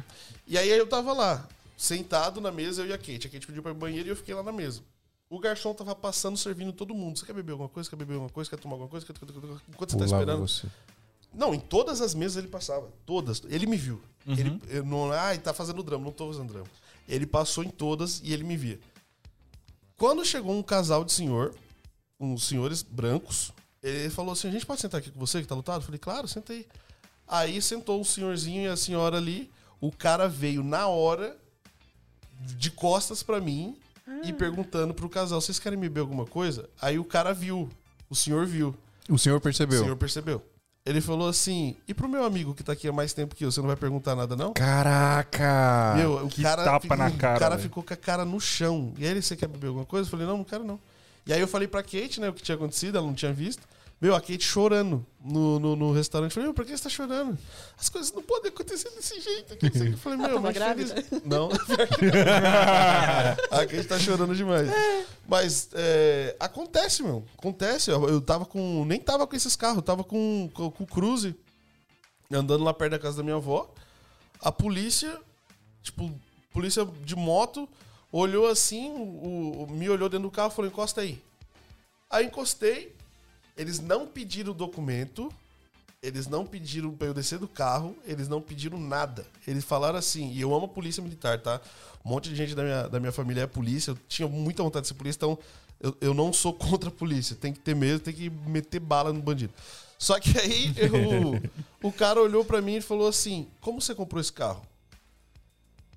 E 0.46 0.56
aí 0.58 0.68
eu 0.68 0.86
tava 0.86 1.12
lá, 1.12 1.46
sentado 1.78 2.40
na 2.40 2.50
mesa, 2.50 2.82
eu 2.82 2.88
e 2.88 2.92
a 2.92 2.98
Kate. 2.98 3.28
A 3.28 3.30
Kate 3.30 3.46
pediu 3.46 3.62
pra 3.62 3.70
ir 3.70 3.74
pro 3.74 3.80
banheiro 3.86 4.08
e 4.08 4.10
eu 4.10 4.16
fiquei 4.16 4.34
lá 4.34 4.42
na 4.42 4.52
mesa. 4.52 4.82
O 5.30 5.38
garçom 5.38 5.72
tava 5.72 5.94
passando, 5.94 6.36
servindo 6.36 6.72
todo 6.72 6.92
mundo. 6.92 7.18
Você 7.18 7.24
quer 7.24 7.32
beber 7.32 7.52
alguma 7.52 7.68
coisa? 7.68 7.88
Quer 7.88 7.96
beber 7.96 8.14
alguma 8.14 8.30
coisa? 8.30 8.50
Quer 8.50 8.58
tomar 8.58 8.74
alguma 8.74 8.90
coisa? 8.90 9.06
Quer... 9.06 9.14
Enquanto 9.68 9.92
você 9.92 9.98
tá 9.98 10.04
esperando... 10.04 10.40
você. 10.40 10.66
Não, 11.32 11.54
em 11.54 11.60
todas 11.60 12.00
as 12.00 12.14
mesas 12.14 12.38
ele 12.38 12.48
passava. 12.48 12.90
Todas. 13.06 13.42
Ele 13.48 13.66
me 13.66 13.76
viu. 13.76 14.02
Uhum. 14.26 14.34
Ele 14.34 14.62
eu 14.68 14.84
não, 14.84 15.12
ah, 15.12 15.32
ele 15.32 15.42
tá 15.42 15.54
fazendo 15.54 15.82
drama. 15.82 16.04
Não 16.04 16.12
tô 16.12 16.26
fazendo 16.32 16.48
drama. 16.48 16.66
Ele 17.06 17.26
passou 17.26 17.62
em 17.62 17.70
todas 17.70 18.20
e 18.24 18.32
ele 18.32 18.42
me 18.42 18.56
via. 18.56 18.80
Quando 19.96 20.24
chegou 20.24 20.56
um 20.56 20.62
casal 20.62 21.04
de 21.04 21.12
senhor, 21.12 21.54
uns 22.18 22.44
senhores 22.44 22.82
brancos, 22.82 23.52
ele 23.82 24.10
falou 24.10 24.32
assim: 24.32 24.48
a 24.48 24.50
gente 24.50 24.66
pode 24.66 24.80
sentar 24.80 25.00
aqui 25.00 25.10
com 25.10 25.20
você 25.20 25.40
que 25.40 25.46
tá 25.46 25.54
lutado? 25.54 25.82
Eu 25.82 25.86
falei, 25.86 25.98
claro, 25.98 26.26
senta 26.26 26.52
aí. 26.52 26.66
Aí 27.26 27.60
sentou 27.60 28.00
o 28.00 28.04
senhorzinho 28.04 28.62
e 28.62 28.66
a 28.66 28.76
senhora 28.76 29.18
ali. 29.18 29.50
O 29.80 29.92
cara 29.92 30.28
veio 30.28 30.64
na 30.64 30.88
hora, 30.88 31.36
de 32.40 32.70
costas 32.70 33.22
pra 33.22 33.40
mim, 33.40 33.76
e 34.22 34.32
perguntando 34.32 34.94
pro 34.94 35.08
casal: 35.08 35.40
vocês 35.40 35.58
querem 35.58 35.78
beber 35.78 36.00
alguma 36.00 36.24
coisa? 36.26 36.68
Aí 36.80 36.98
o 36.98 37.04
cara 37.04 37.32
viu. 37.34 37.68
O 38.08 38.14
senhor 38.14 38.46
viu. 38.46 38.74
O 39.08 39.18
senhor 39.18 39.36
O 39.36 39.40
percebeu? 39.40 39.82
senhor 39.82 39.96
percebeu. 39.96 40.42
Ele 40.86 41.00
falou 41.02 41.28
assim: 41.28 41.76
e 41.86 41.92
pro 41.92 42.08
meu 42.08 42.24
amigo 42.24 42.54
que 42.54 42.62
tá 42.64 42.72
aqui 42.72 42.88
há 42.88 42.92
mais 42.92 43.12
tempo 43.12 43.34
que 43.34 43.44
eu, 43.44 43.52
você 43.52 43.60
não 43.60 43.66
vai 43.66 43.76
perguntar 43.76 44.14
nada, 44.16 44.34
não? 44.34 44.54
Caraca! 44.54 45.94
Meu, 45.96 46.24
o 46.24 46.28
que 46.28 46.42
cara, 46.42 46.64
tapa 46.64 46.80
ficou, 46.80 46.96
na 46.96 47.10
cara, 47.10 47.36
o 47.36 47.40
cara 47.40 47.56
velho. 47.56 47.68
ficou 47.68 47.82
com 47.82 47.92
a 47.94 47.96
cara 47.96 48.24
no 48.24 48.40
chão. 48.40 48.94
E 48.96 49.04
aí 49.04 49.10
ele, 49.10 49.20
você 49.22 49.36
quer 49.36 49.48
beber 49.48 49.66
alguma 49.68 49.84
coisa? 49.84 50.06
Eu 50.06 50.10
falei, 50.10 50.26
não, 50.26 50.38
não 50.38 50.44
quero 50.44 50.64
não. 50.64 50.80
E 51.26 51.32
aí 51.32 51.40
eu 51.40 51.48
falei 51.48 51.68
pra 51.68 51.82
Kate, 51.82 52.20
né, 52.20 52.30
o 52.30 52.32
que 52.32 52.42
tinha 52.42 52.54
acontecido, 52.54 52.96
ela 52.96 53.06
não 53.06 53.12
tinha 53.14 53.32
visto. 53.32 53.62
Meu, 54.00 54.14
a 54.14 54.20
Kate 54.20 54.44
chorando 54.44 55.04
no, 55.24 55.58
no, 55.58 55.74
no 55.74 55.92
restaurante. 55.92 56.30
Eu 56.30 56.34
falei, 56.34 56.46
meu, 56.48 56.54
por 56.54 56.64
que 56.64 56.76
você 56.76 56.84
tá 56.84 56.88
chorando? 56.88 57.36
As 57.76 57.88
coisas 57.88 58.12
não 58.12 58.22
podem 58.22 58.48
acontecer 58.50 58.88
desse 58.90 59.20
jeito. 59.20 59.54
aqui. 59.54 59.66
Eu 59.90 59.98
falei, 59.98 60.18
meu, 60.18 60.40
mas 60.40 60.54
grávida? 60.54 60.94
feliz- 61.02 61.08
Não. 61.26 61.48
a 63.50 63.66
Kate 63.66 63.84
tá 63.84 63.98
chorando 63.98 64.34
demais. 64.34 64.68
Mas 65.26 65.68
é, 65.74 66.36
acontece, 66.38 67.02
meu. 67.02 67.24
Acontece. 67.36 67.90
Eu, 67.90 68.08
eu 68.08 68.20
tava 68.20 68.44
com. 68.44 68.84
Nem 68.84 69.00
tava 69.00 69.26
com 69.26 69.36
esses 69.36 69.56
carros, 69.56 69.76
eu 69.78 69.82
tava 69.82 70.04
com, 70.04 70.50
com, 70.54 70.70
com 70.70 70.84
o 70.84 70.86
Cruze 70.86 71.34
andando 72.32 72.62
lá 72.64 72.74
perto 72.74 72.92
da 72.92 72.98
casa 72.98 73.18
da 73.18 73.22
minha 73.22 73.36
avó. 73.36 73.72
A 74.40 74.52
polícia, 74.52 75.18
tipo, 75.82 76.10
polícia 76.52 76.86
de 77.04 77.16
moto, 77.16 77.68
olhou 78.12 78.46
assim, 78.46 78.90
o, 78.90 79.64
o- 79.64 79.70
me 79.70 79.88
olhou 79.90 80.08
dentro 80.08 80.28
do 80.28 80.32
carro 80.32 80.52
e 80.52 80.54
falou: 80.54 80.70
encosta 80.70 81.00
aí. 81.00 81.20
Aí 82.10 82.26
encostei, 82.26 82.94
eles 83.58 83.80
não 83.80 84.06
pediram 84.06 84.52
o 84.52 84.54
documento, 84.54 85.30
eles 86.02 86.26
não 86.28 86.46
pediram 86.46 86.92
pra 86.92 87.08
eu 87.08 87.14
descer 87.14 87.38
do 87.38 87.48
carro, 87.48 87.94
eles 88.06 88.28
não 88.28 88.40
pediram 88.40 88.78
nada. 88.78 89.26
Eles 89.46 89.64
falaram 89.64 89.98
assim, 89.98 90.30
e 90.32 90.40
eu 90.40 90.54
amo 90.54 90.66
a 90.66 90.68
polícia 90.68 91.02
militar, 91.02 91.40
tá? 91.40 91.60
Um 92.04 92.08
monte 92.10 92.28
de 92.28 92.36
gente 92.36 92.54
da 92.54 92.62
minha, 92.62 92.88
da 92.88 93.00
minha 93.00 93.12
família 93.12 93.42
é 93.42 93.46
polícia, 93.46 93.90
eu 93.90 93.98
tinha 94.08 94.28
muita 94.28 94.62
vontade 94.62 94.84
de 94.84 94.88
ser 94.88 94.94
polícia, 94.94 95.18
então 95.18 95.38
eu, 95.80 95.96
eu 96.00 96.14
não 96.14 96.32
sou 96.32 96.52
contra 96.54 96.88
a 96.88 96.92
polícia. 96.92 97.34
Tem 97.36 97.52
que 97.52 97.58
ter 97.58 97.74
medo, 97.74 97.98
tem 98.00 98.14
que 98.14 98.30
meter 98.30 98.78
bala 98.80 99.12
no 99.12 99.20
bandido. 99.20 99.52
Só 99.98 100.20
que 100.20 100.38
aí 100.38 100.72
eu- 100.78 101.42
o 101.82 101.90
cara 101.92 102.22
olhou 102.22 102.44
pra 102.44 102.62
mim 102.62 102.76
e 102.76 102.80
falou 102.80 103.08
assim: 103.08 103.48
Como 103.60 103.80
você 103.80 103.92
comprou 103.94 104.20
esse 104.20 104.32
carro? 104.32 104.62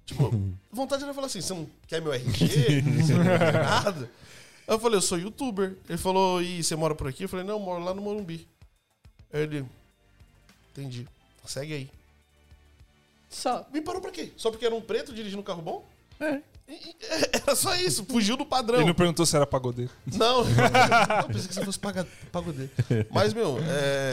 Tipo, 0.06 0.34
vontade 0.72 1.04
era 1.04 1.14
falar 1.14 1.28
assim: 1.28 1.42
Você 1.42 1.54
não 1.54 1.68
quer 1.88 2.02
meu 2.02 2.12
RG? 2.12 2.82
Você 3.04 3.14
não 3.14 3.24
quer 3.24 3.54
nada? 3.54 4.10
Aí 4.72 4.76
eu 4.76 4.80
falei: 4.80 4.95
Eu 4.98 5.02
sou 5.02 5.19
youtuber. 5.19 5.76
Ele 5.89 5.98
falou: 5.98 6.41
E 6.41 6.64
você 6.64 6.77
mora 6.77 6.95
por 6.95 7.06
aqui? 7.07 7.23
Eu 7.26 7.30
falei: 7.30 7.45
Não, 7.45 7.56
eu 7.56 7.60
moro 7.60 7.84
lá 7.84 7.93
no 7.93 8.02
Morumbi. 8.02 8.48
Aí 9.34 9.41
ele: 9.41 9.65
Entendi. 10.72 11.06
Segue 11.45 11.73
aí. 11.73 11.91
Só. 13.30 13.65
Me 13.73 13.81
parou 13.81 13.99
pra 14.02 14.11
quê? 14.11 14.31
Só 14.38 14.49
porque 14.49 14.65
era 14.65 14.73
um 14.73 14.80
preto 14.81 15.14
dirigindo 15.14 15.41
um 15.41 15.43
carro 15.43 15.61
bom? 15.61 15.85
É. 16.22 16.39
Era 17.34 17.53
só 17.53 17.76
isso, 17.76 18.06
fugiu 18.06 18.38
do 18.38 18.45
padrão. 18.45 18.77
Ele 18.80 18.88
não 18.88 18.93
perguntou 18.93 19.26
se 19.26 19.35
era 19.35 19.45
pagodeiro. 19.45 19.91
Não, 20.15 20.39
eu 20.48 21.27
pensei 21.27 21.48
que 21.49 21.53
você 21.53 21.65
fosse 21.65 21.77
paga- 21.80 22.07
pagodeiro. 22.31 22.72
Mas, 23.10 23.34
meu, 23.34 23.56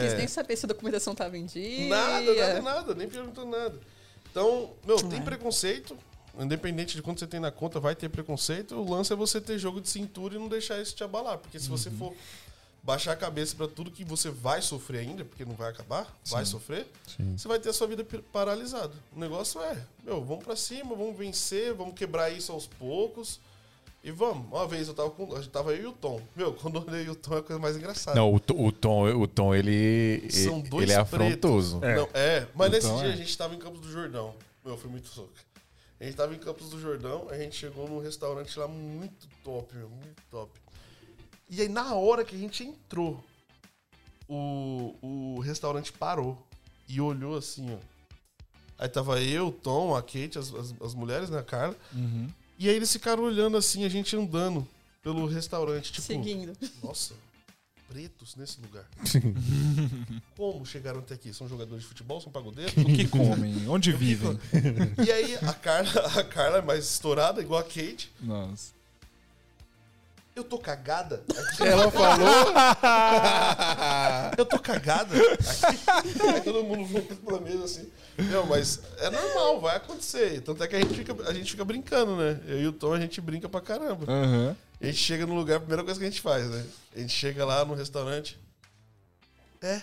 Quis 0.01 0.13
nem 0.15 0.25
é. 0.25 0.27
saber 0.27 0.57
se 0.57 0.65
a 0.65 0.67
documentação 0.67 1.15
tava 1.15 1.37
em 1.37 1.45
dia. 1.45 1.87
Nada, 1.87 2.33
nada, 2.35 2.61
nada, 2.61 2.95
nem 2.95 3.07
perguntou 3.07 3.45
nada. 3.45 3.79
Então, 4.29 4.71
meu, 4.85 4.97
É. 4.97 5.03
tem 5.03 5.21
preconceito. 5.21 5.95
Independente 6.37 6.95
de 6.95 7.01
quanto 7.01 7.19
você 7.19 7.27
tem 7.27 7.39
na 7.39 7.51
conta, 7.51 7.79
vai 7.79 7.95
ter 7.95 8.09
preconceito. 8.09 8.75
O 8.75 8.89
lance 8.89 9.11
é 9.11 9.15
você 9.15 9.39
ter 9.41 9.57
jogo 9.57 9.79
de 9.81 9.89
cintura 9.89 10.35
e 10.35 10.39
não 10.39 10.47
deixar 10.47 10.81
isso 10.81 10.95
te 10.95 11.03
abalar. 11.03 11.37
Porque 11.37 11.59
se 11.59 11.69
Uhum. 11.69 11.77
você 11.77 11.89
for 11.91 12.13
baixar 12.81 13.11
a 13.11 13.15
cabeça 13.15 13.55
pra 13.55 13.67
tudo 13.67 13.91
que 13.91 14.03
você 14.05 14.29
vai 14.29 14.61
sofrer 14.61 14.99
ainda, 14.99 15.25
porque 15.25 15.43
não 15.43 15.53
vai 15.53 15.69
acabar, 15.69 16.07
vai 16.27 16.45
sofrer, 16.45 16.87
você 17.37 17.47
vai 17.47 17.59
ter 17.59 17.69
a 17.69 17.73
sua 17.73 17.87
vida 17.87 18.05
paralisada. 18.31 18.93
O 19.15 19.19
negócio 19.19 19.61
é, 19.61 19.77
meu, 20.03 20.23
vamos 20.23 20.43
pra 20.45 20.55
cima, 20.55 20.95
vamos 20.95 21.17
vencer, 21.17 21.73
vamos 21.73 21.93
quebrar 21.93 22.29
isso 22.29 22.51
aos 22.51 22.67
poucos. 22.67 23.39
E 24.01 24.11
vamos. 24.11 24.47
Uma 24.49 24.65
vez 24.65 24.87
eu 24.87 24.93
tava 24.93 25.09
com. 25.09 25.35
Eu 25.35 25.45
tava 25.47 25.73
eu 25.75 25.83
e 25.83 25.85
o 25.87 25.91
Tom. 25.91 26.21
Meu, 26.33 26.53
quando 26.55 26.75
eu 26.77 26.85
olhei 26.87 27.09
o 27.09 27.15
Tom 27.15 27.35
é 27.35 27.39
a 27.39 27.43
coisa 27.43 27.61
mais 27.61 27.75
engraçada. 27.75 28.17
Não, 28.17 28.33
o, 28.33 28.39
Tom- 28.39 28.65
o 28.65 28.71
Tom, 28.71 29.09
o 29.13 29.27
Tom 29.27 29.53
ele, 29.53 30.25
São 30.31 30.61
dois 30.61 30.83
ele 30.83 30.93
é 30.93 31.03
pretos. 31.03 31.73
afrontoso. 31.73 31.79
É. 31.83 31.95
Não, 31.97 32.09
é, 32.13 32.47
mas 32.55 32.71
nesse 32.71 32.87
Então, 32.87 32.99
dia 32.99 33.09
é. 33.09 33.13
a 33.13 33.15
gente 33.17 33.37
tava 33.37 33.53
em 33.55 33.59
Campos 33.59 33.81
do 33.81 33.91
Jordão. 33.91 34.33
Meu, 34.63 34.77
foi 34.77 34.89
muito 34.89 35.09
soco. 35.09 35.29
A 35.99 36.05
gente 36.05 36.15
tava 36.15 36.33
em 36.33 36.39
Campos 36.39 36.69
do 36.69 36.79
Jordão, 36.79 37.27
a 37.29 37.37
gente 37.37 37.55
chegou 37.55 37.87
num 37.87 37.99
restaurante 37.99 38.57
lá 38.57 38.67
muito 38.67 39.27
top, 39.43 39.75
meu, 39.75 39.89
muito 39.89 40.21
top. 40.31 40.51
E 41.49 41.61
aí, 41.61 41.67
na 41.67 41.93
hora 41.93 42.23
que 42.23 42.35
a 42.35 42.39
gente 42.39 42.63
entrou, 42.63 43.21
o, 44.27 44.95
o 45.01 45.39
restaurante 45.39 45.91
parou 45.91 46.37
e 46.87 47.01
olhou 47.01 47.35
assim, 47.35 47.73
ó. 47.73 47.77
Aí 48.77 48.87
tava 48.87 49.21
eu, 49.21 49.47
o 49.47 49.51
Tom, 49.51 49.93
a 49.93 50.01
Kate, 50.01 50.39
as, 50.39 50.53
as, 50.53 50.73
as 50.81 50.93
mulheres, 50.93 51.29
né, 51.29 51.39
a 51.39 51.43
Carla. 51.43 51.75
E 52.57 52.69
aí 52.69 52.75
eles 52.75 52.91
ficaram 52.93 53.23
olhando 53.23 53.57
assim, 53.57 53.83
a 53.83 53.89
gente 53.89 54.15
andando 54.15 54.65
pelo 55.01 55.25
restaurante, 55.25 55.91
tipo... 55.91 56.05
Seguindo. 56.05 56.53
Nossa, 56.81 57.13
pretos 57.89 58.35
nesse 58.35 58.61
lugar. 58.61 58.85
Como 60.37 60.65
chegaram 60.65 60.99
até 60.99 61.15
aqui? 61.15 61.33
São 61.33 61.49
jogadores 61.49 61.81
de 61.81 61.87
futebol? 61.89 62.21
São 62.21 62.31
pagodeiros? 62.31 62.73
O 62.77 62.85
que 62.85 63.07
comem? 63.07 63.67
Onde 63.67 63.91
vivem? 63.93 64.39
E 65.03 65.11
aí 65.11 65.35
a 65.37 65.53
Carla, 65.53 66.19
a 66.19 66.23
Carla 66.23 66.57
é 66.59 66.61
mais 66.61 66.85
estourada, 66.85 67.41
igual 67.41 67.59
a 67.59 67.63
Kate. 67.63 68.11
Nossa. 68.21 68.78
Eu 70.35 70.43
tô 70.43 70.57
cagada. 70.57 71.23
Ela 71.59 71.91
falou. 71.91 72.27
Eu 74.37 74.45
tô 74.45 74.57
cagada. 74.59 75.13
Aqui, 75.15 76.21
aí 76.33 76.41
todo 76.41 76.63
mundo 76.63 76.85
volta 76.85 77.15
pra 77.15 77.39
mesa 77.39 77.65
assim. 77.65 77.91
Não, 78.31 78.45
mas 78.45 78.81
é 78.99 79.09
normal, 79.09 79.59
vai 79.59 79.75
acontecer. 79.75 80.41
Tanto 80.41 80.63
é 80.63 80.67
que 80.67 80.75
a 80.75 80.79
gente 80.79 80.93
fica, 80.93 81.13
a 81.27 81.33
gente 81.33 81.51
fica 81.51 81.65
brincando, 81.65 82.15
né? 82.15 82.39
Eu 82.47 82.61
e 82.61 82.67
o 82.67 82.71
Tom, 82.73 82.93
a 82.93 82.99
gente 82.99 83.19
brinca 83.19 83.49
pra 83.49 83.59
caramba. 83.61 84.05
Aham. 84.11 84.55
A 84.81 84.85
gente 84.85 84.97
chega 84.97 85.25
no 85.25 85.35
lugar, 85.35 85.57
a 85.57 85.59
primeira 85.59 85.83
coisa 85.83 85.99
que 85.99 86.05
a 86.05 86.09
gente 86.09 86.21
faz, 86.21 86.49
né? 86.49 86.65
A 86.95 86.99
gente 86.99 87.11
chega 87.13 87.43
lá 87.45 87.65
no 87.65 87.73
restaurante. 87.73 88.39
É, 89.61 89.81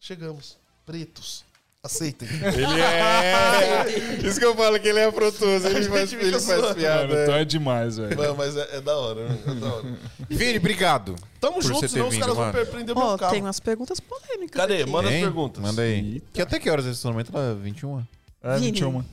chegamos. 0.00 0.56
Pretos. 0.86 1.44
Aceitem. 1.84 2.26
Ele 2.26 2.80
é. 2.80 4.26
Isso 4.26 4.38
que 4.40 4.46
eu 4.46 4.56
falo 4.56 4.80
que 4.80 4.88
ele 4.88 5.00
é 5.00 5.04
afrontoso. 5.04 5.66
Ele 5.68 5.84
faz, 5.86 6.12
ele 6.14 6.40
faz 6.40 6.72
piada. 6.74 7.06
Mano, 7.08 7.22
então 7.22 7.34
é 7.34 7.44
demais, 7.44 7.98
velho. 7.98 8.16
Mano, 8.16 8.34
mas 8.38 8.56
é, 8.56 8.76
é 8.76 8.80
da 8.80 8.96
hora, 8.96 9.28
né? 9.28 9.38
É 9.46 9.54
da 9.54 9.66
hora. 9.66 9.98
Vini, 10.30 10.56
obrigado. 10.58 11.14
Tamo 11.38 11.60
junto, 11.60 11.86
senão 11.86 12.06
os 12.08 12.14
vindo, 12.14 12.20
caras 12.22 12.36
vão 12.36 12.46
mano. 12.46 12.56
per- 12.58 12.66
prender 12.70 12.96
Ó, 12.96 13.08
meu 13.10 13.18
carro. 13.18 13.32
tem 13.32 13.42
umas 13.42 13.60
perguntas 13.60 14.00
polêmicas. 14.00 14.58
Cadê? 14.62 14.80
aqui. 14.82 14.90
Manda 14.90 15.08
as 15.10 15.14
perguntas. 15.14 15.62
Manda 15.62 15.82
aí. 15.82 16.22
Que 16.32 16.40
até 16.40 16.58
que 16.58 16.70
horas 16.70 16.86
esse 16.86 16.92
estacionamento? 16.94 17.30
Lá, 17.36 17.52
21? 17.52 18.00
É, 18.42 18.54
Vini. 18.54 18.66
21. 18.72 19.04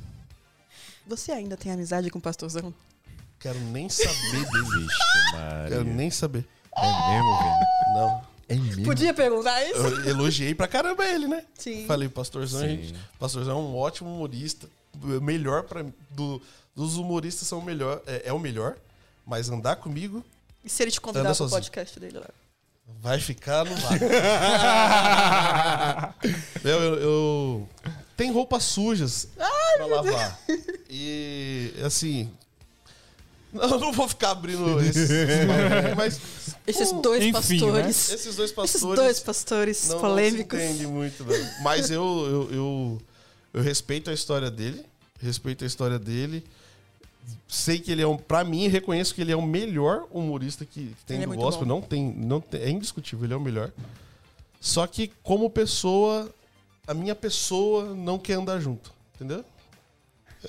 Você 1.07 1.33
ainda 1.33 1.57
tem 1.57 1.73
amizade 1.73 2.09
com 2.09 2.19
o 2.19 2.21
pastorzão? 2.21 2.73
Quero 3.37 3.59
nem 3.59 3.89
saber 3.89 4.13
dele. 4.31 4.45
Vixe, 4.79 5.67
Quero 5.67 5.83
nem 5.83 6.09
saber. 6.09 6.45
É 6.77 6.81
mesmo, 6.83 7.37
Vini? 7.37 7.95
Não. 7.95 8.21
É 8.51 8.55
mesmo? 8.55 8.83
Podia 8.83 9.13
perguntar 9.13 9.63
isso? 9.65 9.77
Eu 9.79 10.09
elogiei 10.09 10.53
pra 10.55 10.67
caramba 10.67 11.05
ele, 11.05 11.27
né? 11.27 11.43
Sim. 11.57 11.85
Falei, 11.87 12.07
pastorzão, 12.09 12.61
Sim. 12.61 12.67
gente, 12.67 12.95
pastorzão 13.19 13.57
é 13.57 13.61
um 13.61 13.75
ótimo 13.75 14.13
humorista. 14.13 14.67
Melhor 15.21 15.63
para 15.63 15.85
do, 16.11 16.41
dos 16.75 16.97
humoristas 16.97 17.47
são 17.47 17.59
o 17.59 17.63
melhor, 17.63 18.01
é, 18.05 18.23
é 18.25 18.33
o 18.33 18.39
melhor. 18.39 18.75
Mas 19.25 19.49
andar 19.49 19.77
comigo 19.77 20.23
E 20.65 20.69
se 20.69 20.83
ele 20.83 20.91
te 20.91 20.99
convidar 20.99 21.25
pro 21.25 21.35
sozinho. 21.35 21.61
podcast 21.61 21.99
dele 21.99 22.19
lá? 22.19 22.27
vai 22.99 23.19
ficar 23.19 23.63
no 23.65 23.75
vácuo. 23.77 24.05
Meu, 26.63 26.79
eu, 26.81 26.95
eu- 26.99 27.69
tem 28.17 28.31
roupas 28.31 28.63
sujas 28.63 29.27
pra 29.77 29.85
lavar. 29.85 30.39
E 30.89 31.73
assim, 31.83 32.29
eu 33.53 33.79
não 33.79 33.91
vou 33.91 34.07
ficar 34.07 34.31
abrindo 34.31 34.79
esses, 34.81 35.09
mas 35.97 36.19
Esses 36.65 36.91
dois 37.01 37.21
enfim, 37.23 37.31
pastores. 37.59 38.09
esses 38.11 38.35
dois 38.35 38.51
pastores 38.51 38.75
Esses 38.75 38.95
dois 38.95 39.19
pastores 39.19 39.87
não, 39.89 39.99
polêmicos. 39.99 40.57
Não 40.59 40.65
entende 40.65 40.87
muito, 40.87 41.23
não. 41.23 41.35
Mas 41.63 41.89
eu, 41.91 42.03
eu, 42.49 42.55
eu, 42.55 43.01
eu 43.55 43.61
respeito 43.61 44.09
a 44.09 44.13
história 44.13 44.49
dele. 44.49 44.85
Respeito 45.21 45.63
a 45.63 45.67
história 45.67 45.99
dele. 45.99 46.43
Sei 47.47 47.79
que 47.79 47.91
ele 47.91 48.01
é 48.01 48.07
um. 48.07 48.17
Pra 48.17 48.43
mim, 48.43 48.67
reconheço 48.67 49.13
que 49.13 49.21
ele 49.21 49.31
é 49.31 49.35
o 49.35 49.41
melhor 49.41 50.07
humorista 50.11 50.65
que, 50.65 50.87
que 50.87 51.05
tem 51.05 51.17
Ele 51.17 51.23
é 51.23 51.27
no 51.27 51.33
muito 51.33 51.41
gospel. 51.43 51.65
bom. 51.67 51.75
Não 51.75 51.81
tem, 51.81 52.03
não 52.17 52.41
tem. 52.41 52.61
É 52.61 52.69
indiscutível, 52.69 53.25
ele 53.25 53.33
é 53.33 53.37
o 53.37 53.41
melhor. 53.41 53.71
Só 54.59 54.87
que, 54.87 55.11
como 55.21 55.49
pessoa, 55.49 56.29
a 56.87 56.93
minha 56.93 57.13
pessoa 57.15 57.93
não 57.93 58.17
quer 58.17 58.33
andar 58.33 58.59
junto. 58.59 58.91
Entendeu? 59.15 59.45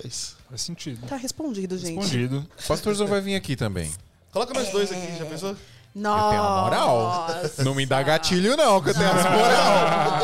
É 0.02 0.06
isso. 0.06 0.36
Faz 0.48 0.62
sentido. 0.62 1.06
Tá 1.06 1.16
respondido, 1.16 1.77
gente. 1.78 1.97
Respondido. 1.97 2.47
O 2.62 2.66
pastorzão 2.69 3.06
vai 3.06 3.20
vir 3.20 3.35
aqui 3.35 3.56
também. 3.56 3.93
Coloca 4.32 4.55
nós 4.55 4.70
dois 4.70 4.90
aqui, 4.90 5.19
já 5.19 5.24
pensou? 5.27 5.56
Nossa. 5.94 6.24
Eu 6.24 6.31
tenho 6.31 6.43
uma 6.43 6.62
moral. 6.62 7.27
Não 7.59 7.74
me 7.74 7.85
dá 7.85 8.02
gatilho, 8.02 8.56
não, 8.56 8.81
que 8.81 8.90
eu 8.90 8.94
tenho 8.94 9.10
as 9.10 9.24
moral. 9.24 10.23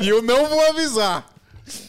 e 0.00 0.08
eu 0.08 0.22
não 0.22 0.48
vou 0.48 0.66
avisar. 0.70 1.28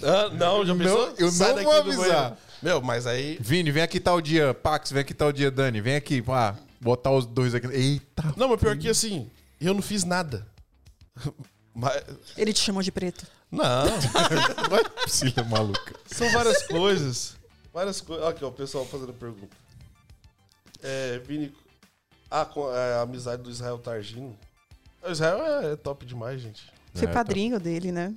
Ah, 0.03 0.30
não, 0.34 0.65
já 0.65 0.73
Não, 0.73 0.84
pensou? 0.84 1.14
eu 1.18 1.31
Sai 1.31 1.53
não 1.53 1.64
vou 1.64 1.72
avisar. 1.73 2.38
Meu, 2.61 2.81
mas 2.81 3.07
aí. 3.07 3.38
Vini, 3.40 3.72
vem 3.72 3.84
aqui 3.84 3.99
tal 3.99 4.19
dia. 4.19 4.53
Pax, 4.53 4.91
vem 4.91 5.02
aqui 5.02 5.14
tal 5.14 5.31
dia, 5.31 5.49
Dani. 5.49 5.80
Vem 5.80 5.95
aqui. 5.95 6.22
Ah, 6.27 6.56
botar 6.81 7.11
os 7.11 7.26
dois 7.26 7.56
aqui. 7.56 7.68
Eita. 7.68 8.34
Não, 8.36 8.49
mas 8.49 8.60
pior 8.60 8.77
que 8.77 8.90
assim, 8.90 9.30
eu 9.61 9.73
não 9.73 9.81
fiz 9.81 10.03
nada. 10.03 10.45
Mas, 11.73 12.02
Ele 12.36 12.52
te 12.52 12.60
chamou 12.60 12.81
de 12.81 12.91
preto. 12.91 13.26
Não, 13.52 13.64
Não 14.70 14.78
é 14.78 14.84
possível, 15.04 15.46
maluca. 15.46 15.96
são 16.06 16.30
várias 16.32 16.64
coisas. 16.68 17.36
Várias 17.74 18.02
coisas. 18.02 18.26
Aqui, 18.28 18.44
ó, 18.44 18.50
o 18.50 18.52
pessoal 18.52 18.86
fazendo 18.86 19.14
pergunta. 19.14 19.56
É, 20.82 21.20
Vini. 21.20 21.54
Ah, 22.32 22.48
é, 22.76 22.94
a 22.96 23.02
amizade 23.02 23.42
do 23.42 23.50
Israel 23.50 23.78
Targino. 23.80 24.38
O 25.04 25.12
Israel 25.12 25.42
é, 25.42 25.74
é 25.74 25.76
top 25.76 26.06
demais, 26.06 26.42
gente. 26.42 26.64
Foi 26.94 27.08
É, 27.08 27.12
padrinho 27.12 27.60
dele, 27.60 27.92
né? 27.92 28.14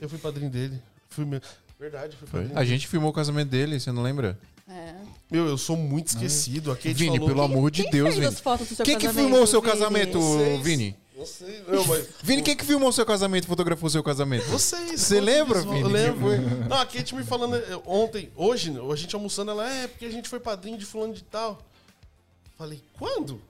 Eu 0.00 0.08
fui 0.08 0.18
padrinho 0.18 0.50
dele. 0.50 0.80
Fui 1.08 1.24
meu... 1.24 1.40
Verdade, 1.78 2.16
fui 2.16 2.28
Foi? 2.28 2.40
padrinho. 2.42 2.58
A 2.58 2.64
gente 2.64 2.86
filmou 2.86 3.10
o 3.10 3.12
casamento 3.12 3.48
dele, 3.48 3.80
você 3.80 3.90
não 3.90 4.02
lembra? 4.02 4.38
É. 4.68 4.94
Meu, 5.30 5.46
eu 5.46 5.58
sou 5.58 5.76
muito 5.76 6.08
esquecido. 6.08 6.70
A 6.70 6.76
Kate 6.76 6.92
Vini, 6.92 7.16
falou... 7.18 7.28
pelo 7.28 7.42
amor 7.42 7.70
de 7.70 7.82
Quem 7.82 7.90
Deus, 7.90 8.08
fez 8.10 8.16
Vini. 8.16 8.26
as 8.28 8.40
fotos 8.40 8.68
do 8.68 8.74
seu 8.76 8.84
Quem 8.84 8.98
que 8.98 9.08
filmou 9.08 9.42
o 9.42 9.46
seu 9.46 9.60
Vini? 9.60 9.72
casamento. 9.72 10.20
Vini? 10.62 10.96
Sei, 11.26 11.62
não, 11.68 11.84
mas... 11.86 12.08
Vini, 12.22 12.42
quem 12.42 12.56
que 12.56 12.64
filmou 12.64 12.88
o 12.88 12.92
seu 12.92 13.06
casamento, 13.06 13.46
fotografou 13.46 13.86
o 13.86 13.90
seu 13.90 14.02
casamento? 14.02 14.44
Vocês. 14.46 15.00
Você 15.00 15.16
todos 15.16 15.26
lembra, 15.26 15.60
Vini? 15.62 15.80
Eu 15.80 15.88
lembro. 15.88 16.30
Não, 16.68 16.78
a 16.78 16.86
Kate 16.86 17.14
me 17.14 17.24
falando 17.24 17.56
eh, 17.56 17.80
ontem, 17.86 18.30
hoje, 18.34 18.72
a 18.78 18.96
gente 18.96 19.14
almoçando, 19.14 19.50
ela 19.50 19.70
é 19.70 19.86
porque 19.86 20.06
a 20.06 20.10
gente 20.10 20.28
foi 20.28 20.40
padrinho 20.40 20.78
de 20.78 20.86
fulano 20.86 21.12
de 21.12 21.22
tal. 21.22 21.60
Falei, 22.56 22.82
quando? 22.98 23.40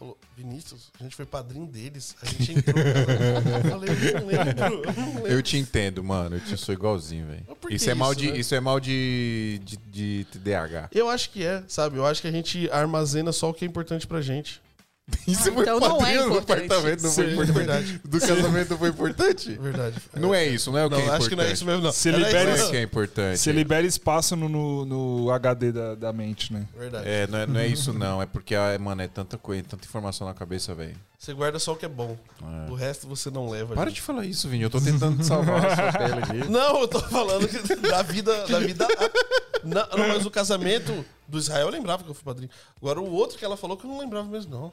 Falou, 0.00 0.16
Vinícius, 0.34 0.90
a 0.98 1.02
gente 1.02 1.14
foi 1.14 1.26
padrinho 1.26 1.66
deles. 1.66 2.16
A 2.22 2.26
gente 2.26 2.52
entrou. 2.52 2.74
eu 2.80 3.70
falei, 3.70 3.90
eu 3.90 4.20
não 4.20 4.26
lembro. 4.26 4.82
Eu 4.88 4.92
não 4.94 5.14
lembro. 5.16 5.30
Eu 5.30 5.42
te 5.42 5.58
entendo, 5.58 6.02
mano. 6.02 6.36
Eu 6.36 6.40
te 6.40 6.56
sou 6.56 6.74
igualzinho, 6.74 7.26
velho. 7.26 7.44
Isso 7.68 7.90
é 7.90 7.94
mal 7.94 8.12
isso, 8.12 8.20
de, 8.20 8.32
né? 8.32 8.38
isso 8.38 8.54
é 8.54 8.60
mal 8.60 8.80
de, 8.80 9.60
de, 9.62 9.76
de 9.76 10.26
TDAH. 10.32 10.88
Eu 10.92 11.10
acho 11.10 11.28
que 11.28 11.44
é, 11.44 11.62
sabe? 11.68 11.98
Eu 11.98 12.06
acho 12.06 12.22
que 12.22 12.28
a 12.28 12.32
gente 12.32 12.66
armazena 12.70 13.30
só 13.30 13.50
o 13.50 13.54
que 13.54 13.62
é 13.62 13.68
importante 13.68 14.06
pra 14.06 14.22
gente. 14.22 14.62
Isso 15.26 15.52
foi 15.52 15.62
então 15.62 15.78
não 15.80 15.86
é 15.86 15.98
padrinho 15.98 16.22
do 16.22 16.28
importante. 16.30 16.64
apartamento, 16.64 17.02
não 17.02 17.10
foi 17.10 17.24
Sim, 17.26 17.32
importante. 17.32 17.52
verdade. 17.56 18.00
Do 18.04 18.20
casamento 18.20 18.70
não 18.70 18.78
foi 18.78 18.88
importante? 18.88 19.50
Verdade. 19.58 19.96
Não 20.16 20.34
é 20.34 20.46
isso, 20.46 20.70
não 20.72 20.78
é 20.78 20.86
o 20.86 20.88
que 20.88 20.94
Não, 20.94 21.00
é 21.00 21.04
importante. 21.04 21.20
acho 21.20 21.28
que 21.28 21.36
não 21.36 21.44
é 21.44 21.52
isso 21.52 21.64
mesmo, 21.64 21.82
não. 21.82 21.92
Se 21.92 22.08
Era 22.08 22.18
libere- 22.18 22.44
Não 22.50 22.54
isso, 22.56 22.74
é 22.74 22.76
é 22.78 22.82
importante. 22.82 23.38
Você 23.38 23.52
libera 23.52 23.86
espaço 23.86 24.34
no, 24.36 24.48
no, 24.48 24.84
no 24.84 25.30
HD 25.30 25.72
da, 25.72 25.94
da 25.94 26.12
mente, 26.12 26.52
né? 26.52 26.66
Verdade. 26.76 27.08
É, 27.08 27.26
não 27.26 27.38
é, 27.38 27.46
não 27.46 27.60
é 27.60 27.66
isso 27.66 27.92
não. 27.92 28.20
É 28.20 28.26
porque, 28.26 28.54
ah, 28.54 28.76
mano, 28.80 29.02
é 29.02 29.08
tanta 29.08 29.36
coisa, 29.38 29.62
tanta 29.62 29.84
informação 29.86 30.26
na 30.26 30.34
cabeça, 30.34 30.74
velho. 30.74 30.96
Você 31.18 31.34
guarda 31.34 31.58
só 31.58 31.72
o 31.72 31.76
que 31.76 31.84
é 31.84 31.88
bom. 31.88 32.16
É. 32.66 32.70
O 32.70 32.74
resto 32.74 33.06
você 33.06 33.30
não 33.30 33.50
leva. 33.50 33.74
Para 33.74 33.90
gente. 33.90 33.96
de 33.96 34.00
falar 34.02 34.24
isso, 34.24 34.48
Vini. 34.48 34.62
Eu 34.64 34.70
tô 34.70 34.80
tentando 34.80 35.22
salvar 35.22 35.66
a 35.66 35.76
sua 35.76 35.92
pele 35.92 36.14
aqui. 36.40 36.48
Não, 36.50 36.80
eu 36.80 36.88
tô 36.88 36.98
falando 37.00 37.46
que 37.46 37.76
da 37.76 38.00
vida. 38.02 38.46
Da 38.46 38.58
vida 38.58 38.86
não, 39.62 39.86
não, 39.98 40.08
mas 40.08 40.24
o 40.24 40.30
casamento 40.30 41.04
do 41.28 41.38
Israel 41.38 41.66
eu 41.66 41.70
lembrava 41.72 42.02
que 42.02 42.08
eu 42.08 42.14
fui 42.14 42.24
padrinho. 42.24 42.50
Agora 42.80 42.98
o 42.98 43.12
outro 43.12 43.36
que 43.38 43.44
ela 43.44 43.56
falou 43.56 43.76
que 43.76 43.84
eu 43.84 43.90
não 43.90 43.98
lembrava 43.98 44.26
mesmo, 44.26 44.50
não. 44.50 44.72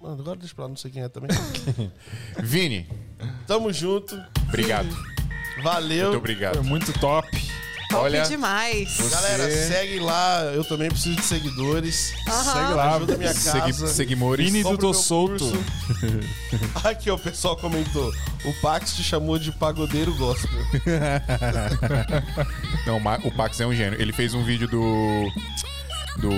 Mano, 0.00 0.20
agora 0.22 0.38
deixa 0.38 0.54
pra 0.54 0.64
lá, 0.64 0.68
não 0.68 0.76
sei 0.76 0.90
quem 0.90 1.02
é 1.02 1.08
também. 1.08 1.30
Vini, 2.42 2.86
Tamo 3.46 3.72
junto. 3.72 4.20
obrigado. 4.48 4.88
Valeu. 5.62 5.96
Muito 5.96 6.08
Foi 6.10 6.16
obrigado. 6.18 6.62
muito 6.64 6.92
top. 7.00 7.28
Top 7.90 8.04
Olha, 8.04 8.22
demais. 8.22 8.92
você- 8.96 9.08
Galera, 9.14 9.50
segue 9.50 9.98
lá. 9.98 10.42
Eu 10.54 10.62
também 10.62 10.90
preciso 10.90 11.16
de 11.16 11.24
seguidores. 11.24 12.12
Segue 12.26 12.74
lá. 12.74 12.96
Ajuda 12.96 13.14
a 13.14 13.16
minha 13.16 13.32
casa. 13.34 13.86
seguimores. 13.88 14.44
Vini 14.52 14.62
do 14.62 14.76
Tô 14.76 14.92
Solto. 14.92 15.50
Aqui, 16.84 17.10
ó, 17.10 17.14
o 17.14 17.18
pessoal 17.18 17.56
comentou. 17.56 18.12
O 18.44 18.52
Pax 18.60 18.94
te 18.94 19.02
chamou 19.02 19.38
de 19.38 19.50
pagodeiro 19.52 20.14
gospel. 20.16 20.50
Não, 22.86 22.98
o 23.24 23.32
Pax 23.34 23.58
é 23.60 23.66
um 23.66 23.74
gênio. 23.74 24.00
Ele 24.00 24.12
fez 24.12 24.34
um 24.34 24.44
vídeo 24.44 24.68
do. 24.68 25.32
Do. 26.18 26.30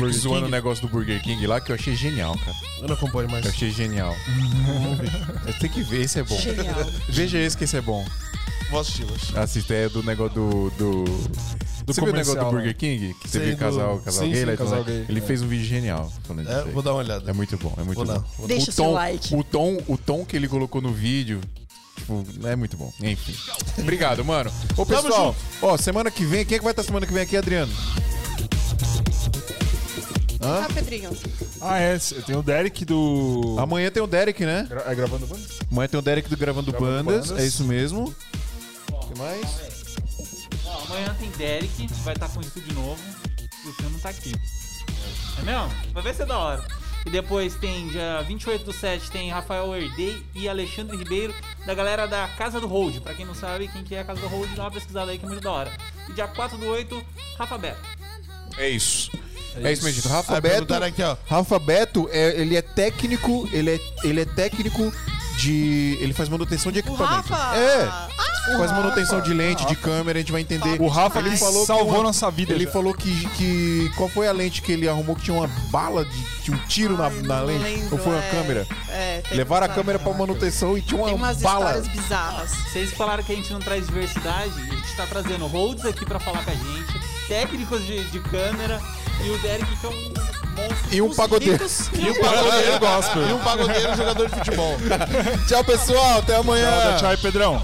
Burger 0.00 0.20
zoando 0.20 0.36
King? 0.40 0.48
o 0.48 0.50
negócio 0.50 0.86
do 0.86 0.90
Burger 0.92 1.22
King 1.22 1.46
lá 1.46 1.60
que 1.60 1.70
eu 1.72 1.76
achei 1.76 1.94
genial, 1.96 2.36
cara. 2.38 2.56
Eu 2.80 2.88
não 2.88 2.94
acompanho 2.94 3.30
mais. 3.30 3.44
Eu 3.44 3.50
achei 3.50 3.70
genial. 3.70 4.14
Eu 5.46 5.52
tenho 5.58 5.72
que 5.72 5.82
ver, 5.82 6.02
esse 6.02 6.18
é 6.18 6.22
bom. 6.22 6.36
Genial. 6.38 6.74
Veja 7.08 7.38
esse 7.38 7.56
que 7.56 7.64
esse 7.64 7.76
é 7.76 7.80
bom. 7.80 8.04
Vou 8.70 8.80
assistir, 8.80 9.04
vou 9.04 9.16
assistir. 9.16 9.38
Assista 9.38 9.74
é 9.74 9.88
do 9.88 10.02
negócio 10.02 10.34
do. 10.34 10.70
do... 10.78 11.04
Do 11.04 11.94
Você 11.94 12.00
viu 12.02 12.10
o 12.12 12.16
negócio 12.16 12.38
do 12.38 12.50
Burger 12.50 12.66
né? 12.68 12.72
King? 12.74 13.14
Que 13.14 13.28
Sei, 13.28 13.40
teve 13.40 13.52
do- 13.54 13.58
casal, 13.58 13.98
casal 14.00 14.24
sim, 14.24 14.30
gay, 14.30 14.40
sim, 14.40 14.44
lá 14.46 14.52
e 14.52 14.56
tudo 14.56 14.68
casal 14.68 14.84
gay, 14.84 15.04
Ele 15.08 15.18
é. 15.18 15.22
fez 15.22 15.42
um 15.42 15.48
vídeo 15.48 15.64
genial 15.64 16.12
falando 16.24 16.48
É, 16.48 16.64
vou 16.66 16.82
dar 16.82 16.92
uma 16.92 16.98
olhada. 17.00 17.28
É 17.28 17.32
muito 17.32 17.56
bom, 17.56 17.74
é 17.78 17.82
muito 17.82 17.96
Vou 17.96 18.04
bom. 18.06 18.12
dar. 18.12 18.20
Vou. 18.38 18.46
Deixa 18.46 18.70
o 18.70 18.72
seu 18.72 18.84
tom, 18.84 18.92
like. 18.92 19.34
O 19.34 19.42
tom, 19.42 19.78
o 19.88 19.96
tom 19.98 20.24
que 20.24 20.36
ele 20.36 20.46
colocou 20.46 20.80
no 20.80 20.92
vídeo, 20.92 21.40
tipo, 21.96 22.24
é 22.44 22.54
muito 22.54 22.76
bom. 22.76 22.92
Enfim. 23.02 23.34
Obrigado, 23.78 24.24
mano. 24.24 24.52
Ô, 24.76 24.86
pessoal, 24.86 25.34
ó, 25.62 25.76
semana 25.76 26.10
que 26.10 26.24
vem, 26.24 26.44
quem 26.44 26.56
é 26.56 26.58
que 26.58 26.64
vai 26.64 26.72
estar 26.72 26.84
semana 26.84 27.06
que 27.06 27.12
vem 27.12 27.22
aqui, 27.24 27.36
Adriano? 27.36 27.72
Ah, 30.42 30.66
Pedrinho. 30.72 31.10
Ah, 31.60 31.78
é. 31.78 31.98
Tem 31.98 32.34
o 32.36 32.42
Derek 32.42 32.84
do. 32.84 33.56
Amanhã 33.58 33.90
tem 33.90 34.02
o 34.02 34.06
Derek, 34.06 34.44
né? 34.44 34.66
Gra- 34.68 34.84
É 34.86 34.94
gravando 34.94 35.26
banda? 35.26 35.42
Amanhã 35.70 35.88
tem 35.88 35.98
o 35.98 36.02
Derek 36.02 36.28
do 36.30 36.36
Gravando, 36.36 36.70
Gravando 36.72 37.04
Bandas. 37.04 37.28
Bandas. 37.28 37.44
É 37.44 37.46
isso 37.46 37.64
mesmo. 37.64 38.14
O 38.90 38.98
que 39.06 39.18
mais? 39.18 39.46
Ó, 40.64 40.82
amanhã 40.86 41.14
tem 41.18 41.30
Derek, 41.32 41.86
vai 42.04 42.14
estar 42.14 42.28
com 42.28 42.38
um 42.38 42.42
estúdio 42.42 42.72
novo. 42.74 43.00
E 43.64 43.68
o 43.68 43.72
filme 43.74 43.92
não 43.92 44.00
tá 44.00 44.08
aqui. 44.08 44.32
É 45.38 45.42
mesmo? 45.42 45.70
Vai 45.92 46.02
ver 46.02 46.14
se 46.14 46.22
é 46.22 46.26
da 46.26 46.38
hora. 46.38 46.64
E 47.04 47.10
depois 47.10 47.54
tem, 47.56 47.88
dia 47.88 48.22
28 48.26 48.64
do 48.64 48.72
7, 48.72 49.10
tem 49.10 49.30
Rafael 49.30 49.74
Herdei 49.74 50.22
e 50.34 50.48
Alexandre 50.48 50.96
Ribeiro, 50.96 51.34
da 51.66 51.74
galera 51.74 52.06
da 52.06 52.28
Casa 52.28 52.60
do 52.60 52.66
Hold. 52.66 53.00
Pra 53.00 53.14
quem 53.14 53.24
não 53.24 53.34
sabe 53.34 53.68
quem 53.68 53.82
que 53.84 53.94
é 53.94 54.00
a 54.00 54.04
Casa 54.04 54.20
do 54.20 54.28
Hold, 54.28 54.50
dá 54.54 54.64
uma 54.64 54.70
pesquisada 54.70 55.10
aí 55.10 55.18
que 55.18 55.24
é 55.24 55.28
muito 55.28 55.42
da 55.42 55.50
hora. 55.50 55.72
E 56.08 56.12
dia 56.12 56.28
4 56.28 56.56
do 56.58 56.66
8, 56.66 57.02
Rafa 57.38 57.56
Beto. 57.58 57.80
É 58.58 58.68
isso. 58.68 59.10
É 59.56 59.72
isso, 59.72 59.84
mesmo. 59.84 60.10
Rafa 60.10 60.34
Aí 60.34 60.40
Beto. 60.40 60.74
aqui, 60.74 61.02
ó. 61.02 61.16
Rafa 61.28 61.58
Beto, 61.58 62.08
é, 62.12 62.40
ele 62.40 62.56
é 62.56 62.62
técnico, 62.62 63.48
ele 63.52 63.70
é, 63.74 63.80
ele 64.04 64.20
é 64.20 64.24
técnico 64.24 64.92
de. 65.38 65.98
Ele 66.00 66.12
faz 66.12 66.28
manutenção 66.28 66.70
de 66.70 66.78
O 66.78 66.80
equipamento. 66.80 67.32
Rafa! 67.32 67.56
É. 67.56 67.82
Ah, 67.84 68.08
faz 68.58 68.70
manutenção 68.72 69.20
de 69.20 69.32
lente, 69.34 69.64
de 69.66 69.76
câmera, 69.76 70.18
a 70.18 70.22
gente 70.22 70.32
vai 70.32 70.40
entender. 70.40 70.80
O 70.80 70.88
Rafa, 70.88 71.18
Ele 71.20 71.36
falou 71.36 71.64
salvou 71.66 71.94
uma- 71.96 72.02
nossa 72.04 72.30
vida. 72.30 72.52
Ele 72.52 72.64
já. 72.64 72.70
falou 72.70 72.92
que, 72.94 73.26
que. 73.30 73.90
Qual 73.96 74.08
foi 74.08 74.28
a 74.28 74.32
lente 74.32 74.60
que 74.62 74.72
ele 74.72 74.88
arrumou 74.88 75.14
que 75.16 75.22
tinha 75.22 75.36
uma 75.36 75.48
bala 75.70 76.04
de. 76.04 76.24
Tinha 76.42 76.56
um 76.56 76.60
tiro 76.66 76.96
na, 76.96 77.06
ai, 77.06 77.22
na 77.22 77.36
não 77.40 77.46
lente? 77.46 77.62
lembro, 77.62 77.88
Ou 77.92 77.98
foi 77.98 78.12
uma 78.14 78.24
é. 78.24 78.30
câmera? 78.30 78.66
É, 78.88 79.22
tem 79.28 79.36
Levaram 79.38 79.66
a 79.66 79.68
câmera 79.68 79.98
pra 79.98 80.12
manutenção 80.12 80.76
e 80.76 80.82
tinha 80.82 81.02
Tem 81.04 81.14
uma 81.14 81.26
umas 81.26 81.38
bala. 81.40 81.76
histórias 81.76 81.88
bizarras. 81.88 82.50
Vocês 82.72 82.90
falaram 82.92 83.22
que 83.22 83.32
a 83.32 83.36
gente 83.36 83.52
não 83.52 83.60
traz 83.60 83.86
diversidade, 83.86 84.52
a 84.60 84.74
gente 84.74 84.96
tá 84.96 85.06
trazendo 85.06 85.46
holds 85.46 85.84
aqui 85.84 86.04
pra 86.06 86.18
falar 86.18 86.42
com 86.44 86.50
a 86.50 86.54
gente, 86.54 87.00
técnicos 87.28 87.86
de, 87.86 88.04
de 88.10 88.20
câmera 88.20 88.80
e 89.22 89.30
o 89.30 89.38
Derek, 89.38 89.76
que 89.76 89.86
é 89.86 89.88
um 89.88 89.92
monstro. 89.92 90.94
E 90.94 91.02
um 91.02 91.14
pagodeiro. 91.14 91.64
E 91.94 92.10
um 92.10 92.20
pagodeiro 92.20 92.78
gospel. 92.80 93.28
E 93.28 93.32
um 93.32 93.38
pagodeiro 93.38 93.96
jogador 93.96 94.28
de 94.28 94.34
futebol. 94.36 94.76
tchau, 95.46 95.64
pessoal. 95.64 96.18
Até 96.18 96.36
amanhã. 96.36 96.70
Tchau, 96.70 96.98
tchau 96.98 97.10
aí, 97.10 97.16
Pedrão. 97.18 97.62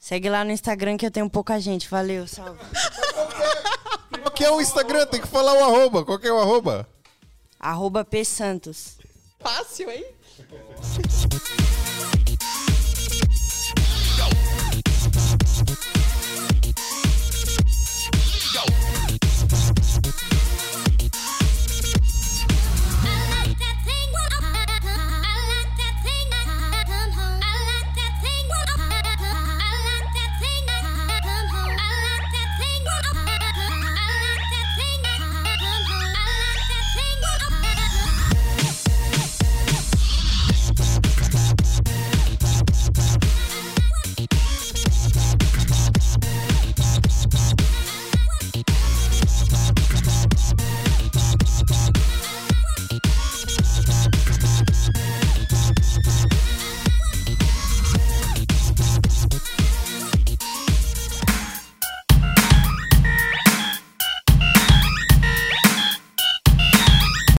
Segue 0.00 0.28
lá 0.28 0.44
no 0.44 0.50
Instagram 0.50 0.96
que 0.96 1.06
eu 1.06 1.10
tenho 1.10 1.30
pouca 1.30 1.58
gente. 1.60 1.88
Valeu, 1.88 2.26
salve. 2.26 2.58
Qual 4.20 4.30
que 4.32 4.44
é 4.44 4.50
o 4.50 4.60
Instagram? 4.60 5.06
Tem 5.06 5.20
que 5.20 5.26
falar 5.26 5.54
o 5.54 5.64
arroba. 5.64 6.04
Qual 6.04 6.18
que 6.18 6.26
é 6.26 6.32
o 6.32 6.38
arroba? 6.38 6.86
Arroba 7.58 8.04
P 8.04 8.24
Santos. 8.24 8.98
Fácil, 9.44 9.90
hein? 9.90 10.04